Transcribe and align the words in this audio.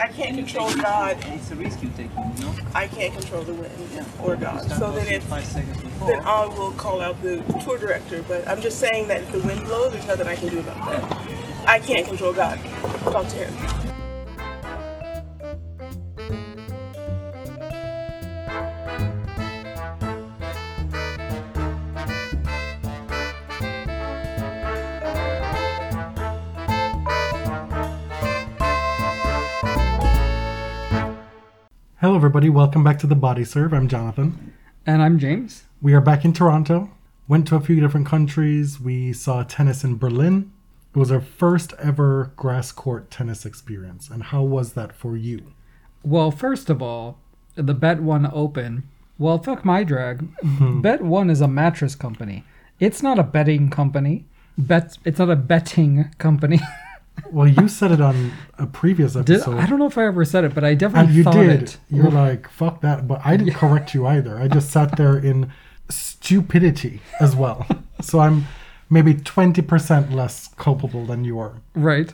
I 0.00 0.08
can't 0.08 0.36
control 0.36 0.72
God. 0.74 1.16
It's 1.26 1.50
a 1.50 1.56
risk 1.56 1.82
you're 1.82 1.90
taking, 1.92 2.32
you 2.36 2.44
know? 2.44 2.54
I 2.74 2.86
can't 2.86 3.12
control 3.12 3.42
the 3.42 3.54
wind 3.54 4.06
or 4.22 4.36
God. 4.36 4.70
So 4.70 4.92
then 4.92 5.08
if 5.08 5.24
five 5.24 5.44
seconds 5.44 5.80
before. 5.80 6.08
then 6.08 6.20
I 6.24 6.46
will 6.46 6.72
call 6.72 7.00
out 7.00 7.20
the 7.22 7.42
tour 7.64 7.78
director. 7.78 8.22
But 8.28 8.46
I'm 8.46 8.60
just 8.60 8.78
saying 8.78 9.08
that 9.08 9.22
if 9.22 9.32
the 9.32 9.40
wind 9.40 9.64
blows, 9.64 9.92
there's 9.92 10.06
nothing 10.06 10.28
I 10.28 10.36
can 10.36 10.48
do 10.48 10.60
about 10.60 10.76
that. 10.88 11.66
I 11.66 11.80
can't 11.80 12.06
control 12.06 12.32
God. 12.32 12.58
Talk 13.04 13.26
to 13.28 13.36
him. 13.36 13.77
Everybody. 32.18 32.50
Welcome 32.50 32.82
back 32.82 32.98
to 32.98 33.06
the 33.06 33.14
Body 33.14 33.44
Serve. 33.44 33.72
I'm 33.72 33.86
Jonathan. 33.86 34.52
And 34.84 35.02
I'm 35.02 35.20
James. 35.20 35.62
We 35.80 35.94
are 35.94 36.00
back 36.00 36.24
in 36.24 36.32
Toronto. 36.32 36.90
Went 37.28 37.46
to 37.46 37.54
a 37.54 37.60
few 37.60 37.78
different 37.78 38.08
countries. 38.08 38.80
We 38.80 39.12
saw 39.12 39.44
tennis 39.44 39.84
in 39.84 39.98
Berlin. 39.98 40.50
It 40.92 40.98
was 40.98 41.12
our 41.12 41.20
first 41.20 41.74
ever 41.78 42.32
grass 42.34 42.72
court 42.72 43.08
tennis 43.08 43.46
experience. 43.46 44.10
And 44.10 44.24
how 44.24 44.42
was 44.42 44.72
that 44.72 44.92
for 44.92 45.16
you? 45.16 45.52
Well, 46.02 46.32
first 46.32 46.68
of 46.68 46.82
all, 46.82 47.20
the 47.54 47.72
bett1 47.72 48.28
Open. 48.34 48.88
Well, 49.16 49.38
fuck 49.38 49.64
my 49.64 49.84
drag. 49.84 50.28
Hmm. 50.40 50.80
bett1 50.80 51.30
is 51.30 51.40
a 51.40 51.46
mattress 51.46 51.94
company. 51.94 52.42
It's 52.80 53.00
not 53.00 53.20
a 53.20 53.22
betting 53.22 53.70
company. 53.70 54.24
Bet. 54.58 54.98
It's 55.04 55.20
not 55.20 55.30
a 55.30 55.36
betting 55.36 56.12
company. 56.18 56.58
Well, 57.30 57.46
you 57.46 57.68
said 57.68 57.92
it 57.92 58.00
on 58.00 58.32
a 58.58 58.66
previous 58.66 59.12
Did, 59.12 59.30
episode. 59.30 59.58
I 59.58 59.66
don't 59.66 59.78
know 59.78 59.86
if 59.86 59.98
I 59.98 60.06
ever 60.06 60.24
said 60.24 60.44
it, 60.44 60.54
but 60.54 60.64
I 60.64 60.70
and 60.70 60.80
definitely 60.80 61.14
you 61.14 61.24
thought 61.24 61.34
did. 61.34 61.62
it. 61.62 61.78
You're 61.90 62.10
like, 62.10 62.48
fuck 62.48 62.80
that. 62.80 63.06
But 63.06 63.20
I 63.24 63.36
didn't 63.36 63.54
correct 63.54 63.94
you 63.94 64.06
either. 64.06 64.38
I 64.38 64.48
just 64.48 64.70
sat 64.70 64.96
there 64.96 65.16
in 65.18 65.52
stupidity 65.88 67.00
as 67.20 67.34
well. 67.36 67.66
so 68.00 68.20
I'm 68.20 68.46
maybe 68.90 69.14
20% 69.14 70.12
less 70.12 70.48
culpable 70.56 71.04
than 71.06 71.24
you 71.24 71.38
are. 71.38 71.60
Right. 71.74 72.12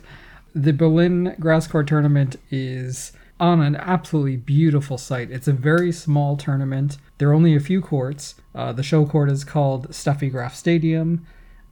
The 0.53 0.73
Berlin 0.73 1.35
Grass 1.39 1.67
Court 1.67 1.87
Tournament 1.87 2.37
is 2.49 3.11
on 3.39 3.61
an 3.61 3.75
absolutely 3.75 4.37
beautiful 4.37 4.97
site. 4.97 5.29
It's 5.29 5.47
a 5.47 5.53
very 5.53 5.91
small 5.91 6.37
tournament. 6.37 6.97
There 7.17 7.29
are 7.29 7.33
only 7.33 7.55
a 7.55 7.59
few 7.59 7.81
courts. 7.81 8.35
Uh, 8.53 8.71
the 8.71 8.83
show 8.83 9.05
court 9.05 9.29
is 9.29 9.43
called 9.43 9.89
Steffi 9.89 10.31
Graf 10.31 10.55
Stadium. 10.55 11.25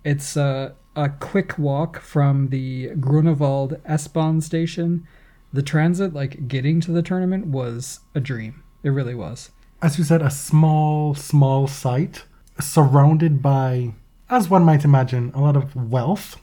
It's 0.03 0.36
uh, 0.36 0.73
a 0.95 1.09
quick 1.09 1.58
walk 1.58 1.99
from 2.02 2.49
the 2.49 2.89
Grunewald 2.99 3.80
S-Bahn 3.86 4.41
station. 4.41 5.05
The 5.52 5.61
transit, 5.63 6.13
like 6.13 6.47
getting 6.47 6.80
to 6.81 6.91
the 6.91 7.02
tournament, 7.02 7.47
was 7.47 7.99
a 8.16 8.19
dream. 8.19 8.63
It 8.83 8.89
really 8.89 9.16
was. 9.16 9.52
as 9.81 9.97
you 9.97 10.03
said, 10.03 10.21
a 10.21 10.30
small, 10.31 11.14
small 11.14 11.67
site 11.67 12.23
surrounded 12.59 13.41
by, 13.41 13.94
as 14.30 14.49
one 14.49 14.64
might 14.64 14.86
imagine, 14.86 15.31
a 15.36 15.41
lot 15.41 15.55
of 15.58 15.75
wealth. 15.75 16.38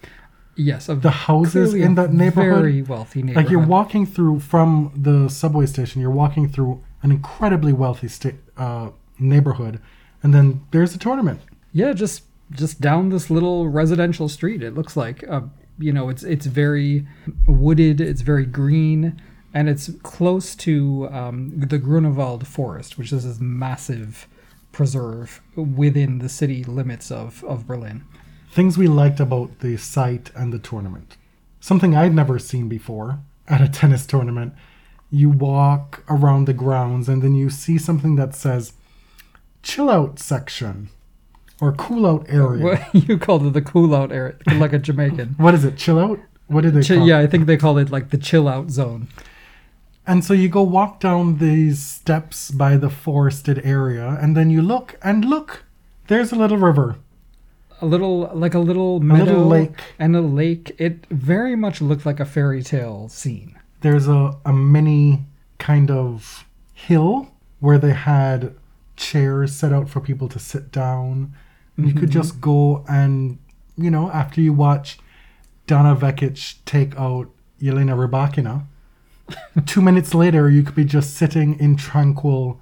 Yes, 0.56 0.88
of 0.90 1.00
The 1.02 1.10
houses 1.10 1.72
in 1.72 1.94
that 1.94 2.12
neighborhood, 2.12 2.62
very 2.62 2.82
wealthy 2.82 3.22
neighborhood. 3.22 3.44
like 3.44 3.50
you're 3.50 3.66
walking 3.66 4.04
through 4.04 4.40
from 4.40 4.92
the 4.94 5.28
subway 5.28 5.64
station, 5.66 6.02
you're 6.02 6.10
walking 6.10 6.48
through 6.48 6.82
an 7.02 7.10
incredibly 7.10 7.72
wealthy 7.72 8.08
sta- 8.08 8.36
uh, 8.58 8.90
neighborhood, 9.18 9.80
and 10.22 10.34
then 10.34 10.60
there's 10.72 10.94
a 10.94 10.98
tournament. 10.98 11.40
Yeah, 11.72 11.92
just 11.94 12.24
just 12.50 12.80
down 12.80 13.08
this 13.08 13.30
little 13.30 13.68
residential 13.68 14.28
street. 14.28 14.62
It 14.62 14.74
looks 14.74 14.96
like 14.96 15.24
uh, 15.28 15.42
you 15.80 15.92
know, 15.92 16.08
it's 16.08 16.22
it's 16.22 16.46
very 16.46 17.06
wooded, 17.46 18.00
it's 18.00 18.20
very 18.20 18.44
green, 18.44 19.20
and 19.54 19.68
it's 19.68 19.90
close 20.02 20.54
to 20.56 21.08
um, 21.10 21.52
the 21.56 21.78
Grunewald 21.78 22.46
Forest, 22.46 22.98
which 22.98 23.12
is 23.12 23.24
this 23.24 23.40
massive 23.40 24.28
preserve 24.72 25.40
within 25.56 26.18
the 26.18 26.28
city 26.28 26.62
limits 26.62 27.10
of 27.10 27.42
of 27.44 27.66
Berlin. 27.66 28.04
Things 28.52 28.76
we 28.76 28.88
liked 28.88 29.20
about 29.20 29.60
the 29.60 29.76
site 29.76 30.30
and 30.34 30.52
the 30.52 30.58
tournament. 30.58 31.16
Something 31.60 31.96
I'd 31.96 32.14
never 32.14 32.38
seen 32.38 32.68
before 32.68 33.20
at 33.48 33.60
a 33.60 33.68
tennis 33.68 34.06
tournament. 34.06 34.54
You 35.10 35.30
walk 35.30 36.04
around 36.08 36.46
the 36.46 36.52
grounds 36.52 37.08
and 37.08 37.22
then 37.22 37.34
you 37.34 37.50
see 37.50 37.78
something 37.78 38.16
that 38.16 38.34
says 38.34 38.74
chill 39.62 39.90
out 39.90 40.18
section 40.18 40.88
or 41.60 41.72
cool 41.72 42.06
out 42.06 42.26
area. 42.28 42.64
What 42.64 42.94
you 43.08 43.18
called 43.18 43.46
it 43.46 43.52
the 43.52 43.62
cool 43.62 43.94
out 43.94 44.12
area, 44.12 44.36
like 44.54 44.72
a 44.72 44.78
Jamaican. 44.78 45.36
What 45.38 45.54
is 45.54 45.64
it? 45.64 45.76
Chill 45.76 45.98
out? 45.98 46.18
What 46.46 46.62
did 46.62 46.74
they 46.74 46.96
yeah, 46.96 47.20
it? 47.20 47.24
I 47.24 47.26
think 47.26 47.46
they 47.46 47.56
call 47.56 47.78
it 47.78 47.90
like 47.90 48.10
the 48.10 48.18
chill 48.18 48.48
out 48.48 48.70
zone. 48.70 49.08
And 50.06 50.24
so 50.24 50.34
you 50.34 50.48
go 50.48 50.62
walk 50.62 50.98
down 50.98 51.38
these 51.38 51.80
steps 51.80 52.50
by 52.50 52.76
the 52.76 52.90
forested 52.90 53.60
area 53.64 54.18
and 54.20 54.36
then 54.36 54.50
you 54.50 54.60
look 54.60 54.98
and 55.02 55.24
look, 55.24 55.64
there's 56.08 56.32
a 56.32 56.36
little 56.36 56.56
river. 56.56 56.96
a 57.80 57.86
little 57.86 58.30
like 58.34 58.54
a 58.54 58.58
little 58.58 59.00
meadow 59.00 59.22
a 59.22 59.24
little 59.24 59.46
lake. 59.46 59.80
and 59.98 60.16
a 60.16 60.20
lake. 60.20 60.74
It 60.78 61.06
very 61.10 61.54
much 61.54 61.80
looked 61.80 62.04
like 62.04 62.18
a 62.18 62.24
fairy 62.24 62.62
tale 62.62 63.08
scene. 63.08 63.58
There's 63.82 64.08
a, 64.08 64.36
a 64.44 64.52
mini 64.52 65.24
kind 65.58 65.90
of 65.90 66.44
hill 66.74 67.32
where 67.60 67.78
they 67.78 67.92
had 67.92 68.54
chairs 68.96 69.54
set 69.54 69.72
out 69.72 69.88
for 69.88 70.00
people 70.00 70.28
to 70.28 70.38
sit 70.38 70.72
down. 70.72 71.34
And 71.80 71.88
you 71.88 71.94
could 71.94 72.10
mm-hmm. 72.10 72.20
just 72.20 72.40
go 72.40 72.84
and, 72.88 73.38
you 73.76 73.90
know, 73.90 74.10
after 74.10 74.40
you 74.40 74.52
watch 74.52 74.98
Donna 75.66 75.94
Vekic 75.94 76.56
take 76.64 76.96
out 76.96 77.30
Yelena 77.60 77.96
Rybakina, 77.96 78.66
two 79.66 79.80
minutes 79.80 80.14
later 80.14 80.50
you 80.50 80.62
could 80.62 80.74
be 80.74 80.84
just 80.84 81.14
sitting 81.14 81.58
in 81.58 81.76
tranquil 81.76 82.60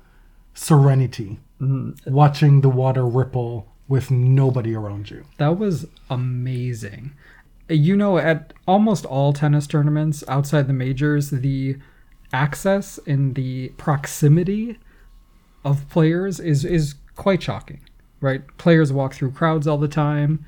serenity, 0.54 1.40
mm-hmm. 1.60 2.12
watching 2.12 2.60
the 2.60 2.68
water 2.68 3.06
ripple 3.06 3.66
with 3.88 4.10
nobody 4.10 4.74
around 4.74 5.10
you. 5.10 5.24
That 5.38 5.58
was 5.58 5.86
amazing. 6.10 7.12
You 7.68 7.96
know, 7.96 8.18
at 8.18 8.52
almost 8.66 9.04
all 9.04 9.32
tennis 9.32 9.66
tournaments 9.66 10.24
outside 10.28 10.68
the 10.68 10.72
majors, 10.72 11.30
the 11.30 11.76
access 12.32 12.98
and 13.06 13.34
the 13.34 13.68
proximity 13.70 14.78
of 15.64 15.88
players 15.88 16.40
is 16.40 16.64
is 16.64 16.94
quite 17.16 17.42
shocking. 17.42 17.80
Right? 18.20 18.42
Players 18.58 18.92
walk 18.92 19.14
through 19.14 19.32
crowds 19.32 19.66
all 19.66 19.78
the 19.78 19.88
time. 19.88 20.44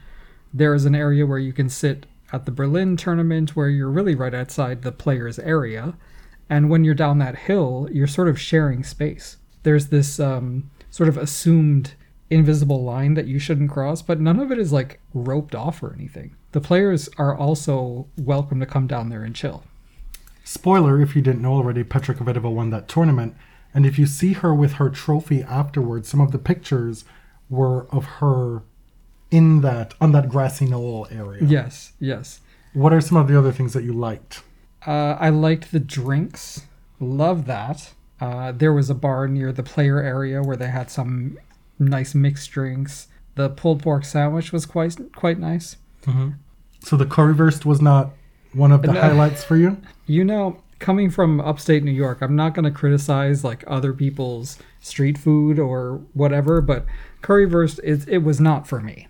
There 0.52 0.74
is 0.74 0.84
an 0.84 0.94
area 0.94 1.26
where 1.26 1.38
you 1.38 1.52
can 1.52 1.68
sit 1.68 2.06
at 2.32 2.44
the 2.44 2.50
Berlin 2.52 2.96
tournament 2.96 3.56
where 3.56 3.68
you're 3.68 3.90
really 3.90 4.14
right 4.14 4.34
outside 4.34 4.82
the 4.82 4.92
players' 4.92 5.38
area. 5.38 5.94
And 6.48 6.68
when 6.68 6.84
you're 6.84 6.94
down 6.94 7.18
that 7.18 7.36
hill, 7.36 7.88
you're 7.92 8.06
sort 8.06 8.28
of 8.28 8.40
sharing 8.40 8.82
space. 8.82 9.36
There's 9.62 9.88
this 9.88 10.18
um, 10.18 10.70
sort 10.90 11.08
of 11.08 11.16
assumed 11.16 11.94
invisible 12.28 12.82
line 12.82 13.14
that 13.14 13.26
you 13.26 13.38
shouldn't 13.38 13.70
cross, 13.70 14.02
but 14.02 14.20
none 14.20 14.38
of 14.40 14.50
it 14.52 14.58
is 14.58 14.72
like 14.72 15.00
roped 15.14 15.54
off 15.54 15.82
or 15.82 15.92
anything. 15.92 16.34
The 16.52 16.60
players 16.60 17.08
are 17.18 17.36
also 17.36 18.08
welcome 18.16 18.60
to 18.60 18.66
come 18.66 18.86
down 18.86 19.08
there 19.08 19.22
and 19.22 19.34
chill. 19.34 19.64
Spoiler, 20.44 21.00
if 21.00 21.14
you 21.14 21.22
didn't 21.22 21.42
know 21.42 21.54
already, 21.54 21.84
Petra 21.84 22.14
Kvitova 22.14 22.52
won 22.52 22.70
that 22.70 22.88
tournament. 22.88 23.36
And 23.72 23.86
if 23.86 23.98
you 23.98 24.06
see 24.06 24.32
her 24.32 24.52
with 24.52 24.74
her 24.74 24.90
trophy 24.90 25.42
afterwards, 25.42 26.08
some 26.08 26.20
of 26.20 26.32
the 26.32 26.38
pictures 26.38 27.04
were 27.50 27.86
of 27.94 28.04
her 28.04 28.62
in 29.30 29.60
that 29.60 29.94
on 30.00 30.12
that 30.12 30.28
grassy 30.30 30.64
knoll 30.66 31.06
area. 31.10 31.42
Yes, 31.44 31.92
yes. 32.00 32.40
What 32.72 32.92
are 32.92 33.00
some 33.00 33.18
of 33.18 33.28
the 33.28 33.38
other 33.38 33.52
things 33.52 33.72
that 33.74 33.84
you 33.84 33.92
liked? 33.92 34.42
Uh, 34.86 35.16
I 35.20 35.28
liked 35.28 35.72
the 35.72 35.80
drinks. 35.80 36.62
Love 37.00 37.46
that. 37.46 37.92
Uh, 38.20 38.52
there 38.52 38.72
was 38.72 38.88
a 38.90 38.94
bar 38.94 39.26
near 39.28 39.52
the 39.52 39.62
player 39.62 39.98
area 40.00 40.42
where 40.42 40.56
they 40.56 40.68
had 40.68 40.90
some 40.90 41.38
nice 41.78 42.14
mixed 42.14 42.50
drinks. 42.50 43.08
The 43.34 43.48
pulled 43.50 43.82
pork 43.82 44.04
sandwich 44.04 44.52
was 44.52 44.66
quite 44.66 44.96
quite 45.14 45.38
nice. 45.38 45.76
So 46.82 46.96
the 46.96 47.04
currywurst 47.06 47.64
was 47.64 47.80
not 47.82 48.10
one 48.52 48.72
of 48.72 48.82
the 48.82 48.92
No. 48.92 49.00
highlights 49.00 49.44
for 49.44 49.56
you. 49.56 49.76
You 50.06 50.24
know, 50.24 50.62
coming 50.80 51.10
from 51.10 51.40
upstate 51.40 51.84
New 51.84 51.92
York, 51.92 52.20
I'm 52.20 52.34
not 52.34 52.54
going 52.54 52.64
to 52.64 52.70
criticize 52.70 53.44
like 53.44 53.62
other 53.66 53.92
people's 53.92 54.58
street 54.80 55.16
food 55.16 55.58
or 55.58 56.00
whatever, 56.14 56.60
but 56.60 56.84
currywurst 57.22 57.78
it, 57.84 58.08
it 58.08 58.18
was 58.18 58.40
not 58.40 58.66
for 58.66 58.80
me. 58.80 59.06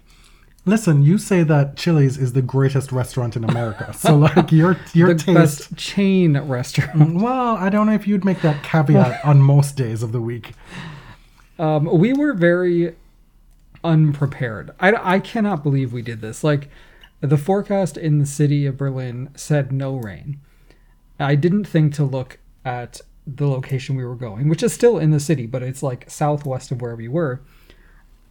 Listen, 0.67 1.03
you 1.03 1.17
say 1.17 1.43
that 1.43 1.77
Chili's 1.77 2.19
is 2.19 2.35
the 2.35 2.43
greatest 2.43 2.93
restaurant 2.93 3.35
in 3.35 3.45
America. 3.45 3.95
So 3.95 4.15
like 4.17 4.53
your 4.53 4.77
your 4.93 5.15
the 5.15 5.23
taste. 5.23 5.35
best 5.35 5.77
chain 5.77 6.37
restaurant. 6.39 7.15
Well, 7.23 7.57
I 7.57 7.71
don't 7.71 7.87
know 7.87 7.95
if 7.95 8.07
you'd 8.07 8.27
make 8.27 8.43
that 8.43 8.63
caveat 8.63 9.25
on 9.25 9.41
most 9.41 9.77
days 9.77 10.03
of 10.03 10.13
the 10.13 10.21
week. 10.21 10.53
Um, 11.59 11.87
we 11.87 12.13
were 12.13 12.35
very 12.35 12.95
unprepared. 13.83 14.73
I, 14.81 15.15
I 15.17 15.19
cannot 15.21 15.63
believe 15.63 15.93
we 15.93 16.03
did 16.03 16.21
this. 16.21 16.45
Like, 16.45 16.69
the 17.21 17.37
forecast 17.37 17.97
in 17.97 18.19
the 18.19 18.27
city 18.27 18.65
of 18.67 18.77
Berlin 18.79 19.31
said 19.35 19.73
no 19.73 19.97
rain. 19.97 20.41
I 21.21 21.35
didn't 21.35 21.65
think 21.65 21.95
to 21.95 22.05
look 22.05 22.39
at 22.65 23.01
the 23.27 23.47
location 23.47 23.97
we 23.97 24.05
were 24.05 24.17
going, 24.17 24.49
which 24.49 24.63
is 24.63 24.73
still 24.73 24.99
in 24.99 25.11
the 25.11 25.21
city, 25.21 25.47
but 25.47 25.63
it's 25.63 25.83
like 25.83 26.11
southwest 26.11 26.71
of 26.71 26.81
where 26.81 26.97
we 26.97 27.09
were. 27.09 27.41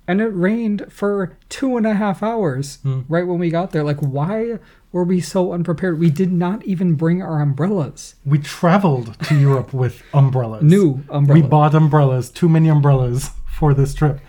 and 0.07 0.21
it 0.21 0.33
rained 0.33 0.91
for 0.91 1.37
two 1.49 1.77
and 1.77 1.85
a 1.85 1.93
half 1.93 2.23
hours 2.23 2.77
hmm. 2.77 3.01
right 3.07 3.27
when 3.27 3.37
we 3.37 3.51
got 3.51 3.69
there. 3.71 3.83
Like, 3.83 3.99
why 3.99 4.57
were 4.91 5.03
we 5.03 5.21
so 5.21 5.53
unprepared? 5.53 5.99
We 5.99 6.09
did 6.09 6.31
not 6.31 6.65
even 6.65 6.95
bring 6.95 7.21
our 7.21 7.39
umbrellas. 7.39 8.15
We 8.25 8.39
traveled 8.39 9.19
to 9.25 9.39
Europe 9.39 9.71
with 9.71 10.01
umbrellas. 10.11 10.63
New 10.63 11.03
umbrella. 11.11 11.41
We 11.41 11.47
bought 11.47 11.75
umbrellas, 11.75 12.31
too 12.31 12.49
many 12.49 12.69
umbrellas 12.69 13.29
for 13.45 13.75
this 13.75 13.93
trip. 13.93 14.19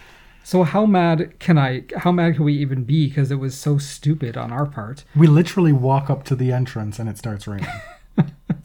So 0.45 0.65
how 0.65 0.85
mad 0.85 1.39
can 1.39 1.57
I? 1.57 1.85
How 1.97 2.13
mad 2.13 2.35
can 2.35 2.45
we 2.45 2.55
even 2.55 2.85
be? 2.85 3.09
Because 3.09 3.31
it 3.31 3.37
was 3.37 3.57
so 3.57 3.79
stupid 3.79 4.37
on 4.37 4.53
our 4.53 4.67
part. 4.67 5.05
We 5.17 5.29
literally 5.29 5.73
walk 5.73 6.11
up 6.11 6.25
to 6.25 6.35
the 6.35 6.53
entrance 6.53 6.99
and 6.99 7.09
it 7.09 7.17
starts 7.17 7.47
raining. 7.47 7.69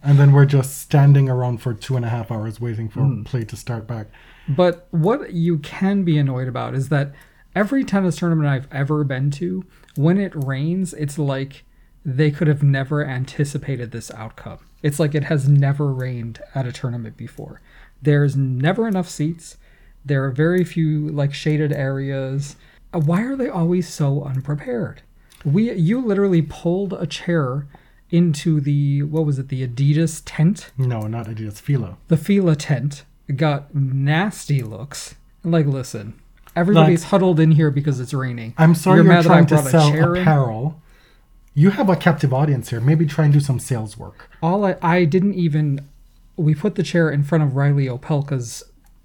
and 0.05 0.19
then 0.19 0.31
we're 0.31 0.45
just 0.45 0.77
standing 0.77 1.29
around 1.29 1.57
for 1.57 1.73
two 1.73 1.95
and 1.95 2.05
a 2.05 2.09
half 2.09 2.31
hours 2.31 2.61
waiting 2.61 2.87
for 2.87 3.23
play 3.25 3.43
to 3.43 3.57
start 3.57 3.87
back. 3.87 4.07
But 4.47 4.87
what 4.91 5.33
you 5.33 5.57
can 5.57 6.03
be 6.03 6.17
annoyed 6.17 6.47
about 6.47 6.75
is 6.75 6.89
that 6.89 7.13
every 7.55 7.83
tennis 7.83 8.17
tournament 8.17 8.47
I've 8.47 8.71
ever 8.71 9.03
been 9.03 9.31
to, 9.31 9.65
when 9.95 10.19
it 10.19 10.33
rains, 10.35 10.93
it's 10.93 11.17
like 11.17 11.63
they 12.05 12.29
could 12.29 12.47
have 12.47 12.61
never 12.61 13.03
anticipated 13.03 13.91
this 13.91 14.11
outcome. 14.11 14.59
It's 14.83 14.99
like 14.99 15.15
it 15.15 15.23
has 15.23 15.49
never 15.49 15.91
rained 15.91 16.39
at 16.53 16.67
a 16.67 16.71
tournament 16.71 17.17
before. 17.17 17.61
There's 17.99 18.35
never 18.35 18.87
enough 18.87 19.09
seats. 19.09 19.57
There 20.05 20.23
are 20.23 20.31
very 20.31 20.63
few 20.63 21.09
like 21.09 21.33
shaded 21.33 21.73
areas. 21.73 22.57
Uh, 22.93 22.99
Why 22.99 23.23
are 23.23 23.35
they 23.35 23.49
always 23.49 23.91
so 23.91 24.23
unprepared? 24.23 25.01
We 25.43 25.73
you 25.73 25.99
literally 25.99 26.43
pulled 26.43 26.93
a 26.93 27.07
chair 27.07 27.67
into 28.15 28.59
the 28.61 29.03
what 29.03 29.25
was 29.25 29.37
it 29.39 29.49
the 29.49 29.67
Adidas 29.67 30.21
tent 30.25 30.71
No, 30.77 31.01
not 31.01 31.25
Adidas 31.27 31.59
Fila. 31.59 31.97
the 32.07 32.17
Fila 32.17 32.55
tent 32.55 33.03
got 33.35 33.73
nasty 33.73 34.61
looks. 34.61 35.15
Like, 35.43 35.65
listen, 35.65 36.19
everybody's 36.55 37.05
huddled 37.05 37.39
in 37.39 37.51
here 37.51 37.71
because 37.71 37.99
it's 37.99 38.13
raining. 38.13 38.53
I'm 38.57 38.75
sorry 38.75 38.97
you're, 38.97 39.03
mad 39.05 39.25
that 39.25 39.31
I 39.31 39.33
trying 39.43 39.45
to 39.47 39.55
brought 39.55 39.67
a 39.67 39.69
sell 39.69 39.91
chair 39.91 40.15
in? 40.15 40.21
apparel. 40.21 40.81
You 41.53 41.69
have 41.71 41.89
a 41.89 41.95
captive 41.95 42.33
audience 42.33 42.69
here. 42.69 42.81
Maybe 42.81 43.05
try 43.05 43.23
and 43.25 43.33
do 43.33 43.39
some 43.39 43.59
sales 43.59 43.97
work. 43.97 44.29
All 44.43 44.65
I, 44.65 44.75
I 44.81 45.05
didn't 45.05 45.35
even. 45.35 45.87
We 46.37 46.53
put 46.53 46.75
the 46.75 46.83
chair 46.83 47.09
in 47.09 47.23
front 47.23 47.43
of 47.45 47.55
Reilly 47.55 47.85
Opelka's 47.85 48.63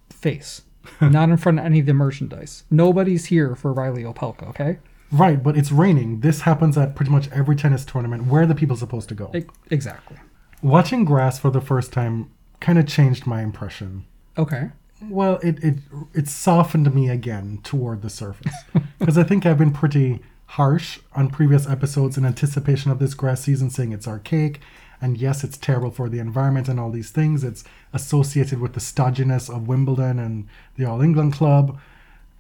face, 0.09 0.63
not 1.01 1.29
in 1.29 1.37
front 1.37 1.59
of 1.61 1.65
any 1.65 1.79
of 1.81 1.87
the 1.87 1.95
merchandise. 1.95 2.65
Nobody's 2.71 3.27
here 3.27 3.55
for 3.55 3.73
Reilly 3.73 4.03
Opelka, 4.03 4.49
okay? 4.49 4.79
Right, 5.13 5.43
but 5.43 5.57
it's 5.57 5.73
raining. 5.73 6.21
This 6.21 6.43
happens 6.43 6.79
at 6.79 6.95
pretty 6.95 7.11
much 7.11 7.29
every 7.31 7.57
tennis 7.57 7.85
tournament. 7.85 8.27
Where 8.27 8.43
are 8.43 8.47
the 8.47 8.55
people 8.55 8.77
supposed 8.77 9.09
to 9.09 9.15
go? 9.15 9.31
E- 9.35 9.45
exactly. 9.71 10.19
Watching 10.63 11.05
grass 11.05 11.39
for 11.39 11.51
the 11.51 11.61
first 11.61 11.93
time 11.93 12.31
kind 12.61 12.79
of 12.79 12.87
changed 12.87 13.27
my 13.27 13.43
impression. 13.43 14.05
Okay. 14.39 14.71
Well, 15.03 15.39
it 15.43 15.63
it 15.65 15.79
it 16.15 16.29
softened 16.29 16.95
me 16.95 17.09
again 17.09 17.61
toward 17.63 18.03
the 18.03 18.11
surface 18.11 18.55
because 18.99 19.17
I 19.17 19.23
think 19.23 19.47
I've 19.47 19.59
been 19.59 19.73
pretty 19.73 20.21
harsh 20.47 21.01
on 21.15 21.31
previous 21.31 21.67
episodes 21.69 22.19
in 22.19 22.25
anticipation 22.27 22.91
of 22.91 22.99
this 22.99 23.15
grass 23.15 23.41
season, 23.41 23.71
saying 23.71 23.93
it's 23.93 24.07
archaic, 24.07 24.61
and 25.01 25.17
yes, 25.17 25.43
it's 25.43 25.57
terrible 25.57 25.91
for 25.91 26.09
the 26.09 26.19
environment 26.19 26.69
and 26.69 26.79
all 26.79 26.91
these 26.91 27.11
things. 27.11 27.43
It's 27.43 27.65
associated 27.93 28.61
with 28.61 28.75
the 28.75 28.81
stodginess 28.81 29.49
of 29.49 29.67
Wimbledon 29.67 30.19
and 30.19 30.47
the 30.77 30.85
All 30.85 31.01
England 31.01 31.33
Club, 31.33 31.81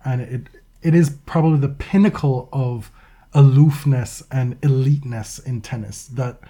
and 0.04 0.20
it 0.20 0.48
it 0.82 0.94
is 0.94 1.10
probably 1.26 1.58
the 1.58 1.68
pinnacle 1.68 2.48
of 2.52 2.90
aloofness 3.32 4.22
and 4.30 4.60
eliteness 4.62 5.38
in 5.38 5.60
tennis. 5.60 6.06
That 6.06 6.40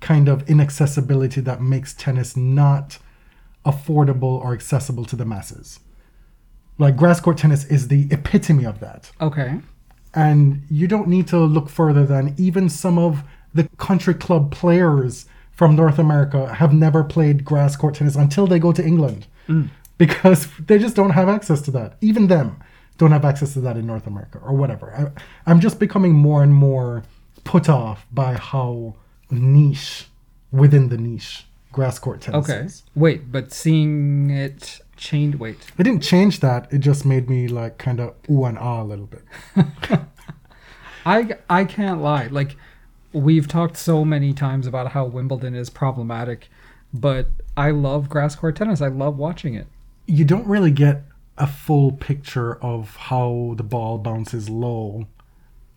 kind 0.00 0.28
of 0.28 0.48
inaccessibility 0.48 1.40
that 1.42 1.60
makes 1.60 1.92
tennis 1.94 2.36
not 2.36 2.98
affordable 3.64 4.42
or 4.42 4.52
accessible 4.52 5.04
to 5.04 5.16
the 5.16 5.24
masses. 5.24 5.80
Like 6.78 6.96
grass 6.96 7.20
court 7.20 7.36
tennis 7.36 7.64
is 7.66 7.88
the 7.88 8.08
epitome 8.10 8.64
of 8.64 8.80
that. 8.80 9.10
Okay. 9.20 9.60
And 10.14 10.62
you 10.70 10.88
don't 10.88 11.08
need 11.08 11.28
to 11.28 11.38
look 11.38 11.68
further 11.68 12.06
than 12.06 12.34
even 12.38 12.68
some 12.68 12.98
of 12.98 13.22
the 13.52 13.68
country 13.76 14.14
club 14.14 14.50
players 14.50 15.26
from 15.52 15.76
North 15.76 15.98
America 15.98 16.54
have 16.54 16.72
never 16.72 17.04
played 17.04 17.44
grass 17.44 17.76
court 17.76 17.96
tennis 17.96 18.16
until 18.16 18.46
they 18.46 18.58
go 18.58 18.72
to 18.72 18.84
England 18.84 19.26
mm. 19.46 19.68
because 19.98 20.48
they 20.58 20.78
just 20.78 20.96
don't 20.96 21.10
have 21.10 21.28
access 21.28 21.60
to 21.62 21.70
that. 21.72 21.98
Even 22.00 22.28
them 22.28 22.56
don't 23.00 23.10
have 23.12 23.24
access 23.24 23.54
to 23.54 23.60
that 23.62 23.76
in 23.76 23.86
North 23.86 24.06
America 24.06 24.38
or 24.44 24.52
whatever. 24.54 24.94
I, 24.94 25.50
I'm 25.50 25.58
just 25.58 25.78
becoming 25.80 26.12
more 26.12 26.42
and 26.42 26.54
more 26.54 27.02
put 27.44 27.68
off 27.68 28.06
by 28.12 28.34
how 28.34 28.94
niche 29.30 30.06
within 30.52 30.88
the 30.90 30.98
niche 30.98 31.46
grass 31.72 31.98
court 31.98 32.20
tennis 32.20 32.48
Okay. 32.48 32.60
is. 32.66 32.82
Wait, 32.94 33.32
but 33.32 33.52
seeing 33.52 34.30
it 34.30 34.80
change. 34.96 35.36
Wait. 35.36 35.56
It 35.78 35.82
didn't 35.84 36.02
change 36.02 36.40
that. 36.40 36.70
It 36.72 36.78
just 36.78 37.06
made 37.06 37.30
me 37.30 37.48
like 37.48 37.78
kind 37.78 38.00
of 38.00 38.14
ooh 38.30 38.44
and 38.44 38.58
ah 38.58 38.82
a 38.82 38.84
little 38.84 39.06
bit. 39.06 39.22
I 41.06 41.36
I 41.48 41.64
can't 41.64 42.02
lie. 42.02 42.26
Like 42.26 42.56
we've 43.12 43.48
talked 43.48 43.76
so 43.76 44.04
many 44.04 44.32
times 44.34 44.66
about 44.66 44.92
how 44.92 45.06
Wimbledon 45.06 45.54
is 45.54 45.70
problematic, 45.70 46.48
but 46.92 47.28
I 47.56 47.70
love 47.70 48.08
grass 48.08 48.36
court 48.36 48.56
tennis. 48.56 48.80
I 48.82 48.88
love 48.88 49.16
watching 49.16 49.54
it. 49.54 49.66
You 50.06 50.24
don't 50.24 50.46
really 50.46 50.70
get 50.70 51.02
a 51.40 51.46
full 51.46 51.92
picture 51.92 52.56
of 52.62 52.94
how 52.96 53.54
the 53.56 53.62
ball 53.62 53.98
bounces 53.98 54.48
low 54.48 55.06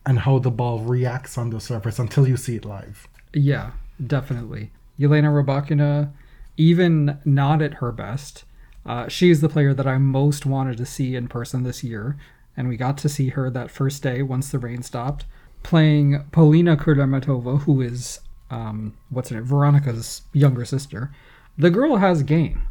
and 0.06 0.19
how 0.19 0.38
the 0.38 0.51
ball 0.51 0.80
reacts 0.80 1.38
on 1.38 1.50
the 1.50 1.60
surface 1.60 1.98
until 1.98 2.27
you 2.27 2.36
see 2.38 2.57
it 2.57 2.65
live. 2.65 3.07
Yeah, 3.33 3.71
definitely. 4.06 4.71
Yelena 5.00 5.31
Rybakina, 5.31 6.12
even 6.57 7.18
not 7.25 7.62
at 7.62 7.75
her 7.75 7.92
best, 7.92 8.44
uh, 8.86 9.07
she's 9.07 9.39
the 9.39 9.50
player 9.50 9.74
that 9.74 9.88
I 9.88 9.98
most 9.98 10.45
wanted 10.45 10.77
to 10.77 10.86
see 10.86 11.15
in 11.15 11.27
person 11.30 11.63
this 11.63 11.83
year, 11.83 12.18
and 12.57 12.68
we 12.68 12.75
got 12.75 12.98
to 13.00 13.09
see 13.09 13.30
her 13.30 13.50
that 13.50 13.71
first 13.71 14.04
day 14.04 14.21
once 14.21 14.51
the 14.51 14.59
rain 14.59 14.83
stopped, 14.83 15.25
playing 15.63 16.25
Polina 16.31 16.75
Kudermetova, 16.75 17.62
who 17.62 17.81
is 17.81 18.19
um, 18.51 18.95
what's 19.09 19.30
her 19.30 19.38
name, 19.38 19.45
Veronica's 19.45 20.24
younger 20.33 20.66
sister. 20.66 21.12
The 21.57 21.69
girl 21.69 21.98
has 21.98 22.21
game. 22.24 22.63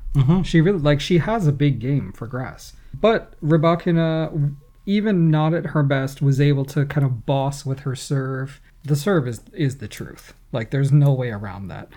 She 0.42 0.60
really 0.60 0.78
like 0.78 1.00
she 1.00 1.18
has 1.18 1.46
a 1.46 1.52
big 1.52 1.78
game 1.78 2.12
for 2.12 2.26
grass, 2.26 2.74
but 3.00 3.40
Rybakina, 3.40 4.54
even 4.86 5.30
not 5.30 5.54
at 5.54 5.66
her 5.66 5.82
best, 5.82 6.22
was 6.22 6.40
able 6.40 6.64
to 6.66 6.84
kind 6.86 7.06
of 7.06 7.26
boss 7.26 7.64
with 7.64 7.80
her 7.80 7.94
serve. 7.94 8.60
The 8.84 8.96
serve 8.96 9.28
is 9.28 9.40
is 9.52 9.78
the 9.78 9.88
truth. 9.88 10.34
Like 10.50 10.70
there's 10.70 10.92
no 10.92 11.12
way 11.12 11.30
around 11.30 11.68
that. 11.68 11.88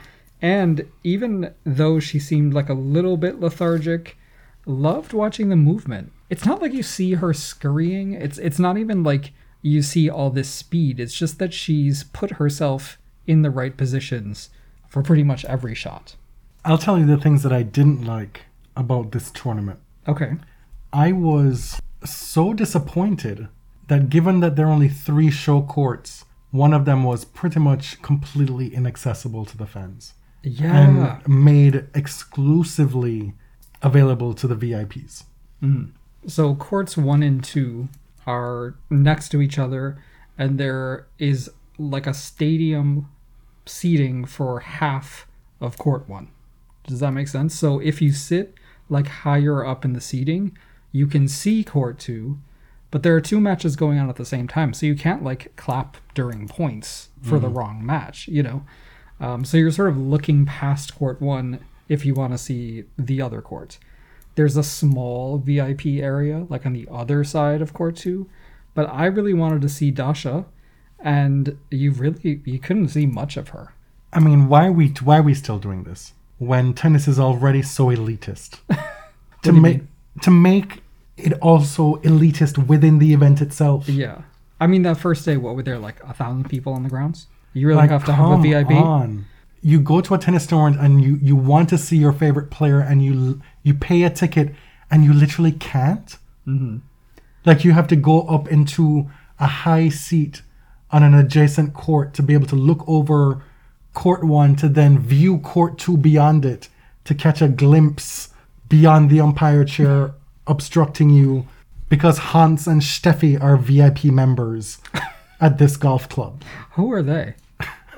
And 0.41 0.87
even 1.03 1.53
though 1.63 1.99
she 1.99 2.19
seemed 2.19 2.53
like 2.53 2.69
a 2.69 2.73
little 2.73 3.17
bit 3.17 3.39
lethargic, 3.39 4.17
loved 4.65 5.13
watching 5.13 5.49
the 5.49 5.55
movement. 5.55 6.11
It's 6.29 6.45
not 6.45 6.61
like 6.61 6.73
you 6.73 6.83
see 6.83 7.13
her 7.13 7.33
scurrying. 7.33 8.13
It's 8.13 8.37
it's 8.37 8.59
not 8.59 8.77
even 8.77 9.03
like 9.03 9.33
you 9.61 9.81
see 9.81 10.09
all 10.09 10.29
this 10.29 10.49
speed. 10.49 10.99
It's 10.99 11.13
just 11.13 11.39
that 11.39 11.53
she's 11.53 12.03
put 12.03 12.31
herself 12.31 12.97
in 13.27 13.41
the 13.41 13.49
right 13.49 13.75
positions 13.75 14.49
for 14.87 15.01
pretty 15.01 15.23
much 15.23 15.45
every 15.45 15.75
shot. 15.75 16.15
I'll 16.63 16.77
tell 16.77 16.97
you 16.97 17.05
the 17.05 17.17
things 17.17 17.43
that 17.43 17.53
I 17.53 17.63
didn't 17.63 18.05
like 18.05 18.45
about 18.75 19.11
this 19.11 19.31
tournament. 19.31 19.79
Okay. 20.07 20.33
I 20.95 21.11
was 21.11 21.81
so 22.05 22.53
disappointed 22.53 23.49
that 23.87 24.09
given 24.09 24.39
that 24.39 24.55
there 24.55 24.67
are 24.67 24.71
only 24.71 24.87
three 24.87 25.29
show 25.29 25.61
courts, 25.61 26.23
one 26.51 26.73
of 26.73 26.85
them 26.85 27.03
was 27.03 27.25
pretty 27.25 27.59
much 27.59 28.01
completely 28.01 28.73
inaccessible 28.73 29.43
to 29.45 29.57
the 29.57 29.65
fans 29.67 30.13
Yeah. 30.41 30.73
and 30.73 31.27
made 31.27 31.85
exclusively 31.93 33.33
available 33.81 34.33
to 34.35 34.47
the 34.47 34.55
VIPs. 34.55 35.25
Mm. 35.61 35.91
So 36.27 36.55
courts 36.55 36.95
one 36.97 37.21
and 37.21 37.43
two 37.43 37.89
are 38.25 38.75
next 38.89 39.29
to 39.29 39.41
each 39.41 39.59
other, 39.59 39.97
and 40.37 40.57
there 40.57 41.07
is 41.19 41.49
like 41.77 42.07
a 42.07 42.13
stadium 42.13 43.09
seating 43.65 44.23
for 44.25 44.61
half 44.61 45.27
of 45.59 45.77
court 45.77 46.07
one. 46.07 46.29
Does 46.87 47.01
that 47.01 47.11
make 47.11 47.27
sense? 47.27 47.53
So 47.53 47.79
if 47.79 48.01
you 48.01 48.11
sit 48.13 48.53
like 48.89 49.07
higher 49.07 49.65
up 49.65 49.83
in 49.83 49.93
the 49.93 50.01
seating, 50.01 50.57
you 50.95 51.07
can 51.07 51.27
see 51.27 51.61
court 51.61 51.99
two, 51.99 52.39
but 52.89 53.03
there 53.03 53.13
are 53.17 53.21
two 53.21 53.41
matches 53.41 53.75
going 53.75 53.99
on 53.99 54.07
at 54.07 54.15
the 54.15 54.23
same 54.23 54.47
time, 54.47 54.73
so 54.73 54.85
you 54.85 54.95
can't 54.95 55.21
like 55.21 55.53
clap 55.57 55.97
during 56.13 56.47
points 56.47 57.09
for 57.21 57.37
the 57.37 57.49
wrong 57.49 57.85
match, 57.85 58.29
you 58.29 58.41
know. 58.41 58.65
Um, 59.19 59.43
so 59.43 59.57
you're 59.57 59.71
sort 59.71 59.89
of 59.89 59.97
looking 59.97 60.45
past 60.45 60.95
court 60.95 61.21
one 61.21 61.59
if 61.89 62.05
you 62.05 62.13
want 62.13 62.31
to 62.31 62.37
see 62.37 62.85
the 62.97 63.21
other 63.21 63.41
court. 63.41 63.77
There's 64.35 64.55
a 64.55 64.63
small 64.63 65.37
VIP 65.37 65.85
area 65.85 66.47
like 66.49 66.65
on 66.65 66.71
the 66.71 66.87
other 66.89 67.25
side 67.25 67.61
of 67.61 67.73
court 67.73 67.97
two, 67.97 68.29
but 68.73 68.89
I 68.89 69.07
really 69.07 69.33
wanted 69.33 69.61
to 69.63 69.69
see 69.69 69.91
Dasha, 69.91 70.45
and 70.97 71.57
you 71.69 71.91
really 71.91 72.39
you 72.45 72.59
couldn't 72.59 72.87
see 72.87 73.05
much 73.05 73.35
of 73.35 73.49
her. 73.49 73.73
I 74.13 74.21
mean, 74.21 74.47
why 74.47 74.67
are 74.67 74.71
we 74.71 74.87
why 75.03 75.17
are 75.17 75.23
we 75.23 75.33
still 75.33 75.59
doing 75.59 75.83
this 75.83 76.13
when 76.37 76.73
tennis 76.73 77.05
is 77.05 77.19
already 77.19 77.63
so 77.63 77.87
elitist? 77.87 78.59
to 79.43 79.51
make 79.51 79.81
to 80.21 80.31
make 80.31 80.84
it 81.17 81.33
also 81.41 81.95
elitist 81.97 82.67
within 82.67 82.99
the 82.99 83.13
event 83.13 83.41
itself. 83.41 83.87
Yeah, 83.89 84.21
I 84.59 84.67
mean 84.67 84.81
that 84.83 84.97
first 84.97 85.25
day, 85.25 85.37
what 85.37 85.55
were 85.55 85.63
there 85.63 85.79
like 85.79 86.03
a 86.03 86.13
thousand 86.13 86.49
people 86.49 86.73
on 86.73 86.83
the 86.83 86.89
grounds? 86.89 87.27
You 87.53 87.67
really 87.67 87.77
Like, 87.77 87.89
have 87.89 88.05
to 88.05 88.13
have 88.13 88.39
a 88.39 88.41
VIP. 88.41 88.71
on. 88.71 89.25
You 89.61 89.79
go 89.79 90.01
to 90.01 90.13
a 90.13 90.17
tennis 90.17 90.45
tournament 90.45 90.81
and 90.83 91.01
you 91.03 91.17
you 91.21 91.35
want 91.35 91.69
to 91.69 91.77
see 91.77 91.97
your 91.97 92.11
favorite 92.13 92.51
player 92.51 92.79
and 92.79 93.03
you 93.03 93.41
you 93.63 93.73
pay 93.73 94.03
a 94.03 94.09
ticket 94.09 94.53
and 94.91 95.03
you 95.03 95.13
literally 95.13 95.51
can't. 95.53 96.17
Mm-hmm. 96.45 96.77
Like 97.45 97.63
you 97.63 97.71
have 97.71 97.87
to 97.87 97.95
go 97.95 98.21
up 98.27 98.47
into 98.49 99.09
a 99.39 99.47
high 99.47 99.89
seat 99.89 100.41
on 100.91 101.01
an 101.03 101.13
adjacent 101.13 101.73
court 101.73 102.13
to 102.15 102.21
be 102.23 102.33
able 102.33 102.47
to 102.47 102.55
look 102.55 102.83
over 102.87 103.41
court 103.93 104.23
one 104.23 104.55
to 104.57 104.67
then 104.69 104.99
view 104.99 105.39
court 105.39 105.77
two 105.77 105.97
beyond 105.97 106.45
it 106.45 106.69
to 107.05 107.15
catch 107.15 107.41
a 107.41 107.47
glimpse 107.47 108.29
beyond 108.69 109.09
the 109.09 109.19
umpire 109.21 109.63
chair 109.63 110.13
obstructing 110.47 111.09
you 111.09 111.47
because 111.89 112.17
Hans 112.17 112.67
and 112.67 112.81
Steffi 112.81 113.41
are 113.41 113.57
VIP 113.57 114.05
members 114.05 114.79
at 115.41 115.57
this 115.57 115.77
golf 115.77 116.09
club. 116.09 116.43
Who 116.73 116.91
are 116.91 117.01
they? 117.03 117.35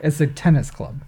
It's 0.04 0.22
a 0.22 0.28
tennis 0.28 0.70
club, 0.70 1.02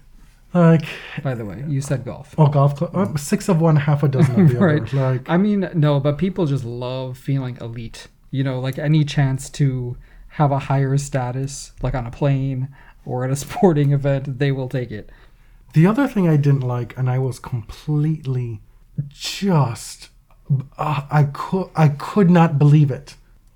Like, 0.52 0.84
by 1.22 1.34
the 1.34 1.44
way. 1.44 1.62
You 1.68 1.80
said 1.80 2.04
golf. 2.04 2.34
oh, 2.38 2.48
golf 2.48 2.74
club? 2.76 2.90
uh, 2.94 3.16
Six 3.16 3.48
of 3.48 3.60
one, 3.60 3.76
half 3.76 4.02
a 4.02 4.08
dozen 4.08 4.40
of 4.40 4.48
the 4.50 4.58
Right. 4.66 4.82
other. 4.82 4.96
Like, 5.12 5.28
I 5.30 5.36
mean, 5.36 5.70
no, 5.74 6.00
but 6.00 6.18
people 6.18 6.46
just 6.46 6.64
love 6.64 7.16
feeling 7.18 7.56
elite. 7.60 8.08
You 8.32 8.42
know, 8.44 8.58
like 8.60 8.78
any 8.78 9.04
chance 9.04 9.48
to 9.50 9.96
have 10.34 10.50
a 10.52 10.58
higher 10.60 10.96
status, 10.98 11.72
like 11.82 11.94
on 11.94 12.06
a 12.06 12.10
plane 12.10 12.68
or 13.04 13.24
at 13.24 13.30
a 13.30 13.36
sporting 13.44 13.92
event, 13.92 14.38
they 14.38 14.50
will 14.52 14.68
take 14.68 14.90
it. 14.90 15.10
The 15.72 15.86
other 15.86 16.08
thing 16.08 16.28
I 16.28 16.36
didn't 16.36 16.60
like, 16.62 16.96
and 16.98 17.08
I 17.08 17.18
was 17.18 17.38
completely 17.38 18.60
just, 19.08 20.08
uh, 20.78 21.02
I 21.10 21.24
could, 21.24 21.70
I 21.76 21.88
could 21.88 22.30
not 22.30 22.58
believe 22.58 22.90
it, 22.90 23.14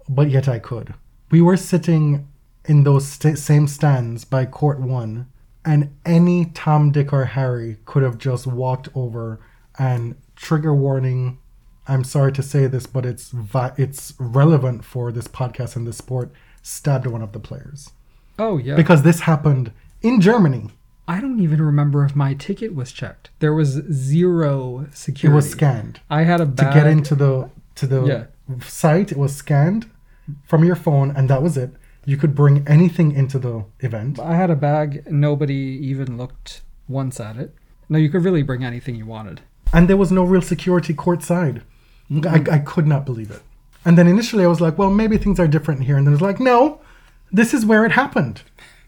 but 0.09 0.31
yet 0.31 0.49
I 0.49 0.59
could. 0.59 0.95
We 1.31 1.41
were 1.43 1.57
sitting 1.57 2.29
in 2.67 2.85
those 2.85 3.07
sta 3.07 3.35
same 3.35 3.67
stands 3.67 4.25
by 4.25 4.47
court 4.47 4.81
one, 4.81 5.27
and 5.65 5.95
any 6.05 6.47
Tom, 6.47 6.93
Dick, 6.93 7.13
or 7.13 7.25
Harry 7.25 7.79
could 7.85 8.03
have 8.03 8.19
just 8.19 8.47
walked 8.47 8.89
over 8.95 9.41
and 9.79 10.15
trigger 10.37 10.75
warning. 10.75 11.39
I'm 11.87 12.05
sorry 12.05 12.33
to 12.33 12.43
say 12.43 12.67
this, 12.67 12.87
but 12.87 13.05
it's 13.05 13.31
vi- 13.31 13.73
it's 13.77 14.15
relevant 14.19 14.85
for 14.85 15.13
this 15.13 15.29
podcast 15.29 15.77
and 15.77 15.87
this 15.87 15.99
sport. 15.99 16.31
Stabbed 16.63 17.07
one 17.07 17.21
of 17.21 17.33
the 17.33 17.39
players 17.41 17.91
Oh, 18.39 18.57
yeah. 18.57 18.75
because 18.75 19.03
this 19.03 19.21
happened 19.21 19.71
in 20.01 20.21
Germany. 20.23 20.71
I 21.07 21.21
don't 21.21 21.41
even 21.41 21.61
remember 21.61 22.05
if 22.05 22.17
my 22.17 22.33
ticket 22.35 22.75
was 22.75 22.91
checked. 22.93 23.31
There 23.39 23.53
was 23.55 23.83
zero 23.93 24.87
security. 24.93 25.33
It 25.33 25.37
was 25.37 25.51
scanned. 25.51 26.01
I 26.09 26.23
had 26.23 26.41
a 26.41 26.47
bag. 26.47 26.73
to 26.73 26.79
get 26.79 26.87
into 26.87 27.15
the 27.15 27.51
to 27.77 27.87
the 27.87 28.05
Yeah. 28.05 28.25
site 28.67 29.11
it 29.13 29.19
was 29.19 29.35
scanned 29.35 29.87
from 30.45 30.65
your 30.65 30.77
phone 30.77 31.11
and 31.17 31.29
that 31.29 31.43
was 31.43 31.57
it 31.57 31.71
you 32.07 32.17
could 32.17 32.35
bring 32.35 32.57
anything 32.69 33.13
into 33.13 33.39
the 33.39 33.65
event 33.81 34.19
I 34.19 34.35
had 34.37 34.51
a 34.51 34.57
bag. 34.57 35.05
Nobody 35.11 35.55
even 35.91 36.17
looked 36.17 36.61
once 36.89 37.19
at 37.19 37.37
it. 37.37 37.55
No, 37.89 37.99
you 37.99 38.09
could 38.11 38.25
really 38.25 38.43
bring 38.43 38.63
anything 38.65 38.95
you 38.97 39.07
wanted. 39.07 39.41
and 39.73 39.89
there 39.89 39.97
was 40.05 40.11
no 40.13 40.25
real 40.25 40.43
security 40.55 40.95
courtside 40.95 41.63
I, 42.37 42.39
I 42.57 42.59
could 42.73 42.87
not 42.87 43.05
believe 43.11 43.31
it 43.37 43.43
and 43.85 43.97
then 43.99 44.07
initially 44.07 44.45
i 44.45 44.51
was 44.55 44.61
like 44.67 44.77
well 44.81 44.91
maybe 45.03 45.17
things 45.19 45.39
are 45.43 45.49
different 45.57 45.81
here 45.89 45.97
and 45.99 46.05
then 46.07 46.15
it's 46.17 46.23
like 46.31 46.39
no 46.53 46.81
this 47.41 47.51
is 47.57 47.63
where 47.71 47.85
it 47.89 47.93
happened 48.03 48.37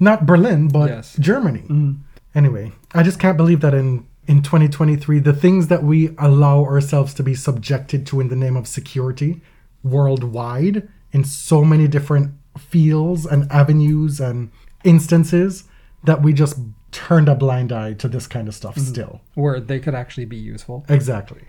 not 0.09 0.27
berlin 0.31 0.69
but 0.69 0.89
Yes. 0.91 1.17
germany 1.29 1.65
mm-hmm. 1.65 1.93
Anyway 2.37 2.71
i 2.95 3.03
just 3.03 3.19
can't 3.19 3.37
believe 3.37 3.61
that 3.61 3.75
in 3.75 4.07
in 4.29 4.43
2023 4.43 5.19
the 5.21 5.33
things 5.33 5.67
that 5.69 5.83
we 5.83 6.11
allow 6.19 6.63
ourselves 6.65 7.13
to 7.15 7.23
be 7.23 7.35
subjected 7.35 8.07
to 8.07 8.21
in 8.21 8.29
the 8.29 8.37
name 8.37 8.57
of 8.57 8.67
security 8.69 9.41
worldwide 9.83 10.89
in 11.13 11.25
so 11.25 11.65
many 11.65 11.89
different 11.89 12.33
fields 12.59 13.25
and 13.27 13.51
avenues 13.51 14.21
and 14.21 14.51
instances 14.85 15.65
that 16.05 16.23
we 16.23 16.33
just 16.33 16.59
turned 16.93 17.29
a 17.29 17.35
blind 17.35 17.73
eye 17.73 17.93
to 17.93 18.09
this 18.09 18.27
kind 18.27 18.49
of 18.49 18.55
stuff 18.55 18.77
still 18.79 19.21
Where 19.35 19.61
they 19.61 19.81
could 19.81 19.95
actually 19.95 20.25
be 20.27 20.37
useful. 20.37 20.85
exactly 20.89 21.43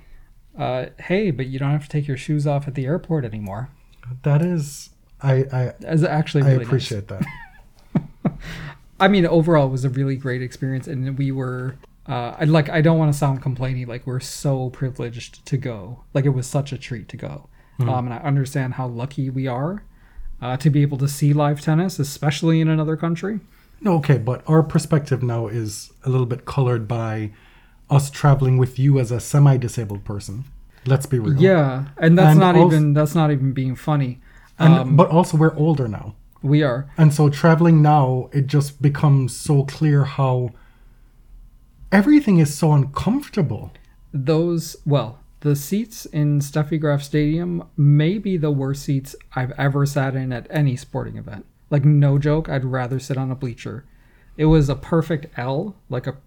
Uh, 0.58 0.88
hey, 1.00 1.30
but 1.32 1.46
you 1.48 1.60
don't 1.60 1.72
have 1.72 1.84
to 1.84 1.90
take 1.90 2.08
your 2.08 2.18
shoes 2.18 2.48
off 2.48 2.68
at 2.68 2.74
the 2.76 2.86
airport 2.86 3.24
anymore. 3.26 3.70
that 4.24 4.42
is 4.42 4.90
i 5.22 5.34
i 5.60 5.74
That's 5.80 6.04
actually 6.04 6.44
i 6.44 6.48
really 6.48 6.58
nice. 6.60 6.68
appreciate 6.68 7.08
that 7.08 7.26
I 9.00 9.08
mean, 9.08 9.26
overall, 9.26 9.68
it 9.68 9.72
was 9.72 9.86
a 9.86 9.90
really 9.90 10.16
great 10.16 10.42
experience, 10.42 10.88
and 10.88 11.18
we 11.18 11.32
were. 11.32 11.76
Uh, 12.08 12.36
I 12.40 12.46
like. 12.46 12.70
I 12.70 12.82
don't 12.82 12.98
want 12.98 13.12
to 13.12 13.18
sound 13.18 13.42
complaining. 13.42 13.88
Like 13.88 14.08
we're 14.08 14.20
so 14.20 14.70
privileged 14.70 15.46
to 15.46 15.58
go. 15.58 16.04
Like 16.14 16.26
it 16.26 16.30
was 16.30 16.48
such 16.48 16.72
a 16.72 16.78
treat 16.78 17.08
to 17.10 17.18
go. 17.18 17.50
Um, 17.80 18.06
and 18.06 18.14
I 18.14 18.18
understand 18.18 18.74
how 18.74 18.88
lucky 18.88 19.30
we 19.30 19.46
are 19.46 19.84
uh, 20.42 20.58
to 20.58 20.70
be 20.72 20.82
able 20.82 20.98
to 20.98 21.08
see 21.08 21.32
live 21.32 21.62
tennis, 21.62 22.00
especially 22.00 22.60
in 22.60 22.68
another 22.70 22.98
country. 22.98 23.40
No, 23.82 23.94
okay, 23.98 24.18
but 24.18 24.42
our 24.48 24.64
perspective 24.64 25.22
now 25.22 25.46
is 25.46 25.92
a 26.04 26.10
little 26.10 26.26
bit 26.26 26.46
colored 26.46 26.88
by 26.88 27.34
us 27.88 28.10
traveling 28.10 28.58
with 28.58 28.80
you 28.80 28.98
as 28.98 29.12
a 29.12 29.20
semi-disabled 29.20 30.04
person. 30.04 30.46
Let's 30.88 31.06
be 31.06 31.20
real. 31.20 31.40
Yeah, 31.40 31.86
and 32.00 32.18
that's 32.18 32.32
And 32.32 32.40
not 32.40 32.56
also- 32.56 32.76
even 32.76 32.94
that's 32.94 33.14
not 33.14 33.30
even 33.30 33.54
being 33.54 33.76
funny. 33.76 34.22
And, 34.58 34.74
Um, 34.74 34.96
but 34.96 35.10
also 35.10 35.38
we're 35.38 35.56
older 35.56 35.88
now. 35.88 36.16
We 36.42 36.64
are. 36.64 36.90
And 36.98 37.14
so 37.14 37.30
traveling 37.30 37.82
now, 37.82 38.30
it 38.32 38.48
just 38.48 38.82
becomes 38.82 39.36
so 39.36 39.64
clear 39.64 40.04
how 40.06 40.52
everything 41.92 42.40
is 42.40 42.58
so 42.58 42.74
uncomfortable. 42.74 43.72
those 44.14 44.76
well 44.86 45.20
the 45.42 45.56
seats 45.56 46.06
in 46.08 46.40
Steffi 46.40 46.80
Graf 46.80 47.04
Stadium 47.04 47.64
may 47.78 48.18
be 48.18 48.38
the 48.38 48.50
worst 48.52 48.84
seats 48.84 49.16
I've 49.36 49.52
ever 49.52 49.86
sat 49.86 50.16
in 50.16 50.34
at 50.34 50.48
any 50.50 50.76
sporting 50.76 51.16
event. 51.18 51.46
Like 51.70 51.86
no 51.86 52.18
joke, 52.18 52.50
I'd 52.50 52.66
rather 52.66 53.00
sit 53.00 53.18
on 53.18 53.30
a 53.30 53.36
bleacher. 53.36 53.86
It 54.36 54.46
was 54.46 54.68
a 54.68 54.76
perfect 54.76 55.28
L, 55.38 55.76
like 55.90 56.08
a 56.08 56.18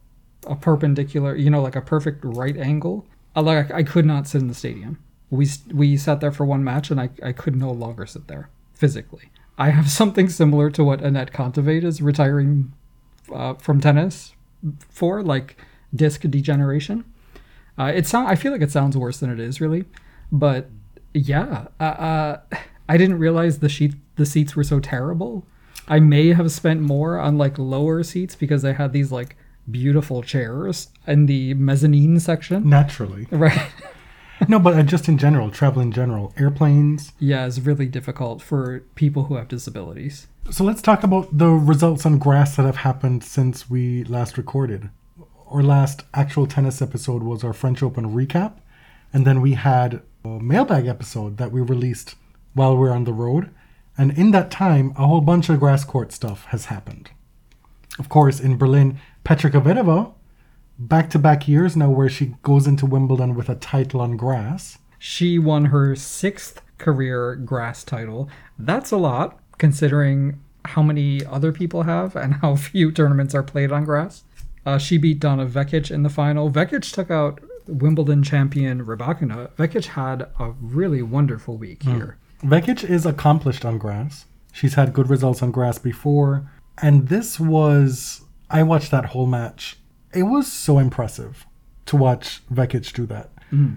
a 0.46 0.56
perpendicular, 0.56 1.36
you 1.36 1.50
know, 1.50 1.60
like 1.60 1.76
a 1.76 1.82
perfect 1.82 2.24
right 2.24 2.56
angle. 2.56 3.06
I 3.34 3.40
like 3.40 3.70
I 3.70 3.82
could 3.82 4.06
not 4.06 4.26
sit 4.28 4.40
in 4.40 4.48
the 4.48 4.54
stadium. 4.54 4.98
We 5.30 5.48
we 5.72 5.96
sat 5.96 6.20
there 6.20 6.32
for 6.32 6.44
one 6.44 6.64
match 6.64 6.90
and 6.90 7.00
I 7.00 7.10
I 7.22 7.32
could 7.32 7.56
no 7.56 7.70
longer 7.72 8.06
sit 8.06 8.28
there 8.28 8.48
physically. 8.74 9.30
I 9.60 9.68
have 9.70 9.90
something 9.90 10.30
similar 10.30 10.70
to 10.70 10.82
what 10.82 11.02
Anett 11.02 11.32
Kontaveit 11.32 11.84
is 11.84 12.00
retiring 12.00 12.72
uh, 13.32 13.54
from 13.54 13.78
tennis 13.78 14.32
for, 14.88 15.22
like 15.22 15.58
disc 15.94 16.22
degeneration. 16.22 17.04
Uh, 17.78 17.92
it 17.94 18.06
sound 18.06 18.28
I 18.28 18.36
feel 18.36 18.52
like 18.52 18.62
it 18.62 18.70
sounds 18.70 18.96
worse 18.96 19.20
than 19.20 19.30
it 19.30 19.38
is 19.38 19.60
really, 19.60 19.84
but 20.32 20.70
yeah, 21.12 21.66
uh, 21.78 21.82
uh, 21.82 22.40
I 22.88 22.96
didn't 22.96 23.18
realize 23.18 23.58
the 23.58 23.68
sheet 23.68 23.94
the 24.16 24.24
seats 24.24 24.56
were 24.56 24.64
so 24.64 24.80
terrible. 24.80 25.44
I 25.86 26.00
may 26.00 26.28
have 26.32 26.50
spent 26.50 26.80
more 26.80 27.18
on 27.18 27.36
like 27.36 27.58
lower 27.58 28.02
seats 28.02 28.34
because 28.34 28.62
they 28.62 28.72
had 28.72 28.92
these 28.92 29.12
like 29.12 29.36
beautiful 29.70 30.22
chairs 30.22 30.88
in 31.06 31.26
the 31.26 31.52
mezzanine 31.54 32.18
section. 32.18 32.68
Naturally. 32.68 33.26
Right. 33.30 33.70
No, 34.48 34.58
but 34.58 34.74
uh, 34.74 34.82
just 34.82 35.08
in 35.08 35.18
general, 35.18 35.50
travel 35.50 35.82
in 35.82 35.92
general, 35.92 36.32
airplanes. 36.36 37.12
yeah, 37.18 37.46
it's 37.46 37.58
really 37.58 37.86
difficult 37.86 38.42
for 38.42 38.80
people 38.94 39.24
who 39.24 39.36
have 39.36 39.48
disabilities. 39.48 40.26
So 40.50 40.64
let's 40.64 40.82
talk 40.82 41.02
about 41.02 41.36
the 41.36 41.48
results 41.50 42.04
on 42.06 42.18
grass 42.18 42.56
that 42.56 42.64
have 42.66 42.76
happened 42.76 43.22
since 43.22 43.70
we 43.70 44.04
last 44.04 44.36
recorded. 44.36 44.90
Our 45.48 45.62
last 45.62 46.04
actual 46.14 46.46
tennis 46.46 46.80
episode 46.80 47.22
was 47.22 47.44
our 47.44 47.52
French 47.52 47.82
Open 47.82 48.14
recap, 48.14 48.54
and 49.12 49.26
then 49.26 49.40
we 49.40 49.54
had 49.54 50.02
a 50.24 50.28
mailbag 50.40 50.86
episode 50.86 51.36
that 51.38 51.52
we 51.52 51.60
released 51.60 52.14
while 52.54 52.76
we 52.76 52.88
are 52.88 52.92
on 52.92 53.04
the 53.04 53.12
road. 53.12 53.50
And 53.98 54.16
in 54.16 54.30
that 54.30 54.50
time, 54.50 54.92
a 54.96 55.06
whole 55.06 55.20
bunch 55.20 55.48
of 55.48 55.60
grass 55.60 55.84
court 55.84 56.12
stuff 56.12 56.46
has 56.46 56.66
happened. 56.66 57.10
Of 57.98 58.08
course, 58.08 58.40
in 58.40 58.56
Berlin, 58.56 58.98
Petra 59.24 59.50
Kvitova, 59.50 60.14
back 60.80 61.10
to 61.10 61.18
back 61.18 61.46
years 61.46 61.76
now 61.76 61.90
where 61.90 62.08
she 62.08 62.34
goes 62.42 62.66
into 62.66 62.86
Wimbledon 62.86 63.34
with 63.34 63.48
a 63.48 63.54
title 63.54 64.00
on 64.00 64.16
grass. 64.16 64.78
She 64.98 65.38
won 65.38 65.66
her 65.66 65.94
sixth 65.94 66.62
career 66.78 67.36
grass 67.36 67.84
title. 67.84 68.28
That's 68.58 68.90
a 68.90 68.96
lot 68.96 69.38
considering 69.58 70.40
how 70.64 70.82
many 70.82 71.24
other 71.26 71.52
people 71.52 71.82
have 71.82 72.16
and 72.16 72.34
how 72.34 72.56
few 72.56 72.90
tournaments 72.90 73.34
are 73.34 73.42
played 73.42 73.70
on 73.70 73.84
grass. 73.84 74.24
Uh, 74.64 74.78
she 74.78 74.98
beat 74.98 75.20
Donna 75.20 75.46
Vekic 75.46 75.90
in 75.90 76.02
the 76.02 76.08
final. 76.08 76.50
Vekic 76.50 76.92
took 76.92 77.10
out 77.10 77.40
Wimbledon 77.66 78.22
champion 78.22 78.84
Rybakina. 78.84 79.50
Vekic 79.52 79.86
had 79.86 80.28
a 80.38 80.52
really 80.60 81.02
wonderful 81.02 81.56
week 81.56 81.82
here. 81.82 82.16
Vekic 82.42 82.88
is 82.88 83.06
accomplished 83.06 83.64
on 83.64 83.78
grass. 83.78 84.26
She's 84.52 84.74
had 84.74 84.92
good 84.92 85.08
results 85.08 85.42
on 85.42 85.50
grass 85.50 85.78
before. 85.78 86.50
And 86.82 87.08
this 87.08 87.38
was, 87.38 88.22
I 88.50 88.62
watched 88.62 88.90
that 88.90 89.06
whole 89.06 89.26
match. 89.26 89.76
It 90.12 90.24
was 90.24 90.50
so 90.50 90.78
impressive 90.78 91.46
to 91.86 91.96
watch 91.96 92.42
Vekic 92.52 92.92
do 92.92 93.06
that. 93.06 93.30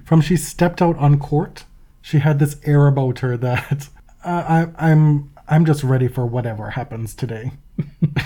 From 0.05 0.21
she 0.21 0.37
stepped 0.37 0.81
out 0.81 0.95
on 0.97 1.19
court, 1.19 1.65
she 2.01 2.19
had 2.19 2.37
this 2.37 2.57
air 2.63 2.85
about 2.85 3.19
her 3.19 3.35
that 3.37 3.89
uh, 4.23 4.67
I, 4.77 4.87
I'm 4.91 5.31
I'm 5.47 5.65
just 5.65 5.83
ready 5.83 6.07
for 6.07 6.25
whatever 6.25 6.71
happens 6.71 7.15
today. 7.15 7.53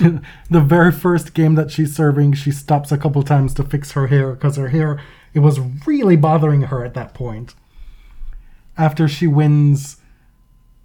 the 0.52 0.62
very 0.62 0.92
first 0.92 1.34
game 1.34 1.56
that 1.56 1.72
she's 1.72 1.96
serving, 1.96 2.34
she 2.34 2.52
stops 2.52 2.92
a 2.92 2.98
couple 2.98 3.24
times 3.24 3.54
to 3.54 3.64
fix 3.64 3.94
her 3.94 4.08
hair 4.08 4.34
because 4.34 4.58
her 4.58 4.70
hair 4.70 5.00
it 5.34 5.40
was 5.40 5.60
really 5.86 6.16
bothering 6.16 6.64
her 6.64 6.84
at 6.84 6.94
that 6.96 7.14
point. 7.14 7.56
After 8.78 9.08
she 9.08 9.28
wins 9.28 9.98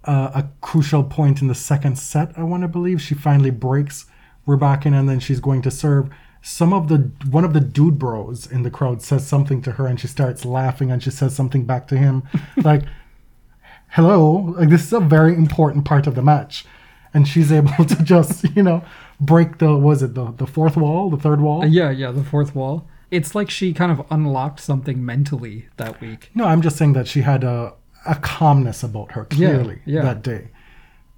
uh, 0.05 0.31
a 0.33 0.47
crucial 0.61 1.03
point 1.03 1.41
in 1.41 1.47
the 1.47 1.55
second 1.55 1.97
set, 1.97 2.31
I 2.37 2.43
want 2.43 2.61
to 2.61 2.67
believe 2.67 3.01
she 3.01 3.15
finally 3.15 3.51
breaks 3.51 4.05
Rybakina 4.47 4.99
and 4.99 5.09
then 5.09 5.19
she's 5.19 5.39
going 5.39 5.61
to 5.63 5.71
serve. 5.71 6.09
Some 6.45 6.73
of 6.73 6.89
the 6.89 7.09
one 7.31 7.45
of 7.45 7.53
the 7.53 7.61
dude 7.61 7.97
bros 7.97 8.45
in 8.45 8.63
the 8.63 8.69
crowd 8.69 9.01
says 9.01 9.25
something 9.25 9.61
to 9.63 9.71
her 9.71 9.87
and 9.87 9.97
she 9.99 10.07
starts 10.07 10.43
laughing 10.43 10.91
and 10.91 11.01
she 11.01 11.09
says 11.09 11.33
something 11.35 11.63
back 11.65 11.87
to 11.87 11.97
him 11.97 12.23
like 12.57 12.83
hello, 13.89 14.53
like 14.57 14.69
this 14.69 14.83
is 14.85 14.93
a 14.93 14.99
very 14.99 15.33
important 15.35 15.85
part 15.85 16.07
of 16.07 16.15
the 16.15 16.21
match. 16.21 16.65
And 17.13 17.27
she's 17.27 17.51
able 17.51 17.85
to 17.85 18.03
just, 18.03 18.43
you 18.55 18.63
know, 18.63 18.83
break 19.19 19.59
the 19.59 19.77
was 19.77 20.01
it 20.03 20.15
the, 20.15 20.31
the 20.31 20.47
fourth 20.47 20.75
wall, 20.75 21.09
the 21.09 21.17
third 21.17 21.41
wall? 21.41 21.65
Yeah, 21.65 21.91
yeah, 21.91 22.11
the 22.11 22.23
fourth 22.23 22.55
wall. 22.55 22.87
It's 23.11 23.35
like 23.35 23.49
she 23.51 23.71
kind 23.73 23.91
of 23.91 24.05
unlocked 24.09 24.59
something 24.59 25.05
mentally 25.05 25.67
that 25.77 26.01
week. 26.01 26.31
No, 26.33 26.45
I'm 26.45 26.61
just 26.63 26.75
saying 26.77 26.93
that 26.93 27.07
she 27.07 27.21
had 27.21 27.43
a 27.43 27.73
a 28.05 28.15
calmness 28.15 28.83
about 28.83 29.13
her 29.13 29.25
Yeah, 29.31 29.49
clearly 29.51 29.81
yeah. 29.85 30.01
that 30.01 30.23
day. 30.23 30.49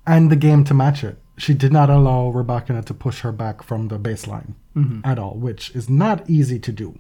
And 0.05 0.29
the 0.31 0.35
game 0.35 0.63
to 0.65 0.73
match 0.75 1.03
it. 1.03 1.17
She 1.37 1.53
did 1.53 1.71
not 1.73 1.89
allow 1.89 2.29
Rebecca 2.29 2.81
to 2.81 2.93
push 2.93 3.21
her 3.21 3.31
back 3.31 3.61
from 3.63 3.89
the 3.89 3.99
baseline 3.99 4.53
Mm-hmm. 4.75 5.01
at 5.05 5.17
all, 5.17 5.35
which 5.35 5.73
is 5.73 5.89
not 5.89 6.29
easy 6.29 6.59
to 6.59 6.71
do 6.71 6.99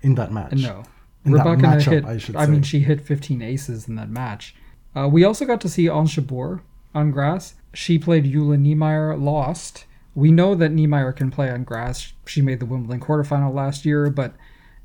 in 0.00 0.14
that 0.14 0.30
match. 0.32 0.52
No. 0.52 0.84
In 1.24 1.32
that 1.32 1.44
matchup, 1.44 1.90
hit, 1.90 2.04
I 2.04 2.18
should 2.18 2.36
I 2.36 2.46
mean, 2.46 2.62
she 2.62 2.80
hit 2.80 3.00
15 3.00 3.42
aces 3.42 3.88
in 3.88 3.96
that 3.96 4.08
match. 4.08 4.54
Uh, 4.96 5.08
we 5.08 5.24
also 5.24 5.44
got 5.44 5.60
to 5.62 5.68
see 5.68 5.86
Jabeur 5.86 6.60
on 6.94 7.10
grass. 7.10 7.54
She 7.74 7.98
played 7.98 8.24
Jule 8.24 8.56
Niemeier, 8.56 9.20
lost. 9.20 9.86
We 10.14 10.30
know 10.30 10.54
that 10.54 10.70
Niemeier 10.72 11.14
can 11.14 11.30
play 11.32 11.50
on 11.50 11.64
grass. 11.64 12.12
She 12.26 12.42
made 12.42 12.60
the 12.60 12.66
Wimbledon 12.66 13.00
quarterfinal 13.00 13.52
last 13.52 13.84
year, 13.84 14.08
but 14.08 14.34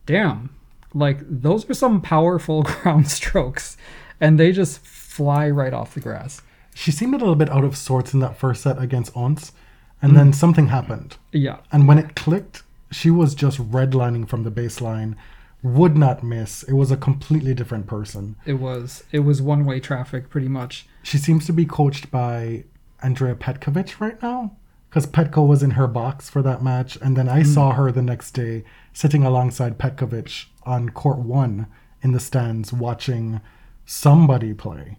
damn, 0.08 0.50
like 0.94 1.20
those 1.22 1.70
are 1.70 1.74
some 1.76 2.02
powerful 2.02 2.64
ground 2.64 3.08
strokes, 3.08 3.78
and 4.20 4.40
they 4.40 4.52
just 4.52 4.80
fly 4.86 5.50
right 5.50 5.74
off 5.74 5.94
the 5.94 6.00
grass. 6.00 6.42
She 6.78 6.92
seemed 6.92 7.14
a 7.14 7.18
little 7.18 7.36
bit 7.36 7.50
out 7.50 7.64
of 7.64 7.78
sorts 7.78 8.14
in 8.14 8.20
that 8.20 8.38
first 8.38 8.62
set 8.64 8.78
against 8.78 9.16
Ons, 9.16 9.54
and 10.02 10.16
then 10.16 10.32
mm. 10.32 10.36
something 10.36 10.68
happened. 10.68 11.16
Yeah, 11.32 11.60
And 11.72 11.88
when 11.88 11.98
it 11.98 12.16
clicked, 12.16 12.64
she 12.92 13.10
was 13.10 13.34
just 13.34 13.58
redlining 13.60 14.28
from 14.28 14.44
the 14.44 14.52
baseline, 14.52 15.16
would 15.64 15.98
not 15.98 16.22
miss. 16.22 16.64
It 16.64 16.74
was 16.74 16.92
a 16.92 16.98
completely 16.98 17.54
different 17.54 17.88
person. 17.88 18.36
it 18.46 18.56
was 18.56 19.04
it 19.14 19.20
was 19.20 19.42
one 19.42 19.66
way 19.66 19.80
traffic 19.80 20.30
pretty 20.30 20.50
much. 20.50 20.86
She 21.02 21.18
seems 21.18 21.46
to 21.46 21.54
be 21.54 21.66
coached 21.66 22.12
by 22.12 22.66
Andrea 23.02 23.36
Petkovic 23.36 24.02
right 24.02 24.22
now. 24.22 24.58
Because 24.90 25.08
Petko 25.08 25.46
was 25.46 25.64
in 25.64 25.72
her 25.72 25.88
box 25.88 26.30
for 26.30 26.42
that 26.42 26.64
match. 26.64 26.98
And 27.02 27.18
then 27.18 27.28
I 27.28 27.42
mm. 27.42 27.54
saw 27.54 27.74
her 27.74 27.92
the 27.92 28.02
next 28.02 28.32
day 28.32 28.64
sitting 28.94 29.24
alongside 29.24 29.78
Petkovic 29.78 30.46
on 30.64 30.90
court 30.90 31.20
one 31.20 31.68
in 32.02 32.12
the 32.12 32.20
stands 32.20 32.72
watching 32.72 33.42
somebody 33.86 34.54
play. 34.54 34.98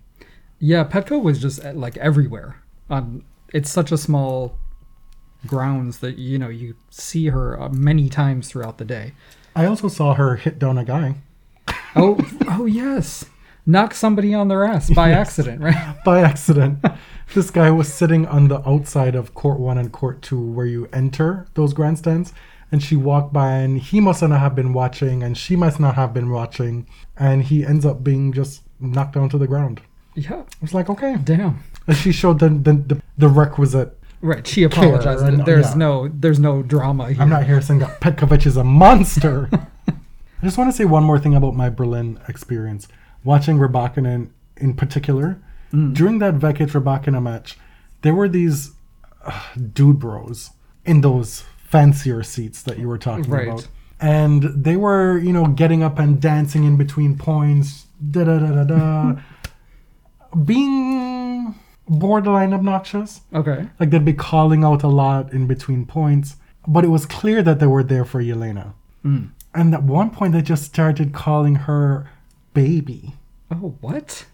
Yeah, 0.58 0.84
Petko 0.84 1.22
was 1.22 1.40
just 1.40 1.64
uh, 1.64 1.72
like 1.72 1.96
everywhere. 1.98 2.62
On 2.88 3.24
it's 3.52 3.70
such 3.70 3.92
a 3.92 3.98
small 3.98 4.58
grounds 5.46 5.98
that 5.98 6.18
you 6.18 6.38
know 6.38 6.48
you 6.48 6.76
see 6.90 7.28
her 7.28 7.60
uh, 7.60 7.68
many 7.68 8.08
times 8.08 8.48
throughout 8.48 8.78
the 8.78 8.84
day. 8.84 9.12
I 9.54 9.66
also 9.66 9.88
saw 9.88 10.14
her 10.14 10.36
hit 10.36 10.58
down 10.58 10.76
a 10.76 10.84
guy 10.84 11.16
Oh, 11.98 12.18
oh 12.46 12.66
yes, 12.66 13.24
knock 13.64 13.94
somebody 13.94 14.34
on 14.34 14.48
their 14.48 14.64
ass 14.64 14.90
by 14.90 15.12
accident, 15.12 15.62
right? 15.62 15.96
by 16.04 16.20
accident. 16.20 16.84
this 17.34 17.50
guy 17.50 17.70
was 17.70 17.92
sitting 17.92 18.26
on 18.26 18.48
the 18.48 18.66
outside 18.68 19.14
of 19.14 19.32
court 19.32 19.58
one 19.58 19.78
and 19.78 19.90
court 19.92 20.20
two 20.20 20.40
where 20.40 20.66
you 20.66 20.88
enter 20.92 21.46
those 21.54 21.72
grandstands. 21.72 22.34
And 22.70 22.82
she 22.82 22.96
walked 22.96 23.32
by, 23.32 23.52
and 23.52 23.78
he 23.78 24.00
must 24.00 24.22
not 24.22 24.40
have 24.40 24.56
been 24.56 24.72
watching, 24.72 25.22
and 25.22 25.38
she 25.38 25.54
must 25.54 25.78
not 25.78 25.94
have 25.94 26.12
been 26.12 26.30
watching. 26.30 26.88
And 27.16 27.44
he 27.44 27.64
ends 27.64 27.86
up 27.86 28.02
being 28.02 28.32
just 28.32 28.62
knocked 28.80 29.14
down 29.14 29.28
to 29.30 29.38
the 29.38 29.46
ground. 29.46 29.80
Yeah, 30.16 30.36
I 30.40 30.44
was 30.60 30.74
like, 30.74 30.88
okay. 30.90 31.16
damn. 31.22 31.62
And 31.86 31.96
she 31.96 32.10
showed 32.10 32.40
the, 32.40 32.48
the, 32.48 32.72
the, 32.72 33.02
the 33.18 33.28
requisite. 33.28 33.96
Right, 34.22 34.44
she 34.46 34.62
apologized. 34.64 35.22
and- 35.24 35.44
there's 35.44 35.70
yeah. 35.70 35.74
no, 35.76 36.08
there's 36.08 36.40
no 36.40 36.62
drama 36.62 37.12
here. 37.12 37.22
I'm 37.22 37.28
not 37.28 37.44
here 37.44 37.60
saying 37.60 37.80
that 37.80 38.00
Petkovic 38.00 38.46
is 38.46 38.56
a 38.56 38.64
monster. 38.64 39.48
I 39.88 40.44
just 40.44 40.58
want 40.58 40.70
to 40.70 40.76
say 40.76 40.84
one 40.84 41.04
more 41.04 41.18
thing 41.18 41.34
about 41.34 41.54
my 41.54 41.68
Berlin 41.70 42.18
experience. 42.28 42.88
Watching 43.24 43.58
Rybakina 43.58 44.28
in 44.56 44.74
particular, 44.74 45.38
during 45.70 46.18
that 46.20 46.34
Vekic 46.38 46.70
Rybakina 46.70 47.22
match, 47.22 47.58
there 48.02 48.14
were 48.14 48.28
these 48.28 48.70
uh, 49.24 49.42
dude 49.74 49.98
bros 49.98 50.50
in 50.86 51.02
those 51.02 51.44
fancier 51.58 52.22
seats 52.22 52.62
that 52.62 52.78
you 52.78 52.88
were 52.88 52.98
talking 52.98 53.30
Right. 53.30 53.48
about. 53.48 53.68
And 54.00 54.42
they 54.42 54.76
were, 54.76 55.18
you 55.18 55.32
know, 55.32 55.46
getting 55.48 55.82
up 55.82 55.98
and 55.98 56.20
dancing 56.20 56.64
in 56.64 56.76
between 56.76 57.16
points, 57.18 57.86
da 58.10 58.24
da 58.24 58.38
da 58.38 58.62
da 58.62 58.64
da. 58.64 59.20
being 60.44 61.54
borderline 61.88 62.52
obnoxious. 62.52 63.20
Okay. 63.32 63.68
Like 63.78 63.90
they'd 63.90 64.04
be 64.04 64.12
calling 64.12 64.64
out 64.64 64.82
a 64.82 64.88
lot 64.88 65.32
in 65.32 65.46
between 65.46 65.86
points, 65.86 66.36
but 66.66 66.84
it 66.84 66.88
was 66.88 67.06
clear 67.06 67.42
that 67.42 67.60
they 67.60 67.66
were 67.66 67.84
there 67.84 68.04
for 68.04 68.22
Yelena. 68.22 68.74
Mm. 69.04 69.30
And 69.54 69.74
at 69.74 69.82
one 69.84 70.10
point, 70.10 70.32
they 70.34 70.42
just 70.42 70.64
started 70.64 71.12
calling 71.14 71.54
her 71.54 72.10
baby. 72.52 73.14
Oh, 73.50 73.76
what? 73.80 74.26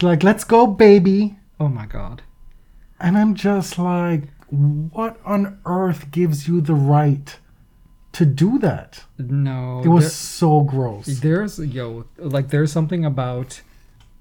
Like, 0.00 0.22
let's 0.22 0.44
go, 0.44 0.66
baby. 0.66 1.36
Oh 1.60 1.68
my 1.68 1.86
god. 1.86 2.22
And 3.00 3.18
I'm 3.18 3.34
just 3.34 3.78
like, 3.78 4.22
what 4.48 5.20
on 5.24 5.58
earth 5.66 6.10
gives 6.10 6.48
you 6.48 6.60
the 6.60 6.74
right 6.74 7.36
to 8.12 8.24
do 8.24 8.58
that? 8.60 9.04
No. 9.18 9.82
It 9.84 9.88
was 9.88 10.04
there- 10.04 10.10
so 10.10 10.60
gross. 10.60 11.06
There's 11.06 11.58
yo 11.58 12.06
like 12.16 12.48
there's 12.48 12.72
something 12.72 13.04
about 13.04 13.60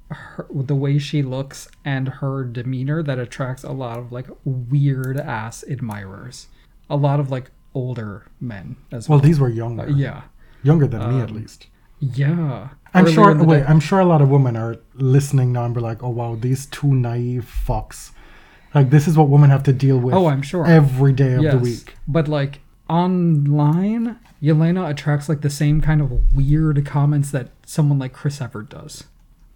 her, 0.10 0.48
the 0.52 0.76
way 0.76 0.98
she 0.98 1.22
looks 1.22 1.68
and 1.84 2.08
her 2.08 2.44
demeanor 2.44 3.04
that 3.04 3.20
attracts 3.20 3.64
a 3.64 3.72
lot 3.72 3.98
of 4.00 4.12
like 4.12 4.28
weird 4.46 5.18
ass 5.20 5.64
admirers. 5.70 6.48
A 6.90 6.96
lot 6.96 7.20
of 7.20 7.30
like 7.32 7.52
older 7.74 8.26
men 8.40 8.76
as 8.92 9.08
well. 9.10 9.20
Well, 9.20 9.26
these 9.28 9.40
were 9.40 9.50
younger. 9.50 9.90
yeah. 9.90 10.24
Younger 10.64 10.88
than 10.88 11.00
me, 11.14 11.22
at 11.22 11.30
Um, 11.30 11.36
least. 11.36 11.68
Yeah. 12.00 12.70
I'm 12.94 13.06
Earlier 13.06 13.14
sure. 13.16 13.44
Wait, 13.44 13.60
day- 13.60 13.66
I'm 13.68 13.80
sure 13.80 14.00
a 14.00 14.06
lot 14.06 14.22
of 14.22 14.30
women 14.30 14.56
are 14.56 14.78
listening 14.96 15.52
now 15.52 15.66
and 15.66 15.74
be 15.76 15.82
like, 15.82 16.02
"Oh 16.04 16.10
wow, 16.10 16.36
these 16.36 16.66
two 16.68 16.94
naive 16.94 17.46
fucks." 17.68 18.12
Like 18.74 18.90
this 18.90 19.08
is 19.08 19.18
what 19.18 19.30
women 19.30 19.50
have 19.50 19.64
to 19.64 19.74
deal 19.74 19.98
with. 20.00 20.14
Oh, 20.14 20.28
I'm 20.28 20.42
sure. 20.42 20.66
Every 20.66 21.12
day 21.14 21.34
of 21.34 21.44
the 21.44 21.58
week. 21.58 21.96
But 22.08 22.28
like 22.28 22.60
online, 22.90 24.20
Yelena 24.42 24.90
attracts 24.90 25.28
like 25.30 25.42
the 25.42 25.50
same 25.50 25.82
kind 25.82 26.02
of 26.02 26.36
weird 26.36 26.86
comments 26.86 27.32
that 27.32 27.50
someone 27.66 28.00
like 28.00 28.14
Chris 28.14 28.42
Evert 28.42 28.70
does. 28.70 29.06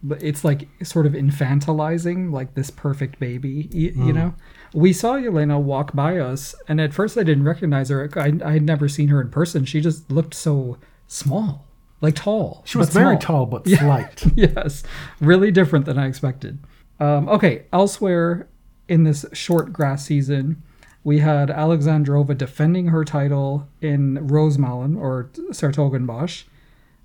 But 0.03 0.23
it's 0.23 0.43
like 0.43 0.67
sort 0.83 1.05
of 1.05 1.13
infantilizing, 1.13 2.31
like 2.31 2.55
this 2.55 2.71
perfect 2.71 3.19
baby, 3.19 3.69
y- 3.73 3.91
Mm. 3.95 4.07
you 4.07 4.13
know? 4.13 4.33
We 4.73 4.93
saw 4.93 5.15
elena 5.15 5.59
walk 5.59 5.93
by 5.93 6.17
us, 6.17 6.55
and 6.67 6.81
at 6.81 6.93
first 6.93 7.17
I 7.17 7.23
didn't 7.23 7.43
recognize 7.43 7.89
her. 7.89 8.09
I, 8.15 8.33
I 8.43 8.53
had 8.53 8.63
never 8.63 8.87
seen 8.87 9.09
her 9.09 9.21
in 9.21 9.29
person. 9.29 9.65
She 9.65 9.79
just 9.81 10.09
looked 10.11 10.33
so 10.33 10.77
small, 11.07 11.67
like 12.01 12.15
tall. 12.15 12.63
She 12.65 12.77
was 12.77 12.89
very 12.89 13.15
small. 13.15 13.19
tall 13.19 13.45
but 13.45 13.67
Yeah. 13.67 13.79
slight. 13.79 14.23
yes, 14.35 14.83
really 15.19 15.51
different 15.51 15.85
than 15.85 15.97
I 15.99 16.07
expected. 16.07 16.57
Um, 16.99 17.27
okay, 17.29 17.63
elsewhere 17.73 18.47
in 18.87 19.03
this 19.03 19.25
short 19.33 19.71
grass 19.73 20.05
season, 20.05 20.61
we 21.03 21.19
had 21.19 21.49
Alexandrova 21.49 22.37
defending 22.37 22.87
her 22.87 23.03
title 23.03 23.67
in 23.81 24.17
Rosmalen 24.27 24.97
or 24.97 25.29
's-Hertogenbosch, 25.51 26.43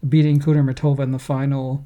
beating 0.09 0.39
Kudermetova 0.39 1.01
in 1.01 1.13
the 1.13 1.19
final. 1.19 1.85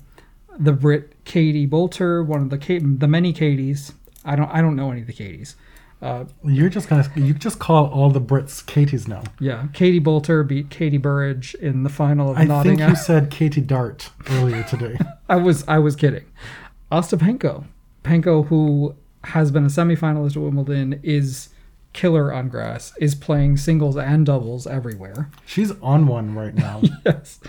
The 0.58 0.72
Brit 0.72 1.24
Katie 1.24 1.66
Boulter, 1.66 2.24
one 2.24 2.42
of 2.42 2.50
the 2.50 2.96
the 2.98 3.08
many 3.08 3.32
Katies. 3.32 3.92
I 4.24 4.36
don't 4.36 4.50
I 4.50 4.60
don't 4.60 4.76
know 4.76 4.90
any 4.90 5.00
of 5.02 5.06
the 5.06 5.12
Katies. 5.12 5.54
Uh, 6.02 6.24
You're 6.44 6.70
just 6.70 6.88
gonna 6.88 7.10
you 7.14 7.34
just 7.34 7.58
call 7.58 7.86
all 7.88 8.10
the 8.10 8.20
Brits 8.20 8.64
Katie's 8.64 9.06
now. 9.06 9.22
yeah, 9.38 9.66
Katie 9.74 10.00
Boulter 10.00 10.46
beat 10.46 10.70
Katie 10.70 10.96
Burrage 10.96 11.54
in 11.56 11.82
the 11.82 11.90
final 11.90 12.30
of 12.30 12.38
I 12.38 12.62
think 12.62 12.80
you 12.80 12.96
said 12.96 13.30
Katie 13.30 13.60
Dart 13.60 14.10
earlier 14.30 14.62
today. 14.62 14.98
I 15.28 15.36
was 15.36 15.66
I 15.68 15.78
was 15.78 15.96
kidding. 15.96 16.24
Ostapenko, 16.90 17.64
Penko, 18.02 18.46
who 18.46 18.96
has 19.24 19.50
been 19.50 19.64
a 19.64 19.68
semifinalist 19.68 20.36
at 20.36 20.42
Wimbledon, 20.42 20.98
is 21.02 21.50
killer 21.92 22.32
on 22.32 22.48
grass. 22.48 22.94
Is 22.98 23.14
playing 23.14 23.58
singles 23.58 23.96
and 23.98 24.24
doubles 24.24 24.66
everywhere. 24.66 25.30
She's 25.44 25.70
on 25.82 26.06
one 26.06 26.34
right 26.34 26.54
now. 26.54 26.80
Yes, 27.04 27.40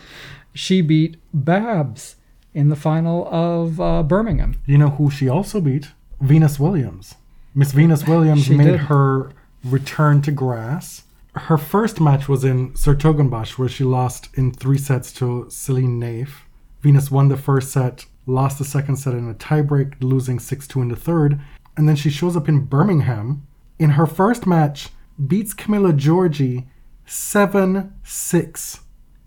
she 0.53 0.81
beat 0.81 1.15
Babs 1.33 2.17
in 2.53 2.69
the 2.69 2.75
final 2.75 3.27
of 3.31 3.79
uh, 3.79 4.03
Birmingham. 4.03 4.55
you 4.65 4.77
know 4.77 4.89
who 4.91 5.09
she 5.09 5.29
also 5.29 5.61
beat? 5.61 5.91
Venus 6.19 6.59
Williams. 6.59 7.15
Miss 7.55 7.71
Venus 7.71 8.05
Williams 8.07 8.49
made 8.49 8.65
did. 8.65 8.79
her 8.81 9.31
return 9.63 10.21
to 10.21 10.31
grass. 10.31 11.03
Her 11.35 11.57
first 11.57 11.99
match 12.01 12.27
was 12.27 12.43
in 12.43 12.75
's-Hertogenbosch, 12.75 13.57
where 13.57 13.69
she 13.69 13.83
lost 13.83 14.29
in 14.35 14.51
three 14.51 14.77
sets 14.77 15.11
to 15.13 15.45
Céline 15.49 15.97
Naef. 15.99 16.29
Venus 16.81 17.09
won 17.09 17.29
the 17.29 17.37
first 17.37 17.71
set, 17.71 18.05
lost 18.25 18.57
the 18.57 18.65
second 18.65 18.97
set 18.97 19.13
in 19.13 19.29
a 19.29 19.33
tiebreak, 19.33 19.95
losing 20.01 20.39
6 20.39 20.67
2 20.67 20.81
in 20.81 20.87
the 20.89 20.95
third. 20.95 21.39
And 21.77 21.87
then 21.87 21.95
she 21.95 22.09
shows 22.09 22.35
up 22.35 22.49
in 22.49 22.65
Birmingham. 22.65 23.47
In 23.79 23.91
her 23.91 24.05
first 24.05 24.45
match, 24.45 24.89
beats 25.25 25.53
Camila 25.53 25.93
Giorgi 25.97 26.65
7 27.05 27.93
6 28.03 28.79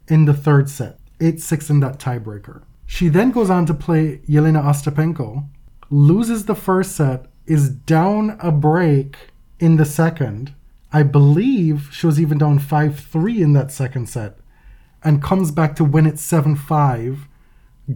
in 0.08 0.24
the 0.26 0.34
third 0.34 0.68
set, 0.68 0.98
8 1.20 1.40
6 1.40 1.70
in 1.70 1.80
that 1.80 1.98
tiebreaker. 1.98 2.62
She 2.87 3.09
then 3.09 3.31
goes 3.31 3.51
on 3.51 3.66
to 3.66 3.75
play 3.75 4.18
Jelena 4.29 4.62
Ostapenko, 4.62 5.47
loses 5.90 6.47
the 6.47 6.55
first 6.55 6.97
set, 6.97 7.27
is 7.47 7.70
down 7.70 8.37
a 8.40 8.51
break 8.53 9.16
in 9.59 9.77
the 9.77 9.85
second. 9.85 10.55
I 10.92 11.03
believe 11.03 11.88
she 11.92 12.07
was 12.07 12.20
even 12.20 12.38
down 12.38 12.59
5 12.59 12.99
3 12.99 13.42
in 13.42 13.53
that 13.55 13.73
second 13.73 14.09
set, 14.09 14.38
and 15.03 15.23
comes 15.23 15.51
back 15.51 15.75
to 15.77 15.85
win 15.85 16.07
it 16.07 16.18
7 16.18 16.57
5, 16.57 17.29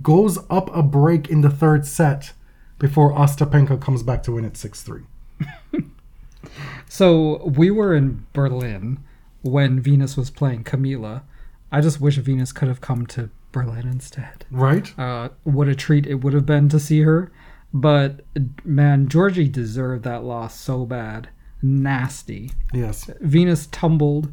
goes 0.03 0.39
up 0.51 0.75
a 0.75 0.83
break 0.83 1.29
in 1.29 1.43
the 1.43 1.51
third 1.51 1.87
set, 1.87 2.33
before 2.79 3.13
Ostapenko 3.13 3.81
comes 3.81 4.03
back 4.03 4.23
to 4.25 4.33
win 4.33 4.45
it 4.45 4.57
6 4.57 4.83
3. 4.83 5.03
So 6.89 7.45
we 7.45 7.71
were 7.71 7.95
in 7.95 8.27
Berlin 8.33 8.99
when 9.43 9.81
Venus 9.81 10.17
was 10.17 10.31
playing 10.31 10.65
Camila. 10.65 11.23
I 11.71 11.81
just 11.81 12.01
wish 12.01 12.17
Venus 12.17 12.53
could 12.53 12.69
have 12.69 12.81
come 12.81 13.07
to 13.09 13.31
Berlin 13.65 13.89
instead. 13.89 14.45
Right? 14.51 14.99
Uh, 14.99 15.31
what 15.45 15.69
a 15.69 15.75
treat 15.75 16.07
it 16.07 16.17
would 16.17 16.33
have 16.33 16.47
been 16.47 16.69
to 16.71 16.81
see 16.81 17.03
her. 17.03 17.31
But 17.73 18.21
man, 18.65 19.09
Giorgi 19.09 19.51
deserved 19.51 20.05
that 20.05 20.25
loss 20.25 20.59
so 20.59 20.87
bad. 20.87 21.29
Nasty. 21.61 22.51
Yes. 22.73 23.11
Venus 23.21 23.67
tumbled, 23.67 24.33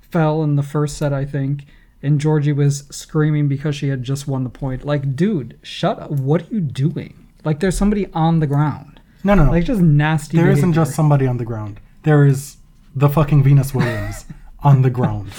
fell 0.00 0.42
in 0.42 0.56
the 0.56 0.62
first 0.62 0.96
set, 0.96 1.12
I 1.12 1.24
think, 1.24 1.66
and 2.02 2.20
Giorgi 2.20 2.54
was 2.54 2.84
screaming 2.90 3.48
because 3.48 3.76
she 3.76 3.88
had 3.88 4.02
just 4.02 4.26
won 4.26 4.44
the 4.44 4.50
point. 4.50 4.84
Like, 4.84 5.14
dude, 5.14 5.58
shut 5.62 6.00
up. 6.00 6.10
What 6.10 6.42
are 6.42 6.54
you 6.54 6.60
doing? 6.60 7.28
Like, 7.44 7.60
there's 7.60 7.76
somebody 7.76 8.06
on 8.12 8.40
the 8.40 8.46
ground. 8.46 9.00
No, 9.24 9.34
no, 9.34 9.44
no. 9.44 9.50
Like, 9.52 9.64
just 9.64 9.80
nasty. 9.80 10.36
there 10.36 10.50
isn't 10.50 10.72
just 10.72 10.94
somebody 10.94 11.26
on 11.26 11.36
the 11.36 11.44
ground. 11.44 11.78
There 12.02 12.26
is 12.26 12.56
the 12.94 13.08
fucking 13.08 13.44
Venus 13.44 13.72
Williams 13.72 14.24
on 14.60 14.82
the 14.82 14.90
ground 14.90 15.32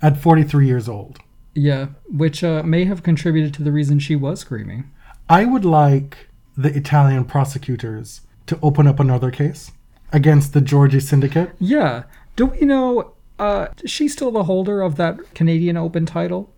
at 0.00 0.20
43 0.20 0.66
years 0.66 0.88
old. 0.88 1.18
Yeah, 1.56 1.86
which 2.08 2.44
uh, 2.44 2.62
may 2.62 2.84
have 2.84 3.02
contributed 3.02 3.54
to 3.54 3.62
the 3.62 3.72
reason 3.72 3.98
she 3.98 4.14
was 4.14 4.40
screaming. 4.40 4.90
I 5.28 5.44
would 5.44 5.64
like 5.64 6.28
the 6.56 6.74
Italian 6.76 7.24
prosecutors 7.24 8.20
to 8.46 8.58
open 8.62 8.86
up 8.86 9.00
another 9.00 9.30
case 9.30 9.72
against 10.12 10.52
the 10.52 10.60
Giorgi 10.60 11.02
syndicate. 11.02 11.50
Yeah. 11.58 12.04
Do 12.36 12.46
we 12.46 12.60
know 12.60 13.12
uh 13.38 13.68
she's 13.84 14.12
still 14.12 14.30
the 14.30 14.44
holder 14.44 14.80
of 14.80 14.96
that 14.96 15.34
Canadian 15.34 15.76
Open 15.76 16.06
title? 16.06 16.52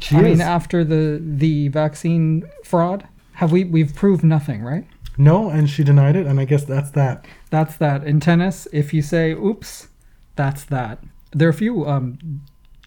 She 0.00 0.14
I 0.16 0.20
is. 0.20 0.24
mean 0.24 0.40
after 0.40 0.84
the 0.84 1.20
the 1.20 1.68
vaccine 1.68 2.44
fraud? 2.62 3.08
Have 3.34 3.50
we 3.50 3.64
we've 3.64 3.94
proved 3.94 4.22
nothing, 4.24 4.62
right? 4.62 4.86
no, 5.16 5.48
and 5.48 5.70
she 5.70 5.84
denied 5.84 6.16
it, 6.16 6.26
and 6.26 6.40
I 6.40 6.44
guess 6.44 6.64
that's 6.64 6.90
that. 6.92 7.24
That's 7.50 7.76
that. 7.76 8.04
In 8.04 8.18
tennis, 8.20 8.66
if 8.72 8.92
you 8.92 9.00
say 9.02 9.32
oops, 9.32 9.88
that's 10.36 10.64
that. 10.64 11.02
There 11.32 11.48
are 11.48 11.50
a 11.50 11.54
few 11.54 11.86
um 11.86 12.18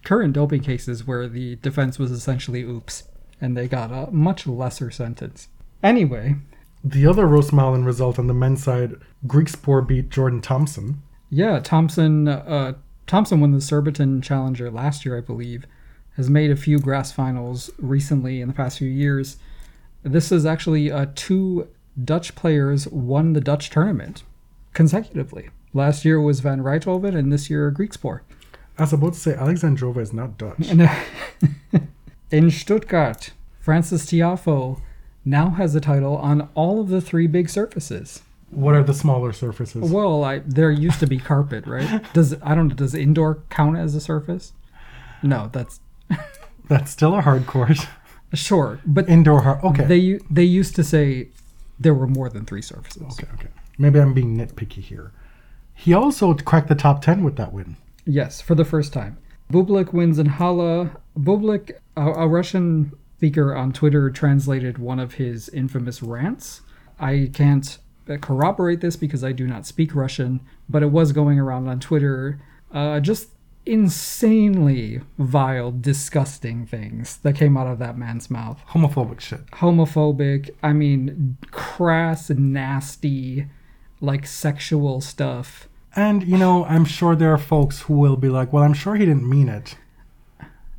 current 0.08 0.32
doping 0.32 0.62
cases 0.62 1.06
where 1.06 1.28
the 1.28 1.58
defense 1.58 2.00
was 2.00 2.12
essentially 2.12 2.62
oops 2.63 3.04
and 3.41 3.58
they 3.58 3.67
got 3.67 3.91
a 3.91 4.10
much 4.10 4.48
lesser 4.48 4.89
sentence. 4.89 5.50
Anyway, 5.84 6.34
The 6.82 7.06
other 7.06 7.26
Rosmalen 7.26 7.86
result 7.86 8.17
on 8.17 8.28
the 8.28 8.34
men's 8.34 8.63
side, 8.63 8.96
Griekspoor 9.26 9.86
beat 9.86 10.10
Jordan 10.10 10.39
Thompson. 10.41 11.02
Yeah, 11.30 11.60
Thompson. 11.60 12.30
Uh, 12.30 12.76
Thompson 13.06 13.41
won 13.41 13.52
the 13.52 13.60
Surbiton 13.60 14.22
Challenger 14.22 14.72
last 14.72 15.06
year, 15.06 15.17
I 15.17 15.22
believe. 15.22 15.65
Has 16.15 16.30
made 16.30 16.52
a 16.52 16.56
few 16.56 16.80
grass 16.80 17.12
finals 17.12 17.70
recently 17.78 18.39
in 18.39 18.48
the 18.48 18.54
past 18.54 18.78
few 18.78 18.88
years. 18.88 19.36
This 20.04 20.32
is 20.32 20.46
actually 20.46 20.89
uh, 20.89 21.08
two 21.15 21.67
Dutch 22.02 22.34
players 22.34 22.88
won 22.88 23.34
the 23.34 23.41
Dutch 23.41 23.70
tournament 23.70 24.24
consecutively. 24.74 25.50
Last 25.74 26.06
year 26.06 26.22
was 26.22 26.39
Van 26.39 26.62
Rijthoven, 26.62 27.13
and 27.13 27.32
this 27.34 27.50
year 27.50 27.70
Griekspoor. 27.72 28.22
I 28.77 28.83
was 28.83 28.93
about 28.93 29.13
to 29.13 29.19
say 29.19 29.33
Alexandrova 29.33 29.97
is 29.97 30.13
not 30.13 30.37
Dutch. 30.37 30.69
In 32.31 32.51
Stuttgart, 32.51 33.31
Frances 33.59 34.05
Tiafoe 34.05 34.81
now 35.25 35.49
has 35.51 35.73
a 35.75 35.81
title 35.81 36.17
on 36.17 36.49
all 36.55 36.79
of 36.79 36.89
the 36.89 37.01
three 37.01 37.27
big 37.27 37.49
surfaces. 37.49 38.21
What 38.49 38.75
are 38.75 38.83
the 38.83 38.93
smaller 38.93 39.33
surfaces? 39.33 39.91
Well, 39.91 40.23
I, 40.23 40.39
there 40.39 40.71
used 40.71 40.99
to 41.01 41.07
be 41.07 41.17
carpet, 41.17 41.65
right? 41.67 42.01
Does 42.13 42.35
I 42.41 42.55
don't 42.55 42.69
know. 42.69 42.75
Does 42.75 42.93
indoor 42.95 43.43
count 43.49 43.77
as 43.77 43.95
a 43.95 43.99
surface? 44.01 44.53
No, 45.23 45.49
that's 45.51 45.79
That's 46.69 46.91
still 46.91 47.15
a 47.15 47.21
hard 47.21 47.47
court. 47.47 47.77
sure. 48.33 48.79
But 48.85 49.09
Indoor 49.09 49.41
hard. 49.41 49.63
Okay. 49.63 49.85
they 49.85 50.19
they 50.29 50.43
used 50.43 50.75
to 50.75 50.83
say 50.83 51.29
there 51.79 51.93
were 51.93 52.07
more 52.07 52.29
than 52.29 52.45
three 52.45 52.61
surfaces. 52.61 53.03
okay, 53.03 53.27
okay. 53.33 53.49
Maybe 53.77 53.99
I'm 53.99 54.13
being 54.13 54.37
nitpicky 54.37 54.81
here. 54.81 55.11
He 55.73 55.93
also 55.93 56.33
cracked 56.33 56.67
the 56.67 56.75
top 56.75 57.01
10 57.01 57.23
with 57.23 57.35
that 57.35 57.53
win. 57.53 57.77
Yes, 58.08 58.41
for 58.41 58.56
the 58.56 58.65
first 58.65 58.93
time. 58.93 59.17
Bublik 59.52 59.93
wins 59.93 60.17
in 60.17 60.26
Halle. 60.26 60.89
Bublik, 61.17 61.72
a, 61.96 62.02
a 62.02 62.28
Russian 62.28 62.93
speaker 63.17 63.56
on 63.56 63.74
Twitter, 63.74 64.10
translated 64.10 64.78
one 64.78 65.00
of 65.00 65.15
his 65.15 65.50
infamous 65.50 66.02
rants. 66.02 66.62
I 67.00 67.30
can't 67.34 67.78
corroborate 68.22 68.80
this 68.82 68.96
because 68.96 69.24
I 69.24 69.34
do 69.34 69.46
not 69.46 69.65
speak 69.65 69.93
Russian, 69.93 70.39
but 70.70 70.82
it 70.82 70.91
was 70.91 71.12
going 71.12 71.38
around 71.38 71.67
on 71.67 71.80
Twitter. 71.80 72.39
Uh, 72.72 73.00
just 73.02 73.30
insanely 73.65 75.02
vile, 75.17 75.72
disgusting 75.72 76.65
things 76.65 77.17
that 77.17 77.36
came 77.36 77.58
out 77.58 77.67
of 77.67 77.80
that 77.80 77.98
man's 77.98 78.32
mouth. 78.32 78.62
Homophobic 78.70 79.20
shit. 79.20 79.46
Homophobic, 79.48 80.50
I 80.63 80.72
mean, 80.72 81.38
crass, 81.52 82.30
nasty, 82.30 83.48
like 84.00 84.26
sexual 84.26 85.02
stuff. 85.02 85.67
And, 85.97 86.23
you 86.23 86.38
know, 86.38 86.63
I'm 86.65 86.86
sure 86.86 87.15
there 87.15 87.33
are 87.33 87.38
folks 87.39 87.81
who 87.81 87.95
will 87.95 88.15
be 88.15 88.29
like, 88.29 88.53
well, 88.53 88.63
I'm 88.63 88.73
sure 88.75 88.95
he 88.95 89.05
didn't 89.05 89.27
mean 89.27 89.49
it. 89.49 89.75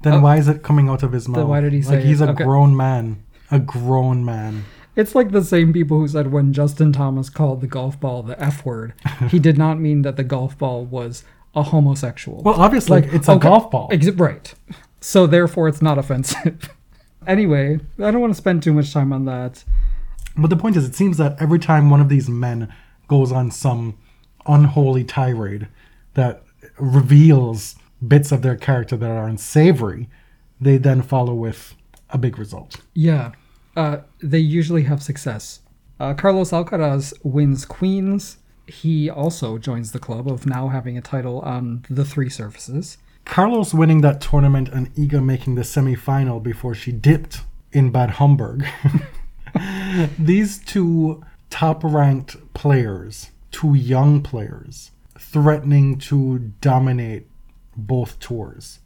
Then 0.03 0.15
Oh. 0.15 0.21
why 0.21 0.37
is 0.37 0.47
it 0.47 0.63
coming 0.63 0.89
out 0.89 1.03
of 1.03 1.11
his 1.13 1.29
mouth? 1.29 1.49
why 1.49 1.61
did 1.61 1.73
he 1.73 1.81
Like, 1.83 2.01
say 2.03 2.07
he's 2.07 2.21
it? 2.21 2.29
a 2.29 2.33
Okay. 2.33 2.45
grown 2.45 2.77
man. 2.77 3.19
A 3.51 3.59
grown 3.59 4.25
man. 4.25 4.65
It's 4.95 5.15
like 5.17 5.33
the 5.33 5.43
same 5.45 5.73
people 5.73 5.99
who 5.99 6.07
said 6.09 6.31
when 6.33 6.53
Justin 6.53 6.93
Thomas 6.93 7.31
called 7.31 7.61
the 7.61 7.67
golf 7.67 7.99
ball 7.99 8.23
the 8.23 8.41
F 8.43 8.65
word, 8.65 8.95
he 9.29 9.39
did 9.49 9.59
not 9.59 9.81
mean 9.81 10.03
that 10.03 10.17
the 10.17 10.25
golf 10.25 10.57
ball 10.57 10.85
was 10.85 11.25
a 11.55 11.63
homosexual. 11.65 12.43
Well, 12.43 12.61
obviously, 12.61 13.05
it's 13.13 13.27
a 13.29 13.33
okay, 13.33 13.49
golf 13.49 13.71
ball. 13.73 13.89
Ex- 13.91 14.11
right. 14.11 14.55
So 15.01 15.27
therefore, 15.27 15.67
it's 15.69 15.83
not 15.83 15.99
offensive. 15.99 16.69
anyway, 17.27 17.81
I 17.99 18.11
don't 18.13 18.21
want 18.21 18.33
to 18.33 18.37
spend 18.39 18.63
too 18.63 18.73
much 18.73 18.93
time 18.93 19.13
on 19.13 19.25
that. 19.25 19.65
But 20.37 20.51
the 20.51 20.57
point 20.57 20.77
is, 20.77 20.85
it 20.85 20.95
seems 20.95 21.17
that 21.17 21.41
every 21.41 21.59
time 21.59 21.91
one 21.91 22.01
of 22.01 22.09
these 22.09 22.29
men 22.29 22.73
goes 23.09 23.33
on 23.33 23.51
some 23.51 23.95
unholy 24.49 25.05
tirade 25.05 25.69
that 26.15 26.43
reveals 26.79 27.77
bits 28.07 28.33
of 28.33 28.43
their 28.43 28.57
character 28.57 28.97
that 28.97 29.11
are 29.11 29.27
unsavory, 29.27 30.09
they 30.61 30.77
then 30.77 31.03
follow 31.03 31.35
with 31.35 31.75
a 32.11 32.19
big 32.19 32.39
result. 32.39 32.77
Yeah, 32.95 33.33
uh, 33.77 33.99
they 34.21 34.39
usually 34.39 34.85
have 34.85 35.03
success. 35.03 35.61
Uh, 36.01 36.15
Carlos 36.15 36.51
Alcaraz 36.51 37.13
wins 37.23 37.65
Queens. 37.65 38.39
He 38.67 39.09
also 39.09 39.59
joins 39.59 39.93
the 39.93 39.99
club 39.99 40.31
of 40.31 40.47
now 40.47 40.69
having 40.69 40.97
a 40.99 41.01
title 41.01 41.41
on 41.41 41.85
the 41.89 42.05
three 42.05 42.29
surfaces. 42.29 42.99
Carlos 43.25 43.75
winning 43.75 44.01
that 44.01 44.21
tournament 44.21 44.69
and 44.69 44.95
Iga 44.95 45.25
making 45.25 45.55
the 45.55 45.63
semifinal 45.63 46.43
before 46.43 46.75
she 46.75 46.93
dipped 46.93 47.43
in 47.73 47.91
Bad 47.91 48.11
Homburg. 48.11 48.67
These 50.19 50.59
two 50.59 51.23
top 51.51 51.83
ranked 51.85 52.37
players, 52.55 53.31
two 53.59 53.75
young 53.75 54.23
players, 54.23 54.93
threatening 55.19 55.99
to 55.99 56.39
dominate 56.61 57.27
both 57.77 58.21
tours, 58.21 58.79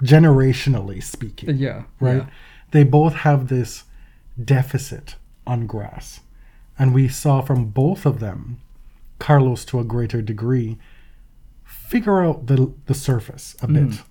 generationally 0.00 1.02
speaking. 1.02 1.56
Yeah, 1.56 1.84
right? 1.98 2.18
yeah. 2.18 2.26
They 2.70 2.84
both 2.84 3.14
have 3.14 3.48
this 3.48 3.82
deficit 4.42 5.16
on 5.44 5.66
grass. 5.66 6.20
And 6.78 6.94
we 6.94 7.08
saw 7.08 7.40
from 7.40 7.66
both 7.66 8.06
of 8.06 8.20
them, 8.20 8.60
Carlos 9.18 9.64
to 9.66 9.80
a 9.80 9.84
greater 9.84 10.22
degree, 10.22 10.78
figure 11.64 12.22
out 12.22 12.46
the, 12.46 12.72
the 12.84 12.94
surface 12.94 13.56
a 13.60 13.66
bit 13.66 13.88
mm. 13.88 14.04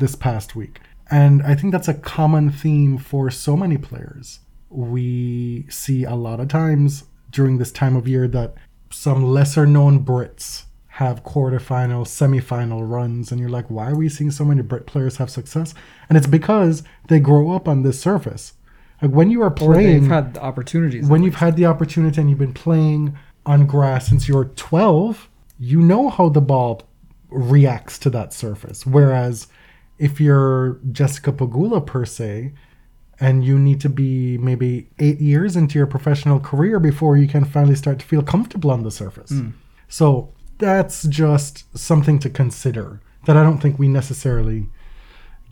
this 0.00 0.16
past 0.16 0.56
week. 0.56 0.80
And 1.08 1.40
I 1.42 1.54
think 1.54 1.70
that's 1.70 1.86
a 1.86 1.94
common 1.94 2.50
theme 2.50 2.98
for 2.98 3.30
so 3.30 3.56
many 3.56 3.78
players. 3.78 4.40
We 4.70 5.66
see 5.68 6.02
a 6.02 6.16
lot 6.16 6.40
of 6.40 6.48
times 6.48 7.04
during 7.30 7.58
this 7.58 7.70
time 7.70 7.94
of 7.94 8.08
year 8.08 8.26
that 8.26 8.54
some 8.96 9.22
lesser 9.22 9.66
known 9.66 10.02
Brits 10.02 10.64
have 10.86 11.22
quarterfinal, 11.22 12.06
semifinal 12.06 12.88
runs, 12.88 13.30
and 13.30 13.38
you're 13.38 13.50
like, 13.50 13.70
why 13.70 13.90
are 13.90 13.94
we 13.94 14.08
seeing 14.08 14.30
so 14.30 14.42
many 14.42 14.62
Brit 14.62 14.86
players 14.86 15.18
have 15.18 15.28
success? 15.28 15.74
And 16.08 16.16
it's 16.16 16.26
because 16.26 16.82
they 17.08 17.20
grow 17.20 17.52
up 17.52 17.68
on 17.68 17.82
this 17.82 18.00
surface. 18.00 18.54
Like 19.02 19.10
when 19.10 19.30
you 19.30 19.42
are 19.42 19.50
playing, 19.50 20.08
had 20.08 20.32
the 20.32 20.42
opportunities. 20.42 21.06
when 21.08 21.22
you've 21.22 21.34
had 21.34 21.56
the 21.56 21.66
opportunity 21.66 22.18
and 22.18 22.30
you've 22.30 22.38
been 22.38 22.54
playing 22.54 23.18
on 23.44 23.66
grass 23.66 24.08
since 24.08 24.28
you're 24.28 24.46
12, 24.46 25.28
you 25.58 25.82
know 25.82 26.08
how 26.08 26.30
the 26.30 26.40
ball 26.40 26.82
reacts 27.28 27.98
to 27.98 28.10
that 28.10 28.32
surface. 28.32 28.86
Whereas 28.86 29.48
if 29.98 30.22
you're 30.22 30.80
Jessica 30.90 31.32
Pegula 31.32 31.84
per 31.84 32.06
se, 32.06 32.54
and 33.18 33.44
you 33.44 33.58
need 33.58 33.80
to 33.80 33.88
be 33.88 34.38
maybe 34.38 34.88
eight 34.98 35.20
years 35.20 35.56
into 35.56 35.78
your 35.78 35.86
professional 35.86 36.38
career 36.38 36.78
before 36.78 37.16
you 37.16 37.26
can 37.26 37.44
finally 37.44 37.74
start 37.74 37.98
to 37.98 38.06
feel 38.06 38.22
comfortable 38.22 38.70
on 38.70 38.82
the 38.82 38.90
surface. 38.90 39.30
Hmm. 39.30 39.50
So 39.88 40.32
that's 40.58 41.04
just 41.04 41.76
something 41.76 42.18
to 42.20 42.30
consider 42.30 43.00
that 43.26 43.36
I 43.36 43.42
don't 43.42 43.58
think 43.58 43.78
we 43.78 43.88
necessarily 43.88 44.68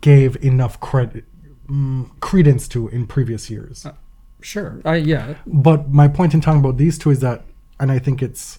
gave 0.00 0.36
enough 0.44 0.78
credit 0.80 1.24
mm, 1.66 2.08
credence 2.20 2.68
to 2.68 2.88
in 2.88 3.06
previous 3.06 3.48
years. 3.50 3.86
Uh, 3.86 3.92
sure. 4.40 4.80
I 4.84 4.96
yeah. 4.96 5.34
But 5.46 5.90
my 5.90 6.08
point 6.08 6.34
in 6.34 6.40
talking 6.40 6.60
about 6.60 6.76
these 6.76 6.98
two 6.98 7.10
is 7.10 7.20
that, 7.20 7.44
and 7.80 7.90
I 7.90 7.98
think 7.98 8.22
it's 8.22 8.58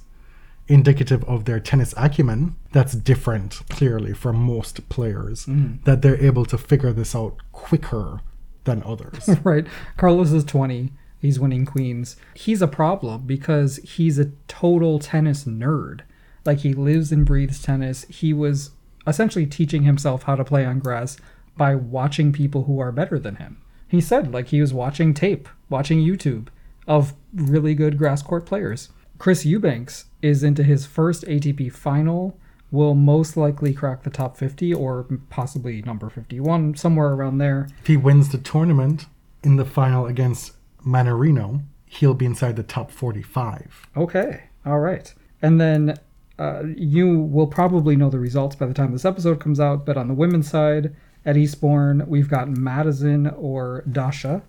indicative 0.67 1.23
of 1.25 1.45
their 1.45 1.59
tennis 1.59 1.93
acumen, 1.95 2.55
that's 2.71 2.93
different 2.93 3.61
clearly 3.69 4.13
from 4.13 4.35
most 4.35 4.89
players, 4.89 5.45
hmm. 5.45 5.75
that 5.83 6.01
they're 6.01 6.21
able 6.23 6.45
to 6.45 6.57
figure 6.57 6.91
this 6.91 7.15
out 7.15 7.37
quicker 7.51 8.21
than 8.65 8.83
others. 8.83 9.29
Right. 9.43 9.65
Carlos 9.97 10.31
is 10.31 10.43
20. 10.43 10.91
He's 11.19 11.39
winning 11.39 11.65
queens. 11.65 12.17
He's 12.33 12.61
a 12.61 12.67
problem 12.67 13.25
because 13.25 13.77
he's 13.77 14.19
a 14.19 14.31
total 14.47 14.99
tennis 14.99 15.45
nerd. 15.45 16.01
Like 16.45 16.59
he 16.59 16.73
lives 16.73 17.11
and 17.11 17.25
breathes 17.25 17.61
tennis. 17.61 18.05
He 18.09 18.33
was 18.33 18.71
essentially 19.07 19.45
teaching 19.45 19.83
himself 19.83 20.23
how 20.23 20.35
to 20.35 20.43
play 20.43 20.65
on 20.65 20.79
grass 20.79 21.17
by 21.57 21.75
watching 21.75 22.31
people 22.33 22.63
who 22.65 22.79
are 22.79 22.91
better 22.91 23.17
than 23.17 23.37
him. 23.37 23.61
He 23.87 24.01
said 24.01 24.33
like 24.33 24.47
he 24.47 24.61
was 24.61 24.73
watching 24.73 25.13
tape, 25.13 25.47
watching 25.69 25.99
YouTube 25.99 26.47
of 26.87 27.13
really 27.33 27.73
good 27.73 27.97
grass 27.97 28.21
court 28.21 28.45
players. 28.45 28.89
Chris 29.17 29.45
Eubanks 29.45 30.05
is 30.21 30.43
into 30.43 30.63
his 30.63 30.85
first 30.85 31.23
ATP 31.23 31.71
final, 31.71 32.37
will 32.71 32.95
most 32.95 33.37
likely 33.37 33.73
crack 33.73 34.03
the 34.03 34.09
top 34.09 34.37
50 34.37 34.73
or 34.73 35.05
possibly 35.29 35.81
number 35.81 36.09
51, 36.09 36.75
somewhere 36.75 37.09
around 37.09 37.37
there. 37.37 37.67
If 37.81 37.87
he 37.87 37.97
wins 37.97 38.29
the 38.29 38.37
tournament 38.37 39.05
in 39.43 39.55
the 39.55 39.65
final 39.65 40.05
against 40.05 40.53
Mannarino, 40.85 41.63
he'll 41.85 42.13
be 42.13 42.25
inside 42.25 42.55
the 42.55 42.63
top 42.63 42.91
45. 42.91 43.87
Okay, 43.95 44.43
all 44.65 44.79
right. 44.79 45.13
And 45.41 45.61
then 45.61 45.97
uh, 46.37 46.63
you 46.75 47.19
will 47.19 47.47
probably 47.47 47.95
know 47.95 48.09
the 48.09 48.19
results 48.19 48.55
by 48.55 48.65
the 48.65 48.73
time 48.73 48.91
this 48.91 49.05
episode 49.05 49.39
comes 49.39 49.59
out, 49.59 49.85
but 49.85 49.97
on 49.97 50.07
the 50.07 50.13
women's 50.13 50.49
side, 50.49 50.95
at 51.25 51.37
Eastbourne, 51.37 52.03
we've 52.07 52.29
got 52.29 52.49
Madison 52.49 53.27
or 53.27 53.83
Dasha. 53.91 54.43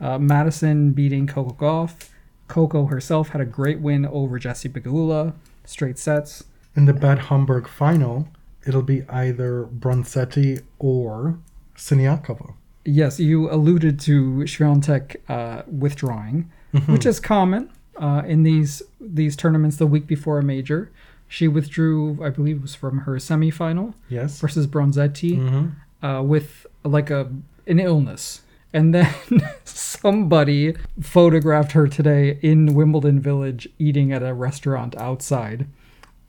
Uh, 0.00 0.18
Madison 0.18 0.92
beating 0.92 1.26
Coco 1.26 1.54
Gauff. 1.54 2.08
Coco 2.48 2.86
herself 2.86 3.28
had 3.28 3.40
a 3.40 3.46
great 3.46 3.80
win 3.80 4.04
over 4.04 4.38
Jessie 4.38 4.68
Pegula, 4.68 5.34
straight 5.64 5.98
sets. 5.98 6.44
In 6.76 6.86
the 6.86 6.92
Bad 6.92 7.18
Homburg 7.20 7.68
final, 7.68 8.28
it'll 8.66 8.82
be 8.82 9.02
either 9.08 9.64
Bronzetti 9.78 10.62
or 10.78 11.38
Siniakova. 11.76 12.54
Yes, 12.84 13.18
you 13.20 13.50
alluded 13.50 13.98
to 14.00 14.38
Swiatek 14.44 15.16
uh, 15.28 15.62
withdrawing, 15.66 16.50
which 16.86 17.06
is 17.06 17.20
common 17.20 17.70
uh, 17.96 18.22
in 18.26 18.42
these 18.42 18.82
these 19.00 19.36
tournaments. 19.36 19.76
The 19.76 19.86
week 19.86 20.06
before 20.06 20.38
a 20.38 20.42
major, 20.42 20.90
she 21.28 21.48
withdrew. 21.48 22.18
I 22.22 22.28
believe 22.30 22.56
it 22.56 22.62
was 22.62 22.74
from 22.74 22.98
her 23.00 23.14
semifinal 23.14 23.94
Yes. 24.08 24.38
versus 24.40 24.66
Bronzetti 24.66 25.38
Mm-hmm. 25.38 26.04
uh, 26.06 26.22
with 26.22 26.66
like 26.84 27.08
a 27.10 27.30
an 27.66 27.78
illness, 27.80 28.42
and 28.74 28.92
then 28.94 29.08
somebody 29.64 30.74
photographed 31.00 31.72
her 31.72 31.86
today 31.88 32.38
in 32.42 32.74
Wimbledon 32.74 33.20
Village 33.20 33.68
eating 33.78 34.12
at 34.12 34.22
a 34.22 34.34
restaurant 34.34 34.94
outside. 34.96 35.66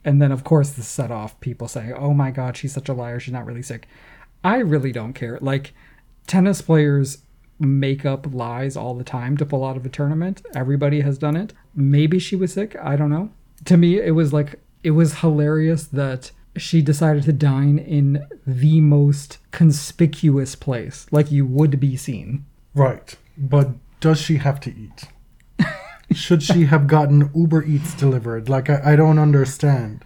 And 0.05 0.21
then, 0.21 0.31
of 0.31 0.45
course, 0.45 0.69
this 0.69 0.87
set 0.87 1.11
off 1.11 1.39
people 1.41 1.67
saying, 1.67 1.93
"Oh 1.93 2.13
my 2.13 2.31
God, 2.31 2.55
she's 2.55 2.73
such 2.73 2.87
a 2.87 2.93
liar. 2.93 3.19
She's 3.19 3.33
not 3.33 3.45
really 3.45 3.63
sick." 3.63 3.87
I 4.43 4.57
really 4.59 4.91
don't 4.91 5.13
care. 5.13 5.39
Like, 5.41 5.73
tennis 6.27 6.61
players 6.61 7.17
make 7.59 8.05
up 8.05 8.33
lies 8.33 8.77
all 8.77 8.93
the 8.95 9.03
time 9.03 9.35
to 9.37 9.45
pull 9.45 9.65
out 9.65 9.77
of 9.77 9.85
a 9.85 9.89
tournament. 9.89 10.41
Everybody 10.53 11.01
has 11.01 11.17
done 11.17 11.35
it. 11.35 11.53
Maybe 11.73 12.19
she 12.19 12.35
was 12.35 12.53
sick. 12.53 12.75
I 12.81 12.95
don't 12.95 13.09
know. 13.09 13.31
To 13.65 13.77
me, 13.77 13.99
it 13.99 14.11
was 14.11 14.31
like 14.31 14.59
it 14.83 14.91
was 14.91 15.21
hilarious 15.21 15.85
that 15.85 16.31
she 16.57 16.81
decided 16.81 17.23
to 17.23 17.33
dine 17.33 17.79
in 17.79 18.25
the 18.45 18.79
most 18.81 19.39
conspicuous 19.51 20.55
place, 20.55 21.07
like 21.11 21.31
you 21.31 21.45
would 21.45 21.79
be 21.79 21.97
seen. 21.97 22.45
Right. 22.73 23.15
But 23.37 23.71
does 23.99 24.21
she 24.21 24.37
have 24.37 24.59
to 24.61 24.69
eat? 24.69 25.05
Should 26.11 26.43
she 26.43 26.65
have 26.65 26.87
gotten 26.87 27.31
Uber 27.33 27.63
Eats 27.63 27.93
delivered? 27.93 28.49
Like, 28.49 28.69
I, 28.69 28.93
I 28.93 28.95
don't 28.95 29.19
understand. 29.19 30.05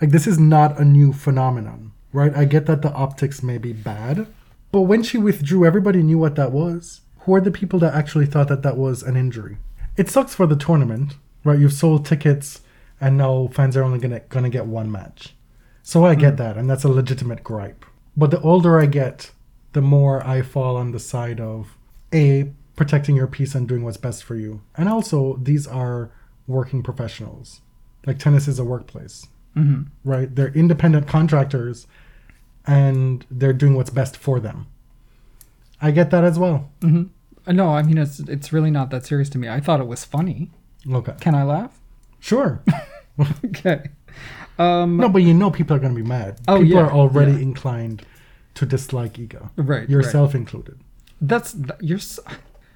Like, 0.00 0.10
this 0.10 0.26
is 0.26 0.38
not 0.38 0.78
a 0.78 0.84
new 0.84 1.12
phenomenon, 1.12 1.92
right? 2.12 2.34
I 2.34 2.44
get 2.44 2.66
that 2.66 2.82
the 2.82 2.92
optics 2.92 3.42
may 3.42 3.58
be 3.58 3.72
bad, 3.72 4.26
but 4.72 4.82
when 4.82 5.02
she 5.02 5.18
withdrew, 5.18 5.66
everybody 5.66 6.02
knew 6.02 6.18
what 6.18 6.36
that 6.36 6.52
was. 6.52 7.00
Who 7.20 7.34
are 7.34 7.40
the 7.40 7.50
people 7.50 7.78
that 7.80 7.94
actually 7.94 8.26
thought 8.26 8.48
that 8.48 8.62
that 8.62 8.76
was 8.76 9.02
an 9.02 9.16
injury? 9.16 9.58
It 9.96 10.08
sucks 10.08 10.34
for 10.34 10.46
the 10.46 10.56
tournament, 10.56 11.16
right? 11.44 11.58
You've 11.58 11.72
sold 11.72 12.06
tickets, 12.06 12.62
and 13.00 13.18
now 13.18 13.48
fans 13.52 13.76
are 13.76 13.82
only 13.82 13.98
gonna 13.98 14.20
gonna 14.20 14.48
get 14.48 14.66
one 14.66 14.90
match. 14.90 15.34
So 15.82 16.04
I 16.04 16.14
get 16.14 16.34
mm. 16.34 16.38
that, 16.38 16.56
and 16.56 16.70
that's 16.70 16.84
a 16.84 16.88
legitimate 16.88 17.42
gripe. 17.42 17.84
But 18.16 18.30
the 18.30 18.40
older 18.40 18.78
I 18.78 18.86
get, 18.86 19.32
the 19.72 19.82
more 19.82 20.26
I 20.26 20.42
fall 20.42 20.76
on 20.76 20.92
the 20.92 20.98
side 20.98 21.40
of 21.40 21.76
a 22.12 22.52
protecting 22.80 23.14
your 23.14 23.26
peace 23.26 23.54
and 23.54 23.68
doing 23.68 23.82
what's 23.84 23.98
best 24.08 24.24
for 24.24 24.36
you, 24.36 24.62
and 24.78 24.88
also 24.88 25.18
these 25.50 25.66
are 25.66 26.10
working 26.46 26.82
professionals. 26.82 27.60
Like 28.06 28.18
tennis 28.18 28.48
is 28.48 28.58
a 28.58 28.64
workplace, 28.64 29.26
Mm-hmm. 29.54 29.82
right? 30.12 30.34
They're 30.34 30.54
independent 30.54 31.06
contractors, 31.06 31.86
and 32.66 33.26
they're 33.30 33.52
doing 33.62 33.74
what's 33.74 33.90
best 33.90 34.16
for 34.16 34.40
them. 34.40 34.66
I 35.82 35.90
get 35.90 36.10
that 36.10 36.24
as 36.24 36.38
well. 36.38 36.70
Mm-hmm. 36.80 37.54
No, 37.56 37.66
I 37.78 37.82
mean 37.82 37.98
it's 37.98 38.18
it's 38.20 38.48
really 38.52 38.70
not 38.70 38.88
that 38.92 39.04
serious 39.04 39.28
to 39.30 39.38
me. 39.38 39.46
I 39.48 39.60
thought 39.60 39.80
it 39.80 39.86
was 39.86 40.02
funny. 40.16 40.50
Okay, 41.00 41.14
Can 41.20 41.34
I 41.34 41.44
laugh? 41.44 41.72
sure. 42.20 42.62
Okay. 43.44 43.80
Um, 44.58 44.96
no, 44.96 45.08
but 45.10 45.22
you 45.22 45.34
know 45.34 45.50
people 45.50 45.76
are 45.76 45.80
going 45.84 45.94
to 45.94 46.02
be 46.02 46.08
mad. 46.08 46.38
Oh, 46.48 46.60
people 46.62 46.68
yeah, 46.76 46.84
are 46.86 46.92
already 46.92 47.32
yeah. 47.32 47.48
inclined 47.48 47.98
to 48.54 48.64
dislike 48.64 49.14
Iga, 49.24 49.42
right. 49.56 49.68
right. 49.68 49.90
yourself 49.90 50.34
included. 50.34 50.76
That's 51.20 51.54
you're. 51.80 51.98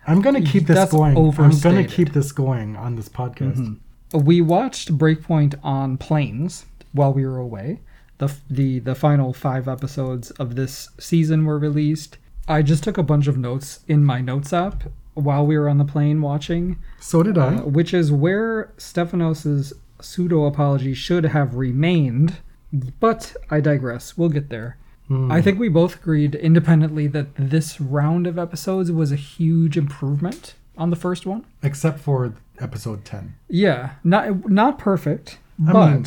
I'm 0.07 0.21
gonna 0.21 0.43
keep 0.43 0.67
this 0.67 0.77
That's 0.77 0.93
going. 0.93 1.17
I'm 1.17 1.31
gonna 1.31 1.49
overstated. 1.49 1.91
keep 1.91 2.13
this 2.13 2.33
going 2.33 2.77
on 2.77 2.97
this 2.97 3.09
podcast. 3.09 3.79
We 4.13 4.41
watched 4.41 4.97
Breakpoint 4.97 5.55
on 5.63 5.97
planes 5.97 6.67
while 6.93 7.13
we 7.13 7.27
were 7.27 7.39
away. 7.39 7.81
The 8.19 8.27
f- 8.27 8.41
the 8.49 8.79
the 8.79 8.95
final 8.95 9.33
five 9.33 9.67
episodes 9.69 10.31
of 10.33 10.55
this 10.57 10.89
season 10.99 11.45
were 11.45 11.59
released. 11.59 12.19
I 12.47 12.63
just 12.63 12.85
took 12.85 12.99
a 12.99 13.03
bunch 13.03 13.27
of 13.27 13.37
notes 13.39 13.81
in 13.89 14.05
my 14.05 14.21
notes 14.21 14.53
app 14.53 14.85
while 15.15 15.47
we 15.47 15.57
were 15.59 15.69
on 15.69 15.79
the 15.79 15.85
plane 15.85 16.21
watching. 16.21 16.79
So 17.01 17.23
did 17.23 17.39
I. 17.39 17.57
uh, 17.57 17.61
which 17.63 17.95
is 17.95 18.13
where 18.13 18.73
Stefanos' 18.77 19.73
pseudo 20.01 20.45
apology 20.45 20.93
should 20.95 21.25
have 21.25 21.55
remained. 21.55 22.39
But 23.01 23.35
I 23.51 23.61
digress. 23.61 24.19
We'll 24.19 24.29
get 24.29 24.49
there. 24.51 24.77
I 25.11 25.43
think 25.43 25.59
we 25.59 25.69
both 25.69 25.97
agreed 25.97 26.35
independently 26.35 27.07
that 27.09 27.29
this 27.37 27.81
round 27.81 28.27
of 28.27 28.39
episodes 28.39 28.91
was 28.91 29.13
a 29.13 29.17
huge 29.17 29.77
improvement 29.77 30.55
on 30.79 30.91
the 30.91 30.97
first 30.97 31.27
one. 31.27 31.45
Except 31.63 32.01
for 32.01 32.35
episode 32.59 33.05
ten. 33.05 33.35
Yeah, 33.49 33.93
not 34.03 34.49
not 34.49 34.79
perfect, 34.79 35.39
I 35.69 35.73
but 35.73 35.91
mean, 35.93 36.07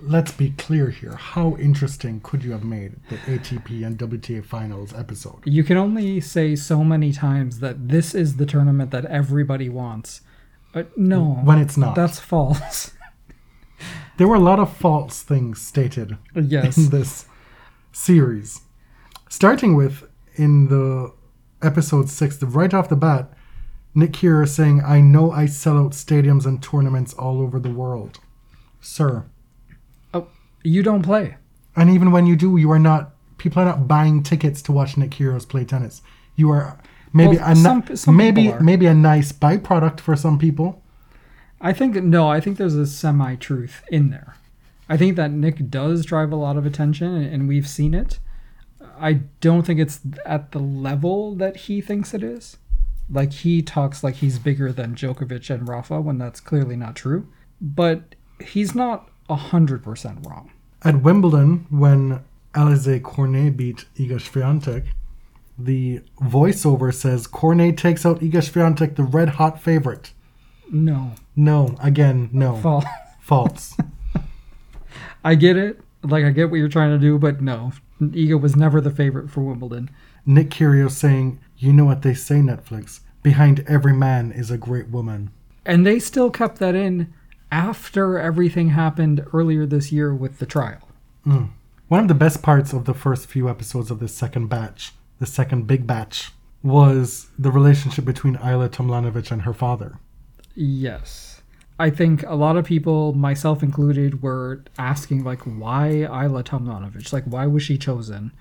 let's 0.00 0.32
be 0.32 0.50
clear 0.50 0.90
here. 0.90 1.14
How 1.14 1.56
interesting 1.56 2.20
could 2.20 2.44
you 2.44 2.52
have 2.52 2.64
made 2.64 2.96
the 3.08 3.16
ATP 3.16 3.84
and 3.84 3.98
WTA 3.98 4.44
finals 4.44 4.92
episode? 4.92 5.40
you 5.44 5.64
can 5.64 5.76
only 5.76 6.20
say 6.20 6.54
so 6.54 6.84
many 6.84 7.12
times 7.12 7.60
that 7.60 7.88
this 7.88 8.14
is 8.14 8.36
the 8.36 8.46
tournament 8.46 8.90
that 8.90 9.06
everybody 9.06 9.68
wants. 9.68 10.20
But 10.72 10.98
no, 10.98 11.40
When 11.44 11.58
it's 11.58 11.76
not. 11.76 11.94
That's 11.94 12.18
false. 12.20 12.90
There 14.16 14.28
were 14.28 14.36
a 14.36 14.40
lot 14.40 14.60
of 14.60 14.72
false 14.76 15.22
things 15.22 15.60
stated 15.60 16.16
yes. 16.36 16.76
in 16.76 16.90
this 16.90 17.26
series. 17.94 18.60
Starting 19.28 19.74
with 19.74 20.04
in 20.36 20.68
the 20.68 21.12
episode 21.62 22.08
six, 22.10 22.42
right 22.42 22.74
off 22.74 22.88
the 22.88 22.96
bat, 22.96 23.32
Nick 23.94 24.12
Kyrgios 24.12 24.48
saying, 24.48 24.82
"I 24.84 25.00
know 25.00 25.30
I 25.30 25.46
sell 25.46 25.78
out 25.78 25.92
stadiums 25.92 26.44
and 26.46 26.62
tournaments 26.62 27.14
all 27.14 27.40
over 27.40 27.58
the 27.58 27.70
world, 27.70 28.18
sir." 28.80 29.24
oh, 30.12 30.26
you 30.62 30.82
don't 30.82 31.02
play. 31.02 31.36
And 31.76 31.88
even 31.90 32.10
when 32.12 32.26
you 32.26 32.36
do, 32.36 32.56
you 32.56 32.70
are 32.70 32.78
not. 32.78 33.12
People 33.38 33.62
are 33.62 33.66
not 33.66 33.88
buying 33.88 34.22
tickets 34.22 34.62
to 34.62 34.72
watch 34.72 34.96
Nick 34.96 35.10
Kyrgios 35.10 35.48
play 35.48 35.64
tennis. 35.64 36.02
You 36.36 36.50
are 36.50 36.78
maybe 37.12 37.36
Well, 37.36 37.52
a 37.52 37.56
some- 37.56 37.96
some 37.96 38.16
maybe 38.16 38.52
maybe 38.60 38.86
a 38.86 38.94
nice 38.94 39.32
byproduct 39.32 40.00
for 40.00 40.16
some 40.16 40.38
people. 40.38 40.82
I 41.60 41.72
think 41.72 41.94
no, 42.02 42.28
I 42.28 42.40
think 42.40 42.58
there's 42.58 42.74
a 42.76 42.86
semi 42.86 43.36
truth 43.36 43.82
in 43.90 44.10
there. 44.10 44.34
I 44.88 44.96
think 44.96 45.16
that 45.16 45.30
Nick 45.30 45.70
does 45.70 46.04
drive 46.04 46.32
a 46.32 46.36
lot 46.36 46.56
of 46.56 46.66
attention, 46.66 47.14
and 47.14 47.48
we've 47.48 47.68
seen 47.68 47.94
it. 47.94 48.18
I 48.98 49.14
don't 49.40 49.62
think 49.64 49.80
it's 49.80 50.00
at 50.26 50.52
the 50.52 50.58
level 50.60 51.34
that 51.36 51.56
he 51.56 51.80
thinks 51.80 52.12
it 52.14 52.22
is. 52.22 52.58
Like 53.10 53.32
he 53.32 53.60
talks 53.62 54.02
like 54.04 54.16
he's 54.16 54.38
bigger 54.38 54.72
than 54.72 54.94
Djokovic 54.94 55.50
and 55.52 55.68
Rafa 55.68 56.00
when 56.00 56.18
that's 56.18 56.40
clearly 56.40 56.76
not 56.76 56.96
true. 56.96 57.28
But 57.60 58.14
he's 58.40 58.74
not 58.74 59.10
hundred 59.28 59.82
percent 59.82 60.24
wrong. 60.26 60.50
At 60.82 61.02
Wimbledon, 61.02 61.66
when 61.70 62.20
Alize 62.54 63.02
Cornet 63.02 63.56
beat 63.56 63.86
Iga 63.96 64.20
Swiatek, 64.20 64.84
the 65.58 66.00
voiceover 66.20 66.92
says 66.94 67.26
Cornet 67.26 67.76
takes 67.78 68.04
out 68.06 68.20
Iga 68.20 68.42
Swiatek, 68.42 68.96
the 68.96 69.02
red 69.02 69.30
hot 69.30 69.60
favorite. 69.60 70.12
No, 70.70 71.12
No, 71.36 71.76
again, 71.82 72.30
no, 72.32 72.56
fall. 72.56 72.84
false. 73.20 73.76
I 75.24 75.34
get 75.34 75.56
it. 75.56 75.80
Like 76.02 76.24
I 76.24 76.30
get 76.30 76.50
what 76.50 76.58
you're 76.58 76.68
trying 76.68 76.90
to 76.90 76.98
do, 76.98 77.18
but 77.18 77.40
no, 77.40 77.72
Iga 78.00 78.40
was 78.40 78.54
never 78.54 78.80
the 78.80 78.90
favorite 78.90 79.30
for 79.30 79.40
Wimbledon. 79.40 79.90
Nick 80.26 80.50
Kyrgios 80.50 80.92
saying, 80.92 81.40
"You 81.56 81.72
know 81.72 81.86
what 81.86 82.02
they 82.02 82.14
say, 82.14 82.36
Netflix? 82.36 83.00
Behind 83.22 83.64
every 83.66 83.94
man 83.94 84.30
is 84.30 84.50
a 84.50 84.58
great 84.58 84.90
woman." 84.90 85.30
And 85.64 85.86
they 85.86 85.98
still 85.98 86.30
kept 86.30 86.58
that 86.58 86.74
in 86.74 87.12
after 87.50 88.18
everything 88.18 88.70
happened 88.70 89.24
earlier 89.32 89.64
this 89.64 89.90
year 89.90 90.14
with 90.14 90.38
the 90.38 90.46
trial. 90.46 90.88
Mm. 91.26 91.48
One 91.88 92.00
of 92.00 92.08
the 92.08 92.14
best 92.14 92.42
parts 92.42 92.72
of 92.72 92.84
the 92.84 92.94
first 92.94 93.26
few 93.26 93.48
episodes 93.48 93.90
of 93.90 94.00
this 94.00 94.14
second 94.14 94.48
batch, 94.48 94.92
the 95.20 95.26
second 95.26 95.66
big 95.66 95.86
batch, 95.86 96.32
was 96.62 97.28
the 97.38 97.50
relationship 97.50 98.04
between 98.04 98.36
Ajla 98.36 98.68
Tomljanović 98.68 99.30
and 99.30 99.42
her 99.42 99.52
father. 99.54 99.98
Yes. 100.54 101.33
I 101.78 101.90
think 101.90 102.22
a 102.24 102.34
lot 102.34 102.56
of 102.56 102.64
people, 102.64 103.14
myself 103.14 103.62
included, 103.62 104.22
were 104.22 104.62
asking 104.78 105.24
like 105.24 105.40
why 105.40 106.06
Ajla 106.08 106.44
Tomljanović? 106.44 107.12
Like 107.12 107.24
why 107.24 107.46
was 107.46 107.62
she 107.62 107.76
chosen? 107.76 108.32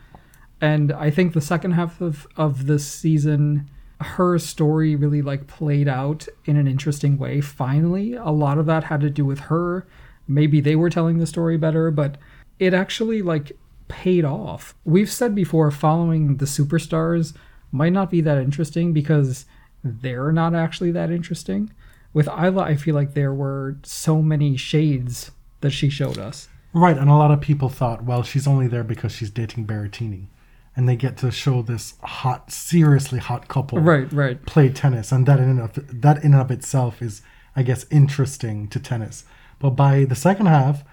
And 0.61 0.91
I 0.93 1.09
think 1.09 1.33
the 1.33 1.41
second 1.41 1.71
half 1.71 1.99
of, 1.99 2.27
of 2.37 2.67
this 2.67 2.85
season, 2.85 3.69
her 3.99 4.37
story 4.37 4.95
really 4.95 5.21
like 5.21 5.47
played 5.47 5.87
out 5.87 6.27
in 6.45 6.57
an 6.57 6.67
interesting 6.67 7.17
way. 7.17 7.41
Finally, 7.41 8.13
a 8.13 8.29
lot 8.29 8.57
of 8.57 8.65
that 8.67 8.85
had 8.85 9.01
to 9.01 9.09
do 9.09 9.25
with 9.25 9.39
her. 9.39 9.87
Maybe 10.27 10.61
they 10.61 10.75
were 10.75 10.89
telling 10.89 11.17
the 11.17 11.27
story 11.27 11.57
better, 11.57 11.91
but 11.91 12.17
it 12.59 12.73
actually 12.73 13.21
like 13.21 13.57
paid 13.87 14.23
off. 14.25 14.75
We've 14.85 15.11
said 15.11 15.35
before 15.35 15.69
following 15.71 16.37
the 16.37 16.45
superstars 16.45 17.35
might 17.71 17.93
not 17.93 18.11
be 18.11 18.21
that 18.21 18.37
interesting 18.37 18.93
because 18.93 19.45
they're 19.83 20.31
not 20.31 20.53
actually 20.53 20.91
that 20.91 21.11
interesting. 21.11 21.71
With 22.13 22.27
Ajla, 22.27 22.61
I 22.63 22.75
feel 22.75 22.95
like 22.95 23.13
there 23.13 23.33
were 23.33 23.77
so 23.83 24.21
many 24.21 24.55
shades 24.55 25.31
that 25.61 25.71
she 25.71 25.89
showed 25.89 26.17
us. 26.17 26.47
Right, 26.73 26.97
and 26.97 27.09
a 27.09 27.15
lot 27.15 27.31
of 27.31 27.41
people 27.41 27.69
thought, 27.69 28.03
well, 28.03 28.23
she's 28.23 28.47
only 28.47 28.67
there 28.67 28.83
because 28.83 29.11
she's 29.11 29.29
dating 29.29 29.65
Berrettini. 29.67 30.27
And 30.75 30.89
they 30.89 30.95
get 30.95 31.17
to 31.17 31.29
show 31.29 31.61
this 31.61 31.93
hot, 32.01 32.51
seriously 32.51 33.19
hot 33.19 33.47
couple 33.47 33.77
Right, 33.79 34.11
right. 34.11 34.43
play 34.45 34.69
tennis, 34.69 35.11
and 35.11 35.27
that 35.27 35.39
in 35.39 35.49
and 35.49 35.59
of 35.59 36.01
that 36.01 36.23
in 36.23 36.33
and 36.33 36.41
of 36.41 36.49
itself 36.49 36.99
is, 36.99 37.21
I 37.55 37.61
guess, 37.61 37.85
interesting 37.91 38.67
to 38.69 38.79
tennis. 38.79 39.23
But 39.59 39.71
by 39.71 40.05
the 40.05 40.15
second 40.15 40.47
half, 40.47 40.83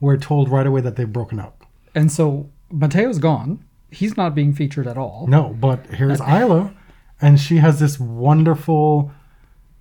we're 0.00 0.16
told 0.16 0.48
right 0.48 0.66
away 0.66 0.80
that 0.80 0.96
they've 0.96 1.12
broken 1.12 1.38
up. 1.38 1.64
And 1.94 2.10
so 2.10 2.50
Matteo's 2.72 3.18
gone. 3.18 3.64
He's 3.90 4.16
not 4.16 4.34
being 4.34 4.52
featured 4.52 4.88
at 4.88 4.98
all. 4.98 5.26
No, 5.28 5.56
but 5.60 5.86
here's 5.86 6.20
Ajla, 6.20 6.74
and 7.20 7.38
she 7.38 7.58
has 7.58 7.78
this 7.78 7.98
wonderful 8.00 9.12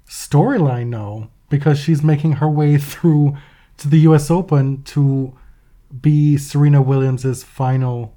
storyline 0.08 0.88
now 0.88 1.30
because 1.50 1.80
she's 1.80 2.04
making 2.04 2.34
her 2.34 2.50
way 2.50 2.78
through 2.78 3.38
to 3.78 3.88
the 3.88 4.00
U.S. 4.00 4.32
Open 4.32 4.84
to 4.84 5.38
be 6.02 6.38
Serena 6.38 6.82
Williams's 6.82 7.43
final 7.43 8.15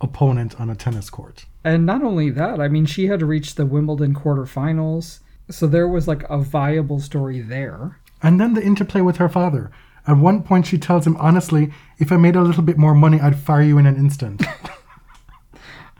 opponent 0.00 0.60
on 0.60 0.70
a 0.70 0.76
tennis 0.76 1.10
court. 1.10 1.46
And 1.64 1.84
not 1.84 2.02
only 2.02 2.30
that, 2.30 2.60
I 2.60 2.68
mean, 2.68 2.86
she 2.86 3.06
had 3.06 3.22
reached 3.22 3.56
the 3.56 3.66
Wimbledon 3.66 4.14
quarterfinals. 4.14 5.20
So 5.50 5.66
there 5.66 5.88
was 5.88 6.06
like 6.06 6.22
a 6.30 6.38
viable 6.38 7.00
story 7.00 7.40
there. 7.40 7.98
And 8.22 8.40
then 8.40 8.54
the 8.54 8.64
interplay 8.64 9.00
with 9.00 9.16
her 9.16 9.28
father. 9.28 9.70
At 10.06 10.16
one 10.16 10.42
point, 10.42 10.66
she 10.66 10.78
tells 10.78 11.06
him, 11.06 11.16
honestly, 11.18 11.72
if 11.98 12.10
I 12.10 12.16
made 12.16 12.36
a 12.36 12.42
little 12.42 12.62
bit 12.62 12.78
more 12.78 12.94
money, 12.94 13.20
I'd 13.20 13.38
fire 13.38 13.62
you 13.62 13.78
in 13.78 13.86
an 13.86 13.96
instant. 13.96 14.42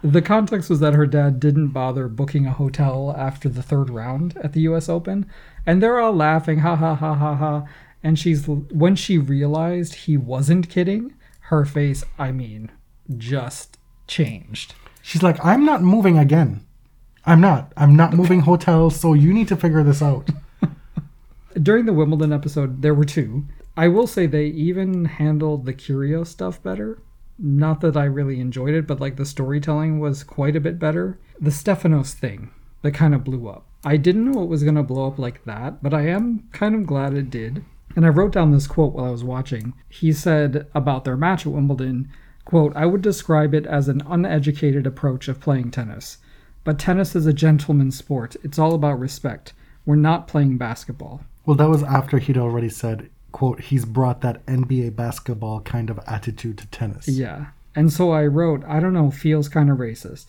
The 0.03 0.23
context 0.23 0.71
was 0.71 0.79
that 0.81 0.95
her 0.95 1.07
dad 1.07 1.41
didn't 1.41 1.69
bother 1.69 2.09
booking 2.09 2.47
a 2.47 2.53
hotel 2.53 3.15
after 3.17 3.49
the 3.49 3.63
third 3.63 3.91
round 3.91 4.37
at 4.39 4.53
the 4.53 4.61
US 4.61 4.89
Open. 4.89 5.27
And 5.67 5.83
they're 5.83 5.99
all 5.99 6.15
laughing, 6.15 6.61
ha 6.61 6.77
ha 6.77 6.95
ha 6.95 7.15
ha 7.15 7.35
ha. 7.35 7.65
And 8.03 8.19
she's, 8.19 8.47
when 8.47 8.95
she 8.95 9.19
realized 9.19 9.95
he 9.95 10.17
wasn't 10.17 10.69
kidding, 10.69 11.15
her 11.41 11.65
face, 11.65 12.05
I 12.19 12.31
mean, 12.31 12.71
just 13.17 13.79
changed. 14.07 14.75
She's 15.03 15.23
like, 15.23 15.45
I'm 15.45 15.65
not 15.65 15.83
moving 15.83 16.17
again. 16.17 16.65
I'm 17.27 17.41
not. 17.41 17.73
I'm 17.77 17.97
not 17.97 18.13
moving 18.13 18.41
hotels, 18.41 18.99
so 18.99 19.15
you 19.15 19.33
need 19.33 19.49
to 19.49 19.57
figure 19.57 19.83
this 19.83 20.01
out. 20.01 20.31
During 21.61 21.87
the 21.87 21.93
Wimbledon 21.93 22.33
episode, 22.33 22.83
there 22.83 22.95
were 22.95 23.05
two. 23.05 23.47
I 23.77 23.89
will 23.89 24.07
say 24.07 24.27
they 24.27 24.47
even 24.47 25.07
handled 25.07 25.65
the 25.65 25.75
Kyrgios 25.75 26.29
stuff 26.29 26.63
better. 26.63 26.99
Not 27.39 27.81
that 27.83 27.97
I 27.97 28.05
really 28.05 28.41
enjoyed 28.41 28.75
it, 28.75 28.87
but 28.87 29.01
like 29.01 29.17
the 29.17 29.25
storytelling 29.25 30.01
was 30.01 30.25
quite 30.25 30.57
a 30.57 30.61
bit 30.61 30.79
better. 30.79 31.19
The 31.41 31.51
Stefanos 31.51 32.13
thing 32.13 32.51
that 32.83 32.93
kind 32.93 33.15
of 33.15 33.25
blew 33.25 33.49
up. 33.49 33.67
I 33.85 33.97
didn't 33.97 34.31
know 34.31 34.43
it 34.43 34.49
was 34.49 34.65
going 34.65 34.75
to 34.75 34.83
blow 34.83 35.07
up 35.07 35.19
like 35.19 35.45
that, 35.45 35.83
but 35.83 35.95
I 35.95 36.09
am 36.09 36.49
kind 36.53 36.75
of 36.75 36.87
glad 36.87 37.15
it 37.15 37.31
did. 37.31 37.65
And 37.95 38.05
I 38.05 38.09
wrote 38.09 38.33
down 38.33 38.51
this 38.51 38.67
quote 38.67 38.93
while 38.93 39.07
I 39.07 39.11
was 39.11 39.25
watching. 39.25 39.73
He 39.89 40.13
said 40.13 40.67
about 40.75 41.05
their 41.05 41.17
match 41.17 41.47
at 41.47 41.53
Wimbledon, 41.53 42.11
quote, 42.45 42.75
I 42.75 42.87
would 42.87 43.03
describe 43.03 43.55
it 43.55 43.67
as 43.67 43.89
an 43.89 44.03
uneducated 44.07 44.87
approach 44.87 45.29
of 45.29 45.41
playing 45.41 45.71
tennis. 45.71 46.19
But 46.65 46.79
tennis 46.79 47.15
is 47.15 47.27
a 47.27 47.33
gentleman's 47.33 47.97
sport. 47.97 48.37
It's 48.43 48.59
all 48.59 48.75
about 48.75 48.99
respect. 48.99 49.53
We're 49.87 49.97
not 49.97 50.29
playing 50.29 50.59
basketball. 50.59 51.23
Well, 51.47 51.57
that 51.57 51.69
was 51.69 51.83
after 51.83 52.19
he'd 52.19 52.37
already 52.37 52.69
said, 52.69 53.11
quote, 53.33 53.61
he's 53.61 53.85
brought 53.85 54.21
that 54.23 54.45
NBA 54.47 54.97
basketball 54.97 55.61
kind 55.61 55.91
of 55.91 56.01
attitude 56.07 56.59
to 56.59 56.67
tennis. 56.69 57.09
Yeah. 57.09 57.47
And 57.75 57.93
so 57.93 58.11
I 58.11 58.27
wrote, 58.27 58.65
I 58.65 58.81
don't 58.81 58.93
know, 58.93 59.11
feels 59.11 59.49
kind 59.49 59.71
of 59.71 59.79
racist. 59.79 60.29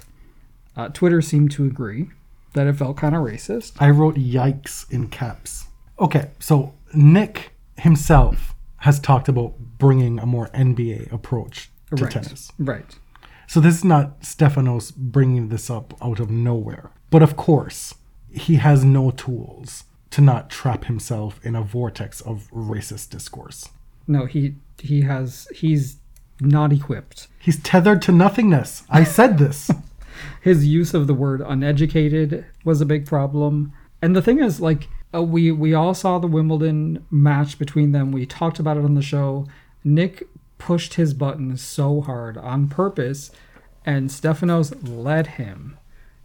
Uh, 0.75 0.89
Twitter 0.89 1.21
seemed 1.21 1.51
to 1.51 1.65
agree 1.65 2.09
that 2.53 2.67
it 2.67 2.75
felt 2.75 2.97
kind 2.97 3.15
of 3.15 3.23
racist. 3.23 3.73
I 3.79 3.89
wrote 3.89 4.15
yikes 4.15 4.89
in 4.91 5.07
caps. 5.07 5.65
Okay, 5.99 6.31
so 6.39 6.73
Nick 6.93 7.51
himself 7.77 8.53
has 8.77 8.99
talked 8.99 9.27
about 9.27 9.57
bringing 9.77 10.19
a 10.19 10.25
more 10.25 10.47
NBA 10.49 11.11
approach 11.11 11.69
to 11.95 12.03
right. 12.03 12.11
tennis. 12.11 12.51
Right. 12.57 12.97
So 13.47 13.59
this 13.59 13.75
is 13.75 13.83
not 13.83 14.21
Stefanos 14.21 14.95
bringing 14.95 15.49
this 15.49 15.69
up 15.69 15.93
out 16.01 16.19
of 16.19 16.29
nowhere. 16.29 16.91
But 17.09 17.23
of 17.23 17.35
course, 17.35 17.95
he 18.31 18.55
has 18.55 18.85
no 18.85 19.11
tools 19.11 19.85
to 20.11 20.21
not 20.21 20.49
trap 20.49 20.85
himself 20.85 21.39
in 21.43 21.55
a 21.55 21.61
vortex 21.61 22.21
of 22.21 22.49
racist 22.51 23.09
discourse. 23.09 23.69
No, 24.07 24.25
he 24.25 24.55
he 24.79 25.01
has 25.01 25.47
he's 25.53 25.97
not 26.41 26.71
equipped. 26.71 27.27
He's 27.39 27.59
tethered 27.59 28.01
to 28.03 28.11
nothingness. 28.11 28.83
I 28.89 29.03
said 29.03 29.37
this. 29.37 29.69
His 30.41 30.65
use 30.65 30.93
of 30.93 31.07
the 31.07 31.13
word 31.13 31.41
uneducated 31.41 32.45
was 32.65 32.81
a 32.81 32.85
big 32.85 33.05
problem. 33.05 33.73
And 34.01 34.15
the 34.15 34.21
thing 34.21 34.39
is, 34.39 34.59
like, 34.59 34.87
uh, 35.13 35.23
we 35.23 35.51
we 35.51 35.73
all 35.73 35.93
saw 35.93 36.19
the 36.19 36.27
Wimbledon 36.27 37.05
match 37.09 37.59
between 37.59 37.91
them. 37.91 38.11
We 38.11 38.25
talked 38.25 38.59
about 38.59 38.77
it 38.77 38.85
on 38.85 38.95
the 38.95 39.01
show. 39.01 39.47
Nick 39.83 40.27
pushed 40.57 40.95
his 40.95 41.13
buttons 41.13 41.61
so 41.61 42.01
hard 42.01 42.37
on 42.37 42.67
purpose, 42.67 43.31
and 43.85 44.09
Stefanos 44.09 44.73
led 44.83 45.27
him. 45.27 45.77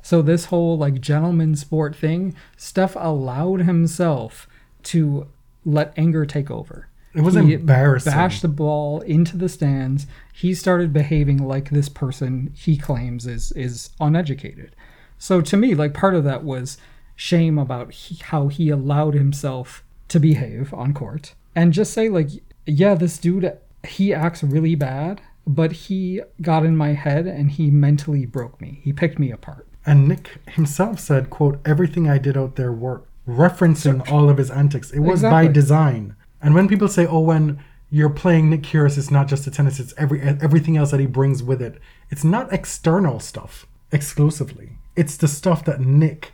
So 0.04 0.20
this 0.20 0.44
whole 0.46 0.76
like 0.76 1.00
gentleman 1.00 1.56
sport 1.56 1.96
thing, 1.96 2.34
Steph 2.58 2.94
allowed 2.94 3.62
himself 3.62 4.46
to 4.84 5.28
let 5.64 5.94
anger 5.96 6.26
take 6.26 6.50
over. 6.50 6.88
It 7.14 7.22
was 7.22 7.36
He 7.36 7.54
embarrassing. 7.54 8.12
Bashed 8.12 8.42
the 8.42 8.48
ball 8.48 9.00
into 9.00 9.38
the 9.38 9.48
stands. 9.48 10.06
He 10.30 10.52
started 10.52 10.92
behaving 10.92 11.38
like 11.38 11.70
this 11.70 11.88
person 11.88 12.52
he 12.54 12.76
claims 12.76 13.26
is 13.26 13.50
is 13.52 13.90
uneducated. 13.98 14.76
So 15.18 15.40
to 15.40 15.56
me, 15.56 15.74
like 15.74 15.94
part 15.94 16.14
of 16.14 16.24
that 16.24 16.44
was 16.44 16.76
shame 17.16 17.56
about 17.56 17.92
he, 17.92 18.16
how 18.16 18.48
he 18.48 18.68
allowed 18.68 19.14
himself 19.14 19.82
to 20.08 20.20
behave 20.20 20.74
on 20.74 20.92
court, 20.92 21.34
and 21.56 21.72
just 21.72 21.94
say 21.94 22.10
like, 22.10 22.28
yeah, 22.66 22.94
this 22.94 23.16
dude 23.16 23.56
he 23.86 24.12
acts 24.12 24.42
really 24.42 24.74
bad, 24.74 25.22
but 25.46 25.72
he 25.72 26.20
got 26.42 26.66
in 26.66 26.76
my 26.76 26.92
head 26.92 27.26
and 27.26 27.52
he 27.52 27.70
mentally 27.70 28.26
broke 28.26 28.60
me. 28.60 28.80
He 28.84 28.92
picked 28.92 29.18
me 29.18 29.30
apart. 29.30 29.66
And 29.86 30.08
Nick 30.08 30.40
himself 30.48 30.98
said, 30.98 31.30
quote, 31.30 31.60
everything 31.64 32.08
I 32.08 32.18
did 32.18 32.36
out 32.36 32.56
there 32.56 32.72
worked, 32.72 33.08
referencing 33.28 34.10
all 34.10 34.28
of 34.30 34.38
his 34.38 34.50
antics. 34.50 34.90
It 34.90 35.00
was 35.00 35.22
by 35.22 35.46
design. 35.46 36.16
And 36.40 36.54
when 36.54 36.68
people 36.68 36.88
say, 36.88 37.06
oh, 37.06 37.20
when 37.20 37.58
you're 37.90 38.10
playing 38.10 38.50
Nick 38.50 38.62
Kyrgios, 38.62 38.98
it's 38.98 39.10
not 39.10 39.28
just 39.28 39.44
the 39.44 39.50
tennis, 39.50 39.78
it's 39.78 39.94
every 39.96 40.20
everything 40.20 40.76
else 40.76 40.90
that 40.90 41.00
he 41.00 41.06
brings 41.06 41.42
with 41.42 41.60
it. 41.62 41.78
It's 42.10 42.24
not 42.24 42.52
external 42.52 43.20
stuff 43.20 43.66
exclusively. 43.92 44.78
It's 44.96 45.16
the 45.16 45.28
stuff 45.28 45.64
that 45.64 45.80
Nick 45.80 46.32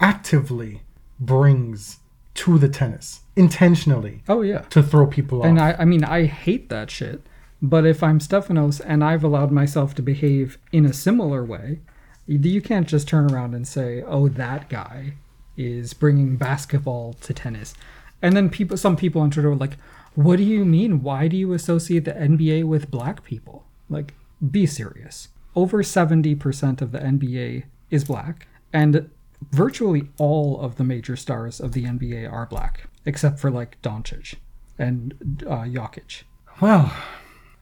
actively 0.00 0.82
brings 1.20 1.98
to 2.34 2.58
the 2.58 2.68
tennis 2.68 3.20
intentionally 3.36 4.22
Oh 4.28 4.40
yeah. 4.42 4.60
to 4.70 4.82
throw 4.82 5.06
people 5.06 5.40
off. 5.40 5.46
And 5.46 5.60
I, 5.60 5.72
I 5.78 5.84
mean, 5.84 6.02
I 6.04 6.24
hate 6.24 6.68
that 6.70 6.90
shit. 6.90 7.22
But 7.60 7.86
if 7.86 8.02
I'm 8.02 8.18
Stefanos 8.18 8.80
and 8.84 9.04
I've 9.04 9.22
allowed 9.22 9.52
myself 9.52 9.94
to 9.96 10.02
behave 10.02 10.58
in 10.72 10.84
a 10.84 10.92
similar 10.92 11.44
way, 11.44 11.80
you 12.26 12.60
can't 12.60 12.88
just 12.88 13.08
turn 13.08 13.32
around 13.32 13.54
and 13.54 13.66
say, 13.66 14.02
"Oh, 14.02 14.28
that 14.28 14.68
guy 14.68 15.14
is 15.56 15.92
bringing 15.92 16.36
basketball 16.36 17.14
to 17.14 17.34
tennis," 17.34 17.74
and 18.20 18.36
then 18.36 18.48
people, 18.48 18.76
some 18.76 18.96
people 18.96 19.20
on 19.20 19.30
Twitter 19.30 19.50
were 19.50 19.56
like, 19.56 19.76
"What 20.14 20.36
do 20.36 20.44
you 20.44 20.64
mean? 20.64 21.02
Why 21.02 21.28
do 21.28 21.36
you 21.36 21.52
associate 21.52 22.04
the 22.04 22.12
NBA 22.12 22.64
with 22.64 22.90
black 22.90 23.24
people?" 23.24 23.64
Like, 23.88 24.14
be 24.50 24.66
serious. 24.66 25.28
Over 25.54 25.82
seventy 25.82 26.34
percent 26.34 26.80
of 26.80 26.92
the 26.92 27.00
NBA 27.00 27.64
is 27.90 28.04
black, 28.04 28.46
and 28.72 29.10
virtually 29.50 30.08
all 30.18 30.60
of 30.60 30.76
the 30.76 30.84
major 30.84 31.16
stars 31.16 31.60
of 31.60 31.72
the 31.72 31.84
NBA 31.84 32.30
are 32.30 32.46
black, 32.46 32.88
except 33.04 33.40
for 33.40 33.50
like 33.50 33.80
Doncic 33.82 34.36
and 34.78 35.14
uh, 35.46 35.64
Jokic. 35.64 36.22
Well, 36.60 36.92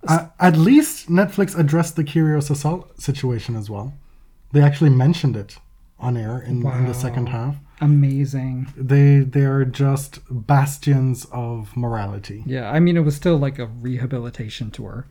uh, 0.06 0.28
at 0.38 0.56
least 0.56 1.08
Netflix 1.08 1.58
addressed 1.58 1.96
the 1.96 2.04
Kyrgios 2.04 2.50
Assault 2.50 3.00
situation 3.00 3.56
as 3.56 3.70
well. 3.70 3.94
They 4.52 4.62
actually 4.62 4.90
mentioned 4.90 5.36
it 5.36 5.58
on 5.98 6.16
air 6.16 6.40
in, 6.40 6.66
in 6.66 6.86
the 6.86 6.94
second 6.94 7.28
half. 7.28 7.56
Amazing. 7.80 8.72
They 8.76 9.20
they 9.20 9.44
are 9.44 9.64
just 9.64 10.20
bastions 10.30 11.26
of 11.32 11.76
morality. 11.76 12.42
Yeah, 12.46 12.70
I 12.70 12.80
mean, 12.80 12.96
it 12.96 13.00
was 13.00 13.16
still 13.16 13.38
like 13.38 13.58
a 13.58 13.66
rehabilitation 13.66 14.70
tour. 14.70 15.06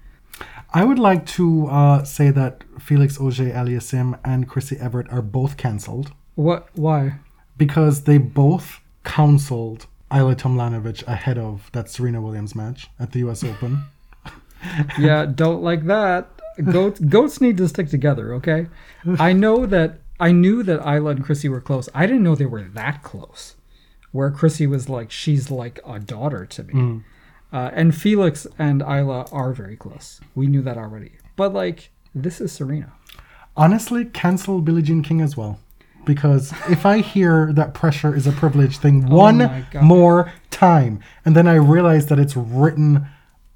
I 0.73 0.83
would 0.83 0.99
like 0.99 1.25
to 1.37 1.67
uh, 1.67 2.03
say 2.03 2.29
that 2.31 2.63
Felix 2.79 3.19
Auger 3.19 3.51
Aliassime 3.51 4.19
and 4.23 4.47
Chrissie 4.47 4.77
Evert 4.77 5.07
are 5.09 5.21
both 5.21 5.57
cancelled. 5.57 6.13
What? 6.35 6.69
Why? 6.75 7.19
because 7.59 8.05
they 8.05 8.17
both 8.17 8.79
counseled 9.03 9.85
Ajla 10.09 10.35
Tomljanović 10.35 11.05
ahead 11.05 11.37
of 11.37 11.69
that 11.73 11.91
Serena 11.91 12.19
Williams 12.19 12.55
match 12.55 12.89
at 12.99 13.11
the 13.11 13.19
US 13.27 13.43
Open. 13.43 13.83
yeah, 14.99 15.27
don't 15.27 15.61
like 15.61 15.85
that. 15.85 16.38
Goats 16.65 16.99
goats 16.99 17.39
need 17.41 17.57
to 17.57 17.67
stick 17.67 17.89
together, 17.89 18.33
okay? 18.35 18.67
I 19.19 19.33
know 19.33 19.65
that 19.65 19.99
I 20.19 20.31
knew 20.31 20.63
that 20.63 20.81
Ajla 20.81 21.11
and 21.11 21.23
Chrissie 21.23 21.49
were 21.49 21.61
close. 21.61 21.87
I 21.93 22.05
didn't 22.05 22.23
know 22.23 22.35
they 22.35 22.45
were 22.45 22.63
that 22.63 23.03
close. 23.03 23.55
Where 24.11 24.31
Chrissie 24.31 24.67
was 24.67 24.89
like, 24.89 25.11
she's 25.11 25.51
like 25.51 25.79
a 25.87 25.99
daughter 25.99 26.45
to 26.45 26.63
me. 26.63 27.01
Uh, 27.53 27.69
and 27.73 27.95
Felix 27.95 28.45
and 28.57 28.81
Ajla 28.81 29.31
are 29.33 29.53
very 29.53 29.75
close. 29.77 30.19
We 30.35 30.47
knew 30.47 30.61
that 30.63 30.77
already. 30.77 31.11
But 31.35 31.53
like, 31.53 31.91
this 32.13 32.41
is 32.41 32.51
Serena. 32.51 32.91
Honestly, 33.55 34.05
cancel 34.05 34.61
Billie 34.61 34.81
Jean 34.81 35.03
King 35.03 35.21
as 35.21 35.37
well. 35.37 35.59
Because 36.05 36.53
if 36.69 36.85
I 36.85 36.99
hear 36.99 37.51
that 37.53 37.73
pressure 37.73 38.15
is 38.15 38.25
a 38.25 38.31
privilege 38.31 38.77
thing 38.77 39.07
one 39.09 39.41
Oh 39.41 39.65
God. 39.71 39.83
more 39.83 40.33
time, 40.49 41.01
and 41.23 41.35
then 41.35 41.47
I 41.47 41.55
realize 41.55 42.07
that 42.07 42.17
it's 42.19 42.35
written 42.35 43.05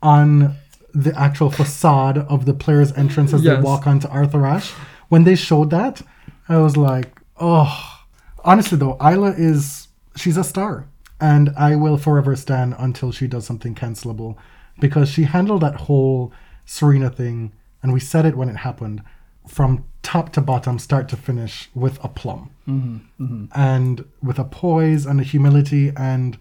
on 0.03 0.55
the 0.93 1.17
actual 1.19 1.49
facade 1.49 2.17
of 2.17 2.45
the 2.45 2.53
player's 2.53 2.91
entrance 2.93 3.33
as 3.33 3.41
they 3.43 3.55
walk 3.55 3.87
onto 3.87 4.07
Arthur 4.07 4.45
Ashe, 4.45 4.71
when 5.09 5.23
they 5.23 5.35
showed 5.35 5.69
that, 5.71 6.01
I 6.47 6.57
was 6.57 6.77
like, 6.77 7.19
oh. 7.39 7.99
Honestly, 8.45 8.77
though, 8.77 8.95
Ajla 8.97 9.37
is, 9.37 9.87
she's 10.15 10.37
a 10.37 10.43
star. 10.43 10.87
And 11.19 11.51
I 11.57 11.75
will 11.75 11.97
forever 11.97 12.35
stand 12.35 12.75
until 12.77 13.11
she 13.11 13.27
does 13.27 13.45
something 13.45 13.73
cancelable. 13.73 14.35
Because 14.79 15.09
she 15.09 15.23
handled 15.23 15.61
that 15.61 15.81
whole 15.81 16.33
Serena 16.65 17.09
thing, 17.09 17.53
and 17.81 17.93
we 17.93 17.99
said 17.99 18.25
it 18.25 18.35
when 18.35 18.49
it 18.49 18.57
happened, 18.57 19.01
from 19.47 19.85
top 20.01 20.31
to 20.33 20.41
bottom, 20.41 20.77
start 20.79 21.09
to 21.09 21.17
finish, 21.17 21.69
with 21.73 22.03
aplomb. 22.03 22.51
Mm-hmm. 22.67 23.23
Mm-hmm. 23.23 23.45
And 23.55 24.05
with 24.21 24.37
a 24.39 24.43
poise 24.43 25.05
and 25.05 25.19
a 25.19 25.23
humility 25.23 25.91
and 25.95 26.37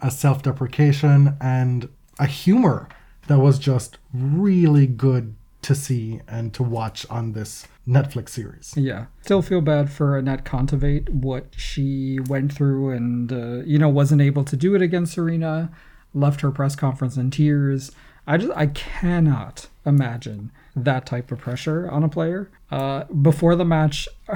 a 0.00 0.10
self 0.10 0.42
deprecation 0.42 1.36
and 1.40 1.88
a 2.18 2.26
humor 2.26 2.88
that 3.26 3.38
was 3.38 3.58
just 3.58 3.98
really 4.12 4.86
good 4.86 5.34
to 5.62 5.74
see 5.74 6.20
and 6.28 6.52
to 6.52 6.62
watch 6.62 7.06
on 7.08 7.32
this 7.32 7.66
Netflix 7.88 8.30
series. 8.30 8.74
Yeah. 8.76 9.06
Still 9.22 9.42
feel 9.42 9.60
bad 9.60 9.90
for 9.90 10.20
Anett 10.20 10.44
Kontaveit, 10.44 11.08
what 11.08 11.46
she 11.56 12.18
went 12.28 12.52
through 12.52 12.90
and, 12.90 13.32
uh, 13.32 13.64
you 13.64 13.78
know, 13.78 13.88
wasn't 13.88 14.20
able 14.20 14.44
to 14.44 14.56
do 14.56 14.74
it 14.74 14.82
against 14.82 15.14
Serena, 15.14 15.70
left 16.12 16.42
her 16.42 16.50
press 16.50 16.76
conference 16.76 17.16
in 17.16 17.30
tears. 17.30 17.92
I 18.26 18.36
just, 18.36 18.52
I 18.54 18.66
cannot 18.68 19.68
imagine 19.86 20.50
that 20.76 21.06
type 21.06 21.30
of 21.30 21.38
pressure 21.38 21.90
on 21.90 22.02
a 22.02 22.08
player. 22.08 22.50
Uh, 22.70 23.04
before 23.04 23.54
the 23.56 23.64
match, 23.64 24.08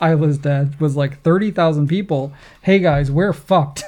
Ajla's 0.00 0.38
dad 0.38 0.78
was 0.80 0.96
like 0.96 1.22
30,000 1.22 1.88
people. 1.88 2.32
Hey 2.62 2.78
guys, 2.78 3.10
we're 3.10 3.32
fucked. 3.32 3.84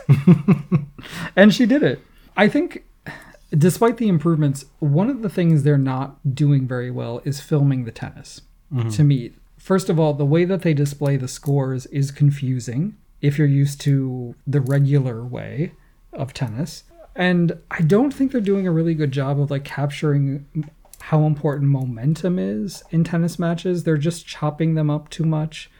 and 1.37 1.55
she 1.55 1.67
did 1.67 1.83
it. 1.83 2.01
I 2.37 2.49
think 2.49 2.85
despite 3.59 3.99
the 3.99 4.09
improvements, 4.09 4.65
one 4.79 5.11
of 5.11 5.23
the 5.23 5.29
things 5.29 5.63
they're 5.63 5.79
not 5.79 6.35
doing 6.35 6.67
very 6.67 6.91
well 6.91 7.21
is 7.25 7.41
filming 7.41 7.85
the 7.85 7.93
tennis. 7.93 8.43
Mm-hmm. 8.73 8.89
To 8.91 9.05
me, 9.05 9.33
first 9.59 9.89
of 9.89 9.99
all, 9.99 10.15
the 10.15 10.25
way 10.25 10.45
that 10.45 10.63
they 10.63 10.75
display 10.75 11.17
the 11.17 11.29
scores 11.29 11.87
is 11.87 12.11
confusing 12.11 12.97
if 13.21 13.39
you're 13.39 13.47
used 13.47 13.81
to 13.83 14.35
the 14.47 14.61
regular 14.61 15.25
way 15.25 15.73
of 16.13 16.35
tennis. 16.35 16.85
And 17.17 17.59
I 17.71 17.81
don't 17.83 18.13
think 18.13 18.33
they're 18.33 18.41
doing 18.41 18.67
a 18.67 18.73
really 18.73 18.95
good 18.95 19.13
job 19.13 19.41
of 19.41 19.51
like 19.51 19.65
capturing 19.65 20.47
how 21.01 21.25
important 21.25 21.71
momentum 21.71 22.39
is 22.39 22.83
in 22.91 23.05
tennis 23.05 23.39
matches. 23.39 23.85
They're 23.85 23.97
just 23.97 24.27
chopping 24.27 24.75
them 24.75 24.91
up 24.91 25.11
too 25.11 25.25
much. 25.25 25.71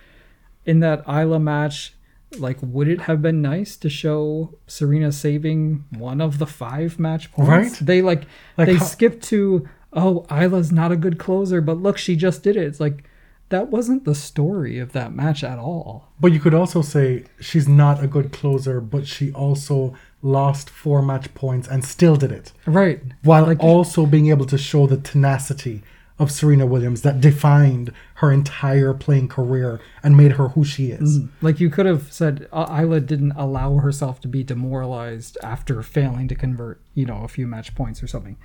In 0.65 0.81
that 0.81 1.05
Ajla 1.07 1.43
match, 1.43 1.95
like 2.41 2.59
would 2.63 2.89
it 2.89 3.03
have 3.03 3.21
been 3.23 3.41
nice 3.43 3.77
to 3.77 3.89
show 3.89 4.55
Serena 4.67 5.13
saving 5.13 5.85
one 5.97 6.21
of 6.21 6.39
the 6.39 6.47
five 6.47 6.99
match 6.99 7.31
points? 7.33 7.49
Right. 7.49 7.79
They 7.87 8.03
like, 8.03 8.25
Like 8.57 8.67
they 8.69 8.77
how- 8.77 8.85
skip 8.85 9.21
to 9.23 9.69
oh 9.93 10.27
Ajla's 10.29 10.73
not 10.73 10.93
a 10.93 10.97
good 10.97 11.19
closer, 11.19 11.61
but 11.61 11.79
look 11.83 11.99
she 11.99 12.17
just 12.17 12.43
did 12.43 12.57
it. 12.57 12.65
It's 12.65 12.81
like 12.81 13.05
that 13.51 13.69
wasn't 13.69 14.05
the 14.05 14.15
story 14.15 14.79
of 14.79 14.93
that 14.93 15.15
match 15.15 15.45
at 15.45 15.59
all. 15.59 16.09
But 16.19 16.33
you 16.33 16.41
could 16.41 16.55
also 16.55 16.81
say 16.83 17.25
she's 17.41 17.69
not 17.69 18.03
a 18.03 18.07
good 18.07 18.33
closer, 18.33 18.81
but 18.81 19.07
she 19.07 19.31
also 19.33 19.95
lost 20.23 20.71
four 20.71 21.03
match 21.03 21.33
points 21.35 21.69
and 21.69 21.85
still 21.85 22.17
did 22.17 22.33
it. 22.33 22.53
Right. 22.67 23.01
While 23.23 23.45
Like- 23.47 23.61
also 23.63 24.07
being 24.07 24.29
able 24.29 24.47
to 24.47 24.59
show 24.59 24.87
the 24.87 24.97
tenacity 24.97 25.83
of 26.19 26.31
Serena 26.31 26.65
Williams 26.65 27.03
that 27.03 27.21
defined 27.21 27.93
her 28.17 28.31
entire 28.31 28.95
playing 28.95 29.27
career 29.29 29.81
and 30.03 30.17
made 30.17 30.33
her 30.33 30.49
who 30.49 30.65
she 30.65 30.93
is. 30.93 31.21
Like 31.43 31.59
you 31.59 31.71
could 31.71 31.87
have 31.87 32.13
said 32.13 32.49
uh, 32.53 32.67
Ajla 32.67 33.05
didn't 33.05 33.33
allow 33.33 33.77
herself 33.79 34.21
to 34.21 34.29
be 34.29 34.45
demoralized 34.45 35.37
after 35.43 35.83
failing 35.83 36.29
to 36.29 36.35
convert, 36.37 36.81
you 36.95 37.05
know, 37.05 37.23
a 37.25 37.29
few 37.29 37.47
match 37.49 37.75
points 37.75 38.03
or 38.03 38.07
something. 38.07 38.37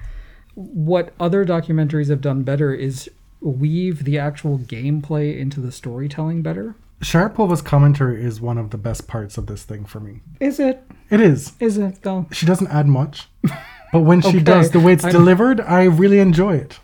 What 0.56 1.14
other 1.20 1.46
documentaries 1.46 2.10
have 2.10 2.22
done 2.22 2.44
better 2.44 2.74
is 2.74 3.10
weave 3.40 4.04
the 4.04 4.18
actual 4.18 4.58
gameplay 4.58 5.38
into 5.38 5.60
the 5.62 5.72
storytelling 5.72 6.42
better. 6.42 6.76
Sharapova's 7.02 7.62
commentary 7.62 8.22
is 8.24 8.42
one 8.42 8.58
of 8.58 8.72
the 8.72 8.78
best 8.78 9.08
parts 9.08 9.38
of 9.38 9.46
this 9.46 9.64
thing 9.64 9.86
for 9.86 10.00
me. 10.02 10.20
Is 10.42 10.60
it? 10.60 10.84
It 11.10 11.22
is. 11.22 11.54
Is 11.60 11.78
it 11.78 12.02
though? 12.02 12.26
She 12.32 12.46
doesn't 12.46 12.68
add 12.68 12.88
much, 12.88 13.30
but 13.94 14.02
when 14.02 14.22
she 14.24 14.30
Okay, 14.30 14.40
does, 14.40 14.72
the 14.72 14.80
way 14.82 14.92
it's 14.94 15.06
I'm- 15.06 15.14
delivered, 15.14 15.62
I 15.62 15.84
really 15.84 16.20
enjoy 16.20 16.56
it. 16.56 16.80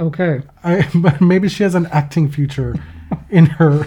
Okay. 0.00 0.42
I 0.62 0.88
but 0.94 1.20
maybe 1.20 1.48
she 1.48 1.62
has 1.62 1.74
an 1.74 1.86
acting 1.86 2.30
future 2.30 2.74
in 3.30 3.46
her. 3.46 3.86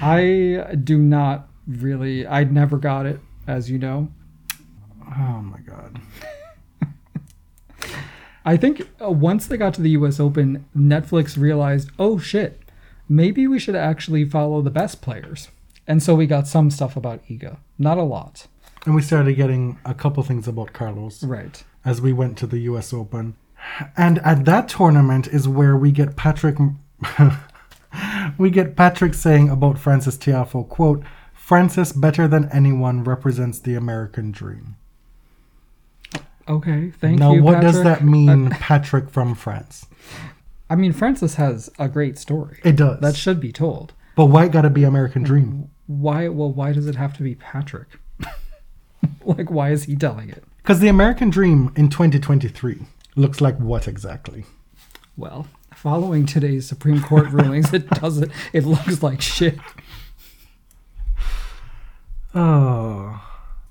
I 0.00 0.76
do 0.84 0.98
not 0.98 1.48
really 1.66 2.26
I 2.26 2.44
never 2.44 2.78
got 2.78 3.06
it, 3.06 3.20
as 3.46 3.70
you 3.70 3.78
know. 3.78 4.08
Oh 5.06 5.40
my 5.42 5.58
god. 5.60 6.00
I 8.44 8.56
think 8.56 8.88
uh, 9.02 9.10
once 9.10 9.46
they 9.46 9.56
got 9.56 9.74
to 9.74 9.82
the 9.82 9.90
US 9.90 10.18
Open, 10.20 10.64
Netflix 10.76 11.36
realized, 11.36 11.90
"Oh 11.98 12.18
shit, 12.18 12.62
maybe 13.08 13.46
we 13.46 13.58
should 13.58 13.76
actually 13.76 14.24
follow 14.24 14.62
the 14.62 14.70
best 14.70 15.02
players." 15.02 15.48
And 15.86 16.02
so 16.02 16.14
we 16.14 16.26
got 16.26 16.46
some 16.46 16.70
stuff 16.70 16.96
about 16.96 17.24
Iga, 17.26 17.58
not 17.78 17.98
a 17.98 18.02
lot. 18.02 18.46
And 18.86 18.94
we 18.94 19.02
started 19.02 19.34
getting 19.34 19.78
a 19.84 19.94
couple 19.94 20.22
things 20.22 20.46
about 20.46 20.72
Carlos 20.72 21.22
Right. 21.24 21.62
as 21.84 22.00
we 22.00 22.12
went 22.12 22.36
to 22.38 22.46
the 22.46 22.58
US 22.60 22.92
Open. 22.92 23.34
And 23.96 24.18
at 24.20 24.44
that 24.44 24.68
tournament 24.68 25.28
is 25.28 25.48
where 25.48 25.76
we 25.76 25.92
get 25.92 26.16
Patrick 26.16 26.58
we 28.38 28.50
get 28.50 28.76
Patrick 28.76 29.14
saying 29.14 29.48
about 29.48 29.78
Frances 29.78 30.16
Tiafoe, 30.16 30.68
quote, 30.68 31.02
Frances 31.32 31.92
better 31.92 32.28
than 32.28 32.48
anyone 32.50 33.04
represents 33.04 33.58
the 33.58 33.74
American 33.74 34.30
dream. 34.30 34.76
Okay, 36.48 36.90
thank 36.90 37.18
now 37.18 37.32
you. 37.32 37.40
Now, 37.40 37.44
what 37.44 37.60
does 37.60 37.82
that 37.82 38.04
mean, 38.04 38.50
Patrick 38.50 39.10
from 39.10 39.34
France? 39.34 39.86
I 40.70 40.76
mean, 40.76 40.92
Frances 40.92 41.36
has 41.36 41.70
a 41.78 41.88
great 41.88 42.18
story. 42.18 42.60
It 42.64 42.76
does. 42.76 43.00
that 43.00 43.16
should 43.16 43.40
be 43.40 43.52
told. 43.52 43.94
but 44.16 44.26
why 44.26 44.44
it 44.44 44.52
gotta 44.52 44.70
be 44.70 44.84
American 44.84 45.22
dream? 45.22 45.70
Why? 45.86 46.28
Well, 46.28 46.52
why 46.52 46.72
does 46.72 46.86
it 46.86 46.96
have 46.96 47.16
to 47.16 47.22
be 47.22 47.34
Patrick? 47.34 47.88
like, 49.24 49.50
why 49.50 49.70
is 49.70 49.84
he 49.84 49.96
telling 49.96 50.28
it? 50.28 50.44
Because 50.58 50.80
the 50.80 50.88
American 50.88 51.30
dream 51.30 51.72
in 51.76 51.88
2023 51.88 52.80
looks 53.18 53.40
like 53.40 53.58
what 53.58 53.88
exactly? 53.88 54.44
Well, 55.16 55.48
following 55.74 56.24
today's 56.24 56.66
Supreme 56.66 57.02
Court 57.02 57.28
rulings, 57.30 57.72
it 57.74 57.88
doesn't. 57.90 58.32
It 58.52 58.64
looks 58.64 59.02
like 59.02 59.20
shit. 59.20 59.58
Oh, 62.34 63.20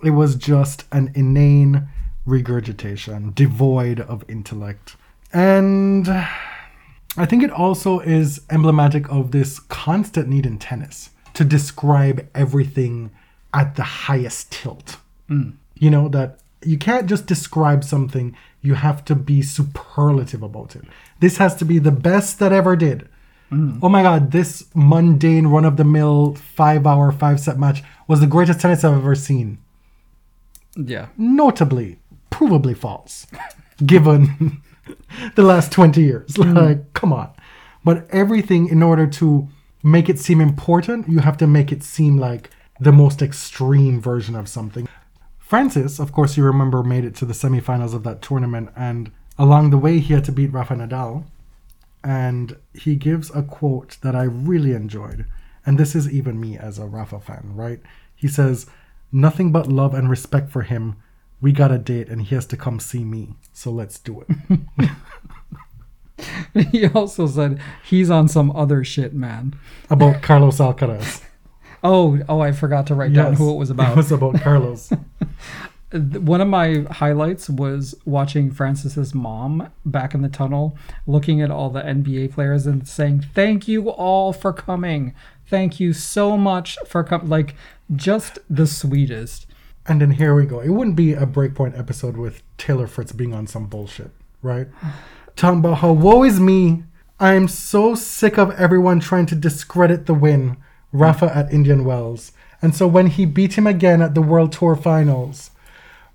it 0.04 0.12
was 0.12 0.36
just 0.36 0.86
an 0.92 1.12
inane 1.16 1.88
regurgitation, 2.26 3.32
devoid 3.34 4.02
of 4.02 4.24
intellect. 4.30 4.98
And 5.32 6.08
I 6.10 7.26
think 7.26 7.44
it 7.44 7.52
also 7.52 8.00
is 8.00 8.42
emblematic 8.50 9.10
of 9.10 9.32
this 9.32 9.60
constant 9.60 10.28
need 10.28 10.46
in 10.46 10.60
tennis 10.60 11.12
to 11.34 11.46
describe 11.46 12.28
everything 12.36 13.12
at 13.54 13.76
the 13.76 13.84
highest 13.84 14.52
tilt. 14.52 14.98
Hmm. 15.28 15.52
You 15.76 15.90
know, 15.90 16.10
that 16.10 16.40
you 16.68 16.78
can't 16.78 17.08
just 17.08 17.26
describe 17.26 17.84
something, 17.84 18.36
you 18.62 18.74
have 18.76 19.06
to 19.06 19.16
be 19.16 19.42
superlative 19.42 20.44
about 20.44 20.76
it. 20.76 20.84
This 21.20 21.38
has 21.38 21.56
to 21.56 21.66
be 21.66 21.80
the 21.80 21.92
best 21.92 22.40
that 22.40 22.52
ever 22.52 22.76
did. 22.76 23.08
Mm. 23.52 23.80
Oh 23.82 23.90
my 23.90 24.02
god, 24.04 24.32
this 24.32 24.66
mundane 24.76 25.48
run 25.48 25.64
of 25.64 25.78
the 25.78 25.86
mill 25.86 26.36
five 26.36 26.86
hour, 26.86 27.12
five 27.12 27.40
set 27.40 27.58
match 27.58 27.84
was 28.08 28.20
the 28.20 28.28
greatest 28.28 28.60
tennis 28.60 28.84
I've 28.84 28.98
ever 28.98 29.16
seen. 29.16 29.60
Yeah. 30.76 31.08
Notably, 31.18 32.00
provably 32.30 32.76
false, 32.76 33.26
given 33.86 34.62
the 35.36 35.44
last 35.44 35.72
20 35.72 36.02
years. 36.02 36.34
Mm. 36.34 36.56
Like, 36.56 36.94
come 36.94 37.14
on. 37.14 37.32
But 37.86 38.06
everything, 38.12 38.68
in 38.68 38.84
order 38.84 39.08
to 39.08 39.48
make 39.82 40.10
it 40.10 40.20
seem 40.20 40.42
important, 40.42 41.08
you 41.08 41.20
have 41.20 41.38
to 41.38 41.48
make 41.48 41.72
it 41.72 41.84
seem 41.84 42.18
like 42.18 42.50
the 42.82 42.92
most 42.92 43.22
extreme 43.22 44.02
version 44.02 44.36
of 44.36 44.50
something. 44.50 44.90
Frances, 45.48 45.98
of 46.00 46.12
course, 46.12 46.36
you 46.36 46.44
remember, 46.44 46.84
made 46.84 47.06
it 47.06 47.16
to 47.16 47.26
the 47.26 47.34
semifinals 47.34 47.94
of 47.94 48.04
that 48.04 48.22
tournament, 48.22 48.70
and 48.76 49.12
along 49.38 49.70
the 49.70 49.78
way, 49.78 50.00
he 50.00 50.14
had 50.14 50.26
to 50.26 50.32
beat 50.34 50.52
Rafa 50.52 50.76
Nadal. 50.76 51.24
And 52.04 52.58
he 52.74 52.96
gives 52.96 53.34
a 53.34 53.44
quote 53.44 53.98
that 54.02 54.16
I 54.16 54.24
really 54.24 54.74
enjoyed. 54.74 55.26
and 55.66 55.78
this 55.78 55.96
is 55.96 56.10
even 56.10 56.40
me 56.40 56.58
as 56.58 56.80
a 56.80 56.86
Rafa 56.86 57.20
fan, 57.20 57.52
right? 57.54 57.82
He 58.16 58.28
says, 58.28 58.68
Nothing 59.12 59.52
but 59.52 59.68
love 59.68 59.94
and 59.94 60.10
respect 60.10 60.50
for 60.50 60.64
him. 60.64 60.96
We 61.42 61.52
got 61.52 61.72
a 61.72 61.78
date 61.78 62.08
and 62.10 62.22
he 62.22 62.36
has 62.36 62.46
to 62.48 62.58
come 62.58 62.80
see 62.80 63.04
me. 63.04 63.36
So 63.54 63.72
let's 63.72 64.00
do 64.00 64.24
it. 64.24 64.30
he 66.72 66.88
also 66.88 67.28
said 67.28 67.62
he's 67.84 68.10
on 68.10 68.28
some 68.28 68.52
other 68.52 68.84
shit, 68.84 69.14
man. 69.14 69.56
about 69.90 70.22
Carlos 70.22 70.58
Alcaraz. 70.58 71.22
Oh, 71.90 72.20
oh, 72.28 72.42
I 72.42 72.52
forgot 72.52 72.86
to 72.88 72.96
write 72.96 73.14
down 73.14 73.34
who 73.36 73.50
it 73.50 73.58
was 73.58 73.70
about. 73.76 73.94
It 73.94 73.96
was 73.98 74.12
about 74.12 74.42
Carlos. 74.42 74.92
One 75.94 76.42
of 76.42 76.50
my 76.50 76.86
highlights 76.92 77.50
was 77.50 77.96
watching 78.04 78.52
Frances's 78.52 79.16
mom 79.16 79.72
back 79.86 80.14
in 80.14 80.22
the 80.22 80.28
tunnel 80.28 80.78
looking 81.06 81.42
at 81.42 81.50
all 81.50 81.70
the 81.70 81.80
NBA 81.82 82.34
players 82.34 82.68
and 82.68 82.86
saying, 82.86 83.26
Thank 83.34 83.70
you 83.70 83.90
all 83.90 84.34
for 84.34 84.52
coming. 84.52 85.16
Thank 85.50 85.80
you 85.80 85.94
so 85.94 86.36
much 86.38 86.78
for 86.86 87.06
coming. 87.06 87.30
Like, 87.30 87.56
just 87.96 88.40
the 88.50 88.68
sweetest. 88.68 89.48
and 89.86 90.02
then 90.02 90.12
here 90.12 90.36
we 90.36 90.46
go. 90.46 90.60
It 90.60 90.72
wouldn't 90.72 90.98
be 90.98 91.14
a 91.14 91.26
Break 91.26 91.56
Point 91.56 91.76
episode 91.78 92.18
with 92.18 92.44
Taylor 92.58 92.88
Fritz 92.88 93.14
being 93.14 93.34
on 93.34 93.48
some 93.48 93.68
bullshit, 93.68 94.12
right? 94.42 94.68
Talking 95.38 95.60
about 95.60 95.78
how 95.78 95.94
woe 95.94 96.24
is 96.24 96.38
me. 96.42 96.84
I 97.18 97.34
am 97.36 97.48
so 97.48 97.96
sick 97.96 98.38
of 98.38 98.52
everyone 98.60 99.00
trying 99.00 99.26
to 99.28 99.36
discredit 99.36 100.06
the 100.06 100.14
win, 100.14 100.58
Rafa 100.92 101.36
at 101.36 101.52
Indian 101.52 101.86
Wells. 101.86 102.32
And 102.62 102.76
so 102.76 102.88
when 102.88 103.08
he 103.08 103.26
beat 103.26 103.58
him 103.58 103.68
again 103.68 104.02
at 104.02 104.16
the 104.16 104.22
World 104.22 104.52
Tour 104.52 104.76
Finals, 104.76 105.52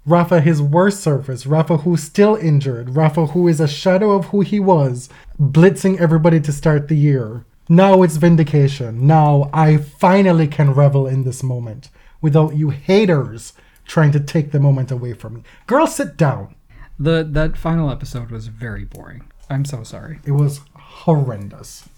Rafa, 0.05 0.41
his 0.41 0.61
worst 0.61 1.01
surface, 1.01 1.47
Rafa, 1.47 1.79
who's 1.79 2.03
still 2.03 2.35
injured, 2.35 2.97
Rafa, 2.97 3.27
who 3.27 3.47
is 3.47 3.61
a 3.61 3.69
shadow 3.69 4.11
of 4.13 4.27
who 4.27 4.41
he 4.41 4.59
was, 4.59 5.09
blitzing 5.41 6.01
everybody 6.01 6.41
to 6.41 6.53
start 6.53 6.89
the 6.89 6.97
year. 6.97 7.45
Now 7.69 8.03
it's 8.03 8.17
vindication. 8.17 9.07
Now 9.07 9.49
I 9.53 9.77
finally 9.77 10.49
can 10.49 10.75
revel 10.75 11.07
in 11.07 11.23
this 11.23 11.43
moment 11.45 11.89
without 12.21 12.57
you 12.57 12.71
haters 12.71 13.53
trying 13.85 14.11
to 14.13 14.21
take 14.21 14.51
the 14.51 14.61
moment 14.61 14.91
away 14.91 15.13
from 15.13 15.35
me. 15.35 15.43
Girl, 15.67 15.87
sit 15.87 16.17
down. 16.17 16.55
The 16.99 17.23
That 17.23 17.57
final 17.57 17.91
episode 17.91 18.31
was 18.31 18.49
very 18.49 18.85
boring. 18.85 19.23
I'm 19.49 19.65
so 19.65 19.85
sorry. 19.85 20.19
It 20.25 20.33
was 20.33 20.61
horrendous. 20.75 21.89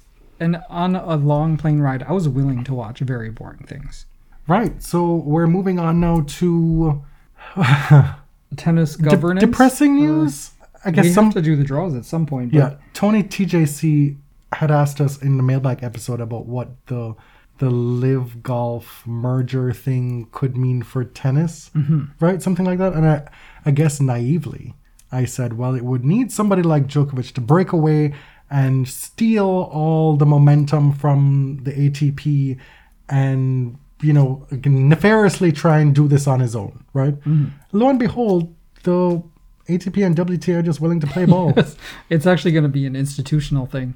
And 0.45 0.63
on 0.69 0.95
a 0.95 1.17
long 1.17 1.57
plane 1.57 1.81
ride, 1.81 2.03
I 2.03 2.13
was 2.13 2.29
willing 2.29 2.65
to 2.65 2.75
watch 2.75 2.99
very 2.99 3.31
boring 3.31 3.65
things. 3.67 4.05
Right, 4.47 4.83
so 4.83 5.15
we're 5.15 5.47
moving 5.47 5.79
on 5.79 6.01
now 6.01 6.21
to 6.21 7.03
Tennis 8.57 8.97
de- 8.97 9.03
governance. 9.05 9.43
depressing 9.43 9.97
news. 9.97 10.51
I 10.85 10.91
guess 10.91 11.07
We 11.07 11.13
some 11.13 11.25
have 11.27 11.35
to 11.35 11.41
do 11.41 11.57
the 11.57 11.65
draws 11.65 11.95
at 11.95 12.05
some 12.05 12.27
point. 12.27 12.53
But 12.53 12.59
Yeah, 12.59 12.75
Tony 12.93 13.23
TJC 13.23 14.19
had 14.53 14.71
asked 14.71 15.01
us 15.01 15.17
in 15.23 15.39
the 15.39 15.43
mailbag 15.43 15.83
episode 15.83 16.21
about 16.21 16.45
what 16.45 16.69
the 16.89 17.15
the 17.59 17.71
LIV 17.71 18.43
golf 18.43 19.03
merger 19.07 19.73
thing 19.73 20.29
could 20.31 20.59
mean 20.59 20.83
for 20.83 21.05
tennis, 21.05 21.71
mm-hmm. 21.75 22.07
right? 22.21 22.43
Something 22.43 22.67
like 22.67 22.79
that. 22.79 22.93
And 22.93 23.07
I, 23.07 23.27
I 23.65 23.71
guess 23.71 24.01
naively, 24.01 24.75
I 25.13 25.25
said, 25.25 25.57
well, 25.57 25.75
it 25.75 25.85
would 25.85 26.05
need 26.05 26.33
somebody 26.33 26.63
like 26.63 26.89
Djokovic 26.89 27.33
to 27.35 27.41
break 27.41 27.73
away 27.73 28.13
and 28.55 28.89
steal 28.89 29.69
all 29.73 30.17
the 30.17 30.25
momentum 30.25 30.93
from 30.93 31.59
the 31.65 31.73
ATP 31.73 32.57
and 33.09 33.77
you 34.01 34.13
know 34.13 34.47
nefariously 34.53 35.51
try 35.51 35.81
and 35.81 35.93
do 35.93 36.07
this 36.07 36.29
on 36.29 36.39
his 36.39 36.55
own, 36.55 36.85
right? 36.93 37.17
Lo 37.73 37.89
and 37.89 37.99
behold, 37.99 38.55
the 38.85 39.21
ATP 39.69 40.07
and 40.07 40.15
WTA 40.15 40.61
are 40.61 40.63
just 40.63 40.81
willing 40.81 41.01
to 41.01 41.07
play 41.09 41.25
ball. 41.25 41.53
it's 42.11 42.27
actually 42.29 42.53
going 42.53 42.63
to 42.63 42.69
be 42.69 42.87
an 42.87 42.95
institutional 42.95 43.67
thing. 43.67 43.95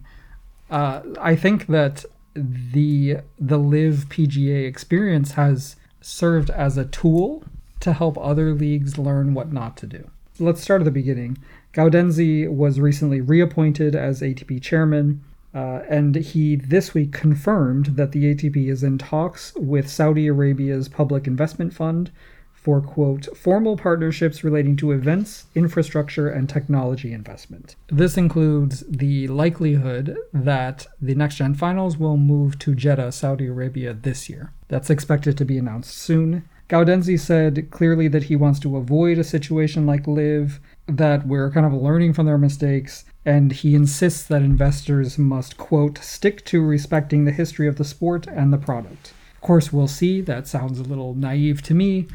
Uh, 0.71 1.03
I 1.21 1.37
think 1.37 1.69
that 1.69 2.05
the 2.35 3.19
the 3.39 3.59
LIV 3.59 4.09
PGA 4.09 4.67
experience 4.67 5.33
has 5.33 5.77
served 6.01 6.51
as 6.51 6.77
a 6.77 6.85
tool 6.85 7.45
to 7.79 7.93
help 7.93 8.19
other 8.19 8.55
leagues 8.55 8.99
learn 8.99 9.35
what 9.35 9.53
not 9.53 9.77
to 9.77 9.87
do. 9.87 10.11
Let's 10.41 10.61
start 10.61 10.81
at 10.81 10.85
the 10.85 10.91
beginning. 10.91 11.39
Gaudenzi 11.79 12.49
was 12.49 12.81
recently 12.81 13.21
reappointed 13.21 13.95
as 13.95 14.21
ATP 14.21 14.61
chairman, 14.61 15.23
uh, 15.55 15.83
and 15.89 16.17
he 16.17 16.57
this 16.57 16.93
week 16.93 17.13
confirmed 17.13 17.95
that 17.95 18.11
the 18.11 18.35
ATP 18.35 18.69
is 18.69 18.83
in 18.83 18.99
talks 18.99 19.55
with 19.55 19.89
Saudi 19.89 20.27
Arabia's 20.27 20.89
Public 20.89 21.29
Investment 21.29 21.73
Fund 21.73 22.11
for 22.53 22.81
quote 22.81 23.29
formal 23.37 23.77
partnerships 23.77 24.43
relating 24.43 24.75
to 24.75 24.91
events, 24.91 25.47
infrastructure, 25.55 26.29
and 26.29 26.49
technology 26.49 27.13
investment. 27.13 27.77
This 27.87 28.17
includes 28.17 28.83
the 28.89 29.29
likelihood 29.29 30.19
that 30.33 30.89
the 31.01 31.15
next 31.15 31.37
gen 31.37 31.55
finals 31.55 31.97
will 31.97 32.17
move 32.17 32.59
to 32.59 32.75
Jeddah, 32.75 33.13
Saudi 33.13 33.47
Arabia 33.47 33.95
this 33.95 34.29
year. 34.29 34.53
That's 34.67 34.91
expected 34.91 35.39
to 35.39 35.45
be 35.45 35.57
announced 35.57 35.97
soon. 35.97 36.49
Gaudenzi 36.69 37.19
said 37.19 37.71
clearly 37.71 38.09
that 38.09 38.25
he 38.25 38.37
wants 38.37 38.59
to 38.61 38.77
avoid 38.77 39.17
a 39.19 39.25
situation 39.25 39.87
like 39.87 40.07
LIV, 40.07 40.61
that 40.89 41.27
we're 41.27 41.51
kind 41.51 41.67
of 41.67 41.75
learning 41.75 42.15
from 42.15 42.27
their 42.27 42.39
mistakes, 42.39 43.05
and 43.25 43.53
he 43.53 43.75
insists 43.75 44.23
that 44.25 44.43
investors 44.43 45.19
must, 45.19 45.59
quote, 45.59 45.99
stick 45.99 46.45
to 46.47 46.63
respecting 46.63 47.25
the 47.25 47.33
history 47.33 47.69
of 47.69 47.77
the 47.77 47.85
sport 47.85 48.27
and 48.27 48.53
the 48.53 48.59
product. 48.59 49.13
Of 49.35 49.43
course, 49.43 49.73
we'll 49.73 49.89
see. 49.89 50.21
That 50.21 50.49
sounds 50.49 50.81
a 50.81 50.85
little 50.85 51.15
naive 51.15 51.63
to 51.63 51.75
me, 51.75 52.09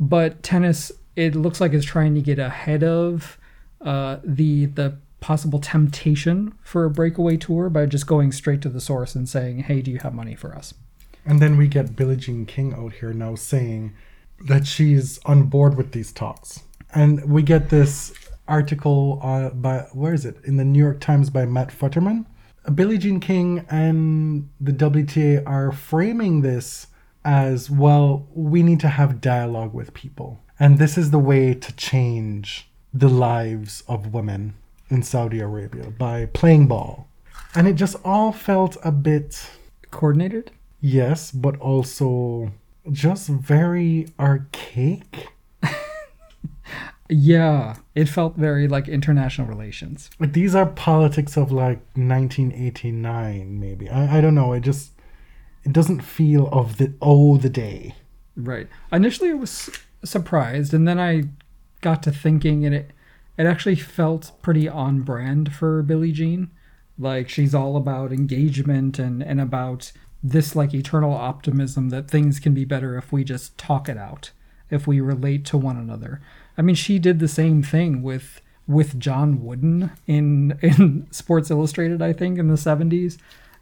but 0.00 0.42
tennis, 0.42 0.92
it 1.14 1.34
looks 1.34 1.60
like 1.60 1.72
it's 1.72 1.86
trying 1.86 2.14
to 2.16 2.20
get 2.20 2.38
ahead 2.38 2.82
of 2.82 3.38
uh, 3.80 4.18
the 4.24 4.66
the 4.66 4.98
possible 5.20 5.58
temptation 5.58 6.52
for 6.62 6.84
a 6.84 6.90
breakaway 6.90 7.36
tour 7.36 7.70
by 7.70 7.86
just 7.86 8.06
going 8.06 8.30
straight 8.30 8.60
to 8.62 8.68
the 8.68 8.80
source 8.80 9.14
and 9.14 9.28
saying, 9.28 9.60
"Hey, 9.60 9.80
do 9.80 9.90
you 9.90 9.98
have 9.98 10.12
money 10.12 10.34
for 10.34 10.54
us?" 10.54 10.74
And 11.24 11.40
then 11.40 11.56
we 11.56 11.68
get 11.68 11.96
Billie 11.96 12.16
Jean 12.16 12.44
King 12.44 12.74
out 12.74 12.94
here 12.94 13.12
now 13.12 13.34
saying 13.34 13.94
that 14.46 14.66
she's 14.66 15.18
on 15.24 15.44
board 15.44 15.76
with 15.76 15.92
these 15.92 16.12
talks. 16.12 16.62
And 16.94 17.30
we 17.30 17.42
get 17.42 17.70
this 17.70 18.12
article 18.48 19.20
uh, 19.22 19.50
by, 19.50 19.80
where 19.92 20.14
is 20.14 20.24
it? 20.24 20.36
In 20.44 20.56
the 20.56 20.64
New 20.64 20.78
York 20.78 21.00
Times 21.00 21.30
by 21.30 21.44
Matt 21.46 21.68
Futterman. 21.68 22.26
Billie 22.74 22.98
Jean 22.98 23.20
King 23.20 23.64
and 23.70 24.48
the 24.60 24.72
WTA 24.72 25.42
are 25.46 25.70
framing 25.72 26.42
this 26.42 26.88
as 27.24 27.70
well, 27.70 28.26
we 28.34 28.62
need 28.62 28.80
to 28.80 28.88
have 28.88 29.20
dialogue 29.20 29.74
with 29.74 29.94
people. 29.94 30.40
And 30.58 30.78
this 30.78 30.96
is 30.96 31.10
the 31.10 31.18
way 31.18 31.54
to 31.54 31.76
change 31.76 32.68
the 32.94 33.08
lives 33.08 33.82
of 33.88 34.14
women 34.14 34.54
in 34.88 35.02
Saudi 35.02 35.40
Arabia 35.40 35.90
by 35.90 36.26
playing 36.26 36.68
ball. 36.68 37.08
And 37.54 37.66
it 37.66 37.74
just 37.74 37.96
all 38.04 38.32
felt 38.32 38.76
a 38.84 38.92
bit 38.92 39.48
Coordinated? 39.96 40.50
Yes, 40.80 41.30
but 41.30 41.56
also 41.58 42.52
just 42.92 43.28
very 43.28 44.08
archaic. 44.18 45.28
Yeah, 47.08 47.76
it 47.94 48.08
felt 48.08 48.36
very 48.36 48.68
like 48.68 48.88
international 48.88 49.46
relations. 49.46 50.10
Like 50.18 50.32
these 50.32 50.54
are 50.54 50.66
politics 50.66 51.36
of 51.36 51.52
like 51.52 51.78
1989, 51.94 53.60
maybe. 53.60 53.88
I, 53.88 54.18
I 54.18 54.20
don't 54.20 54.34
know. 54.34 54.52
It 54.52 54.60
just 54.60 54.92
it 55.64 55.72
doesn't 55.72 56.00
feel 56.00 56.48
of 56.48 56.78
the 56.78 56.94
oh 57.00 57.36
the 57.36 57.48
day. 57.48 57.94
Right. 58.36 58.68
Initially, 58.92 59.30
I 59.30 59.34
was 59.34 59.70
surprised, 60.04 60.74
and 60.74 60.86
then 60.86 61.00
I 61.00 61.24
got 61.80 62.02
to 62.04 62.12
thinking, 62.12 62.64
and 62.64 62.74
it 62.74 62.90
it 63.36 63.46
actually 63.46 63.76
felt 63.76 64.32
pretty 64.42 64.68
on 64.68 65.02
brand 65.02 65.54
for 65.54 65.82
Billie 65.82 66.12
Jean. 66.12 66.50
Like 66.98 67.28
she's 67.28 67.54
all 67.54 67.76
about 67.76 68.12
engagement 68.12 68.98
and 68.98 69.22
and 69.22 69.40
about 69.40 69.92
this 70.22 70.56
like 70.56 70.74
eternal 70.74 71.12
optimism 71.12 71.90
that 71.90 72.10
things 72.10 72.40
can 72.40 72.54
be 72.54 72.64
better 72.64 72.96
if 72.96 73.12
we 73.12 73.22
just 73.22 73.56
talk 73.58 73.88
it 73.88 73.96
out, 73.96 74.32
if 74.70 74.86
we 74.86 75.00
relate 75.00 75.44
to 75.46 75.58
one 75.58 75.76
another. 75.76 76.20
I 76.58 76.62
mean, 76.62 76.74
she 76.74 76.98
did 76.98 77.18
the 77.18 77.28
same 77.28 77.62
thing 77.62 78.02
with 78.02 78.40
with 78.66 78.98
John 78.98 79.44
Wooden 79.44 79.90
in 80.06 80.58
in 80.62 81.06
Sports 81.10 81.50
Illustrated, 81.50 82.02
I 82.02 82.12
think, 82.12 82.38
in 82.38 82.48
the 82.48 82.54
70s. 82.54 83.18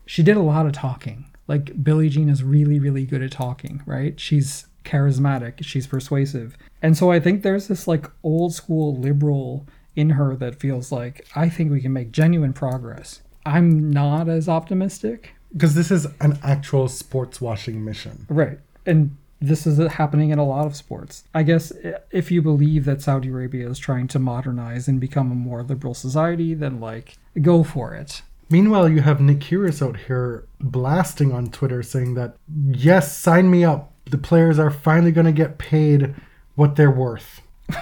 She 0.07 0.23
did 0.23 0.37
a 0.37 0.43
lot 0.43 0.67
of 0.67 0.73
talking. 0.73 1.27
Like 1.47 1.83
Billie 1.83 2.09
Jean 2.09 2.29
is 2.29 2.43
really 2.43 2.79
really 2.79 3.05
good 3.05 3.23
at 3.23 3.33
talking, 3.33 3.83
right? 3.87 4.19
She's 4.19 4.67
charismatic, 4.85 5.65
she's 5.65 5.87
persuasive. 5.87 6.57
And 6.83 6.97
so 6.97 7.11
I 7.11 7.21
think 7.21 7.43
there's 7.43 7.69
this 7.69 7.89
like 7.89 8.11
old 8.23 8.55
school 8.55 8.97
liberal 8.97 9.67
in 9.97 10.11
her 10.11 10.37
that 10.37 10.61
feels 10.61 10.93
like 10.93 11.27
I 11.35 11.49
think 11.49 11.71
we 11.71 11.81
can 11.81 11.93
make 11.93 12.13
genuine 12.13 12.53
progress. 12.53 13.23
I'm 13.47 13.91
not 13.91 14.29
as 14.29 14.49
optimistic. 14.49 15.35
Because 15.53 15.75
this 15.75 15.91
is 15.91 16.07
an 16.21 16.39
actual 16.43 16.89
sports 16.89 17.41
washing 17.41 17.85
mission. 17.85 18.27
Right. 18.29 18.59
And 18.87 19.17
this 19.47 19.67
is 19.67 19.79
happening 19.93 20.31
in 20.31 20.39
a 20.39 20.45
lot 20.45 20.67
of 20.67 20.75
sports. 20.77 21.25
I 21.35 21.43
guess 21.43 21.73
eh, 21.83 21.99
if 22.11 22.31
you 22.31 22.43
believe 22.43 22.85
that 22.85 23.03
Saudi 23.03 23.29
Arabia 23.29 23.69
is 23.69 23.79
trying 23.79 24.09
to 24.09 24.19
modernize 24.19 24.89
and 24.89 25.01
become 25.01 25.31
a 25.31 25.35
more 25.35 25.63
liberal 25.63 25.95
society, 25.95 26.55
then 26.55 26.81
like 26.81 27.17
go 27.41 27.63
for 27.63 27.95
it. 27.95 28.23
Meanwhile, 28.51 28.89
you 28.91 29.01
have 29.01 29.21
Nick 29.21 29.41
Kyrgios 29.41 29.81
out 29.87 29.97
here 30.07 30.47
blasting 30.61 31.33
on 31.33 31.47
Twitter 31.51 31.83
saying 31.83 32.15
that 32.15 32.37
yes, 32.71 33.17
sign 33.17 33.51
me 33.51 33.65
up. 33.65 33.93
The 34.07 34.19
players 34.19 34.59
are 34.59 34.71
finally 34.71 35.13
going 35.13 35.27
to 35.27 35.33
get 35.33 35.57
paid 35.59 36.15
what 36.55 36.77
they're 36.77 36.91
worth. 36.91 37.41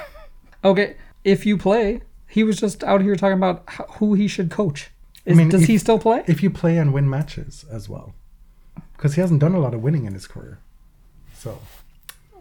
Okay, 0.65 0.97
if 1.25 1.45
you 1.45 1.59
play, 1.59 2.03
he 2.29 2.45
was 2.45 2.57
just 2.57 2.85
out 2.85 3.03
here 3.03 3.17
talking 3.17 3.37
about 3.37 3.69
who 3.99 4.15
he 4.15 4.29
should 4.29 4.49
coach. 4.49 4.91
Is, 5.25 5.37
mean, 5.37 5.49
does 5.49 5.63
if- 5.63 5.69
he 5.69 5.77
still 5.79 5.99
play? 5.99 6.23
If 6.29 6.41
you 6.43 6.51
play 6.51 6.79
and 6.79 6.93
win 6.93 7.11
matches 7.11 7.65
as 7.71 7.89
well. 7.89 8.15
because 8.97 9.15
he 9.17 9.21
hasn't 9.21 9.41
done 9.41 9.55
a 9.55 9.59
lot 9.59 9.75
of 9.75 9.83
winning 9.83 10.05
in 10.05 10.15
his 10.15 10.29
career. 10.29 10.61
So 11.43 11.59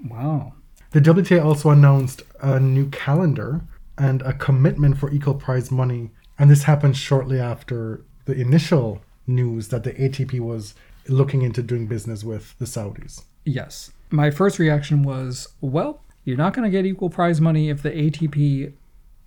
Wow. 0.08 0.54
the 0.92 1.02
WTA 1.02 1.44
also 1.44 1.72
announced 1.72 2.22
a 2.40 2.60
new 2.60 2.88
calendar 2.90 3.62
and 3.98 4.22
a 4.22 4.34
commitment 4.34 5.00
for 5.00 5.10
equal 5.12 5.34
prize 5.34 5.72
money, 5.72 6.12
and 6.38 6.52
this 6.52 6.64
happened 6.64 6.96
shortly 6.96 7.40
after 7.40 8.04
the 8.26 8.34
initial 8.40 9.02
news 9.26 9.70
that 9.70 9.84
the 9.84 9.94
ATP 9.94 10.40
was 10.40 10.76
looking 11.08 11.42
into 11.42 11.64
doing 11.64 11.88
business 11.88 12.24
with 12.24 12.56
the 12.60 12.66
Saudis. 12.66 13.24
Yes. 13.44 13.92
My 14.12 14.30
first 14.30 14.60
reaction 14.60 15.02
was, 15.02 15.48
well, 15.62 16.02
you're 16.24 16.38
not 16.38 16.54
going 16.54 16.70
to 16.70 16.76
get 16.76 16.86
equal 16.86 17.10
prize 17.10 17.42
money 17.42 17.70
if 17.70 17.82
the 17.82 17.90
ATP 17.90 18.74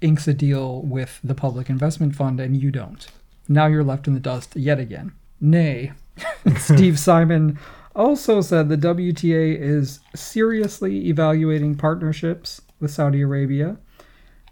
inks 0.00 0.28
a 0.28 0.34
deal 0.34 0.82
with 0.82 1.18
the 1.24 1.34
Public 1.34 1.68
Investment 1.68 2.14
Fund 2.14 2.38
and 2.38 2.56
you 2.56 2.70
don't. 2.70 3.08
Now 3.48 3.66
you're 3.66 3.82
left 3.82 4.06
in 4.06 4.14
the 4.14 4.20
dust 4.20 4.54
yet 4.54 4.78
again. 4.78 5.12
Nay. 5.40 5.92
Steve 6.58 6.96
Simon 7.10 7.58
also 7.94 8.40
said 8.40 8.68
the 8.68 8.76
WTA 8.76 9.58
is 9.58 10.00
seriously 10.14 11.08
evaluating 11.08 11.76
partnerships 11.76 12.60
with 12.80 12.90
Saudi 12.90 13.20
Arabia, 13.20 13.76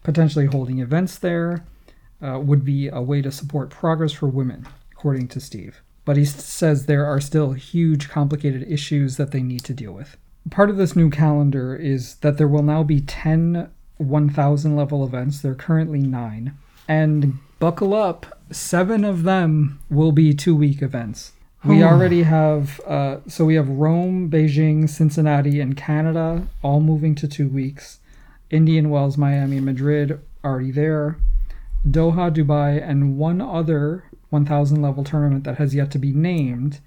potentially 0.03 0.47
holding 0.47 0.78
events 0.78 1.18
there. 1.18 1.64
Uh, 2.22 2.38
would 2.38 2.64
be 2.64 2.86
a 2.86 3.03
way 3.03 3.20
to 3.20 3.32
support 3.32 3.68
progress 3.68 4.12
for 4.12 4.28
women, 4.28 4.64
according 4.93 5.26
to 5.26 5.40
Steve. 5.40 5.82
But 6.05 6.16
he 6.16 6.24
says 6.24 6.86
there 6.86 7.05
are 7.05 7.20
still 7.20 7.51
huge, 7.51 8.09
complicated 8.09 8.62
issues 8.70 9.16
that 9.16 9.32
they 9.32 9.43
need 9.43 9.64
to 9.64 9.74
deal 9.74 9.90
with. 9.90 10.16
Part 10.49 10.70
of 10.70 10.76
this 10.76 10.95
new 10.95 11.11
calendar 11.11 11.74
is 11.74 12.14
that 12.16 12.38
there 12.38 12.47
will 12.47 12.62
now 12.62 12.84
be 12.84 13.01
10 13.01 13.68
1000 13.99 14.76
level 14.76 15.05
events. 15.05 15.40
There 15.40 15.53
are 15.53 15.57
currently 15.57 16.01
nine. 16.01 16.57
And 16.88 17.38
buckle 17.59 17.95
up, 17.95 18.38
seven 18.51 19.05
of 19.05 19.22
them 19.22 19.80
will 19.88 20.12
be 20.12 20.34
two 20.34 20.57
week 20.57 20.82
events. 20.82 21.32
We 21.65 21.85
already 21.85 22.25
have, 22.25 22.81
uh, 22.81 23.19
so 23.29 23.45
we 23.45 23.55
have 23.55 23.69
Rome, 23.69 24.29
Beijing, 24.29 24.89
Cincinnati, 24.89 25.61
and 25.61 25.77
Canada 25.77 26.49
all 26.63 26.81
moving 26.81 27.15
to 27.17 27.29
two 27.29 27.49
weeks. 27.49 28.01
Indian 28.51 28.91
Wells, 28.91 29.17
Miami, 29.17 29.61
Madrid 29.61 30.21
already 30.45 30.73
there. 30.73 31.19
Doha, 31.89 32.35
Dubai, 32.35 32.83
and 32.83 33.17
one 33.17 33.41
other 33.41 34.05
1000 34.31 34.83
level 34.83 35.05
tournament 35.05 35.45
that 35.45 35.59
has 35.59 35.75
yet 35.75 35.91
to 35.93 35.99
be 35.99 36.13
named 36.13 36.81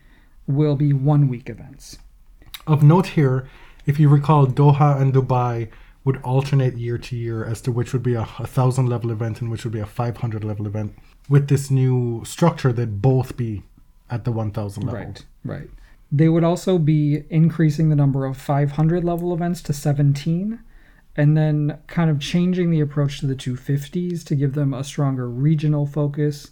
will 0.47 0.75
be 0.75 0.91
one 0.91 1.29
week 1.29 1.49
events. 1.49 1.97
Of 2.67 2.83
note 2.83 3.07
here, 3.07 3.47
if 3.85 3.99
you 3.99 4.09
recall, 4.09 4.45
Doha 4.45 4.99
and 4.99 5.13
Dubai 5.13 5.69
would 6.03 6.21
alternate 6.21 6.77
year 6.77 6.97
to 6.97 7.15
year 7.15 7.45
as 7.45 7.61
to 7.61 7.71
which 7.71 7.93
would 7.93 8.03
be 8.03 8.13
a, 8.13 8.27
a 8.39 8.47
thousand 8.47 8.87
level 8.87 9.11
event 9.11 9.41
and 9.41 9.49
which 9.49 9.63
would 9.63 9.73
be 9.73 9.79
a 9.79 9.85
500 9.85 10.43
level 10.43 10.67
event. 10.67 10.95
With 11.29 11.47
this 11.47 11.71
new 11.71 12.23
structure, 12.25 12.73
they'd 12.73 13.01
both 13.01 13.37
be 13.37 13.63
at 14.09 14.25
the 14.25 14.31
1000 14.31 14.83
level. 14.83 14.99
Right, 14.99 15.25
right. 15.43 15.69
They 16.11 16.29
would 16.29 16.43
also 16.43 16.77
be 16.77 17.23
increasing 17.29 17.89
the 17.89 17.95
number 17.95 18.25
of 18.25 18.37
500 18.37 19.03
level 19.03 19.33
events 19.33 19.61
to 19.63 19.73
17 19.73 20.59
and 21.17 21.37
then 21.37 21.79
kind 21.87 22.09
of 22.09 22.19
changing 22.19 22.69
the 22.69 22.81
approach 22.81 23.19
to 23.19 23.27
the 23.27 23.35
250s 23.35 24.23
to 24.25 24.35
give 24.35 24.53
them 24.53 24.73
a 24.73 24.83
stronger 24.83 25.29
regional 25.29 25.85
focus 25.85 26.51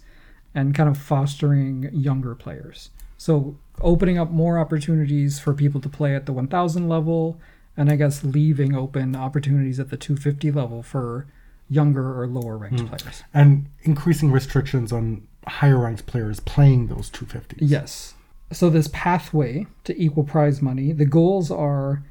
and 0.54 0.74
kind 0.74 0.88
of 0.88 0.96
fostering 0.96 1.90
younger 1.92 2.34
players. 2.34 2.90
So 3.16 3.58
opening 3.80 4.18
up 4.18 4.30
more 4.30 4.58
opportunities 4.58 5.38
for 5.38 5.54
people 5.54 5.80
to 5.80 5.88
play 5.88 6.14
at 6.14 6.26
the 6.26 6.32
1000 6.32 6.88
level 6.88 7.40
and 7.76 7.90
I 7.90 7.96
guess 7.96 8.22
leaving 8.22 8.74
open 8.74 9.16
opportunities 9.16 9.80
at 9.80 9.90
the 9.90 9.96
250 9.96 10.50
level 10.52 10.82
for 10.82 11.26
younger 11.68 12.20
or 12.20 12.26
lower 12.26 12.56
ranked 12.56 12.80
hmm. 12.80 12.86
players. 12.86 13.22
And 13.32 13.66
increasing 13.82 14.30
restrictions 14.30 14.92
on 14.92 15.26
higher 15.46 15.78
ranked 15.78 16.06
players 16.06 16.40
playing 16.40 16.86
those 16.86 17.10
250s. 17.10 17.58
Yes. 17.58 18.14
So 18.52 18.70
this 18.70 18.88
pathway 18.92 19.66
to 19.84 20.00
equal 20.00 20.24
prize 20.24 20.62
money, 20.62 20.92
the 20.92 21.06
goals 21.06 21.50
are 21.50 22.02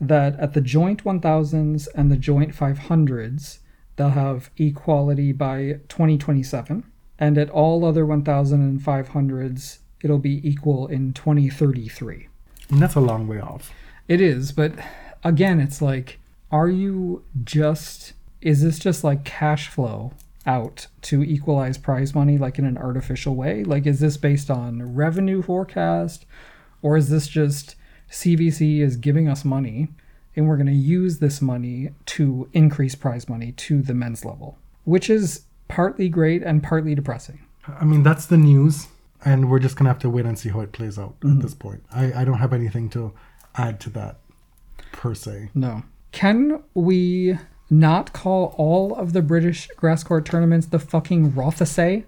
that 0.00 0.38
at 0.40 0.52
the 0.52 0.60
joint 0.60 1.04
1000s 1.04 1.88
and 1.94 2.10
the 2.10 2.16
joint 2.16 2.54
500s, 2.54 3.58
they'll 3.96 4.10
have 4.10 4.50
equality 4.58 5.32
by 5.32 5.80
2027, 5.88 6.84
and 7.18 7.38
at 7.38 7.50
all 7.50 7.84
other 7.84 8.04
1000 8.04 8.60
and 8.60 8.80
500s, 8.80 9.78
it'll 10.02 10.18
be 10.18 10.46
equal 10.48 10.88
in 10.88 11.12
2033. 11.12 12.28
And 12.70 12.82
that's 12.82 12.96
a 12.96 13.00
long 13.00 13.28
way 13.28 13.40
off. 13.40 13.70
It 14.08 14.20
is, 14.20 14.50
but 14.50 14.72
again, 15.22 15.60
it's 15.60 15.80
like, 15.80 16.18
are 16.50 16.68
you 16.68 17.22
just, 17.44 18.14
is 18.40 18.62
this 18.62 18.80
just 18.80 19.04
like 19.04 19.24
cash 19.24 19.68
flow 19.68 20.12
out 20.46 20.86
to 21.02 21.22
equalize 21.22 21.78
prize 21.78 22.14
money 22.14 22.38
like 22.38 22.58
in 22.58 22.64
an 22.64 22.78
artificial 22.78 23.34
way? 23.34 23.64
Like, 23.64 23.86
is 23.86 24.00
this 24.00 24.16
based 24.16 24.50
on 24.50 24.94
revenue 24.94 25.42
forecast? 25.42 26.24
Or 26.82 26.96
is 26.96 27.08
this 27.10 27.28
just 27.28 27.76
CVC 28.10 28.80
is 28.80 28.96
giving 28.96 29.28
us 29.28 29.44
money 29.44 29.88
and 30.34 30.48
we're 30.48 30.56
going 30.56 30.66
to 30.66 30.72
use 30.72 31.18
this 31.18 31.40
money 31.42 31.90
to 32.06 32.48
increase 32.52 32.94
prize 32.94 33.28
money 33.28 33.52
to 33.52 33.82
the 33.82 33.94
men's 33.94 34.24
level? 34.24 34.58
Which 34.84 35.08
is 35.10 35.42
partly 35.68 36.08
great 36.08 36.42
and 36.42 36.62
partly 36.62 36.94
depressing. 36.94 37.40
I 37.68 37.84
mean, 37.84 38.02
that's 38.02 38.26
the 38.26 38.36
news, 38.36 38.88
and 39.24 39.48
we're 39.48 39.60
just 39.60 39.76
going 39.76 39.84
to 39.84 39.90
have 39.90 40.00
to 40.00 40.10
wait 40.10 40.26
and 40.26 40.36
see 40.38 40.48
how 40.48 40.60
it 40.60 40.72
plays 40.72 40.98
out 40.98 41.18
Mm-hmm. 41.20 41.36
at 41.36 41.42
this 41.42 41.54
point. 41.54 41.84
I, 41.92 42.12
I 42.12 42.24
don't 42.24 42.38
have 42.38 42.52
anything 42.52 42.90
to 42.90 43.12
add 43.54 43.78
to 43.80 43.90
that 43.90 44.18
per 44.90 45.14
se. 45.14 45.50
No. 45.54 45.84
Can 46.10 46.62
we 46.74 47.38
not 47.72 48.12
call 48.12 48.54
all 48.58 48.94
of 48.94 49.12
the 49.14 49.22
British 49.22 49.66
grass 49.76 50.04
court 50.04 50.26
tournaments 50.26 50.66
the 50.66 50.78
fucking 50.78 51.32
Rothesay? 51.32 52.04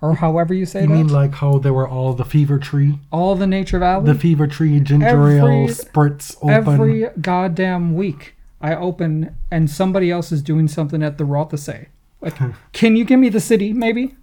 Or 0.00 0.16
however 0.16 0.52
you 0.52 0.66
say 0.66 0.80
it. 0.80 0.82
You 0.82 0.88
that? 0.88 0.94
mean 0.94 1.06
like 1.08 1.34
how 1.34 1.58
there 1.58 1.72
were 1.72 1.88
all 1.88 2.12
the 2.12 2.24
Fever 2.24 2.58
Tree, 2.58 2.98
all 3.12 3.34
the 3.36 3.46
Nature 3.46 3.78
Valley? 3.78 4.06
the 4.12 4.18
Fever 4.18 4.46
Tree 4.48 4.80
ginger 4.80 5.06
Every- 5.06 5.38
ale 5.38 5.68
spritz 5.68 6.36
open? 6.38 6.50
Every 6.50 7.06
goddamn 7.20 7.94
week 7.94 8.34
I 8.60 8.74
open 8.74 9.34
and 9.50 9.70
somebody 9.70 10.10
else 10.10 10.32
is 10.32 10.42
doing 10.42 10.66
something 10.68 11.02
at 11.02 11.18
the 11.18 11.24
Rothesay. 11.24 11.86
Like, 12.20 12.34
can 12.72 12.96
you 12.96 13.04
give 13.04 13.20
me 13.20 13.28
the 13.28 13.40
city, 13.40 13.72
maybe? 13.72 14.16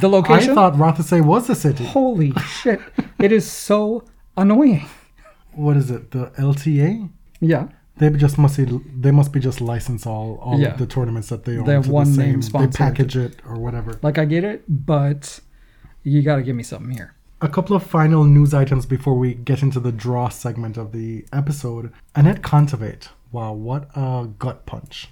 The 0.00 0.08
location? 0.08 0.50
I 0.50 0.54
thought 0.54 0.74
Rothesay 0.74 1.24
was 1.24 1.46
the 1.48 1.54
city. 1.56 1.84
Holy 1.84 2.32
shit. 2.62 2.80
It 3.18 3.32
is 3.32 3.50
so 3.50 4.04
annoying. 4.36 4.86
What 5.52 5.76
is 5.76 5.90
it? 5.90 6.10
The 6.12 6.26
LTA? 6.38 7.10
Yeah. 7.40 7.68
They 7.96 8.10
just 8.10 8.38
must 8.38 8.56
be, 8.56 8.64
they 8.98 9.12
must 9.12 9.32
be 9.32 9.38
just 9.40 9.60
license 9.60 10.04
all 10.06 10.38
all 10.42 10.58
Yeah. 10.58 10.72
of 10.72 10.78
the 10.78 10.86
tournaments 10.86 11.28
that 11.28 11.44
they 11.44 11.58
own. 11.58 11.64
They 11.64 11.74
have 11.74 11.84
to 11.84 11.90
one 11.92 12.12
the 12.16 12.22
name 12.24 12.42
same. 12.42 12.62
They 12.62 12.66
package 12.68 13.16
it 13.16 13.40
or 13.48 13.56
whatever. 13.58 13.98
Like, 14.02 14.18
I 14.18 14.24
get 14.24 14.42
it, 14.42 14.64
but 14.68 15.40
you 16.02 16.22
got 16.22 16.36
to 16.36 16.42
give 16.42 16.56
me 16.56 16.62
something 16.64 16.90
here. 16.90 17.14
A 17.40 17.48
couple 17.48 17.76
of 17.76 17.82
final 17.82 18.24
news 18.24 18.52
items 18.54 18.84
before 18.86 19.14
we 19.14 19.34
get 19.34 19.62
into 19.62 19.78
the 19.78 19.92
draw 19.92 20.28
segment 20.28 20.76
of 20.76 20.92
the 20.92 21.24
episode. 21.32 21.92
Anett 22.16 22.40
Kontaveit. 22.40 23.08
Wow, 23.30 23.52
what 23.52 23.88
a 23.94 24.28
gut 24.38 24.66
punch. 24.66 25.10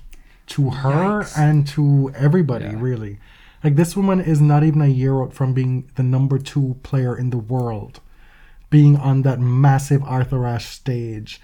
To 0.49 0.71
her 0.71 1.21
Yikes. 1.23 1.39
and 1.39 1.67
to 1.69 2.11
everybody, 2.17 2.65
Yeah. 2.67 2.77
really. 2.79 3.19
Like, 3.63 3.77
this 3.77 3.97
woman 3.97 4.21
is 4.21 4.41
not 4.41 4.65
even 4.65 4.83
a 4.83 4.89
year 4.89 5.23
out 5.23 5.33
from 5.33 5.53
being 5.53 5.85
the 5.95 6.03
number 6.03 6.39
two 6.39 6.77
player 6.83 7.17
in 7.17 7.31
the 7.31 7.39
world. 7.39 8.01
Being 8.71 8.97
on 8.97 9.23
that 9.23 9.39
massive 9.41 10.03
Arthur 10.03 10.47
Ashe 10.47 10.67
stage, 10.67 11.41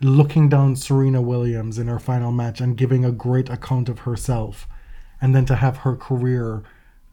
looking 0.00 0.48
down 0.48 0.76
Serena 0.76 1.20
Williams 1.20 1.78
in 1.78 1.86
her 1.88 1.98
final 1.98 2.32
match 2.32 2.60
and 2.60 2.76
giving 2.76 3.04
a 3.04 3.12
great 3.12 3.48
account 3.50 3.88
of 3.88 4.00
herself. 4.00 4.66
And 5.20 5.34
then 5.34 5.44
to 5.46 5.56
have 5.56 5.78
her 5.78 5.96
career 5.96 6.62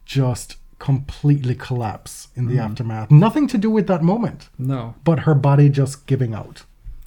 just 0.06 0.56
completely 0.78 1.54
collapse 1.54 2.28
in 2.34 2.46
the 2.46 2.54
Mm-hmm. 2.54 2.60
aftermath. 2.70 3.10
Nothing 3.10 3.46
to 3.48 3.58
do 3.58 3.68
with 3.70 3.86
that 3.88 4.02
moment, 4.02 4.48
No. 4.56 4.94
but 5.04 5.20
her 5.20 5.34
body 5.34 5.68
just 5.68 6.06
giving 6.06 6.32
out. 6.34 6.64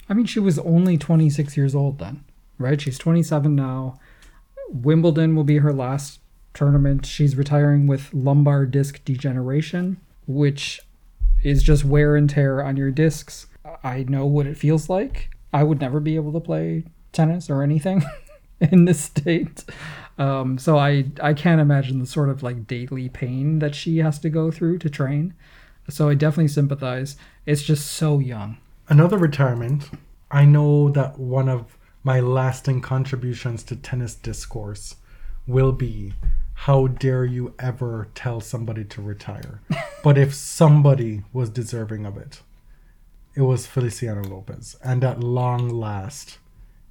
I 0.08 0.14
mean, 0.14 0.26
she 0.26 0.38
was 0.40 0.58
only 0.60 0.98
26 0.98 1.56
years 1.56 1.74
old 1.74 1.98
then, 1.98 2.22
right? 2.58 2.80
She's 2.80 2.98
27 2.98 3.54
now. 3.56 3.98
Wimbledon 4.68 5.34
will 5.34 5.44
be 5.44 5.58
her 5.58 5.72
last 5.72 6.20
tournament. 6.54 7.06
She's 7.06 7.34
retiring 7.36 7.86
with 7.86 8.12
lumbar 8.12 8.66
disc 8.66 9.02
degeneration, 9.04 9.98
which 10.26 10.80
is 11.42 11.62
just 11.62 11.84
wear 11.84 12.14
and 12.14 12.28
tear 12.28 12.62
on 12.62 12.76
your 12.76 12.90
discs. 12.90 13.46
I 13.82 14.04
know 14.08 14.26
what 14.26 14.46
it 14.46 14.56
feels 14.56 14.88
like. 14.88 15.30
I 15.52 15.62
would 15.62 15.80
never 15.80 16.00
be 16.00 16.16
able 16.16 16.32
to 16.32 16.40
play 16.40 16.84
tennis 17.12 17.50
or 17.50 17.62
anything 17.62 18.02
in 18.60 18.84
this 18.84 19.00
state. 19.00 19.64
Um, 20.18 20.58
so 20.58 20.78
I 20.78 21.06
I 21.22 21.34
can't 21.34 21.60
imagine 21.60 21.98
the 21.98 22.06
sort 22.06 22.28
of 22.28 22.42
like 22.42 22.66
daily 22.66 23.08
pain 23.08 23.58
that 23.60 23.74
she 23.74 23.98
has 23.98 24.18
to 24.20 24.30
go 24.30 24.50
through 24.50 24.78
to 24.78 24.90
train. 24.90 25.34
So 25.88 26.08
I 26.08 26.14
definitely 26.14 26.48
sympathize. 26.48 27.16
It's 27.44 27.62
just 27.62 27.86
so 27.90 28.18
young. 28.18 28.58
Another 28.88 29.18
retirement. 29.18 29.90
I 30.30 30.44
know 30.44 30.88
that 30.90 31.18
one 31.18 31.48
of 31.48 31.76
my 32.04 32.20
lasting 32.20 32.80
contributions 32.80 33.62
to 33.64 33.76
tennis 33.76 34.14
discourse 34.14 34.96
will 35.46 35.72
be 35.72 36.14
how 36.54 36.86
dare 36.86 37.24
you 37.24 37.54
ever 37.58 38.08
tell 38.14 38.40
somebody 38.40 38.84
to 38.84 39.02
retire? 39.02 39.60
but 40.04 40.16
if 40.16 40.34
somebody 40.34 41.22
was 41.32 41.50
deserving 41.50 42.06
of 42.06 42.16
it, 42.16 42.40
it 43.34 43.42
was 43.42 43.66
Feliciano 43.66 44.22
Lopez. 44.22 44.76
And 44.84 45.02
at 45.04 45.20
long 45.20 45.68
last, 45.68 46.38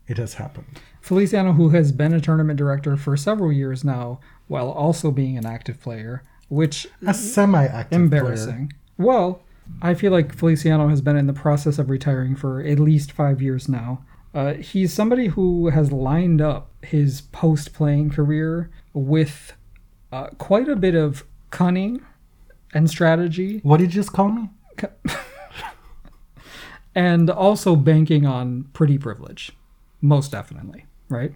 it 0.07 0.17
has 0.17 0.35
happened. 0.35 0.79
Feliciano, 1.01 1.53
who 1.53 1.69
has 1.69 1.91
been 1.91 2.13
a 2.13 2.21
tournament 2.21 2.57
director 2.57 2.97
for 2.97 3.15
several 3.17 3.51
years 3.51 3.83
now, 3.83 4.19
while 4.47 4.69
also 4.69 5.11
being 5.11 5.37
an 5.37 5.45
active 5.45 5.79
player, 5.81 6.23
which 6.49 6.87
A 7.05 7.13
semi 7.13 7.65
active 7.65 8.01
embarrassing. 8.01 8.73
Well, 8.97 9.41
I 9.81 9.93
feel 9.93 10.11
like 10.11 10.35
Feliciano 10.35 10.89
has 10.89 11.01
been 11.01 11.15
in 11.15 11.27
the 11.27 11.33
process 11.33 11.79
of 11.79 11.89
retiring 11.89 12.35
for 12.35 12.61
at 12.61 12.79
least 12.79 13.11
five 13.11 13.41
years 13.41 13.69
now. 13.69 14.03
Uh, 14.33 14.53
he's 14.53 14.93
somebody 14.93 15.27
who 15.27 15.69
has 15.69 15.91
lined 15.91 16.41
up 16.41 16.71
his 16.83 17.21
post 17.21 17.73
playing 17.73 18.09
career 18.09 18.69
with 18.93 19.53
uh, 20.11 20.27
quite 20.37 20.67
a 20.67 20.75
bit 20.75 20.95
of 20.95 21.25
cunning 21.49 22.01
and 22.73 22.89
strategy, 22.89 23.59
What 23.63 23.77
did 23.77 23.93
you 23.93 24.01
just 24.01 24.13
call 24.13 24.29
me? 24.29 24.49
and 26.95 27.29
also 27.29 27.75
banking 27.75 28.25
on 28.25 28.65
pretty 28.73 28.97
privilege. 28.97 29.51
Most 30.01 30.31
definitely, 30.31 30.85
right? 31.09 31.33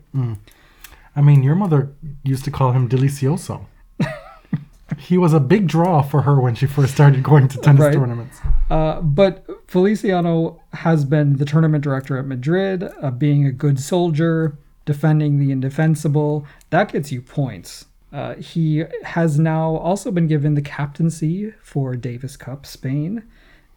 I 1.15 1.21
mean, 1.21 1.43
your 1.43 1.55
mother 1.55 1.93
used 2.23 2.43
to 2.45 2.51
call 2.51 2.71
him 2.71 2.89
Delicioso. 2.89 3.65
he 4.97 5.17
was 5.17 5.33
a 5.33 5.39
big 5.39 5.67
draw 5.67 6.01
for 6.01 6.23
her 6.23 6.39
when 6.39 6.55
she 6.55 6.65
first 6.65 6.93
started 6.93 7.23
going 7.23 7.47
to 7.49 7.57
tennis 7.59 7.81
Right. 7.81 7.93
tournaments. 7.93 8.39
Uh, 8.69 9.01
but 9.01 9.45
Feliciano 9.67 10.61
has 10.73 11.05
been 11.05 11.37
the 11.37 11.45
tournament 11.45 11.83
director 11.83 12.17
at 12.17 12.25
Madrid, 12.25 12.83
uh, 13.01 13.11
being 13.11 13.45
a 13.45 13.51
good 13.51 13.79
soldier, 13.79 14.57
defending 14.85 15.39
the 15.39 15.51
indefensible. 15.51 16.45
That 16.69 16.91
gets 16.91 17.11
you 17.11 17.21
points. 17.21 17.85
Uh, 18.13 18.35
he 18.35 18.83
has 19.03 19.37
now 19.39 19.75
also 19.77 20.09
been 20.11 20.27
given 20.27 20.53
the 20.53 20.61
captaincy 20.61 21.51
for 21.61 21.95
Davis 21.95 22.37
Cup 22.37 22.65
Spain, 22.65 23.23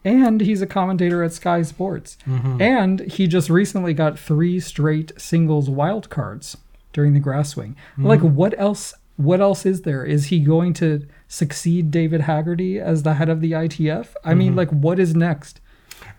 and 0.03 0.41
he's 0.41 0.61
a 0.61 0.67
commentator 0.67 1.23
at 1.23 1.33
Sky 1.33 1.61
Sports. 1.61 2.17
Mm-hmm. 2.25 2.61
And 2.61 2.99
he 3.01 3.27
just 3.27 3.49
recently 3.49 3.93
got 3.93 4.17
three 4.17 4.59
straight 4.59 5.11
singles 5.19 5.69
wild 5.69 6.09
cards 6.09 6.57
during 6.93 7.13
the 7.13 7.19
grass 7.19 7.49
swing. 7.49 7.75
Like, 7.97 8.19
mm-hmm. 8.19 8.35
what 8.35 8.59
else? 8.59 8.93
What 9.17 9.41
else 9.41 9.65
is 9.65 9.81
there? 9.81 10.05
Is 10.05 10.27
he 10.27 10.39
going 10.39 10.73
to 10.75 11.05
succeed 11.27 11.91
David 11.91 12.21
Haggerty 12.21 12.79
as 12.79 13.03
the 13.03 13.15
head 13.15 13.27
of 13.27 13.41
the 13.41 13.51
ITF? 13.51 14.15
I 14.23 14.33
mean, 14.33 14.49
mm-hmm. 14.49 14.57
like, 14.57 14.69
what 14.69 14.97
is 14.97 15.13
next? 15.13 15.59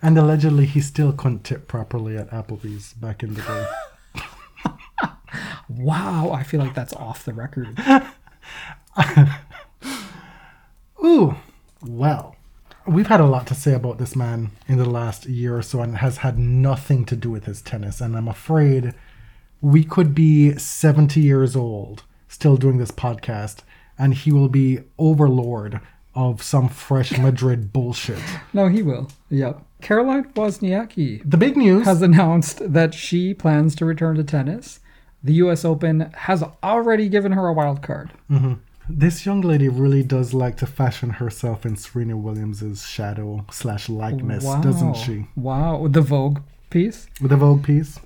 And 0.03 0.17
allegedly, 0.17 0.67
he 0.67 0.81
still 0.81 1.11
couldn't 1.11 1.43
tip 1.43 1.67
properly 1.67 2.15
at 2.15 2.29
Applebee's 2.29 2.93
back 2.93 3.23
in 3.23 3.33
the 3.33 3.41
day. 3.41 3.67
Wow, 5.77 6.31
I 6.31 6.43
feel 6.43 6.59
like 6.59 6.73
that's 6.73 6.93
off 6.93 7.23
the 7.23 7.33
record. 7.33 7.79
Ooh, 11.03 11.35
well, 11.81 12.35
we've 12.85 13.07
had 13.07 13.19
a 13.19 13.25
lot 13.25 13.47
to 13.47 13.55
say 13.55 13.73
about 13.73 13.97
this 13.97 14.15
man 14.15 14.51
in 14.67 14.77
the 14.77 14.89
last 14.89 15.25
year 15.25 15.57
or 15.57 15.61
so, 15.61 15.81
and 15.81 15.95
it 15.95 15.97
has 15.97 16.17
had 16.17 16.37
nothing 16.37 17.05
to 17.05 17.15
do 17.15 17.29
with 17.29 17.45
his 17.45 17.61
tennis. 17.61 18.01
And 18.01 18.15
I'm 18.15 18.27
afraid 18.27 18.93
we 19.61 19.83
could 19.83 20.15
be 20.15 20.57
70 20.57 21.19
years 21.19 21.55
old 21.55 22.03
still 22.27 22.57
doing 22.57 22.77
this 22.77 22.91
podcast, 22.91 23.59
and 23.97 24.13
he 24.13 24.31
will 24.31 24.49
be 24.49 24.79
overlord 24.97 25.79
of 26.15 26.41
some 26.41 26.69
fresh 26.69 27.17
Madrid 27.17 27.71
bullshit. 27.71 28.21
No, 28.53 28.67
he 28.67 28.81
will. 28.81 29.09
Yep. 29.29 29.61
Caroline 29.81 30.25
Wozniacki 30.33 31.21
The 31.25 31.37
big 31.37 31.57
news 31.57 31.85
has 31.85 32.01
announced 32.01 32.73
that 32.73 32.93
she 32.93 33.33
plans 33.33 33.75
to 33.75 33.85
return 33.85 34.15
to 34.15 34.23
tennis. 34.23 34.79
The 35.23 35.33
U.S. 35.33 35.63
Open 35.65 36.11
has 36.15 36.43
already 36.63 37.09
given 37.09 37.33
her 37.33 37.47
a 37.47 37.53
wild 37.53 37.81
card. 37.81 38.11
Mm-hmm. 38.29 38.53
This 38.97 39.25
young 39.25 39.41
lady 39.41 39.69
really 39.69 40.03
does 40.03 40.33
like 40.33 40.57
to 40.57 40.65
fashion 40.67 41.09
herself 41.11 41.65
in 41.65 41.75
Serena 41.75 42.15
Williams's 42.17 42.85
shadow 42.87 43.45
slash 43.51 43.89
likeness, 43.89 44.43
doesn't 44.43 44.95
she? 44.97 45.27
Wow. 45.35 45.87
The 45.89 46.01
Vogue 46.01 46.39
piece. 46.69 47.07
With 47.21 47.31
the 47.31 47.37
Vogue 47.37 47.63
piece, 47.63 47.99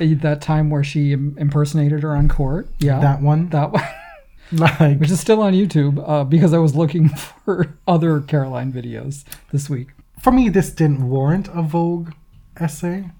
Uh, 0.00 0.06
That 0.20 0.40
time 0.40 0.70
where 0.70 0.84
she 0.84 1.12
impersonated 1.12 2.02
her 2.02 2.14
on 2.16 2.28
court. 2.28 2.68
Yeah. 2.78 3.00
that 3.00 3.20
one, 3.22 3.48
that 3.50 3.72
one. 3.72 3.82
like 4.52 4.98
Which 4.98 5.10
is 5.10 5.20
still 5.20 5.40
on 5.42 5.52
YouTube 5.54 6.02
uh, 6.06 6.24
because 6.24 6.52
I 6.52 6.58
was 6.58 6.74
looking 6.74 7.08
for 7.44 7.74
other 7.86 8.20
Caroline 8.20 8.72
videos 8.72 9.24
this 9.52 9.68
week. 9.70 9.88
for 10.20 10.30
me, 10.32 10.48
this 10.48 10.70
didn't 10.70 11.08
warrant 11.08 11.48
a 11.54 11.62
Vogue 11.62 12.10
essay. 12.58 13.10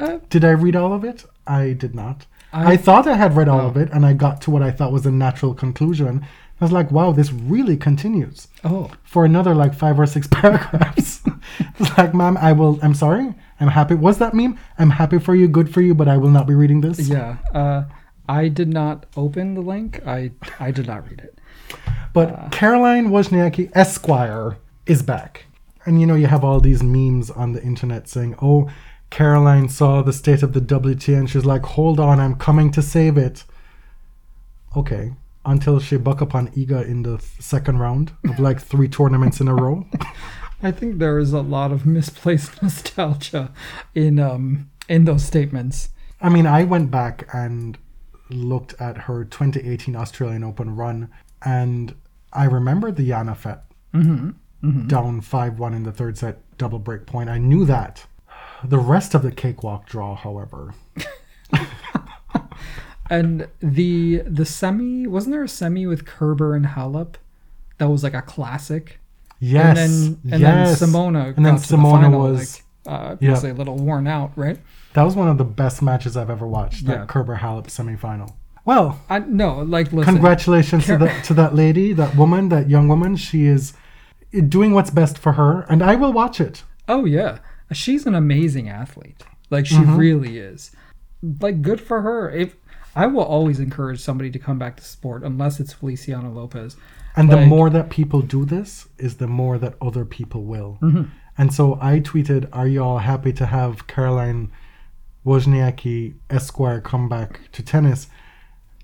Uh, 0.00 0.18
Did 0.30 0.44
I 0.44 0.50
read 0.50 0.74
all 0.74 0.92
of 0.92 1.04
it? 1.04 1.24
I 1.46 1.72
did 1.74 1.94
not. 1.94 2.26
I, 2.52 2.72
I- 2.72 2.76
thought 2.76 3.06
I 3.06 3.16
had 3.16 3.36
read 3.36 3.48
all 3.48 3.66
of 3.66 3.76
it, 3.76 3.90
and 3.92 4.04
I 4.04 4.12
got 4.12 4.40
to 4.42 4.50
what 4.50 4.62
I 4.62 4.70
thought 4.70 4.92
was 4.92 5.06
a 5.06 5.10
natural 5.10 5.54
conclusion. 5.54 6.26
I 6.62 6.64
was 6.64 6.70
like, 6.72 6.92
wow, 6.92 7.10
this 7.10 7.32
really 7.32 7.76
continues 7.76 8.46
Oh. 8.62 8.88
for 9.02 9.24
another 9.24 9.52
like 9.52 9.74
five 9.74 9.98
or 9.98 10.06
six 10.06 10.26
paragraphs. 10.30 11.20
it's 11.80 11.98
like, 11.98 12.14
ma'am, 12.14 12.36
I 12.36 12.52
will, 12.52 12.78
I'm 12.84 12.94
sorry. 12.94 13.34
I'm 13.58 13.66
happy. 13.66 13.96
What's 13.96 14.18
that 14.18 14.32
meme? 14.32 14.56
I'm 14.78 14.90
happy 14.90 15.18
for 15.18 15.34
you, 15.34 15.48
good 15.48 15.74
for 15.74 15.80
you, 15.80 15.92
but 15.92 16.06
I 16.06 16.16
will 16.18 16.30
not 16.30 16.46
be 16.46 16.54
reading 16.54 16.80
this. 16.80 17.08
Yeah. 17.08 17.38
Uh, 17.52 17.84
I 18.28 18.46
did 18.46 18.68
not 18.68 19.06
open 19.16 19.54
the 19.54 19.60
link. 19.60 20.00
I 20.06 20.30
I 20.60 20.70
did 20.70 20.86
not 20.86 21.10
read 21.10 21.18
it. 21.20 21.36
But 22.12 22.52
Caroline 22.52 23.08
Wozniacki 23.08 23.72
Esquire 23.74 24.56
is 24.86 25.02
back. 25.02 25.46
And 25.84 26.00
you 26.00 26.06
know, 26.06 26.14
you 26.14 26.28
have 26.28 26.44
all 26.44 26.60
these 26.60 26.80
memes 26.84 27.28
on 27.28 27.54
the 27.54 27.62
internet 27.64 28.06
saying, 28.08 28.36
oh, 28.40 28.70
Caroline 29.10 29.68
saw 29.68 30.00
the 30.02 30.12
state 30.12 30.44
of 30.44 30.52
the 30.52 30.60
WTA 30.60 31.18
and 31.18 31.28
she's 31.28 31.44
like, 31.44 31.64
hold 31.64 31.98
on, 31.98 32.20
I'm 32.20 32.36
coming 32.36 32.70
to 32.70 32.82
save 32.82 33.18
it. 33.18 33.42
Okay. 34.76 35.14
Until 35.44 35.80
she 35.80 35.96
buck 35.96 36.22
up 36.22 36.34
on 36.34 36.48
Iga 36.48 36.86
in 36.86 37.02
the 37.02 37.18
second 37.40 37.78
round 37.78 38.12
of 38.28 38.38
like 38.38 38.60
three 38.60 38.88
tournaments 38.88 39.40
in 39.40 39.48
a 39.48 39.54
row. 39.54 39.84
I 40.62 40.70
think 40.70 40.98
there 40.98 41.18
is 41.18 41.32
a 41.32 41.40
lot 41.40 41.72
of 41.72 41.84
misplaced 41.84 42.62
nostalgia 42.62 43.50
in 43.94 44.20
um 44.20 44.70
in 44.88 45.04
those 45.04 45.24
statements. 45.24 45.88
I 46.20 46.28
mean, 46.28 46.46
I 46.46 46.62
went 46.62 46.90
back 46.92 47.28
and 47.32 47.76
looked 48.30 48.74
at 48.80 48.96
her 48.96 49.24
2018 49.24 49.96
Australian 49.96 50.44
Open 50.44 50.76
run, 50.76 51.10
and 51.44 51.94
I 52.32 52.44
remember 52.44 52.92
the 52.92 53.08
Jana 53.08 53.34
Fett 53.34 53.64
down 54.86 55.20
5 55.20 55.58
1 55.58 55.74
in 55.74 55.82
the 55.82 55.92
third 55.92 56.16
set, 56.16 56.38
double 56.56 56.78
break 56.78 57.06
point. 57.06 57.28
I 57.28 57.38
knew 57.38 57.64
that. 57.66 58.06
The 58.64 58.78
rest 58.78 59.14
of 59.14 59.22
the 59.22 59.32
cakewalk 59.32 59.86
draw, 59.86 60.14
however, 60.14 60.72
And 63.12 63.46
the 63.60 64.22
the 64.26 64.44
semi 64.46 65.06
wasn't 65.06 65.32
there 65.34 65.44
a 65.44 65.48
semi 65.48 65.86
with 65.86 66.04
Kerber 66.06 66.54
and 66.54 66.64
Halep 66.66 67.14
that 67.78 67.88
was 67.88 68.02
like 68.02 68.14
a 68.14 68.22
classic. 68.22 68.98
yes, 69.38 69.66
and 69.66 69.76
then 69.76 70.32
and 70.32 70.40
yes. 70.40 70.80
then 70.80 70.88
Simona 70.88 71.36
and 71.36 71.44
then 71.44 71.56
to 71.56 71.68
the 71.68 71.76
Simona 71.76 72.02
final, 72.02 72.20
was 72.20 72.62
like, 72.86 72.92
uh, 72.94 73.12
obviously 73.12 73.50
a 73.50 73.54
little 73.54 73.76
worn 73.76 74.06
out, 74.06 74.32
right? 74.36 74.58
that 74.94 75.02
was 75.02 75.16
one 75.16 75.28
of 75.28 75.38
the 75.38 75.44
best 75.44 75.80
matches 75.82 76.16
I've 76.16 76.28
ever 76.30 76.46
watched. 76.46 76.86
That 76.86 76.98
Yeah. 77.00 77.06
Kerber 77.06 77.36
Halep 77.36 77.66
semifinal. 77.68 78.32
Well, 78.64 79.00
I 79.10 79.18
no, 79.20 79.58
like 79.62 79.92
listen. 79.92 80.14
congratulations 80.14 80.86
to 80.86 80.96
that 80.98 81.24
to 81.24 81.34
that 81.34 81.54
lady, 81.54 81.92
that 81.92 82.16
woman, 82.16 82.48
that 82.50 82.70
young 82.70 82.88
woman. 82.88 83.16
She 83.16 83.44
is 83.46 83.72
doing 84.48 84.72
what's 84.72 84.90
best 84.90 85.18
for 85.18 85.32
her, 85.32 85.62
and 85.68 85.82
I 85.82 85.96
will 85.96 86.12
watch 86.12 86.40
it. 86.40 86.62
Oh 86.88 87.04
yeah, 87.04 87.38
she's 87.72 88.06
an 88.06 88.14
amazing 88.14 88.68
athlete. 88.70 89.22
Like 89.50 89.66
she 89.66 89.74
Mm-hmm. 89.76 89.96
really 89.96 90.38
is. 90.38 90.70
Like 91.40 91.60
good 91.62 91.80
for 91.80 92.02
her. 92.02 92.30
If 92.30 92.56
I 92.94 93.06
will 93.06 93.22
always 93.22 93.58
encourage 93.58 94.00
somebody 94.00 94.30
to 94.30 94.38
come 94.38 94.58
back 94.58 94.76
to 94.76 94.84
sport 94.84 95.22
unless 95.22 95.60
it's 95.60 95.72
Feliciano 95.72 96.30
Lopez. 96.30 96.76
And 97.16 97.30
the 97.30 97.44
more 97.46 97.68
that 97.70 97.90
people 97.90 98.22
do 98.22 98.44
this, 98.44 98.88
is 98.98 99.16
the 99.16 99.26
more 99.26 99.58
that 99.58 99.74
other 99.80 100.04
people 100.04 100.44
will. 100.44 100.78
Mm-hmm. 100.82 101.02
And 101.36 101.52
so 101.52 101.78
I 101.80 102.00
tweeted, 102.00 102.48
"Are 102.52 102.68
you 102.68 102.82
all 102.82 102.98
happy 102.98 103.32
to 103.34 103.46
have 103.46 103.86
Caroline 103.86 104.50
Wozniacki 105.24 106.14
Esquire 106.30 106.80
come 106.80 107.08
back 107.08 107.40
to 107.52 107.62
tennis?" 107.62 108.08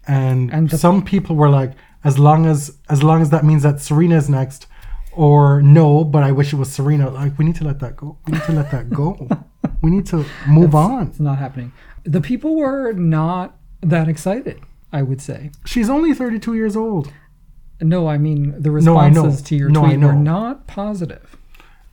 And, 0.07 0.53
And 0.53 0.71
the- 0.71 0.79
some 0.79 1.03
people 1.05 1.37
were 1.37 1.51
like, 1.51 1.73
"As 2.05 2.19
long 2.19 2.47
as 2.47 2.77
as 2.89 3.03
long 3.03 3.23
as 3.23 3.31
that 3.31 3.45
means 3.45 3.63
that 3.63 3.81
Serena's 3.81 4.29
next." 4.29 4.67
Or 5.13 5.61
no, 5.63 6.05
but 6.05 6.23
I 6.23 6.31
wish 6.31 6.53
it 6.53 6.57
was 6.57 6.71
Serena. 6.73 7.11
Like 7.11 7.37
we 7.39 7.45
need 7.45 7.57
to 7.57 7.65
let 7.65 7.81
that 7.81 7.97
go. 7.97 8.19
We 8.27 8.35
need 8.35 8.43
to 8.45 8.53
let 8.53 8.71
that 8.71 8.89
go. 8.91 9.29
we 9.83 9.91
need 9.91 10.07
to 10.07 10.25
move 10.47 10.77
on. 10.77 11.09
It's 11.09 11.19
not 11.19 11.39
happening. 11.39 11.73
The 12.05 12.21
people 12.21 12.55
were 12.55 12.93
not 12.93 13.58
that 13.81 14.09
excited. 14.09 14.61
I 14.93 15.03
would 15.03 15.20
say. 15.20 15.51
She's 15.66 15.91
only 15.91 16.14
32 16.14 16.55
years 16.55 16.74
old. 16.76 17.12
No, 17.81 18.09
I 18.09 18.16
mean 18.18 18.55
the 18.61 18.70
No, 18.70 18.74
responses 18.74 19.43
to 19.43 19.55
your 19.57 19.68
No, 19.68 19.83
tweet 19.85 20.01
were 20.01 20.14
not 20.14 20.66
positive. 20.66 21.37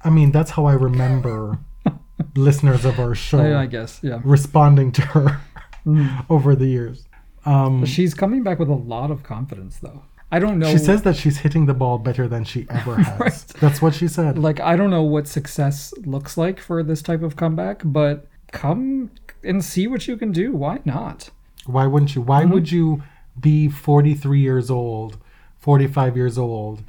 I 0.03 0.09
mean, 0.09 0.31
that's 0.31 0.51
how 0.51 0.65
I 0.65 0.73
remember 0.73 1.59
listeners 2.36 2.86
of 2.86 2.99
our 2.99 3.13
show. 3.15 3.39
I, 3.39 3.63
I 3.63 3.65
guess, 3.65 3.99
yeah. 4.01 4.19
responding 4.23 4.91
to 4.93 5.01
her 5.01 5.41
Mm. 5.86 6.25
over 6.31 6.55
the 6.55 6.65
years. 6.65 7.05
Um, 7.45 7.86
She's 7.86 8.15
coming 8.15 8.41
back 8.41 8.57
with 8.57 8.69
a 8.69 8.73
lot 8.73 9.11
of 9.11 9.21
confidence, 9.21 9.77
though. 9.77 10.01
I 10.31 10.39
don't 10.39 10.57
know. 10.57 10.71
she 10.71 10.79
says 10.79 11.03
that 11.03 11.15
she's 11.15 11.38
hitting 11.38 11.67
the 11.67 11.75
ball 11.75 11.99
better 11.99 12.27
than 12.27 12.43
she 12.43 12.65
ever 12.71 12.95
has. 13.03 13.19
Right. 13.19 13.45
That's 13.61 13.83
what 13.83 13.93
she 13.93 14.07
said. 14.07 14.39
like 14.39 14.59
I 14.59 14.75
don't 14.75 14.89
know 14.89 15.03
what 15.03 15.27
success 15.27 15.93
looks 16.05 16.38
like 16.38 16.59
for 16.59 16.81
this 16.81 17.03
type 17.03 17.21
of 17.21 17.36
comeback, 17.36 17.83
but 17.86 18.25
come 18.51 19.11
and 19.43 19.63
see 19.63 19.86
what 19.86 20.07
you 20.07 20.17
can 20.17 20.31
do. 20.31 20.53
Why 20.53 20.79
not? 20.86 21.29
Why 21.66 21.86
wouldn't 21.88 22.16
you? 22.16 22.22
Mm-hmm. 22.22 22.30
Why 22.30 22.45
would 22.45 22.72
you 22.72 23.03
be 23.39 23.70
43 23.70 24.39
years 24.39 24.70
old, 24.72 25.18
45 25.59 26.16
years 26.16 26.38
old, 26.38 26.84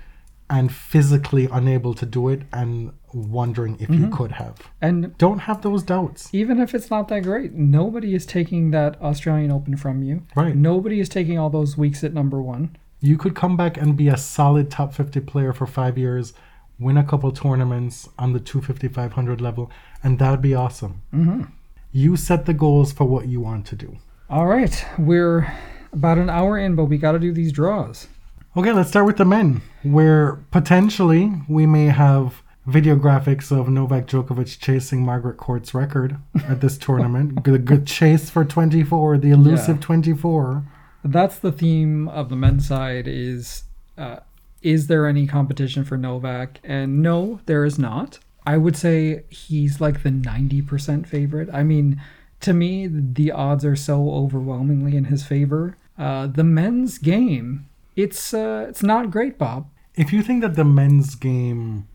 and 0.48 0.72
physically 0.72 1.48
unable 1.50 1.92
to 1.94 2.06
do 2.06 2.28
it 2.28 2.42
and 2.52 2.92
wondering 3.12 3.76
if 3.80 3.88
Mm-hmm. 3.88 4.04
you 4.04 4.10
could 4.10 4.32
have? 4.32 4.58
And 4.80 5.16
Don't 5.18 5.40
have 5.40 5.62
those 5.62 5.82
doubts. 5.82 6.28
even 6.32 6.60
if 6.60 6.74
it's 6.74 6.90
not 6.90 7.08
that 7.08 7.22
great, 7.24 7.52
nobody 7.52 8.14
is 8.14 8.26
taking 8.26 8.70
that 8.72 9.00
Australian 9.02 9.50
Open 9.50 9.76
from 9.76 10.02
you. 10.02 10.22
Right. 10.36 10.54
Nobody 10.54 11.00
is 11.00 11.08
taking 11.08 11.38
all 11.38 11.50
those 11.50 11.76
weeks 11.76 12.04
at 12.04 12.12
number 12.14 12.40
one. 12.42 12.76
You 13.00 13.16
could 13.18 13.34
come 13.34 13.56
back 13.56 13.76
and 13.76 13.96
be 13.96 14.08
a 14.08 14.16
solid 14.16 14.70
top 14.70 14.94
50 14.94 15.20
player 15.20 15.52
for 15.52 15.66
five 15.66 15.98
years 15.98 16.32
win 16.78 16.98
a 16.98 17.04
couple 17.04 17.32
tournaments 17.32 18.06
on 18.18 18.34
the 18.34 18.38
250 18.40 18.88
500 18.88 19.40
level, 19.40 19.70
and 20.04 20.18
that'd 20.18 20.42
be 20.42 20.54
awesome. 20.54 21.00
Mm-hmm. 21.14 21.44
You 21.90 22.16
set 22.16 22.44
the 22.44 22.52
goals 22.52 22.92
for 22.92 23.04
what 23.04 23.28
you 23.28 23.40
want 23.40 23.64
to 23.68 23.76
do. 23.76 23.96
All 24.28 24.46
right, 24.46 24.84
we're 24.98 25.52
about 25.92 26.18
an 26.18 26.28
hour 26.28 26.58
in, 26.58 26.74
but 26.74 26.86
we 26.86 26.98
got 26.98 27.12
to 27.12 27.18
do 27.18 27.32
these 27.32 27.52
draws. 27.52 28.08
Okay, 28.56 28.72
let's 28.72 28.88
start 28.88 29.06
with 29.06 29.18
the 29.18 29.24
men, 29.24 29.62
where 29.82 30.36
potentially 30.50 31.32
we 31.48 31.66
may 31.66 31.86
have 31.86 32.42
video 32.66 32.96
graphics 32.96 33.56
of 33.56 33.68
Novak 33.68 34.06
Djokovic 34.08 34.58
chasing 34.58 35.04
Margaret 35.04 35.36
Court's 35.36 35.74
record 35.74 36.16
at 36.48 36.60
this 36.60 36.76
tournament. 36.76 37.44
the 37.44 37.58
good 37.58 37.86
chase 37.86 38.28
for 38.28 38.44
24, 38.44 39.18
the 39.18 39.30
elusive 39.30 39.76
Yeah. 39.76 39.82
24. 39.82 40.64
That's 41.04 41.38
the 41.38 41.52
theme 41.52 42.08
of 42.08 42.28
the 42.28 42.36
men's 42.36 42.66
side. 42.66 43.06
Is 43.06 43.62
uh, 43.96 44.16
is 44.60 44.88
there 44.88 45.06
any 45.06 45.28
competition 45.28 45.84
for 45.84 45.96
Novak? 45.96 46.58
And 46.64 47.00
no, 47.00 47.38
there 47.46 47.64
is 47.64 47.78
not. 47.78 48.18
I 48.44 48.56
would 48.56 48.76
say 48.76 49.22
he's 49.28 49.80
like 49.80 50.02
the 50.02 50.10
ninety 50.10 50.62
percent 50.62 51.06
favorite. 51.08 51.48
I 51.52 51.62
mean, 51.62 52.00
to 52.40 52.52
me, 52.52 52.86
the 52.86 53.32
odds 53.32 53.64
are 53.64 53.76
so 53.76 54.10
overwhelmingly 54.10 54.96
in 54.96 55.04
his 55.04 55.24
favor. 55.24 55.76
Uh, 55.98 56.26
the 56.26 56.44
men's 56.44 56.98
game, 56.98 57.66
it's 57.96 58.34
uh, 58.34 58.66
it's 58.68 58.82
not 58.82 59.10
great, 59.10 59.38
Bob. 59.38 59.68
If 59.94 60.12
you 60.12 60.22
think 60.22 60.42
that 60.42 60.54
the 60.56 60.64
men's 60.64 61.14
game 61.14 61.88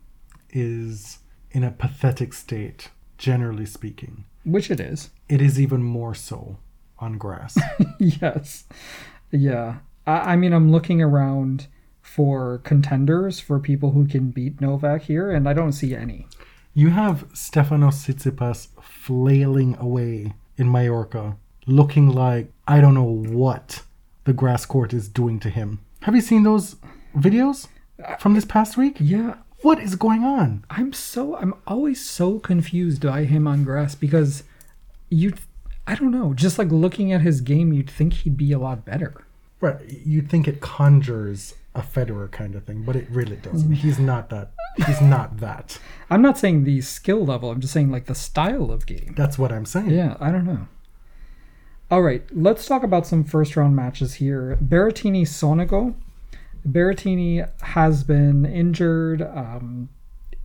is 0.49 1.19
in 1.51 1.63
a 1.63 1.71
pathetic 1.71 2.33
state, 2.33 2.89
generally 3.17 3.65
speaking, 3.65 4.23
Which 4.43 4.71
it 4.71 4.79
is. 4.79 5.11
it 5.29 5.41
is 5.41 5.59
even 5.59 5.83
more 5.83 6.15
so 6.15 6.57
on 6.99 7.17
grass. 7.17 7.57
yes. 7.99 8.65
Yeah. 9.31 9.77
I, 10.07 10.33
I 10.33 10.35
mean, 10.35 10.53
I'm 10.53 10.71
looking 10.71 11.01
around 11.01 11.67
for 12.01 12.57
contenders 12.63 13.39
for 13.39 13.59
people 13.59 13.91
who 13.91 14.07
can 14.07 14.31
beat 14.31 14.59
Novak 14.59 15.03
here, 15.03 15.29
and 15.31 15.47
I 15.47 15.53
don't 15.53 15.71
see 15.73 15.95
any. 15.95 16.25
You 16.73 16.89
have 16.89 17.27
Stefanos 17.33 18.05
Tsitsipas 18.05 18.69
flailing 18.81 19.75
away 19.77 20.33
in 20.57 20.71
Mallorca, 20.71 21.37
looking 21.65 22.07
like 22.09 22.51
I 22.67 22.79
don't 22.81 22.93
know 22.93 23.03
what 23.03 23.83
the 24.23 24.33
grass 24.33 24.65
court 24.65 24.93
is 24.93 25.09
doing 25.09 25.39
to 25.41 25.49
him. 25.49 25.79
Have 26.01 26.15
you 26.15 26.21
seen 26.21 26.43
those 26.43 26.77
videos 27.15 27.67
from 28.19 28.33
this 28.33 28.45
past 28.45 28.77
week? 28.77 28.97
Yeah. 28.99 29.35
What 29.61 29.79
is 29.79 29.95
going 29.95 30.23
on? 30.23 30.65
I'm 30.69 30.91
so 30.93 31.35
I'm 31.35 31.53
always 31.67 32.03
so 32.03 32.39
confused 32.39 33.03
by 33.03 33.25
him 33.25 33.47
on 33.47 33.63
grass 33.63 33.93
because 33.93 34.43
you 35.09 35.33
I 35.85 35.95
don't 35.95 36.11
know, 36.11 36.33
just 36.33 36.57
like 36.57 36.71
looking 36.71 37.11
at 37.11 37.21
his 37.21 37.41
game 37.41 37.73
you'd 37.73 37.89
think 37.89 38.13
he'd 38.13 38.37
be 38.37 38.51
a 38.53 38.59
lot 38.59 38.85
better. 38.85 39.25
Right, 39.59 39.79
you'd 40.05 40.29
think 40.29 40.47
it 40.47 40.61
conjures 40.61 41.53
a 41.73 41.81
Federer 41.81 42.29
kind 42.29 42.55
of 42.55 42.65
thing, 42.65 42.83
but 42.83 42.95
it 42.95 43.07
really 43.09 43.37
doesn't. 43.37 43.71
He's 43.71 43.99
not 43.99 44.29
that. 44.29 44.51
He's 44.85 45.01
not 45.15 45.37
that. 45.37 45.79
I'm 46.09 46.21
not 46.21 46.37
saying 46.37 46.63
the 46.63 46.81
skill 46.81 47.25
level, 47.25 47.51
I'm 47.51 47.61
just 47.61 47.73
saying 47.73 47.91
like 47.91 48.05
the 48.05 48.15
style 48.15 48.71
of 48.71 48.85
game. 48.85 49.13
That's 49.15 49.37
what 49.37 49.51
I'm 49.51 49.65
saying. 49.65 49.91
Yeah, 49.91 50.17
I 50.19 50.31
don't 50.31 50.45
know. 50.45 50.67
All 51.89 52.01
right, 52.01 52.23
let's 52.31 52.65
talk 52.65 52.83
about 52.83 53.05
some 53.07 53.23
first 53.23 53.55
round 53.55 53.75
matches 53.75 54.15
here. 54.15 54.57
Berrettini 54.63 55.23
Sonego. 55.23 55.93
Berrettini 56.67 57.49
has 57.61 58.03
been 58.03 58.45
injured. 58.45 59.21
Um, 59.21 59.89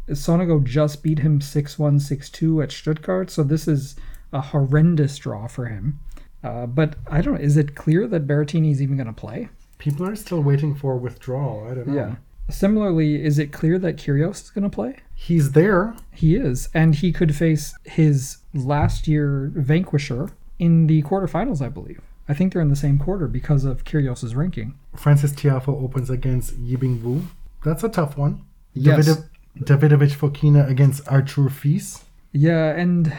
Sonego 0.09 0.62
just 0.62 1.03
beat 1.03 1.20
him 1.20 1.41
6 1.41 1.79
1 1.79 2.01
6 2.01 2.31
2 2.31 2.62
at 2.62 2.72
Stuttgart, 2.72 3.31
so 3.31 3.43
this 3.43 3.66
is 3.68 3.97
a 4.33 4.41
horrendous 4.41 5.18
draw 5.18 5.47
for 5.47 5.66
him. 5.66 6.01
Uh, 6.43 6.66
but 6.66 6.97
I 7.09 7.20
don't 7.20 7.35
know, 7.35 7.41
Is 7.41 7.57
it 7.57 7.74
clear 7.74 8.07
that 8.07 8.27
Berrettini 8.27 8.70
is 8.70 8.81
even 8.81 8.97
going 8.97 9.09
to 9.09 9.12
play? 9.12 9.49
People 9.79 10.07
are 10.09 10.16
still 10.16 10.43
waiting 10.43 10.74
for 10.74 10.97
withdrawal. 10.97 11.66
I 11.70 11.74
don't 11.74 11.89
know. 11.89 11.95
Yeah. 11.95 12.14
Similarly, 12.49 13.22
is 13.24 13.39
it 13.39 13.53
clear 13.53 13.79
that 13.81 13.97
Kyrgios 13.97 14.45
is 14.45 14.51
going 14.51 14.62
to 14.64 14.70
play? 14.74 14.97
He's 15.14 15.53
there. 15.53 15.95
He 16.12 16.37
is, 16.37 16.68
and 16.72 16.95
he 16.95 17.12
could 17.12 17.35
face 17.35 17.74
his 17.85 18.39
last 18.55 19.09
year 19.09 19.51
vanquisher 19.55 20.31
in 20.59 20.87
the 20.87 21.03
quarterfinals, 21.03 21.61
I 21.61 21.68
believe. 21.68 22.01
I 22.29 22.35
think 22.35 22.53
they're 22.53 22.62
in 22.62 22.70
the 22.70 22.77
same 22.77 22.99
quarter 22.99 23.27
because 23.29 23.64
of 23.64 23.85
Kyrgios's 23.85 24.35
ranking. 24.35 24.74
Frances 24.95 25.33
Tiafoe 25.33 25.83
opens 25.83 26.09
against 26.11 26.55
Yibing 26.61 27.03
Wu. 27.03 27.22
That's 27.64 27.83
a 27.85 27.89
tough 27.89 28.16
one. 28.16 28.45
Yes. 28.74 29.07
David- 29.07 29.24
Davidovich 29.59 30.14
Fokina 30.16 30.68
against 30.68 31.07
Arthur 31.09 31.49
Fils. 31.49 32.05
Yeah, 32.33 32.70
and 32.77 33.12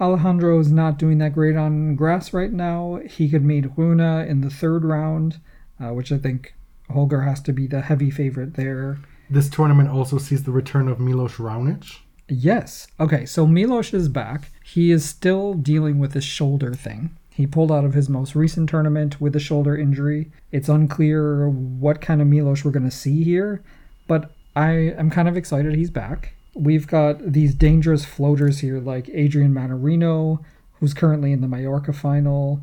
Alejandro 0.00 0.58
is 0.58 0.72
not 0.72 0.98
doing 0.98 1.18
that 1.18 1.34
great 1.34 1.56
on 1.56 1.94
grass 1.94 2.32
right 2.32 2.52
now. 2.52 2.98
He 3.08 3.28
could 3.28 3.44
meet 3.44 3.66
Rune 3.76 4.00
in 4.00 4.40
the 4.40 4.50
third 4.50 4.84
round, 4.84 5.38
uh, 5.80 5.88
which 5.88 6.12
I 6.12 6.18
think 6.18 6.54
Holger 6.90 7.22
has 7.22 7.40
to 7.42 7.52
be 7.52 7.66
the 7.66 7.82
heavy 7.82 8.10
favorite 8.10 8.54
there. 8.54 8.98
This 9.30 9.48
tournament 9.48 9.88
also 9.88 10.18
sees 10.18 10.42
the 10.44 10.52
return 10.52 10.88
of 10.88 11.00
Milos 11.00 11.36
Raonic. 11.36 11.98
Yes. 12.28 12.86
Okay, 12.98 13.26
so 13.26 13.46
Milos 13.46 13.92
is 13.92 14.08
back. 14.08 14.50
He 14.62 14.90
is 14.90 15.04
still 15.04 15.54
dealing 15.54 15.98
with 15.98 16.12
this 16.12 16.24
shoulder 16.24 16.74
thing. 16.74 17.16
He 17.30 17.46
pulled 17.46 17.72
out 17.72 17.84
of 17.84 17.94
his 17.94 18.08
most 18.08 18.34
recent 18.34 18.68
tournament 18.68 19.20
with 19.20 19.34
a 19.34 19.40
shoulder 19.40 19.76
injury. 19.76 20.30
It's 20.52 20.68
unclear 20.68 21.48
what 21.48 22.00
kind 22.00 22.22
of 22.22 22.28
Milos 22.28 22.64
we're 22.64 22.70
going 22.70 22.88
to 22.88 22.90
see 22.90 23.24
here, 23.24 23.62
but 24.06 24.30
I 24.54 24.70
am 24.70 25.10
kind 25.10 25.26
of 25.26 25.36
excited 25.36 25.74
he's 25.74 25.90
back. 25.90 26.34
We've 26.54 26.86
got 26.86 27.32
these 27.32 27.54
dangerous 27.54 28.04
floaters 28.04 28.60
here 28.60 28.78
like 28.78 29.10
Adrian 29.12 29.52
Mannarino, 29.52 30.44
who's 30.74 30.94
currently 30.94 31.32
in 31.32 31.40
the 31.40 31.48
Mallorca 31.48 31.92
final. 31.92 32.62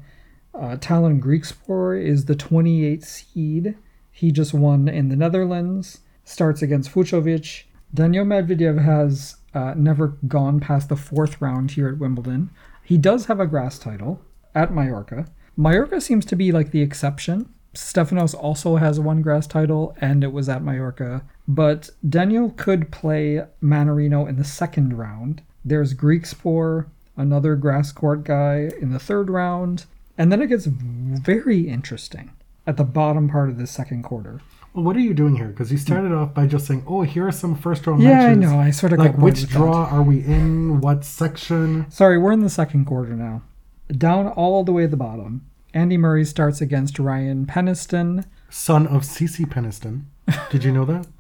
Uh, 0.53 0.77
Tallon 0.79 1.21
Griekspoor 1.21 2.01
is 2.01 2.25
the 2.25 2.35
28th 2.35 3.05
seed. 3.05 3.75
He 4.11 4.31
just 4.31 4.53
won 4.53 4.87
in 4.87 5.09
the 5.09 5.15
Netherlands. 5.15 6.01
Starts 6.23 6.61
against 6.61 6.91
Fucsovics. 6.91 7.63
Daniil 7.93 8.25
Medvedev 8.25 8.83
has 8.83 9.37
uh, 9.53 9.73
never 9.75 10.17
gone 10.27 10.59
past 10.59 10.89
the 10.89 10.95
fourth 10.95 11.41
round 11.41 11.71
here 11.71 11.89
at 11.89 11.97
Wimbledon. 11.97 12.49
He 12.83 12.97
does 12.97 13.25
have 13.25 13.39
a 13.39 13.47
grass 13.47 13.79
title 13.79 14.21
at 14.53 14.73
Mallorca. 14.73 15.27
Mallorca 15.57 15.99
seems 16.01 16.25
to 16.25 16.35
be 16.35 16.51
like 16.51 16.71
the 16.71 16.81
exception. 16.81 17.53
Stefanos 17.73 18.35
also 18.35 18.75
has 18.75 18.99
one 18.99 19.21
grass 19.21 19.47
title, 19.47 19.95
and 20.01 20.23
it 20.23 20.33
was 20.33 20.49
at 20.49 20.63
Mallorca. 20.63 21.23
But 21.47 21.89
Daniil 22.07 22.51
could 22.51 22.91
play 22.91 23.45
Mannarino 23.63 24.27
in 24.27 24.35
the 24.35 24.43
second 24.43 24.97
round. 24.97 25.41
There's 25.63 25.93
Griekspoor, 25.93 26.87
another 27.15 27.55
grass 27.55 27.91
court 27.91 28.23
guy, 28.23 28.71
in 28.81 28.91
the 28.91 28.99
third 28.99 29.29
round. 29.29 29.85
And 30.21 30.31
then 30.31 30.39
it 30.39 30.49
gets 30.49 30.67
very 30.67 31.61
interesting 31.67 32.29
at 32.67 32.77
the 32.77 32.83
bottom 32.83 33.27
part 33.27 33.49
of 33.49 33.57
the 33.57 33.65
second 33.65 34.03
quarter. 34.03 34.39
Well, 34.71 34.83
what 34.85 34.95
are 34.95 34.99
you 34.99 35.15
doing 35.15 35.35
here? 35.35 35.47
Because 35.47 35.71
you 35.71 35.79
started 35.79 36.11
off 36.11 36.35
by 36.35 36.45
just 36.45 36.67
saying, 36.67 36.83
"Oh, 36.85 37.01
here 37.01 37.25
are 37.25 37.31
some 37.31 37.55
first 37.55 37.87
round 37.87 38.03
Yeah, 38.03 38.27
I 38.27 38.35
know. 38.35 38.59
I 38.59 38.69
sort 38.69 38.93
of 38.93 38.99
Like, 38.99 39.17
which 39.17 39.47
draw 39.49 39.85
are 39.85 40.03
we 40.03 40.19
in? 40.23 40.79
What 40.79 41.03
section? 41.05 41.89
Sorry, 41.89 42.19
we're 42.19 42.33
in 42.33 42.41
the 42.41 42.51
second 42.51 42.85
quarter 42.85 43.15
now. 43.15 43.41
Down 43.87 44.27
all 44.27 44.63
the 44.63 44.71
way 44.71 44.83
at 44.83 44.91
the 44.91 44.95
bottom. 44.95 45.41
Andy 45.73 45.97
Murray 45.97 46.23
starts 46.23 46.61
against 46.61 46.99
Ryan 46.99 47.47
Peniston. 47.47 48.23
Son 48.47 48.85
of 48.85 49.01
Cece 49.01 49.47
Peniston. 49.47 50.03
Did 50.51 50.63
you 50.63 50.71
know 50.71 50.85
that? 50.85 51.07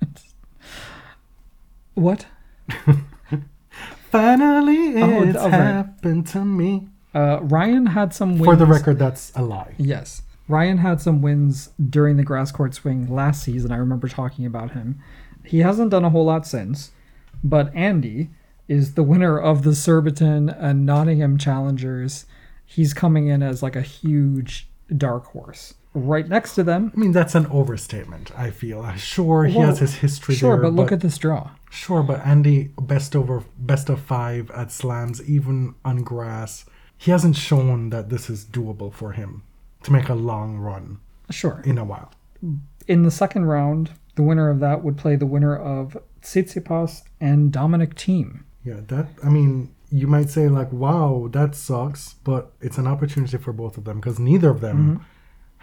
What? 1.95 2.27
Finally, 4.11 5.01
Oh, 5.01 5.23
it's 5.23 5.37
oh, 5.39 5.49
right. 5.49 5.51
happened 5.51 6.27
to 6.27 6.45
me. 6.45 6.87
Uh, 7.13 7.39
Ryan 7.41 7.87
had 7.87 8.13
some 8.13 8.33
wins. 8.33 8.45
For 8.45 8.55
the 8.55 8.65
record, 8.65 8.97
that's 8.99 9.31
a 9.35 9.41
lie. 9.41 9.75
Yes. 9.77 10.21
Ryan 10.47 10.77
had 10.79 11.01
some 11.01 11.21
wins 11.21 11.69
during 11.89 12.17
the 12.17 12.23
grass 12.23 12.51
court 12.51 12.73
swing 12.73 13.13
last 13.13 13.43
season. 13.43 13.71
I 13.71 13.77
remember 13.77 14.07
talking 14.07 14.45
about 14.45 14.71
him. 14.71 14.99
He 15.45 15.59
hasn't 15.59 15.91
done 15.91 16.03
a 16.05 16.09
whole 16.09 16.25
lot 16.25 16.45
since, 16.45 16.91
but 17.43 17.73
Andy 17.75 18.29
is 18.67 18.93
the 18.93 19.03
winner 19.03 19.37
of 19.39 19.63
the 19.63 19.75
Surbiton 19.75 20.49
and 20.49 20.85
Nottingham 20.85 21.37
Challengers. 21.37 22.25
He's 22.65 22.93
coming 22.93 23.27
in 23.27 23.41
as 23.43 23.61
like 23.63 23.75
a 23.75 23.81
huge 23.81 24.67
dark 24.95 25.25
horse. 25.27 25.73
Right 25.93 26.27
next 26.27 26.55
to 26.55 26.63
them, 26.63 26.91
I 26.95 26.99
mean, 26.99 27.11
that's 27.11 27.35
an 27.35 27.47
overstatement. 27.47 28.31
I 28.37 28.49
feel. 28.49 28.89
Sure, 28.95 29.43
he 29.43 29.57
Well, 29.57 29.67
has 29.67 29.79
his 29.79 29.95
history 29.95 30.35
sure, 30.35 30.53
there, 30.55 30.61
but 30.63 30.73
look 30.73 30.91
at 30.93 31.01
this 31.01 31.17
draw. 31.17 31.51
Sure, 31.69 32.01
but 32.01 32.25
Andy, 32.25 32.71
best 32.79 33.13
over 33.13 33.43
best 33.57 33.89
of 33.89 33.99
five 33.99 34.49
at 34.51 34.71
slams, 34.71 35.21
even 35.29 35.75
on 35.83 36.03
grass. 36.03 36.65
He 37.01 37.09
hasn't 37.09 37.35
shown 37.35 37.89
that 37.89 38.09
this 38.09 38.29
is 38.29 38.45
doable 38.45 38.93
for 38.93 39.13
him 39.13 39.41
to 39.83 39.91
make 39.91 40.07
a 40.09 40.13
long 40.13 40.57
run 40.59 40.99
Sure. 41.31 41.61
in 41.65 41.77
a 41.79 41.83
while. 41.83 42.11
In 42.87 43.01
the 43.01 43.09
second 43.11 43.45
round, 43.45 43.89
the 44.15 44.21
winner 44.23 44.49
of 44.49 44.59
that 44.59 44.83
would 44.83 44.97
play 44.97 45.15
the 45.15 45.25
winner 45.25 45.55
of 45.55 45.97
Tsitsipas 46.21 47.01
and 47.19 47.51
Dominic 47.51 47.95
Thiem. 47.95 48.43
Yeah, 48.63 48.81
that 48.89 49.07
I 49.23 49.29
mean, 49.29 49.69
you 49.91 50.05
might 50.05 50.29
say 50.29 50.47
like, 50.47 50.71
"Wow, 50.71 51.27
that 51.31 51.55
sucks," 51.55 52.13
but 52.23 52.53
it's 52.61 52.77
an 52.77 52.85
opportunity 52.85 53.37
for 53.37 53.51
both 53.53 53.77
of 53.79 53.85
them 53.85 53.99
because 53.99 54.19
neither 54.19 54.49
of 54.51 54.61
them 54.61 54.77
Mm-hmm. 54.77 55.03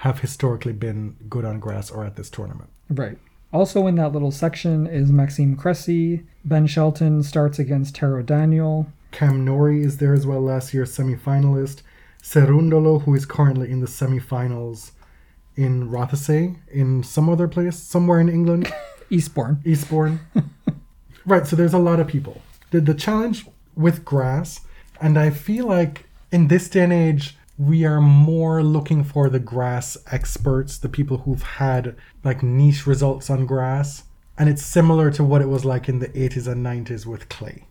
have 0.06 0.18
historically 0.20 0.72
been 0.72 1.14
good 1.28 1.44
on 1.44 1.60
grass 1.60 1.90
or 1.90 2.04
at 2.04 2.16
this 2.16 2.30
tournament. 2.30 2.70
Right. 2.90 3.18
Also 3.52 3.86
in 3.86 3.94
that 3.96 4.12
little 4.12 4.30
section 4.32 4.86
is 4.88 5.12
Maxime 5.12 5.54
Cressy. 5.56 6.24
Ben 6.44 6.66
Shelton 6.66 7.22
starts 7.22 7.58
against 7.60 7.94
Taro 7.94 8.22
Daniel. 8.22 8.86
Cam 9.10 9.44
Nori 9.44 9.84
is 9.84 9.98
there 9.98 10.12
as 10.12 10.26
well, 10.26 10.40
last 10.40 10.72
year's 10.74 10.92
semi-finalist. 10.92 11.82
Cerundolo, 12.22 13.02
who 13.02 13.14
is 13.14 13.24
currently 13.24 13.70
in 13.70 13.80
the 13.80 13.86
semi-finals 13.86 14.92
in 15.56 15.88
Rothesay, 15.88 16.56
in 16.70 17.02
some 17.02 17.28
other 17.28 17.48
place, 17.48 17.78
somewhere 17.78 18.20
in 18.20 18.28
England, 18.28 18.72
Eastbourne. 19.10 19.60
Eastbourne. 19.64 20.20
Right, 21.28 21.46
so 21.46 21.56
there's 21.56 21.74
a 21.74 21.78
lot 21.78 22.00
of 22.00 22.08
people. 22.08 22.40
The, 22.70 22.80
the 22.80 22.94
challenge 22.94 23.44
with 23.76 24.02
grass, 24.02 24.62
and 24.98 25.18
I 25.18 25.28
feel 25.28 25.66
like 25.66 26.06
in 26.32 26.48
this 26.48 26.70
day 26.70 26.84
and 26.84 26.92
age, 26.92 27.36
we 27.58 27.84
are 27.84 28.00
more 28.00 28.62
looking 28.62 29.04
for 29.04 29.28
the 29.28 29.38
grass 29.38 29.98
experts, 30.10 30.78
the 30.78 30.88
people 30.88 31.18
who've 31.18 31.42
had 31.42 31.96
like 32.24 32.42
niche 32.42 32.86
results 32.86 33.28
on 33.28 33.44
grass. 33.44 34.04
And 34.38 34.48
it's 34.48 34.62
similar 34.62 35.10
to 35.10 35.22
what 35.22 35.42
it 35.42 35.48
was 35.48 35.66
like 35.66 35.86
in 35.86 35.98
the 35.98 36.08
80s 36.08 36.50
and 36.50 36.64
90s 36.64 37.04
with 37.04 37.28
clay. 37.28 37.66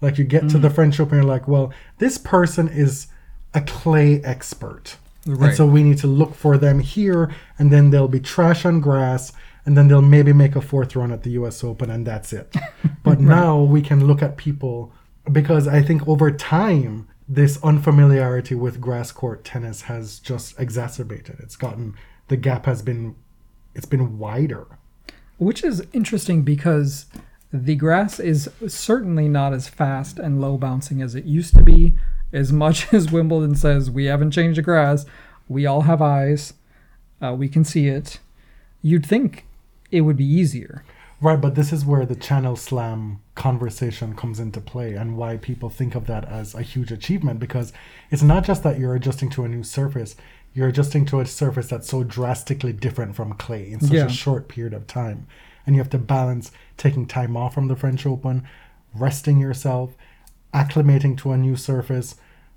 Like 0.00 0.18
you 0.18 0.24
get 0.24 0.48
to 0.50 0.58
the 0.58 0.68
mm. 0.68 0.74
French 0.74 0.98
Open, 0.98 1.16
you're 1.16 1.24
like, 1.24 1.46
well, 1.46 1.72
this 1.98 2.18
person 2.18 2.68
is 2.68 3.08
a 3.54 3.60
clay 3.60 4.22
expert. 4.24 4.96
And 5.26 5.38
Right. 5.38 5.54
so 5.54 5.66
we 5.66 5.82
need 5.82 5.98
to 5.98 6.06
look 6.06 6.34
for 6.34 6.56
them 6.56 6.80
here, 6.80 7.30
and 7.58 7.70
then 7.70 7.90
they'll 7.90 8.08
be 8.08 8.20
trash 8.20 8.64
on 8.64 8.80
grass, 8.80 9.32
and 9.66 9.76
then 9.76 9.88
they'll 9.88 10.00
maybe 10.00 10.32
make 10.32 10.56
a 10.56 10.62
fourth 10.62 10.96
run 10.96 11.12
at 11.12 11.22
the 11.22 11.30
US 11.32 11.62
Open, 11.62 11.90
and 11.90 12.06
that's 12.06 12.32
it. 12.32 12.54
But 13.02 13.20
now 13.20 13.60
we 13.60 13.82
can 13.82 14.06
look 14.06 14.22
at 14.22 14.36
people 14.36 14.92
because 15.30 15.66
I 15.66 15.82
think 15.82 16.06
over 16.06 16.30
time, 16.30 17.08
this 17.28 17.62
unfamiliarity 17.62 18.54
with 18.54 18.80
grass 18.80 19.12
court 19.12 19.44
tennis 19.44 19.82
has 19.82 20.18
just 20.18 20.58
exacerbated. 20.58 21.36
It's 21.40 21.56
gotten 21.56 21.94
the 22.28 22.36
gap 22.36 22.66
has 22.66 22.82
been 22.82 23.14
it's 23.74 23.86
been 23.86 24.18
wider. 24.18 24.66
Which 25.38 25.64
is 25.64 25.86
interesting 25.92 26.42
because 26.42 27.06
the 27.52 27.74
grass 27.76 28.20
is 28.20 28.48
certainly 28.68 29.28
not 29.28 29.52
as 29.52 29.68
fast 29.68 30.18
and 30.18 30.40
low 30.40 30.56
bouncing 30.56 31.02
as 31.02 31.14
it 31.14 31.24
used 31.24 31.54
to 31.56 31.62
be. 31.62 31.94
As 32.32 32.52
much 32.52 32.92
as 32.94 33.10
Wimbledon 33.10 33.54
says 33.56 33.90
we 33.90 34.04
haven't 34.04 34.30
changed 34.30 34.58
the 34.58 34.62
grass, 34.62 35.04
we 35.48 35.66
all 35.66 35.82
have 35.82 36.00
eyes, 36.00 36.54
uh, 37.20 37.34
we 37.36 37.48
can 37.48 37.64
see 37.64 37.88
it. 37.88 38.20
You'd 38.82 39.04
think 39.04 39.46
it 39.90 40.02
would 40.02 40.16
be 40.16 40.24
easier. 40.24 40.84
Right, 41.20 41.40
but 41.40 41.54
this 41.54 41.70
is 41.70 41.84
where 41.84 42.06
the 42.06 42.14
channel 42.16 42.56
slam 42.56 43.20
conversation 43.34 44.14
comes 44.14 44.40
into 44.40 44.60
play 44.60 44.94
and 44.94 45.18
why 45.18 45.36
people 45.36 45.68
think 45.68 45.94
of 45.94 46.06
that 46.06 46.24
as 46.26 46.54
a 46.54 46.62
huge 46.62 46.90
achievement 46.90 47.40
because 47.40 47.74
it's 48.10 48.22
not 48.22 48.44
just 48.44 48.62
that 48.62 48.78
you're 48.78 48.94
adjusting 48.94 49.28
to 49.30 49.44
a 49.44 49.48
new 49.48 49.62
surface, 49.62 50.16
you're 50.54 50.68
adjusting 50.68 51.04
to 51.06 51.20
a 51.20 51.26
surface 51.26 51.68
that's 51.68 51.88
so 51.90 52.04
drastically 52.04 52.72
different 52.72 53.16
from 53.16 53.34
clay 53.34 53.70
in 53.70 53.80
such 53.80 53.90
Yeah. 53.92 54.06
a 54.06 54.10
short 54.10 54.48
period 54.48 54.72
of 54.72 54.86
time. 54.86 55.26
And 55.66 55.76
you 55.76 55.82
have 55.82 55.90
to 55.90 55.98
balance 55.98 56.52
taking 56.80 57.06
time 57.06 57.36
off 57.36 57.54
from 57.54 57.68
the 57.68 57.76
French 57.76 58.06
Open, 58.06 58.42
resting 58.94 59.38
yourself, 59.38 59.94
acclimating 60.52 61.16
to 61.18 61.30
a 61.30 61.36
new 61.36 61.54
surface, 61.54 62.16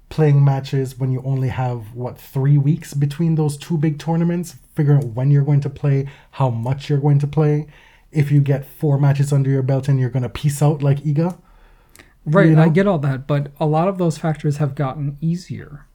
playing 0.09 0.43
matches 0.43 0.97
when 0.97 1.11
you 1.11 1.21
only 1.23 1.49
have 1.49 1.93
what 1.93 2.17
three 2.17 2.57
weeks 2.57 2.93
between 2.93 3.35
those 3.35 3.57
two 3.57 3.77
big 3.77 3.99
tournaments, 3.99 4.55
figuring 4.73 4.99
out 4.99 5.13
when 5.13 5.29
you're 5.29 5.43
going 5.43 5.61
to 5.61 5.69
play, 5.69 6.09
how 6.31 6.49
much 6.49 6.89
you're 6.89 6.99
going 6.99 7.19
to 7.19 7.27
play. 7.27 7.67
If 8.11 8.31
you 8.31 8.41
get 8.41 8.65
four 8.65 8.99
matches 8.99 9.31
under 9.31 9.49
your 9.49 9.63
belt 9.63 9.87
and 9.87 9.99
you're 9.99 10.09
going 10.09 10.23
to 10.23 10.29
peace 10.29 10.61
out 10.61 10.81
like 10.81 10.99
Iga, 11.01 11.37
Right, 12.25 12.49
You 12.49 12.55
know? 12.55 12.63
I 12.63 12.69
get 12.69 12.87
all 12.87 12.99
that, 12.99 13.27
but 13.27 13.51
a 13.59 13.65
lot 13.65 13.87
of 13.87 13.97
those 13.97 14.17
factors 14.17 14.57
have 14.57 14.75
gotten 14.75 15.17
easier, 15.19 15.85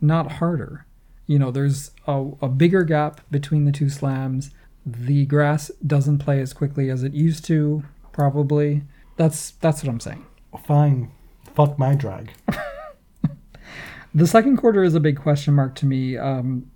not 0.00 0.32
harder. 0.32 0.84
You 1.26 1.38
know, 1.38 1.50
there's 1.50 1.92
a, 2.06 2.30
a 2.42 2.48
bigger 2.48 2.84
gap 2.84 3.22
between 3.30 3.64
the 3.64 3.72
two 3.72 3.88
slams. 3.88 4.50
The 4.86 5.26
grass 5.26 5.70
doesn't 5.86 6.18
play 6.18 6.40
as 6.40 6.52
quickly 6.52 6.90
as 6.90 7.02
it 7.02 7.12
used 7.12 7.44
to, 7.46 7.84
probably. 8.12 8.82
That's 9.16 9.52
that's 9.52 9.82
what 9.82 9.90
I'm 9.90 10.00
saying. 10.00 10.24
fine, 10.66 11.10
fuck 11.54 11.78
my 11.78 11.94
drag. 11.94 12.32
The 14.12 14.26
second 14.26 14.56
quarter 14.56 14.82
is 14.82 14.96
a 14.96 15.00
big 15.00 15.16
question 15.20 15.54
mark 15.54 15.76
to 15.76 15.86
me. 15.86 16.16
Um, 16.16 16.68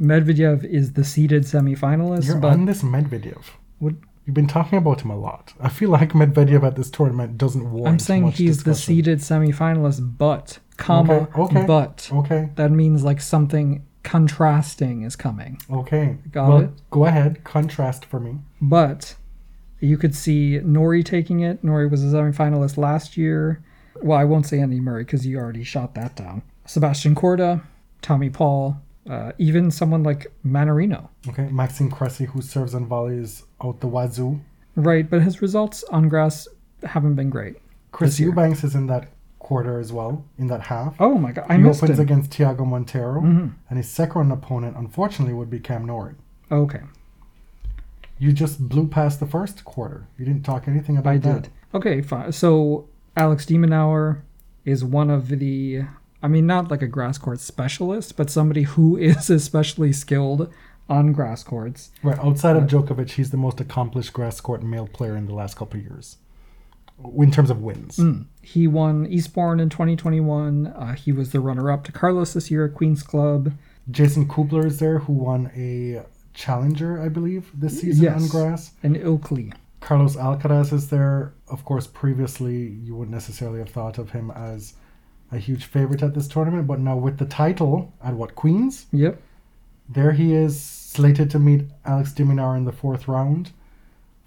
Medvedev 0.00 0.64
is 0.64 0.94
the 0.94 1.04
seeded 1.04 1.44
semifinalist, 1.44 2.26
You're 2.26 2.38
but 2.38 2.50
on 2.52 2.64
this 2.64 2.82
Medvedev. 2.82 3.42
What- 3.78 3.94
You've 4.26 4.34
been 4.34 4.46
talking 4.48 4.78
about 4.78 5.02
him 5.02 5.10
a 5.10 5.16
lot. 5.16 5.52
I 5.60 5.68
feel 5.68 5.90
like 5.90 6.12
Medvedev 6.14 6.64
at 6.64 6.74
this 6.76 6.90
tournament 6.90 7.36
doesn't 7.36 7.70
warrant. 7.70 7.86
I'm 7.88 7.98
saying 7.98 8.32
he's 8.32 8.64
the 8.64 8.70
discussion. 8.72 8.94
seeded 8.96 9.18
semifinalist, 9.18 10.16
but 10.18 10.58
comma 10.78 11.28
Okay, 11.32 11.40
okay. 11.42 11.64
but 11.66 12.08
Okay, 12.10 12.48
that 12.56 12.70
means 12.72 13.04
like 13.04 13.20
something 13.20 13.84
contrasting 14.04 15.02
is 15.02 15.16
coming. 15.16 15.60
okay. 15.70 16.16
Got 16.30 16.48
well, 16.48 16.60
it. 16.60 16.70
Go 16.90 17.06
ahead, 17.06 17.42
contrast 17.42 18.04
for 18.04 18.20
me. 18.20 18.38
But 18.60 19.16
you 19.80 19.98
could 19.98 20.14
see 20.14 20.60
Norrie 20.62 21.02
taking 21.02 21.40
it. 21.40 21.64
Norrie 21.64 21.88
was 21.88 22.04
a 22.04 22.06
semifinalist 22.06 22.76
last 22.76 23.16
year. 23.16 23.64
Well, 24.02 24.18
I 24.18 24.24
won't 24.24 24.46
say 24.46 24.60
Andy 24.60 24.80
Murray 24.80 25.04
because 25.04 25.26
you 25.26 25.38
already 25.38 25.64
shot 25.64 25.94
that 25.94 26.14
down. 26.14 26.42
Sebastian 26.66 27.14
Corda, 27.14 27.62
Tommy 28.02 28.30
Paul, 28.30 28.80
uh, 29.08 29.32
even 29.38 29.70
someone 29.70 30.02
like 30.02 30.26
Mannarino. 30.46 31.08
Okay, 31.28 31.48
Maxime 31.48 31.90
Cressy, 31.90 32.24
who 32.24 32.40
serves 32.40 32.74
and 32.74 32.86
volleys 32.86 33.44
out 33.62 33.80
the 33.80 33.86
wazoo. 33.86 34.40
Right, 34.76 35.08
but 35.08 35.22
his 35.22 35.42
results 35.42 35.84
on 35.84 36.08
grass 36.08 36.48
haven't 36.82 37.14
been 37.14 37.30
great. 37.30 37.56
Chris 37.92 38.18
Eubanks 38.18 38.64
is 38.64 38.74
in 38.74 38.86
that 38.88 39.08
quarter 39.48 39.78
as 39.78 39.92
well, 39.92 40.24
in 40.38 40.46
that 40.48 40.62
half. 40.72 40.94
Oh 40.98 41.16
my 41.24 41.30
god, 41.32 41.46
I 41.48 41.56
he 41.56 41.62
missed 41.62 41.82
opens 41.84 41.98
him. 41.98 42.02
against 42.06 42.30
Thiago 42.32 42.64
Monteiro, 42.72 43.20
Mhm. 43.22 43.50
and 43.68 43.76
his 43.76 43.88
second 43.88 44.32
opponent, 44.32 44.76
unfortunately, 44.76 45.34
would 45.34 45.50
be 45.50 45.60
Cam 45.60 45.84
Norrie. 45.86 46.16
Okay, 46.50 46.80
You 48.18 48.32
just 48.32 48.68
blew 48.68 48.86
past 48.86 49.18
the 49.20 49.26
first 49.26 49.64
quarter. 49.64 50.06
You 50.16 50.24
didn't 50.24 50.44
talk 50.44 50.68
anything 50.68 50.96
about 50.96 51.10
I 51.14 51.18
that. 51.18 51.42
did. 51.42 51.52
Okay, 51.74 52.00
fine. 52.00 52.32
So 52.32 52.86
Alex 53.16 53.44
de 53.46 53.56
Minaur 53.58 54.22
is 54.64 54.84
one 54.84 55.10
of 55.10 55.28
the. 55.28 55.82
I 56.22 56.28
mean, 56.28 56.46
not 56.46 56.70
like 56.70 56.80
a 56.80 56.86
grass 56.86 57.18
court 57.18 57.40
specialist, 57.40 58.16
but 58.16 58.30
somebody 58.30 58.62
who 58.62 58.96
is 59.10 59.28
especially 59.30 59.92
skilled 59.92 60.48
on 60.88 61.12
grass 61.12 61.42
courts. 61.42 61.90
Right, 62.02 62.18
outside 62.18 62.56
of 62.56 62.64
Djokovic, 62.64 63.10
he's 63.10 63.30
the 63.30 63.36
most 63.46 63.60
accomplished 63.60 64.12
grass 64.12 64.40
court 64.40 64.62
male 64.62 64.86
player 64.86 65.16
in 65.16 65.26
the 65.26 65.34
last 65.34 65.56
couple 65.56 65.78
of 65.80 65.84
years, 65.84 66.16
in 67.16 67.30
terms 67.30 67.50
of 67.50 67.62
wins. 67.62 67.96
Mm. 67.96 68.26
He 68.42 68.66
won 68.66 69.06
Eastbourne 69.06 69.60
in 69.60 69.68
2021. 69.68 70.66
Uh, 70.66 70.94
he 70.94 71.12
was 71.12 71.32
the 71.32 71.40
runner-up 71.40 71.84
to 71.84 71.92
Carlos 71.92 72.32
this 72.34 72.50
year 72.50 72.64
at 72.66 72.74
Queens 72.74 73.02
Club. 73.02 73.52
Jason 73.90 74.26
Kubler 74.26 74.64
is 74.64 74.78
there, 74.78 75.00
who 75.00 75.12
won 75.12 75.50
a 75.56 76.02
challenger, 76.32 77.00
I 77.00 77.08
believe, 77.08 77.50
this 77.54 77.80
season 77.80 78.08
on 78.08 78.26
grass. 78.28 78.72
And 78.82 78.96
Ilkley. 78.96 79.52
Carlos 79.80 80.16
Alcaraz 80.16 80.72
is 80.72 80.88
there. 80.88 81.34
Of 81.48 81.64
course, 81.64 81.86
previously 81.86 82.68
you 82.82 82.94
wouldn't 82.96 83.14
necessarily 83.14 83.58
have 83.58 83.68
thought 83.68 83.98
of 83.98 84.10
him 84.10 84.30
as 84.30 84.74
a 85.30 85.38
huge 85.38 85.64
favorite 85.66 86.02
at 86.02 86.14
this 86.14 86.28
tournament, 86.28 86.66
but 86.66 86.80
now 86.80 86.96
with 86.96 87.18
the 87.18 87.26
title 87.26 87.92
at 88.02 88.14
what 88.14 88.34
Queens, 88.34 88.86
Yep. 88.92 89.20
there 89.88 90.12
he 90.12 90.32
is 90.32 90.58
slated 90.60 91.30
to 91.32 91.38
meet 91.38 91.64
Alex 91.84 92.12
de 92.12 92.24
Minaur 92.24 92.56
in 92.56 92.64
the 92.64 92.72
fourth 92.72 93.08
round. 93.08 93.50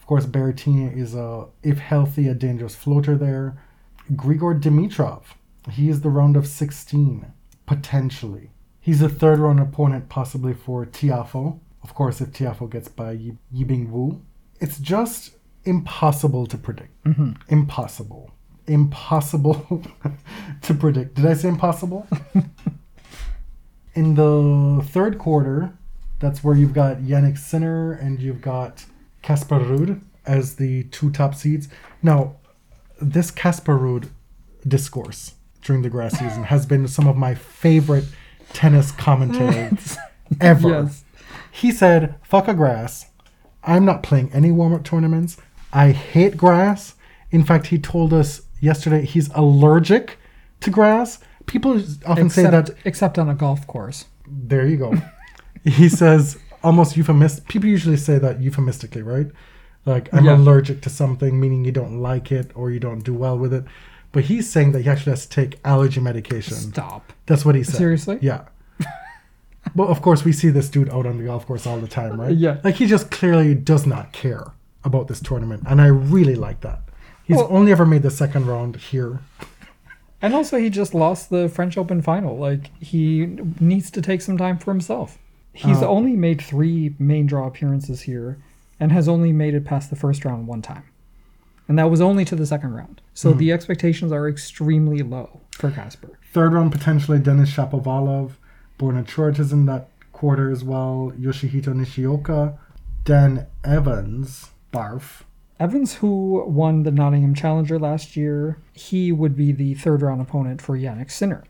Of 0.08 0.10
course, 0.10 0.26
Berrettini 0.26 0.95
is 0.97 1.14
a, 1.16 1.47
if 1.64 1.80
healthy, 1.80 2.30
a 2.30 2.34
dangerous 2.34 2.76
floater 2.76 3.18
there. 3.18 3.62
Grigor 4.14 4.58
Dimitrov, 4.58 5.24
he 5.70 5.89
is 5.89 5.99
the 5.99 6.10
round 6.10 6.38
of 6.38 6.47
16 6.47 7.26
potentially. 7.66 8.51
He's 8.80 9.01
a 9.01 9.10
third 9.10 9.39
round 9.39 9.60
opponent 9.60 10.08
possibly 10.08 10.53
for 10.53 10.86
Tiafoe. 10.86 11.60
Of 11.84 11.93
course, 11.93 12.22
if 12.22 12.30
Tiafoe 12.30 12.72
gets 12.72 12.88
by 12.88 13.12
Yi- 13.12 13.38
Yibing 13.53 13.89
Wu, 13.89 14.22
it's 14.62 14.80
just 14.80 15.32
impossible 15.66 16.45
to 16.47 16.58
predict. 16.58 16.93
hmm 17.05 17.32
Impossible. 17.49 18.32
Impossible 18.66 19.84
to 20.62 20.74
predict. 20.74 21.16
Did 21.16 21.26
I 21.26 21.34
say 21.34 21.49
impossible? 21.49 22.08
In 23.93 24.16
the 24.16 24.86
third 24.88 25.18
quarter, 25.18 25.78
that's 26.20 26.45
where 26.45 26.55
you've 26.55 26.74
got 26.74 26.99
Jannik 26.99 27.38
Sinner 27.38 27.91
and 27.91 28.22
you've 28.22 28.41
got 28.41 28.86
Casper 29.28 29.59
Ruud 29.59 29.99
as 30.25 30.55
the 30.55 30.84
two 30.86 31.11
top 31.11 31.36
seeds. 31.36 31.67
Now, 32.01 32.38
this 33.01 33.30
Casper 33.30 33.78
Ruud 33.78 34.07
discourse 34.65 35.34
during 35.61 35.82
the 35.82 35.89
grass 35.89 36.17
season 36.17 36.43
has 36.43 36.65
been 36.65 36.88
some 36.88 37.07
of 37.09 37.17
my 37.17 37.36
favorite 37.36 38.05
tennis 38.53 38.93
commentaries 38.93 39.97
ever. 40.39 40.69
Yes. 40.69 41.03
He 41.51 41.73
said, 41.73 42.15
fuck 42.23 42.47
a 42.47 42.53
grass. 42.53 43.07
I'm 43.65 43.84
not 43.84 44.01
playing 44.01 44.32
any 44.32 44.49
warm 44.49 44.73
up 44.73 44.86
tournaments. 44.86 45.36
I 45.73 45.91
hate 45.91 46.38
grass. 46.38 46.95
In 47.30 47.43
fact, 47.43 47.67
he 47.67 47.78
told 47.80 48.13
us 48.13 48.43
yesterday 48.61 49.03
he's 49.03 49.30
allergic 49.36 50.17
to 50.61 50.69
grass. 50.69 51.19
People 51.47 51.82
often 52.05 52.30
say 52.30 52.43
that. 52.43 52.69
except 52.86 53.19
on 53.19 53.28
a 53.28 53.36
golf 53.36 53.67
course. 53.67 54.05
There 54.25 54.65
you 54.65 54.78
go. 54.78 54.93
he 55.65 55.89
says 55.89 56.38
almost 56.68 56.97
euphemist. 56.97 57.47
People 57.47 57.70
usually 57.70 57.97
say 57.97 58.18
that 58.20 58.41
euphemistically, 58.41 59.01
right? 59.01 59.28
Like, 59.86 60.05
I'm 60.13 60.26
Yeah. 60.26 60.36
allergic 60.36 60.82
to 60.82 60.89
something, 60.89 61.39
meaning 61.39 61.63
you 61.63 61.72
don't 61.72 62.01
like 62.01 62.32
it 62.39 62.51
or 62.55 62.72
you 62.72 62.80
don't 62.80 63.03
do 63.09 63.13
well 63.13 63.38
with 63.39 63.53
it. 63.53 63.63
But 64.11 64.26
he's 64.26 64.49
saying 64.49 64.74
that 64.74 64.82
he 64.82 64.89
actually 64.89 65.11
has 65.13 65.26
to 65.26 65.30
take 65.41 65.59
allergy 65.63 66.01
medication. 66.01 66.55
Stop. 66.57 67.13
That's 67.26 67.45
what 67.45 67.55
he 67.55 67.63
said. 67.63 67.76
Seriously? 67.78 68.18
Yeah. 68.22 68.41
but 69.76 69.88
of 69.88 70.01
course, 70.01 70.26
we 70.26 70.34
see 70.34 70.49
this 70.49 70.70
dude 70.70 70.89
out 70.89 71.05
on 71.05 71.18
the 71.18 71.24
golf 71.26 71.45
course 71.47 71.65
all 71.65 71.80
the 71.80 71.88
time, 71.88 72.20
right? 72.20 72.36
Yeah. 72.36 72.57
Like 72.65 72.76
he 72.76 72.86
just 72.86 73.11
clearly 73.11 73.55
does 73.55 73.86
not 73.86 74.11
care 74.11 74.45
about 74.84 75.07
this 75.07 75.20
tournament, 75.22 75.63
and 75.68 75.82
I 75.82 75.88
really 75.88 76.36
like 76.36 76.61
that. 76.61 76.80
He's 77.24 77.38
Well- 77.38 77.47
only 77.49 77.72
ever 77.72 77.86
made 77.86 78.03
the 78.03 78.11
second 78.11 78.45
round 78.47 78.76
here. 78.78 79.20
And 80.22 80.34
also, 80.34 80.57
he 80.57 80.70
just 80.70 80.93
lost 80.95 81.30
the 81.30 81.47
French 81.47 81.78
Open 81.78 82.01
final. 82.01 82.38
Like, 82.38 82.72
he 82.82 83.26
needs 83.59 83.91
to 83.91 84.01
take 84.01 84.22
some 84.22 84.38
time 84.38 84.57
for 84.57 84.72
himself. 84.72 85.18
He's 85.58 85.82
Uh, 85.82 85.89
only 85.89 86.16
made 86.16 86.39
three 86.41 86.95
main 86.99 87.26
draw 87.26 87.47
appearances 87.47 88.01
here 88.01 88.38
and 88.80 88.91
has 88.91 89.08
only 89.08 89.34
made 89.34 89.55
it 89.55 89.66
past 89.66 89.89
the 89.89 89.95
first 89.95 90.24
round 90.24 90.45
one 90.47 90.62
time. 90.62 90.84
And 91.68 91.78
that 91.80 91.89
was 91.89 91.99
only 91.99 92.24
to 92.26 92.36
the 92.36 92.45
second 92.45 92.74
round. 92.74 93.01
So 93.14 93.34
the 93.34 93.51
expectations 93.51 94.12
are 94.12 94.30
extremely 94.30 95.01
low 95.01 95.41
for 95.51 95.72
Casper. 95.72 96.20
Third 96.32 96.53
round 96.53 96.72
potentially 96.72 97.18
Denis 97.20 97.51
Shapovalov. 97.51 98.34
Borna 98.80 99.03
Coric 99.05 99.39
is 99.39 99.51
in 99.51 99.66
that 99.66 99.89
quarter 100.14 100.51
as 100.51 100.64
well. 100.64 101.12
Yoshihito 101.20 101.74
Nishioka. 101.74 102.58
Dan 103.03 103.47
Evans. 103.64 104.51
Barf. 104.72 105.24
Evans, 105.60 105.95
who 105.95 106.43
won 106.47 106.84
the 106.84 106.91
Nottingham 106.91 107.34
Challenger 107.34 107.80
last 107.80 108.16
year, 108.16 108.60
he 108.74 109.12
would 109.12 109.36
be 109.36 109.51
the 109.51 109.74
third 109.74 110.03
round 110.03 110.22
opponent 110.22 110.62
for 110.62 110.78
Jannik 110.78 111.10
Sinner. 111.10 111.43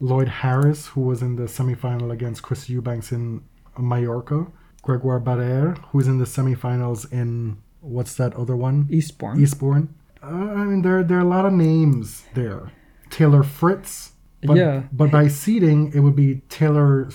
Lloyd 0.00 0.28
Harris, 0.28 0.88
who 0.88 1.00
was 1.00 1.22
in 1.22 1.36
the 1.36 1.44
semifinal 1.44 2.12
against 2.12 2.42
Chris 2.42 2.68
Eubanks 2.68 3.12
in 3.12 3.42
Mallorca. 3.78 4.46
Gregoire 4.82 5.20
Barrere, 5.20 5.76
who's 5.90 6.06
in 6.06 6.18
the 6.18 6.24
semifinals 6.24 7.10
in 7.12 7.58
what's 7.80 8.14
that 8.14 8.34
other 8.34 8.54
one? 8.56 8.86
Eastbourne. 8.88 9.40
Eastbourne. 9.40 9.94
Uh, 10.22 10.26
I 10.26 10.64
mean, 10.64 10.82
there 10.82 11.02
there 11.02 11.18
are 11.18 11.22
a 11.22 11.24
lot 11.28 11.44
of 11.44 11.52
names 11.52 12.24
there. 12.34 12.70
Taylor 13.10 13.42
Fritz. 13.42 14.12
But, 14.42 14.56
Yeah. 14.56 14.82
But 14.92 15.10
by 15.10 15.28
seeding, 15.28 15.92
it 15.92 16.00
would 16.00 16.14
be 16.14 16.42
Taylor 16.48 17.08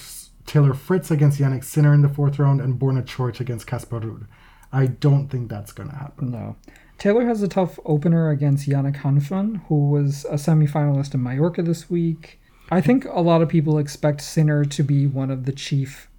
Taylor 0.46 0.74
Fritz 0.74 1.12
against 1.12 1.40
Jannik 1.40 1.64
Sinner 1.64 1.94
in 1.94 2.02
the 2.02 2.10
fourth 2.10 2.40
round 2.40 2.60
and 2.60 2.78
Borna 2.78 3.06
Coric 3.06 3.40
against 3.40 3.68
Casper 3.68 4.02
Ruud. 4.02 4.28
I 4.74 4.88
don't 4.88 5.30
think 5.30 5.50
that's 5.50 5.72
going 5.72 5.90
to 5.90 5.96
happen. 5.96 6.32
No. 6.32 6.58
Taylor 6.98 7.26
has 7.26 7.42
a 7.42 7.48
tough 7.48 7.80
opener 7.86 8.30
against 8.30 8.68
Yannick 8.70 8.98
Hanfmann, 8.98 9.66
who 9.68 9.90
was 9.90 10.26
a 10.26 10.36
semifinalist 10.36 11.14
in 11.14 11.24
Mallorca 11.24 11.62
this 11.62 11.90
week. 11.90 12.41
I 12.72 12.80
think 12.80 13.04
a 13.06 13.20
lot 13.20 13.42
of 13.42 13.50
people 13.50 13.78
expect 13.78 14.22
Sinner 14.22 14.64
to 14.64 14.82
be 14.82 15.06
one 15.06 15.30
of 15.30 15.46
the 15.46 15.52
chief 15.52 16.10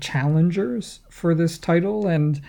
challengers 0.00 0.98
for 1.08 1.32
this 1.32 1.58
title, 1.58 2.08
and 2.08 2.42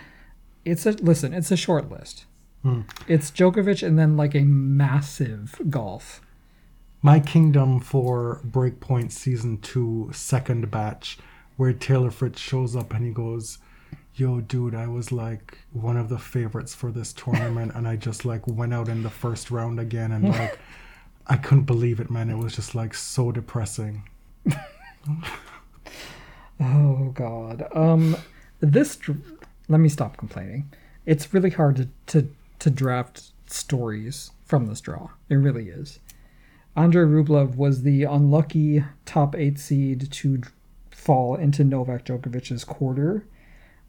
it's 0.64 0.84
a 0.86 0.92
listen, 0.92 1.32
it's 1.32 1.52
a 1.52 1.56
short 1.56 1.88
list. 1.88 2.24
Hmm. 2.62 2.80
It's 3.06 3.30
Djokovic 3.30 3.86
and 3.86 3.96
then 3.96 4.16
like 4.16 4.34
a 4.34 4.40
massive 4.40 5.60
golf. 5.70 6.20
My 7.00 7.20
Kingdom 7.20 7.80
for 7.80 8.40
Break 8.42 8.80
Point 8.80 9.12
Season 9.12 9.58
2 9.58 10.10
second 10.12 10.70
batch, 10.70 11.18
where 11.56 11.72
Taylor 11.72 12.10
Fritz 12.10 12.40
shows 12.40 12.74
up 12.74 12.92
and 12.92 13.04
he 13.04 13.12
goes, 13.12 13.58
Yo, 14.14 14.40
dude, 14.40 14.74
I 14.74 14.86
was 14.88 15.12
like 15.12 15.58
one 15.72 15.96
of 15.96 16.08
the 16.08 16.18
favorites 16.18 16.74
for 16.74 16.90
this 16.90 17.12
tournament, 17.12 17.72
and 17.74 17.86
I 17.86 17.96
just 17.96 18.24
like 18.24 18.46
went 18.48 18.74
out 18.74 18.88
in 18.88 19.02
the 19.02 19.10
first 19.10 19.50
round 19.50 19.78
again, 19.78 20.10
and 20.10 20.28
like 20.30 20.58
I 21.26 21.36
couldn't 21.36 21.64
believe 21.64 22.00
it, 22.00 22.10
man. 22.10 22.28
It 22.30 22.36
was 22.38 22.54
just 22.54 22.74
like 22.74 22.94
so 22.94 23.32
depressing. 23.32 24.08
Oh 26.60 27.10
God. 27.14 27.66
Um, 27.74 28.16
this. 28.60 28.96
dr- 28.96 29.20
Let 29.68 29.80
me 29.80 29.88
stop 29.88 30.16
complaining. 30.16 30.70
It's 31.04 31.34
really 31.34 31.50
hard 31.50 31.76
to 31.76 31.88
to 32.06 32.28
to 32.60 32.70
draft 32.70 33.32
stories 33.46 34.30
from 34.44 34.66
this 34.66 34.80
draw. 34.80 35.10
It 35.28 35.34
really 35.34 35.68
is. 35.68 35.98
Andrei 36.76 37.04
Rublev 37.04 37.56
was 37.56 37.82
the 37.82 38.04
unlucky 38.04 38.84
top 39.04 39.34
eight 39.36 39.58
seed 39.58 40.10
to 40.12 40.42
fall 40.90 41.36
into 41.36 41.62
Novak 41.64 42.04
Djokovic's 42.06 42.64
quarter. 42.64 43.26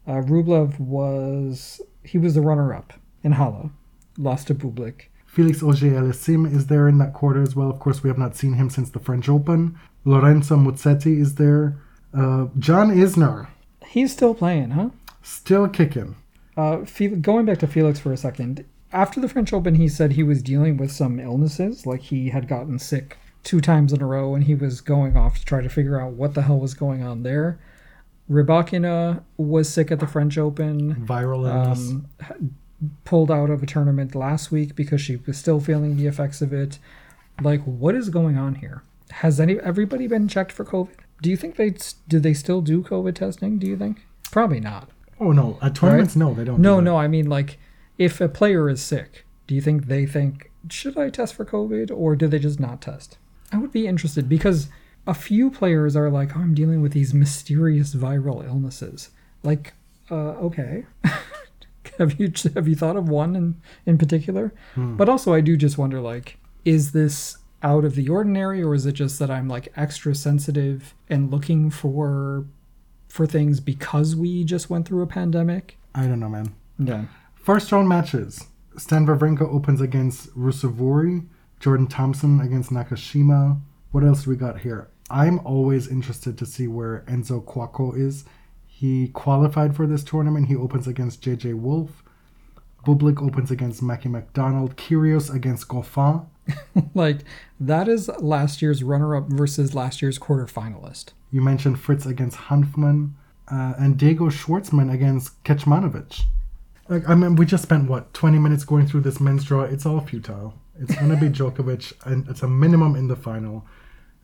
Uh, 0.06 0.20
Rublev 0.22 0.78
was 0.78 1.80
he 2.02 2.18
was 2.18 2.34
the 2.34 2.40
runner 2.42 2.74
up 2.74 2.92
in 3.22 3.32
Halle, 3.32 3.70
lost 4.18 4.48
to 4.48 4.54
Bublik. 4.54 5.02
Felix 5.36 5.62
Auger 5.62 5.90
Aliassime 5.90 6.50
is 6.50 6.68
there 6.68 6.88
in 6.88 6.96
that 6.96 7.12
quarter 7.12 7.42
as 7.42 7.54
well. 7.54 7.68
Of 7.68 7.78
course, 7.78 8.02
we 8.02 8.08
have 8.08 8.16
not 8.16 8.34
seen 8.36 8.54
him 8.54 8.70
since 8.70 8.88
the 8.88 8.98
French 8.98 9.28
Open. 9.28 9.78
Lorenzo 10.06 10.56
Musetti 10.56 11.20
is 11.20 11.34
there. 11.34 11.76
Uh, 12.14 12.46
John 12.58 12.88
Isner, 12.90 13.46
He's 13.86 14.10
still 14.14 14.34
playing, 14.34 14.70
huh? 14.70 14.88
still 15.22 15.68
kicking. 15.68 16.16
Uh, 16.56 16.76
going 17.20 17.44
back 17.44 17.58
to 17.58 17.66
Felix 17.66 17.98
for 18.00 18.14
a 18.14 18.16
second, 18.16 18.64
after 18.94 19.20
the 19.20 19.28
French 19.28 19.52
Open, 19.52 19.74
he 19.74 19.88
said 19.88 20.12
he 20.12 20.22
was 20.22 20.42
dealing 20.42 20.78
with 20.78 20.90
some 20.90 21.20
illnesses, 21.20 21.84
like 21.84 22.00
he 22.00 22.30
had 22.30 22.48
gotten 22.48 22.78
sick 22.78 23.18
two 23.42 23.60
times 23.60 23.92
in 23.92 24.00
a 24.00 24.06
row, 24.06 24.34
and 24.34 24.44
he 24.44 24.54
was 24.54 24.80
going 24.80 25.18
off 25.18 25.38
to 25.38 25.44
try 25.44 25.60
to 25.60 25.68
figure 25.68 26.00
out 26.00 26.12
what 26.14 26.32
the 26.32 26.42
hell 26.42 26.58
was 26.58 26.72
going 26.72 27.02
on 27.02 27.24
there. 27.24 27.60
Rybakina 28.30 29.22
was 29.36 29.68
sick 29.68 29.90
at 29.92 30.00
the 30.00 30.06
French 30.06 30.38
Open, 30.38 30.94
Viral 31.06 31.46
illness. 31.46 31.90
um, 31.90 32.06
pulled 33.04 33.30
out 33.30 33.50
of 33.50 33.62
a 33.62 33.66
tournament 33.66 34.14
last 34.14 34.50
week 34.50 34.74
because 34.74 35.00
she 35.00 35.16
was 35.16 35.38
still 35.38 35.60
feeling 35.60 35.96
the 35.96 36.06
effects 36.06 36.42
of 36.42 36.52
it. 36.52 36.78
Like, 37.40 37.62
what 37.64 37.94
is 37.94 38.08
going 38.08 38.36
on 38.36 38.56
here? 38.56 38.82
Has 39.10 39.40
any 39.40 39.58
everybody 39.60 40.06
been 40.06 40.28
checked 40.28 40.52
for 40.52 40.64
COVID? 40.64 40.96
Do 41.22 41.30
you 41.30 41.36
think 41.36 41.56
they 41.56 41.74
do 42.08 42.18
they 42.18 42.34
still 42.34 42.60
do 42.60 42.82
COVID 42.82 43.14
testing? 43.14 43.58
Do 43.58 43.66
you 43.66 43.76
think? 43.76 44.06
Probably 44.30 44.60
not. 44.60 44.90
oh, 45.20 45.32
no. 45.32 45.58
At 45.62 45.76
tournaments, 45.76 46.16
no, 46.16 46.34
they 46.34 46.44
don't. 46.44 46.60
No, 46.60 46.80
do 46.80 46.84
no, 46.84 46.96
I 46.96 47.08
mean 47.08 47.28
like 47.28 47.58
if 47.98 48.20
a 48.20 48.28
player 48.28 48.68
is 48.68 48.82
sick, 48.82 49.24
do 49.46 49.54
you 49.54 49.60
think 49.60 49.86
they 49.86 50.06
think 50.06 50.50
should 50.70 50.98
I 50.98 51.10
test 51.10 51.34
for 51.34 51.44
COVID 51.44 51.90
or 51.94 52.16
do 52.16 52.26
they 52.26 52.38
just 52.38 52.60
not 52.60 52.80
test? 52.80 53.18
I 53.52 53.58
would 53.58 53.72
be 53.72 53.86
interested 53.86 54.28
because 54.28 54.68
a 55.06 55.14
few 55.14 55.50
players 55.50 55.94
are 55.96 56.10
like, 56.10 56.36
oh, 56.36 56.40
I'm 56.40 56.54
dealing 56.54 56.82
with 56.82 56.92
these 56.92 57.14
mysterious 57.14 57.94
viral 57.94 58.44
illnesses. 58.44 59.10
Like, 59.42 59.74
uh, 60.10 60.32
okay, 60.42 60.86
have 61.98 62.18
you 62.20 62.32
have 62.54 62.68
you 62.68 62.74
thought 62.74 62.96
of 62.96 63.08
one 63.08 63.36
in 63.36 63.60
in 63.84 63.98
particular? 63.98 64.52
Hmm. 64.74 64.96
But 64.96 65.08
also, 65.08 65.34
I 65.34 65.40
do 65.40 65.56
just 65.56 65.78
wonder 65.78 66.00
like, 66.00 66.38
is 66.64 66.92
this 66.92 67.38
out 67.62 67.84
of 67.84 67.94
the 67.94 68.08
ordinary 68.08 68.62
or 68.62 68.74
is 68.74 68.86
it 68.86 68.92
just 68.92 69.18
that 69.18 69.30
I'm 69.30 69.48
like 69.48 69.72
extra 69.76 70.14
sensitive 70.14 70.94
and 71.08 71.30
looking 71.30 71.70
for 71.70 72.46
for 73.08 73.26
things 73.26 73.60
because 73.60 74.14
we 74.14 74.44
just 74.44 74.68
went 74.70 74.86
through 74.86 75.02
a 75.02 75.06
pandemic? 75.06 75.78
I 75.94 76.06
don't 76.06 76.20
know, 76.20 76.28
man. 76.28 76.54
Yeah. 76.78 77.04
First 77.34 77.72
round 77.72 77.88
matches. 77.88 78.44
Stan 78.76 79.06
Wawrinka 79.06 79.42
opens 79.42 79.80
against 79.80 80.36
Ruusuvuori. 80.36 81.26
Jordan 81.60 81.86
Thompson 81.86 82.40
against 82.40 82.70
Nakashima. 82.70 83.60
What 83.92 84.04
else 84.04 84.24
do 84.24 84.30
we 84.30 84.36
got 84.36 84.60
here? 84.60 84.88
I'm 85.08 85.38
always 85.40 85.88
interested 85.88 86.36
to 86.38 86.46
see 86.46 86.66
where 86.66 87.04
Enzo 87.08 87.42
Couacaud 87.42 87.96
is. 87.98 88.24
He 88.78 89.08
qualified 89.08 89.74
for 89.74 89.86
this 89.86 90.04
tournament. 90.04 90.48
He 90.48 90.54
opens 90.54 90.86
against 90.86 91.22
JJ 91.22 91.54
Wolf. 91.54 92.02
Bublik 92.86 93.26
opens 93.26 93.50
against 93.50 93.82
Mackie 93.82 94.10
McDonald. 94.10 94.76
Kyrgios 94.76 95.34
against 95.34 95.66
Goffin. 95.66 96.26
like 96.94 97.20
that 97.58 97.88
is 97.88 98.10
last 98.18 98.60
year's 98.60 98.82
runner-up 98.82 99.30
versus 99.30 99.74
last 99.74 100.02
year's 100.02 100.18
quarterfinalist. 100.18 101.12
You 101.32 101.40
mentioned 101.40 101.80
Fritz 101.80 102.04
against 102.04 102.36
Hanfmann. 102.36 103.12
Uh, 103.50 103.72
and 103.78 103.96
Diego 103.96 104.26
Schwartzman 104.28 104.92
against 104.92 105.42
Kecmanovic. 105.42 106.24
Like, 106.90 107.08
I 107.08 107.14
mean, 107.14 107.36
we 107.36 107.46
just 107.46 107.62
spent, 107.62 107.88
what, 107.88 108.12
20 108.12 108.38
minutes 108.38 108.64
going 108.64 108.86
through 108.86 109.00
this 109.02 109.20
men's 109.20 109.44
draw? 109.44 109.62
It's 109.62 109.86
all 109.86 110.00
futile. 110.00 110.52
It's 110.78 110.94
going 110.96 111.08
to 111.08 111.16
be 111.16 111.28
Djokovic, 111.30 111.94
and 112.04 112.28
it's 112.28 112.42
a 112.42 112.48
minimum 112.48 112.94
in 112.94 113.08
the 113.08 113.16
final, 113.16 113.64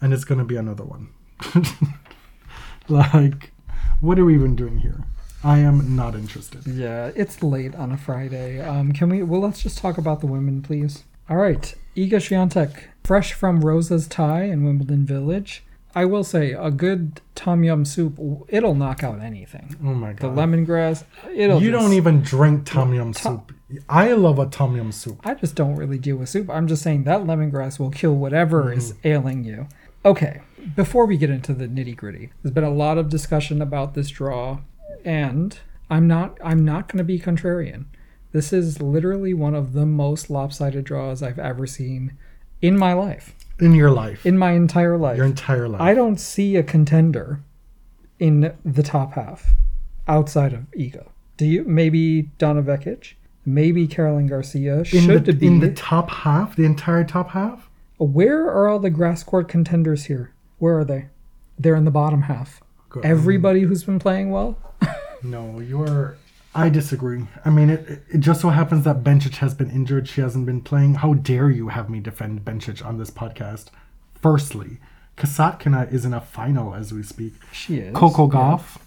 and 0.03 0.13
it's 0.13 0.25
going 0.25 0.41
to 0.41 0.45
be 0.45 0.57
another 0.57 0.85
one. 0.85 1.09
like, 2.89 3.53
what 4.03 4.19
are 4.19 4.25
we 4.25 4.35
even 4.35 4.55
doing 4.57 4.79
here? 4.79 5.05
I 5.45 5.59
am 5.59 5.97
not 5.97 6.15
interested. 6.15 6.67
Yeah, 6.67 7.11
it's 7.17 7.43
late 7.43 7.75
on 7.75 7.91
a 7.93 7.97
Friday. 7.97 8.61
Um, 8.61 8.93
can 8.93 9.09
we? 9.09 9.23
Well, 9.23 9.41
let's 9.41 9.63
just 9.63 9.79
talk 9.79 9.97
about 9.97 10.21
the 10.21 10.27
women, 10.27 10.61
please. 10.63 11.05
All 11.31 11.37
right, 11.37 11.75
Iga 11.97 12.15
Swiatek, 12.15 12.85
fresh 13.03 13.33
from 13.33 13.65
Rosa's 13.65 14.07
Thai 14.07 14.45
in 14.45 14.65
Wimbledon 14.65 15.07
Village. 15.07 15.65
I 15.95 16.05
will 16.07 16.25
say, 16.25 16.53
a 16.53 16.71
good 16.71 17.21
tom 17.35 17.65
yum 17.65 17.85
soup, 17.85 18.19
it'll 18.49 18.75
knock 18.75 19.03
out 19.05 19.21
anything. 19.21 19.77
Oh 19.85 19.95
my 19.95 20.13
god! 20.13 20.35
The 20.35 20.41
lemongrass, 20.41 21.05
it'll. 21.35 21.61
you 21.63 21.71
just- 21.71 21.83
don't 21.83 21.93
even 21.93 22.23
drink 22.23 22.65
tom 22.67 22.93
yum 22.95 23.13
Tom- 23.13 23.43
soup. 23.49 23.53
I 23.89 24.13
love 24.13 24.39
a 24.39 24.47
tom 24.47 24.77
yum 24.77 24.93
soup. 24.93 25.21
I 25.25 25.35
just 25.35 25.55
don't 25.55 25.77
really 25.77 25.99
deal 25.99 26.17
with 26.17 26.29
soup. 26.29 26.51
I'm 26.51 26.67
just 26.67 26.83
saying 26.83 27.05
that 27.05 27.23
lemongrass 27.23 27.79
will 27.79 27.91
kill 27.91 28.15
whatever 28.15 28.73
is 28.73 28.95
ailing 29.05 29.45
you. 29.45 29.67
Okay, 30.05 30.41
before 30.75 31.07
we 31.07 31.17
get 31.17 31.31
into 31.31 31.53
the 31.53 31.67
nitty 31.69 31.97
gritty, 31.97 32.31
there's 32.43 32.53
been 32.55 32.65
a 32.65 32.71
lot 32.71 32.99
of 32.99 33.09
discussion 33.09 33.63
about 33.63 33.95
this 33.95 34.09
draw, 34.11 34.59
and 35.05 35.59
I'm 35.91 36.07
not 36.09 36.39
I'm 36.43 36.65
not 36.65 36.89
going 36.89 36.99
to 36.99 37.05
be 37.05 37.19
contrarian. 37.21 37.85
This 38.33 38.53
is 38.53 38.81
literally 38.81 39.35
one 39.35 39.55
of 39.55 39.75
the 39.75 39.87
most 39.87 40.31
lopsided 40.31 40.85
draws 40.85 41.23
I've 41.23 41.39
ever 41.39 41.67
seen 41.67 42.17
in 42.63 42.79
my 42.79 42.95
life, 42.95 43.35
In 43.61 43.75
your 43.75 43.91
life. 43.91 44.25
in 44.25 44.39
my 44.39 44.53
entire 44.53 44.97
life. 44.97 45.17
your 45.17 45.27
entire 45.27 45.69
life. 45.69 45.81
I 45.81 45.95
don't 45.95 46.19
see 46.19 46.57
a 46.57 46.63
contender 46.63 47.41
in 48.19 48.55
the 48.65 48.83
top 48.83 49.13
half 49.15 49.53
outside 50.09 50.53
of 50.53 50.61
Iga. 50.73 51.07
Do 51.37 51.47
you? 51.47 51.65
Maybe 51.65 52.23
Donna 52.39 52.63
Vekic, 52.63 53.15
maybe 53.45 53.87
Caroline 53.87 54.27
Garcia. 54.29 54.79
in, 54.79 54.85
Should 54.85 55.27
the, 55.27 55.33
be 55.33 55.47
in 55.47 55.61
the 55.61 55.73
top 55.73 56.11
half, 56.11 56.57
the 56.57 56.65
entire 56.65 57.05
top 57.05 57.31
half? 57.31 57.69
Where 58.05 58.47
are 58.47 58.69
all 58.69 58.79
the 58.79 58.91
grass 58.91 59.23
court 59.23 59.49
contenders 59.49 60.05
here? 60.05 60.33
Where 60.59 60.79
are 60.79 60.85
they? 60.85 61.07
They're 61.59 61.77
in 61.77 61.85
the 61.85 61.91
bottom 61.91 62.23
half. 62.23 62.61
Go- 62.91 63.01
Everybody 63.01 63.63
who's 63.63 63.85
been 63.85 63.99
playing 63.99 64.31
well. 64.31 64.59
No, 65.25 65.61
you're. 65.61 66.17
I 66.53 66.69
disagree. 66.69 67.29
I 67.45 67.51
mean, 67.51 67.71
it, 67.71 68.03
it 68.13 68.19
just 68.19 68.41
so 68.41 68.49
happens 68.49 68.83
that 68.85 69.05
Bencic 69.05 69.37
has 69.37 69.55
been 69.55 69.71
injured. 69.71 70.09
She 70.09 70.21
hasn't 70.21 70.47
been 70.47 70.61
playing. 70.63 70.95
How 70.95 71.15
dare 71.15 71.49
you 71.49 71.69
have 71.69 71.89
me 71.89 72.01
defend 72.01 72.45
Bencic 72.45 72.85
on 72.85 72.99
this 72.99 73.09
podcast? 73.13 73.67
Firstly, 74.21 74.79
Kasatkina 75.17 75.93
is 75.93 76.05
in 76.05 76.13
a 76.13 76.21
final 76.21 76.75
as 76.75 76.93
we 76.93 77.05
speak. 77.05 77.35
She 77.53 77.79
is. 77.79 77.95
Coco 77.95 78.27
Gauff. 78.29 78.79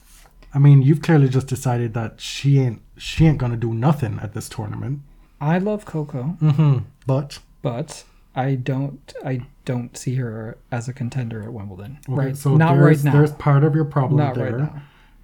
I 0.53 0.59
mean, 0.59 0.81
you've 0.81 1.01
clearly 1.01 1.29
just 1.29 1.47
decided 1.47 1.93
that 1.93 2.19
she 2.19 2.59
ain't 2.59 2.81
she 2.97 3.25
ain't 3.25 3.37
gonna 3.37 3.55
do 3.55 3.73
nothing 3.73 4.19
at 4.21 4.33
this 4.33 4.49
tournament. 4.49 4.99
I 5.39 5.57
love 5.59 5.85
Coco, 5.85 6.35
Mm-hmm. 6.41 6.79
But 7.07 7.39
but 7.61 8.03
I 8.35 8.55
don't. 8.55 9.13
I 9.23 9.41
don't 9.63 9.97
see 9.97 10.15
her 10.15 10.57
as 10.71 10.87
a 10.87 10.93
contender 10.93 11.41
at 11.43 11.51
Wimbledon. 11.53 11.97
okay, 12.07 12.27
right? 12.27 12.37
so 12.37 12.55
Not 12.55 12.75
there's, 12.75 12.97
right 12.97 13.05
now. 13.05 13.17
there's 13.17 13.31
part 13.33 13.63
of 13.63 13.73
your 13.73 13.85
problem 13.85 14.17
Not 14.19 14.35
there. 14.35 14.57
right 14.57 14.73
now. 14.73 14.81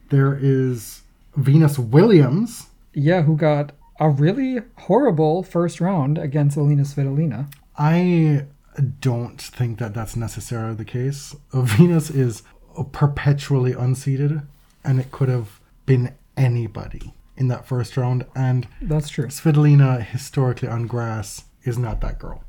There 0.10 0.38
is 0.42 1.02
Venus 1.36 1.78
Williams. 1.78 2.68
Yeah, 2.94 3.22
who 3.22 3.38
got 3.38 3.72
a 4.00 4.10
really 4.10 4.62
horrible 4.78 5.44
first 5.44 5.80
round 5.80 6.18
against 6.18 6.58
Elina 6.58 6.84
Svitolina. 6.84 7.54
I 7.78 8.46
don't 9.00 9.40
think 9.42 9.80
that 9.80 9.94
that's 9.94 10.16
necessarily 10.16 10.76
the 10.76 10.86
case. 10.86 11.36
Venus 11.54 12.10
is 12.10 12.44
perpetually 12.92 13.74
unseeded, 13.74 14.46
and 14.84 15.00
it 15.00 15.12
could 15.12 15.30
have 15.30 15.60
been 15.86 16.14
anybody 16.36 17.14
in 17.38 17.48
that 17.50 17.66
first 17.68 17.96
round. 17.98 18.26
And 18.36 18.68
That's 18.82 19.10
true. 19.10 19.28
Svitolina, 19.28 20.04
historically 20.04 20.68
on 20.68 20.88
grass, 20.88 21.46
is 21.64 21.78
not 21.78 22.02
that 22.02 22.18
girl. 22.20 22.44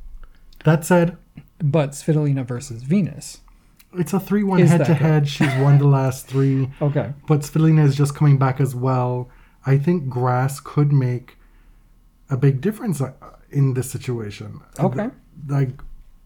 That 0.64 0.84
said, 0.84 1.16
But 1.58 1.90
Svitolina 1.90 2.46
versus 2.46 2.82
Venus. 2.82 3.40
it's 3.94 4.12
a 4.12 4.20
3 4.20 4.42
1 4.44 4.60
Is 4.60 4.70
head-to-head. 4.70 5.28
She's 5.28 5.54
won 5.56 5.78
the 5.78 5.86
last 5.86 6.26
three, 6.26 6.70
Okay. 6.82 7.12
but 7.28 7.40
Svitolina 7.40 7.84
is 7.84 7.96
just 7.96 8.14
coming 8.14 8.38
back 8.38 8.60
as 8.60 8.74
well. 8.74 9.28
I 9.66 9.78
think 9.78 10.08
grass 10.08 10.60
could 10.60 10.92
make 10.92 11.36
a 12.30 12.36
big 12.36 12.60
difference 12.60 13.00
uh, 13.00 13.12
in 13.50 13.74
this 13.74 13.90
situation. 13.90 14.60
Okay. 14.78 15.10
Like, 15.46 15.70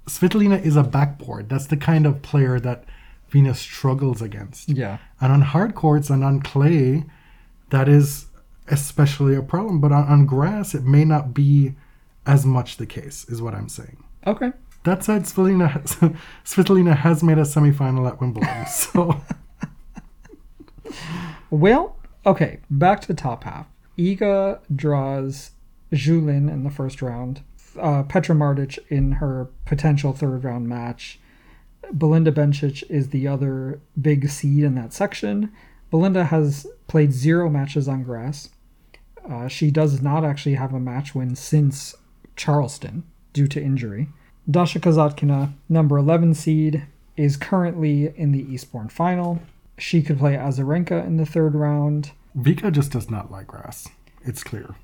Svitolina 0.06 0.62
is 0.64 0.76
a 0.76 0.82
backboard. 0.84 1.48
That's 1.48 1.66
the 1.66 1.76
kind 1.76 2.06
of 2.06 2.22
player 2.22 2.60
that 2.60 2.84
Venus 3.30 3.58
struggles 3.58 4.22
against. 4.22 4.68
Yeah. 4.68 4.98
And 5.20 5.32
on 5.32 5.40
hard 5.42 5.74
courts 5.74 6.08
and 6.10 6.22
on 6.22 6.40
clay, 6.40 7.04
that 7.70 7.88
is 7.88 8.26
especially 8.68 9.34
a 9.34 9.42
problem. 9.42 9.80
But 9.80 9.90
on, 9.92 10.04
on 10.06 10.26
grass, 10.26 10.74
it 10.74 10.84
may 10.84 11.04
not 11.04 11.34
be 11.34 11.74
as 12.24 12.46
much 12.46 12.76
the 12.76 12.86
case, 12.86 13.24
is 13.28 13.42
what 13.42 13.54
I'm 13.54 13.68
saying. 13.68 14.02
Okay. 14.26 14.52
That 14.84 15.02
said, 15.04 15.22
Svitolina 15.22 15.70
has, 16.98 16.98
has 16.98 17.22
made 17.22 17.38
a 17.38 17.42
semifinal 17.42 18.08
at 18.08 18.20
Wimbledon. 18.20 18.66
So, 18.68 19.20
Well, 21.50 21.96
okay, 22.24 22.60
back 22.70 23.00
to 23.02 23.08
the 23.08 23.14
top 23.14 23.44
half. 23.44 23.66
Iga 23.98 24.60
draws 24.74 25.52
Julin 25.92 26.50
in 26.50 26.64
the 26.64 26.70
first 26.70 27.02
round. 27.02 27.42
Uh, 27.78 28.02
Petra 28.04 28.34
Martic 28.34 28.78
in 28.88 29.12
her 29.12 29.48
potential 29.64 30.12
third 30.12 30.44
round 30.44 30.68
match. 30.68 31.18
Belinda 31.92 32.32
Bencic 32.32 32.82
is 32.90 33.10
the 33.10 33.28
other 33.28 33.80
big 34.00 34.28
seed 34.28 34.64
in 34.64 34.74
that 34.74 34.92
section. 34.92 35.52
Belinda 35.90 36.24
has 36.24 36.66
played 36.88 37.12
zero 37.12 37.48
matches 37.48 37.86
on 37.86 38.02
grass. 38.02 38.50
Uh, 39.28 39.46
she 39.48 39.70
does 39.70 40.02
not 40.02 40.24
actually 40.24 40.54
have 40.54 40.74
a 40.74 40.80
match 40.80 41.14
win 41.14 41.36
since 41.36 41.94
Charleston 42.34 43.04
due 43.36 43.46
to 43.46 43.62
injury. 43.62 44.08
Dasha 44.50 44.80
Kasatkina, 44.80 45.52
number 45.68 45.98
11 45.98 46.32
seed, 46.34 46.84
is 47.18 47.36
currently 47.36 48.12
in 48.16 48.32
the 48.32 48.40
Eastbourne 48.50 48.88
final. 48.88 49.42
She 49.78 50.00
could 50.02 50.18
play 50.18 50.34
Azarenka 50.36 51.06
in 51.06 51.18
the 51.18 51.26
third 51.26 51.54
round. 51.54 52.12
Vika 52.36 52.72
just 52.72 52.92
does 52.92 53.10
not 53.10 53.30
like 53.30 53.46
grass. 53.48 53.88
It's 54.24 54.42
clear. 54.42 54.74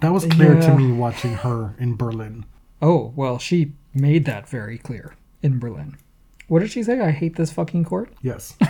That 0.00 0.12
was 0.12 0.24
clear 0.26 0.54
Yeah. 0.54 0.60
to 0.66 0.76
me 0.76 0.90
watching 0.90 1.34
her 1.34 1.74
in 1.78 1.94
Berlin. 1.96 2.44
Oh, 2.82 3.12
well, 3.14 3.38
she 3.38 3.72
made 3.94 4.24
that 4.24 4.48
very 4.48 4.76
clear 4.76 5.14
in 5.40 5.60
Berlin. 5.60 5.96
What 6.48 6.58
did 6.60 6.72
she 6.72 6.82
say? 6.82 6.98
I 7.00 7.12
hate 7.12 7.36
this 7.36 7.52
fucking 7.52 7.84
court. 7.84 8.12
Yes. 8.22 8.54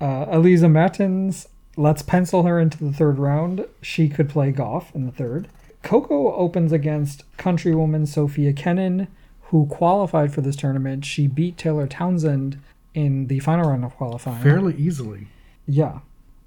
Uh, 0.00 0.26
Elise 0.30 0.62
Mertens, 0.62 1.48
let's 1.76 2.02
pencil 2.02 2.44
her 2.44 2.60
into 2.60 2.78
the 2.84 2.92
third 2.92 3.18
round. 3.18 3.66
She 3.82 4.08
could 4.08 4.28
play 4.28 4.52
Gauff 4.52 4.94
in 4.94 5.06
the 5.06 5.10
third. 5.10 5.48
Coco 5.82 6.34
opens 6.34 6.72
against 6.72 7.24
countrywoman 7.36 8.06
Sofia 8.06 8.52
Kenin, 8.52 9.08
who 9.42 9.66
qualified 9.66 10.32
for 10.32 10.40
this 10.40 10.56
tournament. 10.56 11.04
She 11.04 11.26
beat 11.26 11.56
Taylor 11.56 11.86
Townsend 11.86 12.58
in 12.94 13.28
the 13.28 13.38
final 13.40 13.70
round 13.70 13.84
of 13.84 13.96
qualifying. 13.96 14.42
Fairly 14.42 14.74
easily. 14.76 15.28
Yeah. 15.66 16.00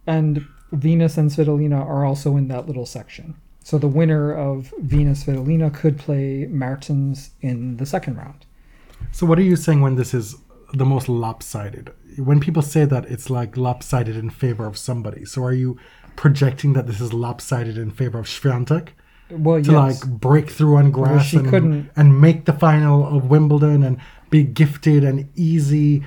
And 0.05 0.45
Venus 0.71 1.17
and 1.17 1.29
Svitolina 1.29 1.79
are 1.79 2.05
also 2.05 2.37
in 2.37 2.47
that 2.49 2.67
little 2.67 2.85
section. 2.85 3.35
So 3.63 3.77
the 3.77 3.87
winner 3.87 4.33
of 4.33 4.73
Venus 4.79 5.23
Svitolina 5.23 5.73
could 5.73 5.97
play 5.97 6.47
Mertens 6.47 7.31
in 7.41 7.77
the 7.77 7.85
second 7.85 8.17
round. 8.17 8.45
So, 9.11 9.25
what 9.25 9.39
are 9.39 9.43
you 9.43 9.55
saying 9.55 9.81
when 9.81 9.95
this 9.95 10.13
is 10.13 10.35
the 10.73 10.85
most 10.85 11.09
lopsided? 11.09 11.91
When 12.17 12.39
people 12.39 12.61
say 12.61 12.85
that 12.85 13.05
it's 13.05 13.29
like 13.29 13.57
lopsided 13.57 14.15
in 14.15 14.29
favor 14.29 14.65
of 14.65 14.77
somebody, 14.77 15.25
so 15.25 15.43
are 15.43 15.53
you 15.53 15.77
projecting 16.15 16.73
that 16.73 16.87
this 16.87 17.01
is 17.01 17.13
lopsided 17.13 17.77
in 17.77 17.91
favor 17.91 18.19
of 18.19 18.27
Swiatek 18.27 18.89
Well, 19.31 19.61
to 19.61 19.71
yes. 19.71 20.03
like 20.03 20.11
break 20.19 20.49
through 20.49 20.77
on 20.77 20.91
grass 20.91 21.25
she 21.25 21.37
and, 21.37 21.49
couldn't- 21.49 21.89
and 21.95 22.19
make 22.19 22.45
the 22.45 22.53
final 22.53 23.05
of 23.17 23.29
Wimbledon 23.29 23.83
and 23.83 23.97
be 24.29 24.43
gifted 24.43 25.03
an 25.03 25.29
easy 25.35 26.03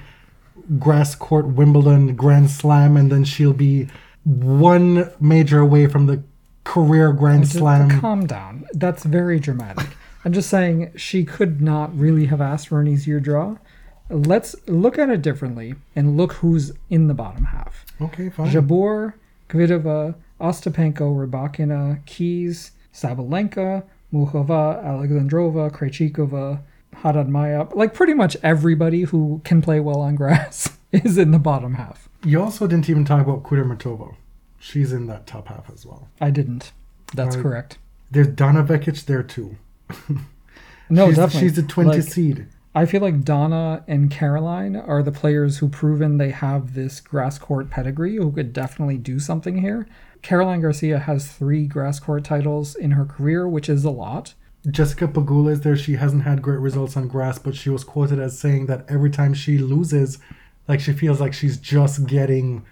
grass 0.78 1.14
court 1.14 1.46
Wimbledon 1.48 2.14
Grand 2.16 2.50
Slam, 2.50 2.96
and 2.96 3.10
then 3.12 3.24
she'll 3.24 3.52
be 3.52 3.88
one 4.24 5.10
major 5.20 5.58
away 5.60 5.86
from 5.86 6.06
the 6.06 6.22
career 6.64 7.12
Grand 7.12 7.44
Just 7.44 7.58
Slam? 7.58 8.00
Calm 8.00 8.26
down. 8.26 8.66
That's 8.72 9.04
very 9.04 9.38
dramatic. 9.38 9.86
I'm 10.24 10.32
just 10.32 10.48
saying 10.48 10.92
she 10.96 11.24
could 11.24 11.60
not 11.60 11.96
really 11.96 12.26
have 12.26 12.40
asked 12.40 12.68
for 12.68 12.80
an 12.80 12.88
easier 12.88 13.20
draw. 13.20 13.58
Let's 14.08 14.54
look 14.66 14.98
at 14.98 15.10
it 15.10 15.20
differently 15.22 15.74
and 15.94 16.16
look 16.16 16.34
who's 16.34 16.72
in 16.88 17.08
the 17.08 17.14
bottom 17.14 17.44
half. 17.44 17.84
Okay, 18.00 18.30
fine. 18.30 18.50
Jabeur, 18.50 19.14
Kvitova, 19.48 20.14
Ostapenko, 20.40 21.26
Rybakina, 21.28 22.04
Keys, 22.06 22.72
Sabalenka, 22.94 23.82
Mukhova, 24.12 24.82
Alexandrova, 24.84 25.70
Krejcikova, 25.70 26.60
Haddad 26.94 27.28
Maia. 27.28 27.66
Like 27.74 27.92
pretty 27.92 28.14
much 28.14 28.36
everybody 28.42 29.02
who 29.02 29.40
can 29.44 29.60
play 29.60 29.80
well 29.80 30.00
on 30.00 30.14
grass 30.14 30.78
is 30.92 31.18
in 31.18 31.32
the 31.32 31.38
bottom 31.38 31.74
half. 31.74 32.08
You 32.24 32.40
also 32.40 32.66
didn't 32.66 32.88
even 32.88 33.04
talk 33.04 33.20
about 33.26 33.42
Kudermetova. 33.42 34.14
She's 34.58 34.92
in 34.92 35.06
that 35.08 35.26
top 35.26 35.48
half 35.48 35.68
as 35.70 35.84
well. 35.84 36.08
I 36.20 36.30
didn't. 36.30 36.72
That's 37.14 37.36
Right. 37.36 37.42
correct. 37.42 37.78
There's 38.10 38.28
Donna 38.28 38.62
Vekic 38.64 39.04
there 39.06 39.22
too. 39.22 39.56
No, 40.90 41.06
she's, 41.08 41.16
definitely. 41.16 41.48
she's 41.48 41.56
the 41.56 41.62
20 41.62 41.88
Like, 41.90 42.02
seed. 42.02 42.46
I 42.74 42.84
feel 42.84 43.00
like 43.00 43.22
Donna 43.24 43.82
and 43.88 44.10
Caroline 44.10 44.76
are 44.76 45.02
the 45.02 45.10
players 45.10 45.58
who 45.58 45.68
proven 45.70 46.18
they 46.18 46.30
have 46.30 46.74
this 46.74 47.00
grass 47.00 47.38
court 47.38 47.70
pedigree 47.70 48.16
who 48.16 48.30
could 48.30 48.52
definitely 48.52 48.98
do 48.98 49.18
something 49.18 49.62
here. 49.62 49.86
Caroline 50.24 50.62
Garcia 50.62 51.00
has 51.00 51.30
three 51.30 51.66
grass 51.66 52.00
court 52.00 52.24
titles 52.24 52.74
in 52.74 52.92
her 52.92 53.04
career, 53.04 53.46
which 53.46 53.68
is 53.68 53.84
a 53.84 53.90
lot. 53.90 54.32
Jessica 54.70 55.06
Pegula 55.06 55.52
is 55.52 55.60
there. 55.60 55.76
She 55.76 55.96
hasn't 55.96 56.22
had 56.22 56.40
great 56.40 56.60
results 56.60 56.96
on 56.96 57.08
grass, 57.08 57.38
but 57.38 57.54
she 57.54 57.68
was 57.68 57.84
quoted 57.84 58.18
as 58.18 58.38
saying 58.38 58.64
that 58.66 58.86
every 58.88 59.10
time 59.10 59.34
she 59.34 59.58
loses, 59.58 60.18
like 60.66 60.80
she 60.80 60.94
feels 60.94 61.20
like 61.20 61.34
she's 61.34 61.58
just 61.58 62.06
getting 62.06 62.64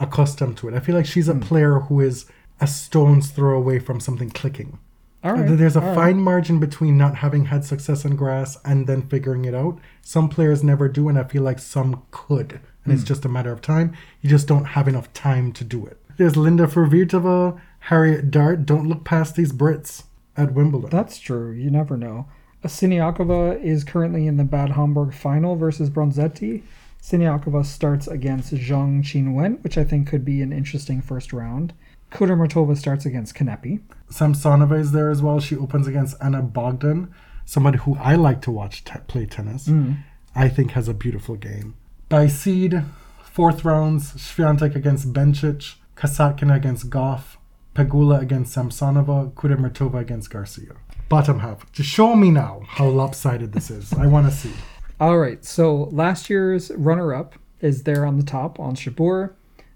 accustomed 0.00 0.56
to 0.56 0.68
it. 0.68 0.74
I 0.74 0.80
feel 0.80 0.94
like 0.94 1.04
she's 1.04 1.28
a 1.28 1.34
hmm. 1.34 1.40
player 1.40 1.80
who 1.80 2.00
is 2.00 2.24
a 2.62 2.66
stone's 2.66 3.30
throw 3.30 3.58
away 3.58 3.78
from 3.78 4.00
something 4.00 4.30
clicking. 4.30 4.78
All 5.22 5.32
right. 5.32 5.46
There's 5.46 5.76
a 5.76 5.80
all 5.80 5.88
right. 5.88 5.94
fine 5.94 6.22
margin 6.22 6.58
between 6.60 6.96
not 6.96 7.16
having 7.16 7.46
had 7.46 7.62
success 7.66 8.06
on 8.06 8.16
grass 8.16 8.56
and 8.64 8.86
then 8.86 9.06
figuring 9.06 9.44
it 9.44 9.54
out. 9.54 9.78
Some 10.00 10.30
players 10.30 10.64
never 10.64 10.88
do, 10.88 11.10
and 11.10 11.18
I 11.18 11.24
feel 11.24 11.42
like 11.42 11.58
some 11.58 12.04
could. 12.10 12.58
And 12.84 12.94
it's 12.94 13.02
hmm. 13.02 13.08
just 13.08 13.26
a 13.26 13.28
matter 13.28 13.52
of 13.52 13.60
time. 13.60 13.94
You 14.22 14.30
just 14.30 14.48
don't 14.48 14.64
have 14.64 14.88
enough 14.88 15.12
time 15.12 15.52
to 15.52 15.62
do 15.62 15.84
it. 15.84 16.00
There's 16.16 16.36
Linda 16.36 16.66
Fruhvirtova, 16.66 17.60
Harriet 17.80 18.30
Dart. 18.30 18.64
Don't 18.64 18.88
look 18.88 19.04
past 19.04 19.36
these 19.36 19.52
Brits 19.52 20.04
at 20.36 20.52
Wimbledon. 20.54 20.90
That's 20.90 21.18
true. 21.18 21.52
You 21.52 21.70
never 21.70 21.96
know. 21.96 22.26
Siniakova 22.64 23.62
is 23.62 23.84
currently 23.84 24.26
in 24.26 24.36
the 24.36 24.44
Bad 24.44 24.70
Homburg 24.70 25.14
final 25.14 25.56
versus 25.56 25.90
Bronzetti. 25.90 26.62
Siniakova 27.02 27.64
starts 27.64 28.08
against 28.08 28.52
Zheng 28.52 29.02
Qinwen, 29.02 29.62
which 29.62 29.78
I 29.78 29.84
think 29.84 30.08
could 30.08 30.24
be 30.24 30.42
an 30.42 30.52
interesting 30.52 31.00
first 31.00 31.32
round. 31.32 31.72
Kudermetova 32.10 32.76
starts 32.76 33.04
against 33.06 33.34
Kanepi. 33.34 33.80
Samsonova 34.10 34.78
is 34.78 34.92
there 34.92 35.10
as 35.10 35.22
well. 35.22 35.38
She 35.40 35.56
opens 35.56 35.86
against 35.86 36.16
Ana 36.20 36.42
Bogdan, 36.42 37.12
somebody 37.44 37.78
who 37.78 37.96
I 37.96 38.14
like 38.14 38.40
to 38.42 38.50
watch 38.50 38.84
te- 38.84 38.98
play 39.06 39.26
tennis. 39.26 39.68
Mm. 39.68 39.98
I 40.34 40.48
think 40.48 40.72
has 40.72 40.88
a 40.88 40.94
beautiful 40.94 41.36
game. 41.36 41.74
By 42.08 42.28
seed, 42.28 42.82
fourth 43.24 43.64
rounds, 43.64 44.12
Swiatek 44.14 44.74
against 44.74 45.12
Bencic, 45.12 45.74
Kasatkina 45.96 46.54
against 46.54 46.90
Gauff, 46.90 47.36
Pegula 47.74 48.20
against 48.20 48.56
Samsonova, 48.56 49.32
Kudermetova 49.32 50.00
against 50.00 50.30
Garcia. 50.30 50.72
Bottom 51.08 51.40
half. 51.40 51.70
Just 51.72 51.88
show 51.88 52.14
me 52.14 52.30
now 52.30 52.62
how 52.66 52.86
lopsided 52.86 53.52
this 53.52 53.70
is. 53.70 53.92
I 53.92 54.06
want 54.06 54.26
to 54.26 54.32
see. 54.32 54.52
All 55.00 55.18
right, 55.18 55.44
so 55.44 55.88
last 55.92 56.30
year's 56.30 56.70
runner-up 56.72 57.34
is 57.60 57.84
there 57.84 58.04
on 58.04 58.16
the 58.16 58.24
top 58.24 58.58
Ons 58.58 58.80
Jabeur. 58.80 59.32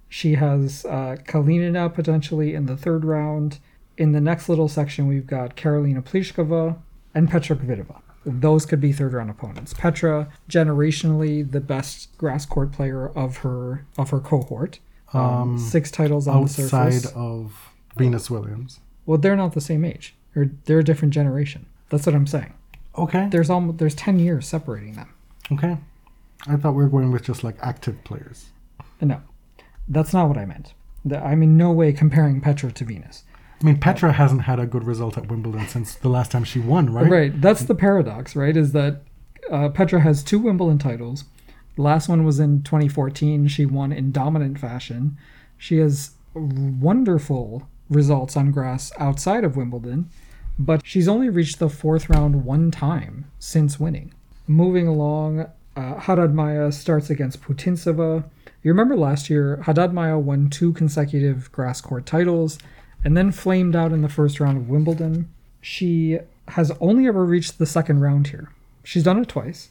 She 0.09 0.35
has 0.35 0.85
uh, 0.87 1.17
Kalinina 1.25 1.93
potentially 1.95 2.55
in 2.55 2.67
the 2.67 2.77
third 2.77 3.05
round. 3.05 3.59
In 3.97 4.13
the 4.13 4.21
next 4.21 4.49
little 4.49 4.69
section, 4.69 5.07
we've 5.07 5.27
got 5.27 5.57
Karolina 5.57 6.03
Pliskova 6.03 6.79
and 7.15 7.31
Petra 7.31 7.57
Kvitova. 7.57 8.01
Those 8.27 8.67
could 8.67 8.81
be 8.81 8.93
third 8.93 9.13
round 9.13 9.31
opponents. 9.31 9.73
Petra, 9.73 10.29
generationally 10.49 11.51
the 11.51 11.61
best 11.61 12.17
grass 12.19 12.45
court 12.45 12.73
player 12.73 13.09
of 13.09 13.39
her 13.39 13.87
of 13.97 14.11
her 14.11 14.21
cohort. 14.21 14.81
Um, 15.13 15.59
six 15.59 15.91
titles 15.91 16.29
on 16.29 16.37
the 16.37 16.43
Outside 16.43 16.93
surface. 16.93 17.13
of 17.15 17.71
Venus 17.97 18.31
Williams. 18.31 18.81
Well, 19.07 19.19
they're 19.19 19.37
not 19.37 19.55
the 19.55 19.61
same 19.61 19.85
age. 19.85 20.15
They're 20.35 20.51
they're 20.67 20.79
a 20.79 20.85
different 20.85 21.13
generation. 21.15 21.67
That's 21.89 22.07
what 22.07 22.15
I'm 22.15 22.27
saying. 22.27 22.55
Okay. 22.97 23.29
There's 23.31 23.51
almost 23.51 23.79
there's 23.79 23.95
ten 23.95 24.19
years 24.19 24.47
separating 24.47 24.95
them. 24.95 25.13
Okay. 25.53 25.77
I 26.47 26.57
thought 26.57 26.73
we 26.75 26.83
were 26.85 26.89
going 26.89 27.11
with 27.11 27.25
just 27.25 27.43
like 27.45 27.57
active 27.61 28.03
players. 28.05 28.47
No, 29.01 29.21
that's 29.89 30.13
not 30.13 30.29
what 30.29 30.39
I 30.39 30.45
meant. 30.45 30.75
I'm 31.11 31.43
in 31.43 31.57
no 31.57 31.73
way 31.73 31.93
comparing 31.93 32.41
Petra 32.41 32.71
to 32.73 32.85
Venus. 32.85 33.25
I 33.61 33.65
mean, 33.65 33.79
Petra 33.79 34.13
hasn't 34.13 34.43
had 34.43 34.59
a 34.59 34.67
good 34.67 34.85
result 34.85 35.19
at 35.19 35.29
Wimbledon 35.29 35.67
since 35.69 35.95
the 35.95 36.09
last 36.09 36.31
time 36.31 36.45
she 36.45 36.61
won, 36.61 36.91
right? 36.93 37.11
Right. 37.11 37.41
That's 37.41 37.65
the 37.65 37.75
paradox, 37.75 38.35
right? 38.37 38.57
Is 38.57 38.73
that 38.73 39.03
uh, 39.51 39.69
Petra 39.71 40.01
has 40.01 40.23
two 40.23 40.39
Wimbledon 40.39 40.79
titles. 40.79 41.25
Last 41.77 42.09
one 42.09 42.25
was 42.25 42.41
in 42.41 42.63
2014. 42.63 43.49
She 43.49 43.67
won 43.67 43.93
in 43.93 44.13
dominant 44.13 44.59
fashion. 44.59 45.17
She 45.57 45.79
has 45.79 46.13
wonderful 46.35 47.69
results 47.89 48.37
on 48.37 48.51
grass 48.51 48.93
outside 48.99 49.45
of 49.45 49.57
Wimbledon, 49.57 50.09
but 50.59 50.83
she's 50.85 51.09
only 51.09 51.29
reached 51.29 51.59
the 51.59 51.69
fourth 51.69 52.09
round 52.09 52.45
one 52.45 52.71
time 52.71 53.31
since 53.39 53.81
winning. 53.81 54.13
Moving 54.47 54.87
along, 54.87 55.47
uh, 55.77 55.95
Haddad 55.97 56.35
Maia 56.35 56.73
starts 56.73 57.11
against 57.11 57.43
Putintseva. 57.43 58.25
You 58.63 58.71
remember 58.71 58.97
last 58.97 59.31
year, 59.31 59.63
Haddad 59.65 59.93
Maia 59.93 60.19
won 60.19 60.51
two 60.51 60.73
consecutive 60.73 61.51
grass 61.53 61.81
court 61.81 62.07
titles 62.07 62.59
and 63.05 63.17
then 63.17 63.33
flamed 63.33 63.75
out 63.75 63.93
in 63.93 64.03
the 64.03 64.09
first 64.09 64.41
round 64.41 64.59
of 64.59 64.69
Wimbledon. 64.69 65.31
She 65.61 66.19
has 66.49 66.73
only 66.81 67.07
ever 67.07 67.25
reached 67.25 67.59
the 67.59 67.67
second 67.67 68.01
round 68.01 68.29
here. 68.29 68.51
She's 68.85 69.05
done 69.05 69.19
it 69.19 69.29
twice. 69.29 69.71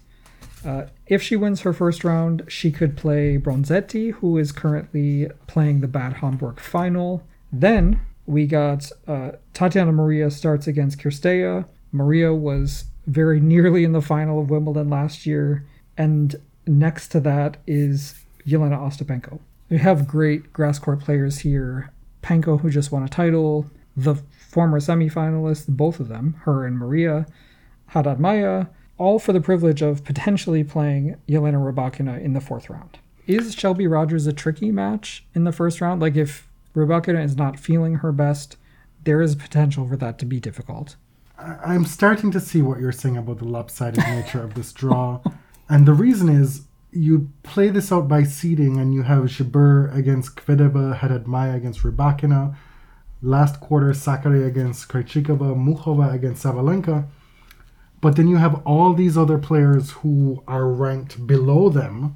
Uh, 0.65 0.85
if 1.07 1.21
she 1.21 1.35
wins 1.35 1.61
her 1.61 1.73
first 1.73 2.03
round, 2.03 2.43
she 2.47 2.71
could 2.71 2.97
play 2.97 3.37
Bronzetti, 3.37 4.13
who 4.13 4.37
is 4.37 4.51
currently 4.51 5.29
playing 5.47 5.81
the 5.81 5.87
Bad 5.87 6.13
Homburg 6.13 6.59
final. 6.59 7.23
Then 7.51 8.01
we 8.25 8.45
got 8.45 8.91
uh, 9.07 9.31
Tatiana 9.53 9.91
Maria 9.91 10.29
starts 10.29 10.67
against 10.67 10.99
Cirstea. 10.99 11.67
Maria 11.91 12.33
was 12.33 12.85
very 13.07 13.39
nearly 13.53 13.83
in 13.83 13.93
the 13.93 14.01
final 14.01 14.39
of 14.41 14.49
Wimbledon 14.49 14.89
last 14.89 15.25
year. 15.25 15.65
And 15.97 16.35
next 16.67 17.09
to 17.09 17.19
that 17.21 17.57
is 17.65 18.15
Jelena 18.45 18.77
Ostapenko. 18.77 19.39
We 19.69 19.77
have 19.77 20.07
great 20.07 20.51
grass 20.51 20.79
court 20.79 20.99
players 20.99 21.39
here. 21.39 21.91
Penko, 22.21 22.59
who 22.59 22.69
just 22.69 22.91
won 22.91 23.03
a 23.03 23.09
title, 23.09 23.69
the 23.95 24.15
former 24.49 24.79
semifinalists, 24.79 25.67
both 25.67 25.99
of 25.99 26.07
them, 26.07 26.35
her 26.41 26.65
and 26.65 26.77
Maria, 26.77 27.25
Haddad 27.87 28.19
Maia, 28.19 28.67
all 28.99 29.17
for 29.17 29.33
the 29.33 29.41
privilege 29.41 29.81
of 29.81 30.03
potentially 30.03 30.63
playing 30.63 31.15
Elena 31.27 31.57
Rybakina 31.57 32.21
in 32.21 32.33
the 32.33 32.41
fourth 32.41 32.69
round. 32.69 32.99
Is 33.25 33.55
Shelby 33.55 33.87
Rogers 33.87 34.27
a 34.27 34.33
tricky 34.33 34.71
match 34.71 35.25
in 35.33 35.45
the 35.45 35.51
first 35.51 35.81
round? 35.81 36.01
Like, 36.01 36.15
if 36.15 36.47
Rybakina 36.75 37.23
is 37.23 37.35
not 37.35 37.59
feeling 37.59 37.95
her 37.95 38.11
best, 38.11 38.57
there 39.03 39.21
is 39.21 39.35
potential 39.35 39.87
for 39.87 39.97
that 39.97 40.19
to 40.19 40.25
be 40.25 40.39
difficult. 40.39 40.95
I'm 41.37 41.85
starting 41.85 42.31
to 42.31 42.39
see 42.39 42.61
what 42.61 42.79
you're 42.79 42.91
saying 42.91 43.17
about 43.17 43.39
the 43.39 43.45
lopsided 43.45 44.03
nature 44.07 44.43
of 44.43 44.53
this 44.55 44.73
draw. 44.73 45.21
And 45.69 45.85
the 45.85 45.93
reason 45.93 46.27
is 46.27 46.63
you 46.91 47.29
play 47.43 47.69
this 47.69 47.91
out 47.91 48.07
by 48.07 48.23
seeding, 48.23 48.77
and 48.77 48.93
you 48.93 49.03
have 49.03 49.23
Jabeur 49.25 49.95
against 49.95 50.35
Kvitova, 50.35 50.97
Haddad 50.97 51.27
Maia 51.27 51.55
against 51.55 51.83
Rybakina, 51.83 52.55
last 53.21 53.59
quarter 53.61 53.91
Sakkari 53.91 54.45
against 54.45 54.89
Krejcikova, 54.89 55.55
Mukhova 55.55 56.13
against 56.13 56.43
Sabalenka. 56.43 57.07
But 58.01 58.15
then 58.15 58.27
you 58.27 58.37
have 58.37 58.61
all 58.65 58.93
these 58.93 59.17
other 59.17 59.37
players 59.37 59.91
who 59.91 60.43
are 60.47 60.67
ranked 60.67 61.27
below 61.27 61.69
them, 61.69 62.15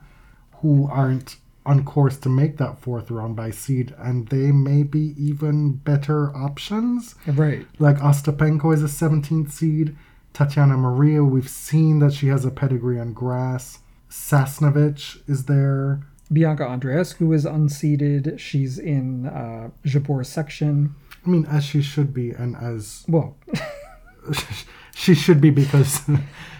who 0.61 0.87
aren't 0.89 1.37
on 1.65 1.83
course 1.85 2.17
to 2.17 2.29
make 2.29 2.57
that 2.57 2.79
fourth 2.79 3.09
round 3.09 3.35
by 3.35 3.49
seed, 3.49 3.93
and 3.97 4.27
they 4.27 4.51
may 4.51 4.83
be 4.83 5.13
even 5.17 5.73
better 5.73 6.35
options. 6.35 7.15
Right. 7.27 7.65
Like 7.79 7.97
Ostapenko 7.97 8.73
is 8.73 8.83
a 8.83 8.87
17th 8.87 9.51
seed. 9.51 9.95
Tatiana 10.33 10.77
Maria, 10.77 11.23
we've 11.23 11.49
seen 11.49 11.99
that 11.99 12.13
she 12.13 12.27
has 12.27 12.43
a 12.43 12.51
pedigree 12.51 12.99
on 12.99 13.13
grass. 13.13 13.79
Sasnovich 14.09 15.21
is 15.29 15.45
there. 15.45 16.01
Bianca 16.31 16.63
Andreescu 16.63 17.33
is 17.35 17.45
unseeded. 17.45 18.39
She's 18.39 18.79
in 18.79 19.27
uh, 19.27 19.69
Jabeur's 19.85 20.29
section. 20.29 20.95
I 21.25 21.29
mean, 21.29 21.45
as 21.45 21.63
she 21.63 21.81
should 21.81 22.13
be, 22.13 22.31
and 22.31 22.55
as 22.55 23.05
Well, 23.07 23.37
she 24.93 25.15
should 25.15 25.41
be 25.41 25.49
because 25.49 26.01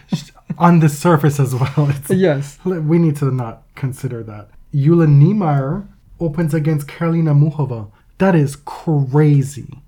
on 0.58 0.80
the 0.80 0.88
surface 0.88 1.40
as 1.40 1.54
well, 1.54 1.88
it's, 1.90 2.10
yes. 2.10 2.58
we 2.64 2.98
need 2.98 3.16
to 3.16 3.30
not 3.30 3.62
consider 3.74 4.22
that. 4.24 4.48
Jule 4.74 5.06
Niemeier 5.06 5.86
opens 6.20 6.54
against 6.54 6.86
Karolina 6.86 7.32
Muchova. 7.34 7.90
That 8.18 8.34
is 8.34 8.56
crazy. 8.56 9.82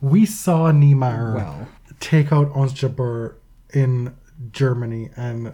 We 0.00 0.26
saw 0.26 0.72
Niemeier 0.72 1.68
take 2.00 2.32
out 2.32 2.50
Ons 2.54 2.72
Jabeur 2.74 3.34
in 3.72 4.14
Germany, 4.50 5.10
and 5.16 5.52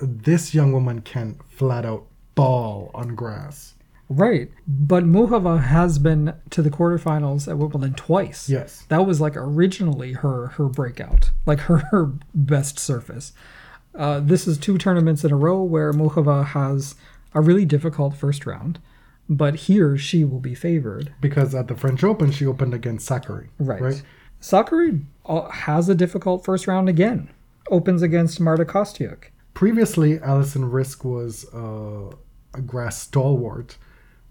this 0.00 0.54
young 0.54 0.72
woman 0.72 1.02
can 1.02 1.38
flat 1.48 1.84
out 1.84 2.06
ball 2.34 2.90
on 2.94 3.14
grass. 3.14 3.74
Right. 4.10 4.50
But 4.66 5.04
Muchova 5.04 5.62
has 5.62 6.00
been 6.00 6.34
to 6.50 6.62
the 6.62 6.70
quarterfinals 6.70 7.46
at 7.46 7.56
Wimbledon 7.56 7.94
twice. 7.94 8.50
Yes. 8.50 8.84
That 8.88 9.06
was 9.06 9.20
like 9.20 9.36
originally 9.36 10.14
her 10.14 10.48
her 10.48 10.68
breakout, 10.68 11.30
like 11.46 11.60
her, 11.60 11.78
her 11.92 12.12
best 12.34 12.78
surface. 12.78 13.32
Uh, 13.94 14.18
this 14.20 14.46
is 14.46 14.58
two 14.58 14.78
tournaments 14.78 15.24
in 15.24 15.32
a 15.32 15.36
row 15.36 15.62
where 15.62 15.92
Muchova 15.92 16.44
has 16.46 16.96
a 17.34 17.40
really 17.40 17.64
difficult 17.64 18.16
first 18.16 18.46
round, 18.46 18.80
but 19.28 19.54
here 19.54 19.96
she 19.96 20.24
will 20.24 20.40
be 20.40 20.54
favored. 20.56 21.14
Because 21.20 21.54
at 21.54 21.68
the 21.68 21.76
French 21.76 22.02
Open, 22.02 22.32
she 22.32 22.46
opened 22.46 22.74
against 22.74 23.08
Sakkari. 23.08 23.48
Right. 23.58 23.80
Right. 23.80 24.02
Sakkari 24.40 25.04
uh, 25.26 25.48
has 25.50 25.88
a 25.88 25.94
difficult 25.94 26.44
first 26.44 26.66
round 26.66 26.88
again. 26.88 27.30
Opens 27.70 28.02
against 28.02 28.40
Marta 28.40 28.64
Kostyuk. 28.64 29.26
Previously, 29.54 30.18
Alison 30.18 30.70
Riske 30.70 31.04
was 31.04 31.46
uh, 31.54 32.12
a 32.54 32.60
grass 32.60 32.98
stalwart. 32.98 33.76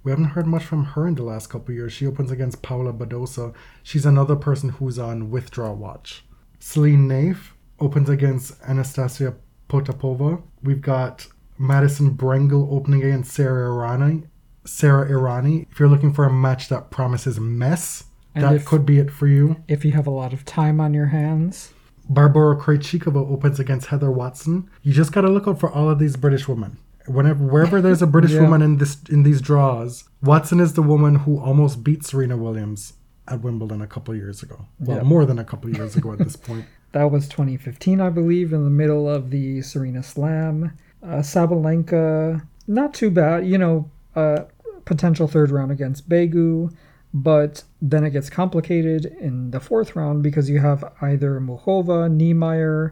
We 0.04 0.12
haven't 0.12 0.26
heard 0.30 0.48
much 0.48 0.64
from 0.64 0.86
her 0.86 1.08
in 1.08 1.16
the 1.16 1.24
last 1.24 1.48
couple 1.48 1.74
years. 1.74 1.92
She 1.94 2.08
opens 2.08 2.32
against 2.32 2.62
Paula 2.62 2.94
Badosa. 2.94 3.54
She's 3.84 4.06
another 4.06 4.36
person 4.36 4.70
who's 4.70 4.98
on 4.98 5.30
withdraw 5.30 5.74
watch. 5.74 6.24
Céline 6.60 7.08
Naef 7.08 7.38
opens 7.80 8.10
against 8.10 8.54
Anastasia 8.68 9.36
Potapova. 9.70 10.42
We've 10.64 10.82
got 10.82 11.28
Madison 11.58 12.12
Brengle 12.16 12.72
opening 12.72 13.04
against 13.04 13.32
Sara 13.34 13.70
Errani. 13.70 14.28
Sara 14.66 15.10
Errani. 15.10 15.68
If 15.72 15.80
you're 15.80 15.90
looking 15.90 16.14
for 16.14 16.26
a 16.26 16.32
match 16.34 16.70
that 16.70 16.92
promises 16.92 17.40
mess, 17.40 18.06
And 18.36 18.44
that 18.44 18.56
if- 18.56 18.66
could 18.66 18.86
be 18.86 19.00
it 19.00 19.12
for 19.12 19.28
you. 19.28 19.58
If 19.68 19.84
you 19.84 19.92
have 19.94 20.08
a 20.08 20.12
lot 20.12 20.32
of 20.34 20.46
time 20.46 20.80
on 20.80 20.94
your 20.94 21.08
hands, 21.08 21.74
Barbara 22.10 22.56
Krejcikova 22.58 23.18
opens 23.30 23.60
against 23.60 23.88
Heather 23.88 24.12
Watson. 24.12 24.70
You 24.82 24.94
just 24.94 25.12
got 25.12 25.22
to 25.22 25.30
look 25.30 25.48
out 25.48 25.60
for 25.60 25.70
all 25.72 25.90
of 25.90 26.00
these 26.00 26.16
British 26.16 26.48
women. 26.48 26.78
Whenever, 27.10 27.44
wherever 27.44 27.82
there's 27.82 28.02
a 28.02 28.08
British 28.08 28.32
Yeah. 28.32 28.42
woman 28.42 28.62
in 28.62 28.78
this 28.78 28.98
in 29.10 29.24
these 29.24 29.42
draws, 29.42 30.04
Watson 30.24 30.60
is 30.60 30.74
the 30.74 30.82
woman 30.82 31.16
who 31.16 31.40
almost 31.40 31.84
beat 31.84 32.06
Serena 32.06 32.38
Williams 32.38 32.94
at 33.28 33.42
Wimbledon 33.42 33.82
a 33.82 33.88
couple 33.88 34.16
years 34.16 34.42
ago. 34.44 34.66
Well, 34.80 34.98
Yeah. 34.98 35.04
more 35.04 35.26
than 35.26 35.40
a 35.40 35.44
couple 35.44 35.70
years 35.70 35.96
ago 35.96 36.14
at 36.14 36.20
this 36.20 36.36
point. 36.50 36.66
That 36.92 37.12
was 37.12 37.28
2015, 37.28 38.02
I 38.02 38.10
believe, 38.10 38.52
in 38.54 38.64
the 38.64 38.70
middle 38.70 39.08
of 39.10 39.30
the 39.30 39.62
Serena 39.62 40.02
Slam. 40.04 40.72
Uh, 41.04 41.18
Sabalenka, 41.22 42.42
not 42.68 42.94
too 42.94 43.10
bad. 43.12 43.46
You 43.48 43.58
know, 43.58 43.90
uh, 44.16 44.44
potential 44.86 45.28
third 45.28 45.52
round 45.52 45.72
against 45.72 46.10
Begu, 46.10 46.72
but 47.14 47.64
then 47.82 48.04
it 48.04 48.10
gets 48.12 48.30
complicated 48.30 49.06
in 49.20 49.52
the 49.52 49.60
fourth 49.60 49.96
round 49.96 50.24
because 50.24 50.50
you 50.50 50.60
have 50.60 50.84
either 51.02 51.40
Muchova, 51.40 52.10
Niemeier, 52.10 52.92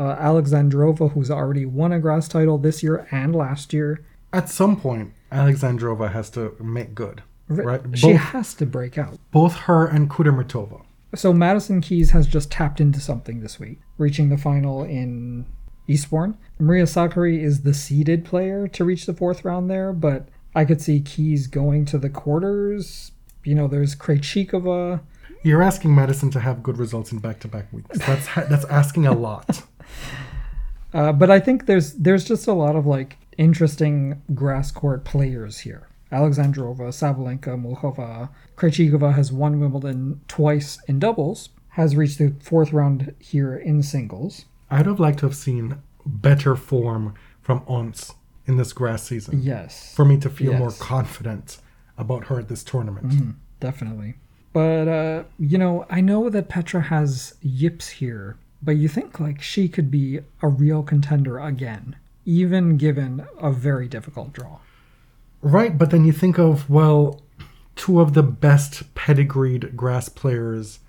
uh, 0.00 0.16
Alexandrova, 0.16 1.12
who's 1.12 1.30
already 1.30 1.66
won 1.66 1.92
a 1.92 2.00
grass 2.00 2.26
title 2.26 2.56
this 2.56 2.82
year 2.82 3.06
and 3.10 3.36
last 3.36 3.74
year. 3.74 4.02
At 4.32 4.48
some 4.48 4.80
point, 4.80 5.12
Alexandrova 5.30 6.10
has 6.12 6.30
to 6.30 6.56
make 6.58 6.94
good, 6.94 7.22
right? 7.48 7.82
She 7.92 8.12
has 8.12 8.54
to 8.54 8.66
break 8.66 8.96
out. 8.96 9.18
both 9.30 9.54
her 9.54 9.86
and 9.86 10.08
Kudermetova. 10.08 10.82
So 11.14 11.32
Madison 11.34 11.80
Keys 11.80 12.12
has 12.12 12.26
just 12.26 12.50
tapped 12.50 12.80
into 12.80 12.98
something 13.00 13.40
this 13.40 13.60
week, 13.60 13.80
reaching 13.98 14.30
the 14.30 14.38
final 14.38 14.84
in 14.84 15.44
Eastbourne. 15.86 16.38
Maria 16.58 16.84
Sakkari 16.84 17.42
is 17.42 17.62
the 17.62 17.74
seeded 17.74 18.24
player 18.24 18.68
to 18.68 18.84
reach 18.84 19.04
the 19.06 19.12
fourth 19.12 19.44
round 19.44 19.68
there, 19.68 19.92
but 19.92 20.28
I 20.54 20.64
could 20.64 20.80
see 20.80 21.00
Keys 21.00 21.46
going 21.46 21.84
to 21.86 21.98
the 21.98 22.08
quarters. 22.08 23.12
You 23.44 23.54
know, 23.54 23.66
there's 23.66 23.94
Krejcikova. 23.96 25.00
You're 25.42 25.62
asking 25.62 25.94
Madison 25.94 26.30
to 26.30 26.40
have 26.40 26.62
good 26.62 26.78
results 26.78 27.12
in 27.12 27.18
back-to-back 27.18 27.72
weeks. 27.72 27.98
That's 28.06 28.26
that's 28.34 28.64
asking 28.66 29.06
a 29.06 29.12
lot. 29.12 29.62
Uh, 30.92 31.12
but 31.12 31.30
I 31.30 31.38
think 31.38 31.66
there's 31.66 31.92
there's 31.94 32.24
just 32.24 32.46
a 32.46 32.52
lot 32.52 32.74
of 32.76 32.86
like 32.86 33.16
interesting 33.38 34.22
grass 34.34 34.70
court 34.70 35.04
players 35.04 35.60
here. 35.60 35.86
Alexandrova, 36.10 36.88
Sabalenka, 36.90 37.54
Muchova, 37.56 38.30
Krejcikova 38.56 39.14
has 39.14 39.30
won 39.32 39.60
Wimbledon 39.60 40.20
twice 40.26 40.78
in 40.88 40.98
doubles, 40.98 41.50
has 41.70 41.94
reached 41.94 42.18
the 42.18 42.34
fourth 42.40 42.72
round 42.72 43.14
here 43.20 43.54
in 43.56 43.82
singles. 43.84 44.46
I'd 44.70 44.86
have 44.86 44.98
liked 44.98 45.20
to 45.20 45.26
have 45.26 45.36
seen 45.36 45.78
better 46.04 46.56
form 46.56 47.14
from 47.40 47.62
Ons 47.68 48.12
in 48.46 48.56
this 48.56 48.72
grass 48.72 49.04
season. 49.04 49.40
Yes. 49.42 49.94
for 49.94 50.04
me 50.04 50.18
to 50.18 50.28
feel 50.28 50.54
more 50.54 50.72
confident 50.72 51.58
about 51.96 52.26
her 52.26 52.40
at 52.40 52.48
this 52.48 52.64
tournament. 52.64 53.36
Definitely. 53.60 54.14
But 54.52 54.88
uh, 54.88 55.24
you 55.38 55.58
know, 55.58 55.86
I 55.88 56.00
know 56.00 56.28
that 56.28 56.48
Petra 56.48 56.80
has 56.82 57.34
yips 57.40 57.88
here, 57.88 58.36
but 58.62 58.76
you 58.76 58.88
think 58.88 59.18
like 59.18 59.40
she 59.40 59.68
could 59.68 59.90
be 59.90 60.20
a 60.42 60.48
real 60.48 60.82
contender 60.82 61.38
again, 61.38 61.96
even 62.24 62.76
given 62.76 63.26
a 63.38 63.50
very 63.50 63.88
difficult 63.88 64.32
draw. 64.32 64.58
Right, 65.42 65.76
but 65.76 65.90
then 65.90 66.04
you 66.04 66.12
think 66.12 66.38
of, 66.38 66.68
well, 66.68 67.22
two 67.76 68.00
of 68.00 68.12
the 68.12 68.22
best 68.22 68.94
pedigreed 68.94 69.76
grass 69.76 70.08
players 70.08 70.80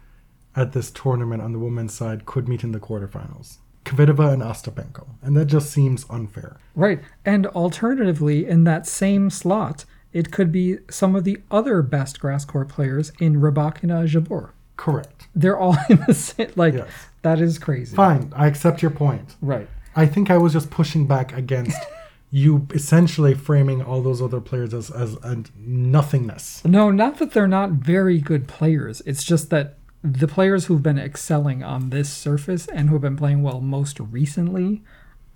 at 0.56 0.74
this 0.74 0.92
tournament 0.92 1.42
on 1.42 1.54
the 1.54 1.60
women's 1.60 1.94
side 1.94 2.26
could 2.26 2.50
meet 2.50 2.64
in 2.64 2.74
the 2.74 2.80
quarterfinals. 2.80 3.58
Kvitova 3.86 4.34
and 4.34 4.42
Ostapenko. 4.42 5.08
And 5.22 5.36
that 5.38 5.46
just 5.46 5.72
seems 5.72 6.06
unfair. 6.10 6.58
Right. 6.76 7.02
And 7.26 7.48
alternatively, 7.48 8.46
in 8.46 8.66
that 8.66 8.86
same 8.86 9.30
slot, 9.30 9.86
it 10.14 10.32
could 10.32 10.52
be 10.52 10.80
some 10.90 11.16
of 11.16 11.24
the 11.24 11.42
other 11.50 11.82
best 11.82 12.20
grass 12.20 12.46
court 12.46 12.68
players 12.68 13.12
in 13.20 13.38
Rybakina 13.38 14.06
Jabeur. 14.08 14.50
Correct. 14.82 15.28
They're 15.36 15.58
all 15.60 15.78
in 15.90 16.04
the 16.08 16.14
same. 16.16 16.52
Like, 16.56 16.74
Yes. 16.74 16.90
that 17.22 17.40
is 17.40 17.60
crazy. 17.60 17.96
Fine, 17.96 18.34
I 18.36 18.48
accept 18.48 18.82
your 18.82 18.90
point. 18.90 19.36
Right. 19.40 19.68
I 19.96 20.08
think 20.08 20.32
I 20.32 20.38
was 20.38 20.54
just 20.54 20.72
pushing 20.72 21.06
back 21.06 21.38
against 21.38 21.78
you 22.32 22.66
essentially 22.74 23.36
framing 23.36 23.84
all 23.84 24.02
those 24.02 24.22
other 24.24 24.42
players 24.42 24.74
as, 24.74 24.90
as 24.90 25.14
a 25.22 25.44
nothingness. 25.58 26.64
No, 26.66 26.90
not 26.90 27.18
that 27.20 27.34
they're 27.34 27.48
not 27.48 27.72
very 27.72 28.18
good 28.20 28.48
players. 28.48 29.02
It's 29.06 29.24
just 29.24 29.50
that 29.52 29.78
the 30.04 30.28
players 30.28 30.66
who've 30.66 30.82
been 30.82 30.98
excelling 30.98 31.62
on 31.64 31.92
this 31.92 32.10
surface 32.12 32.68
and 32.68 32.90
who 32.90 32.96
have 32.96 33.04
been 33.04 33.18
playing 33.18 33.44
well 33.44 33.62
most 33.62 34.00
recently 34.00 34.82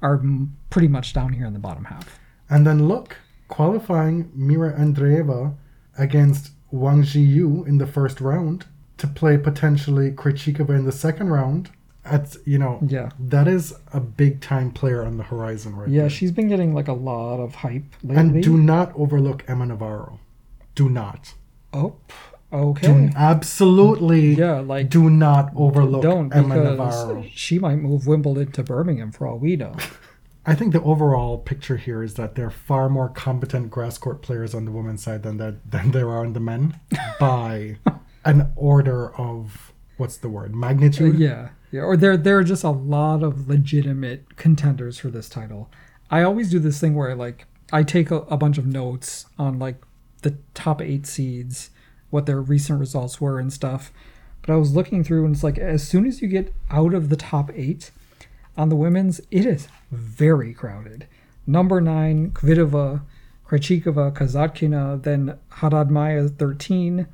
are 0.01 0.15
m- 0.15 0.55
pretty 0.71 0.87
much 0.87 1.13
down 1.13 1.33
here 1.33 1.45
in 1.45 1.53
the 1.53 1.59
bottom 1.59 1.85
half. 1.85 2.19
And 2.49 2.65
then 2.65 2.87
look, 2.87 3.17
qualifying 3.47 4.31
Mira 4.33 4.73
Andreeva 4.73 5.53
against 5.99 6.51
Wang 6.71 7.03
Xiyu 7.03 7.67
in 7.67 7.77
the 7.77 7.85
first 7.85 8.19
round 8.21 8.65
to 8.97 9.07
play 9.07 9.37
potentially 9.37 10.11
Krejcikova 10.11 10.69
in 10.77 10.85
the 10.85 10.91
second 10.91 11.29
round. 11.29 11.69
At 12.03 12.35
you 12.45 12.59
know, 12.59 12.77
Yeah. 12.85 13.09
that 13.19 13.47
is 13.47 13.73
a 13.91 13.99
big 13.99 14.39
time 14.39 14.69
player 14.71 15.03
on 15.03 15.17
the 15.17 15.23
horizon 15.23 15.75
right 15.75 15.89
Yeah, 15.89 16.01
there. 16.01 16.09
she's 16.11 16.31
been 16.31 16.47
getting 16.47 16.71
like 16.75 16.87
a 16.87 16.93
lot 16.93 17.39
of 17.39 17.55
hype 17.55 17.95
lately. 18.03 18.15
And 18.21 18.43
do 18.43 18.57
not 18.57 18.91
overlook 18.95 19.43
Emma 19.47 19.65
Navarro. 19.65 20.19
Do 20.75 20.87
not. 20.87 21.33
oh, 21.73 21.95
Do 22.51 22.57
okay. 22.57 23.09
absolutely 23.15 24.35
Yeah, 24.35 24.59
like 24.59 24.89
do 24.89 25.09
not 25.09 25.51
overlook 25.55 26.03
don't 26.03 26.31
Emma 26.35 26.55
Navarro. 26.55 27.25
she 27.33 27.57
might 27.57 27.77
move 27.77 28.05
Wimbledon 28.05 28.51
to 28.51 28.61
Birmingham 28.63 29.11
for 29.11 29.25
all 29.25 29.39
we 29.39 29.55
know. 29.55 29.73
I 30.45 30.53
think 30.53 30.73
the 30.73 30.81
overall 30.83 31.39
picture 31.39 31.77
here 31.77 32.03
is 32.03 32.13
that 32.15 32.35
there 32.35 32.45
are 32.45 32.51
far 32.51 32.87
more 32.87 33.09
competent 33.09 33.71
grass 33.71 33.97
court 33.97 34.21
players 34.21 34.53
on 34.53 34.65
the 34.65 34.71
women's 34.71 35.01
side 35.01 35.23
than 35.23 35.37
that 35.37 35.71
than 35.71 35.89
there 35.89 36.07
are 36.09 36.19
on 36.19 36.33
the 36.33 36.39
men 36.39 36.79
by 37.19 37.77
an 38.25 38.51
order 38.55 39.15
of 39.15 39.71
what's 39.97 40.17
the 40.17 40.29
word 40.29 40.53
magnitude. 40.53 41.17
yeah, 41.17 41.49
yeah. 41.71 41.81
Or 41.81 41.95
there 41.95 42.17
there 42.17 42.37
are 42.37 42.43
just 42.43 42.63
a 42.63 42.71
lot 42.71 43.23
of 43.23 43.47
legitimate 43.47 44.35
contenders 44.35 44.97
for 44.97 45.09
this 45.09 45.29
title. 45.29 45.69
I 46.09 46.23
always 46.23 46.49
do 46.49 46.59
this 46.59 46.79
thing 46.79 46.95
where 46.95 47.11
I 47.11 47.13
like 47.13 47.45
I 47.71 47.83
take 47.83 48.11
a, 48.11 48.17
a 48.17 48.37
bunch 48.37 48.57
of 48.57 48.65
notes 48.65 49.25
on 49.37 49.59
like 49.59 49.81
the 50.21 50.37
top 50.53 50.81
eight 50.81 51.05
seeds, 51.05 51.69
what 52.09 52.25
their 52.25 52.41
recent 52.41 52.79
results 52.79 53.21
were 53.21 53.39
and 53.39 53.53
stuff. 53.53 53.91
But 54.41 54.53
I 54.53 54.57
was 54.57 54.75
looking 54.75 55.03
through 55.03 55.25
and 55.25 55.35
it's 55.35 55.43
like 55.43 55.57
as 55.57 55.87
soon 55.87 56.05
as 56.05 56.21
you 56.21 56.27
get 56.27 56.53
out 56.69 56.93
of 56.93 57.09
the 57.09 57.15
top 57.15 57.51
eight 57.53 57.91
on 58.57 58.69
the 58.69 58.75
women's, 58.75 59.19
it 59.31 59.45
is 59.45 59.67
very 59.91 60.53
crowded. 60.53 61.07
Number 61.47 61.81
nine, 61.81 62.31
Kvitova, 62.31 63.01
Krejcikova, 63.47 64.11
Kasatkina, 64.13 65.01
then 65.01 65.37
Haddad 65.49 65.91
Maia 65.91 66.27
13, 66.27 67.07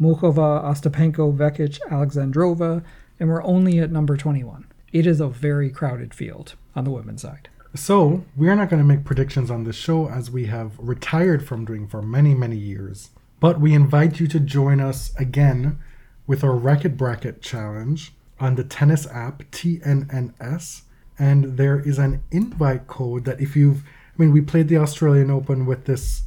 Mukhova, 0.00 0.62
Ostapenko, 0.64 1.34
Vekic, 1.36 1.78
Alexandrova, 1.90 2.84
and 3.18 3.28
we're 3.28 3.42
only 3.42 3.78
at 3.78 3.90
number 3.90 4.16
21. 4.16 4.66
It 4.92 5.06
is 5.06 5.20
a 5.20 5.28
very 5.28 5.70
crowded 5.70 6.14
field 6.14 6.54
on 6.74 6.84
the 6.84 6.90
women's 6.90 7.22
side. 7.22 7.48
So 7.74 8.24
we 8.36 8.48
are 8.48 8.56
not 8.56 8.70
going 8.70 8.80
to 8.80 8.88
make 8.88 9.04
predictions 9.04 9.50
on 9.50 9.64
this 9.64 9.76
show 9.76 10.08
as 10.08 10.30
we 10.30 10.46
have 10.46 10.72
retired 10.78 11.46
from 11.46 11.64
doing 11.64 11.86
for 11.86 12.00
many 12.00 12.34
many 12.34 12.56
years. 12.56 13.10
But 13.40 13.60
we 13.60 13.74
invite 13.74 14.18
you 14.18 14.26
to 14.28 14.40
join 14.40 14.80
us 14.80 15.14
again 15.16 15.78
with 16.26 16.42
our 16.42 16.56
Racket 16.56 16.96
Bracket 16.96 17.42
challenge 17.42 18.12
on 18.40 18.54
the 18.54 18.64
tennis 18.64 19.06
app 19.08 19.42
TNNS. 19.50 20.82
And 21.18 21.56
there 21.56 21.80
is 21.80 21.98
an 21.98 22.22
invite 22.30 22.86
code 22.86 23.24
that 23.24 23.40
if 23.40 23.56
you've, 23.56 23.82
I 23.84 24.22
mean, 24.22 24.32
we 24.32 24.40
played 24.40 24.68
the 24.68 24.76
Australian 24.76 25.30
Open 25.30 25.66
with 25.66 25.84
this 25.84 26.22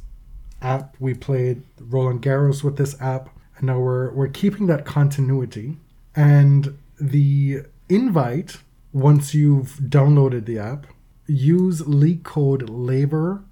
app, 0.60 0.96
we 1.00 1.14
played 1.14 1.62
Roland 1.80 2.22
Garros 2.22 2.62
with 2.62 2.76
this 2.76 3.00
app, 3.00 3.30
now 3.62 3.78
we're, 3.78 4.12
we're 4.12 4.28
keeping 4.28 4.66
that 4.66 4.84
continuity. 4.84 5.78
And 6.14 6.76
the 7.00 7.62
invite, 7.88 8.58
once 8.92 9.34
you've 9.34 9.78
downloaded 9.78 10.44
the 10.46 10.58
app, 10.58 10.86
use 11.26 11.86
leak 11.86 12.24
code 12.24 12.68
laver 12.68 13.44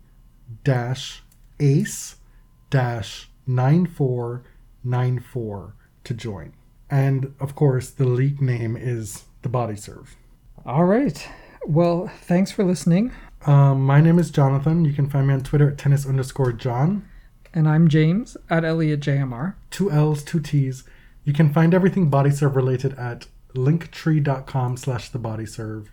dash 0.65 1.23
ace 1.61 2.17
dash 2.69 3.31
9494 3.47 5.75
to 6.05 6.15
join. 6.15 6.53
And 6.91 7.35
of 7.39 7.55
course, 7.55 7.91
the 7.91 8.05
leak 8.05 8.41
name 8.41 8.77
is 8.77 9.25
the 9.43 9.49
body 9.49 9.77
serve. 9.77 10.17
All 10.67 10.85
right. 10.85 11.29
Well, 11.65 12.11
thanks 12.23 12.51
for 12.51 12.65
listening. 12.65 13.13
Um, 13.47 13.85
my 13.85 14.01
name 14.01 14.19
is 14.19 14.31
Jonathan. 14.31 14.85
You 14.85 14.93
can 14.93 15.09
find 15.09 15.29
me 15.29 15.35
on 15.35 15.43
Twitter 15.43 15.71
at 15.71 15.79
tennis 15.79 16.07
underscore 16.07 16.53
John. 16.53 17.09
And 17.53 17.69
I'm 17.69 17.89
James 17.89 18.37
at 18.49 18.65
Elliot 18.65 19.01
JMR. 19.01 19.55
Two 19.71 19.91
L's, 19.91 20.23
two 20.23 20.41
T's. 20.41 20.85
You 21.25 21.33
can 21.33 21.53
find 21.53 21.75
everything 21.75 22.09
body 22.09 22.31
serve 22.31 22.55
related 22.55 22.95
at 22.95 23.27
linktree.com 23.55 24.77
slash 24.77 25.11
thebodyserve. 25.11 25.89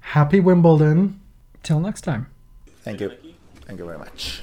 Happy 0.00 0.40
Wimbledon. 0.40 1.20
Till 1.62 1.80
next 1.80 2.00
time. 2.00 2.26
Thank 2.82 3.00
you. 3.00 3.12
Thank 3.66 3.78
you 3.78 3.84
very 3.84 3.98
much. 3.98 4.42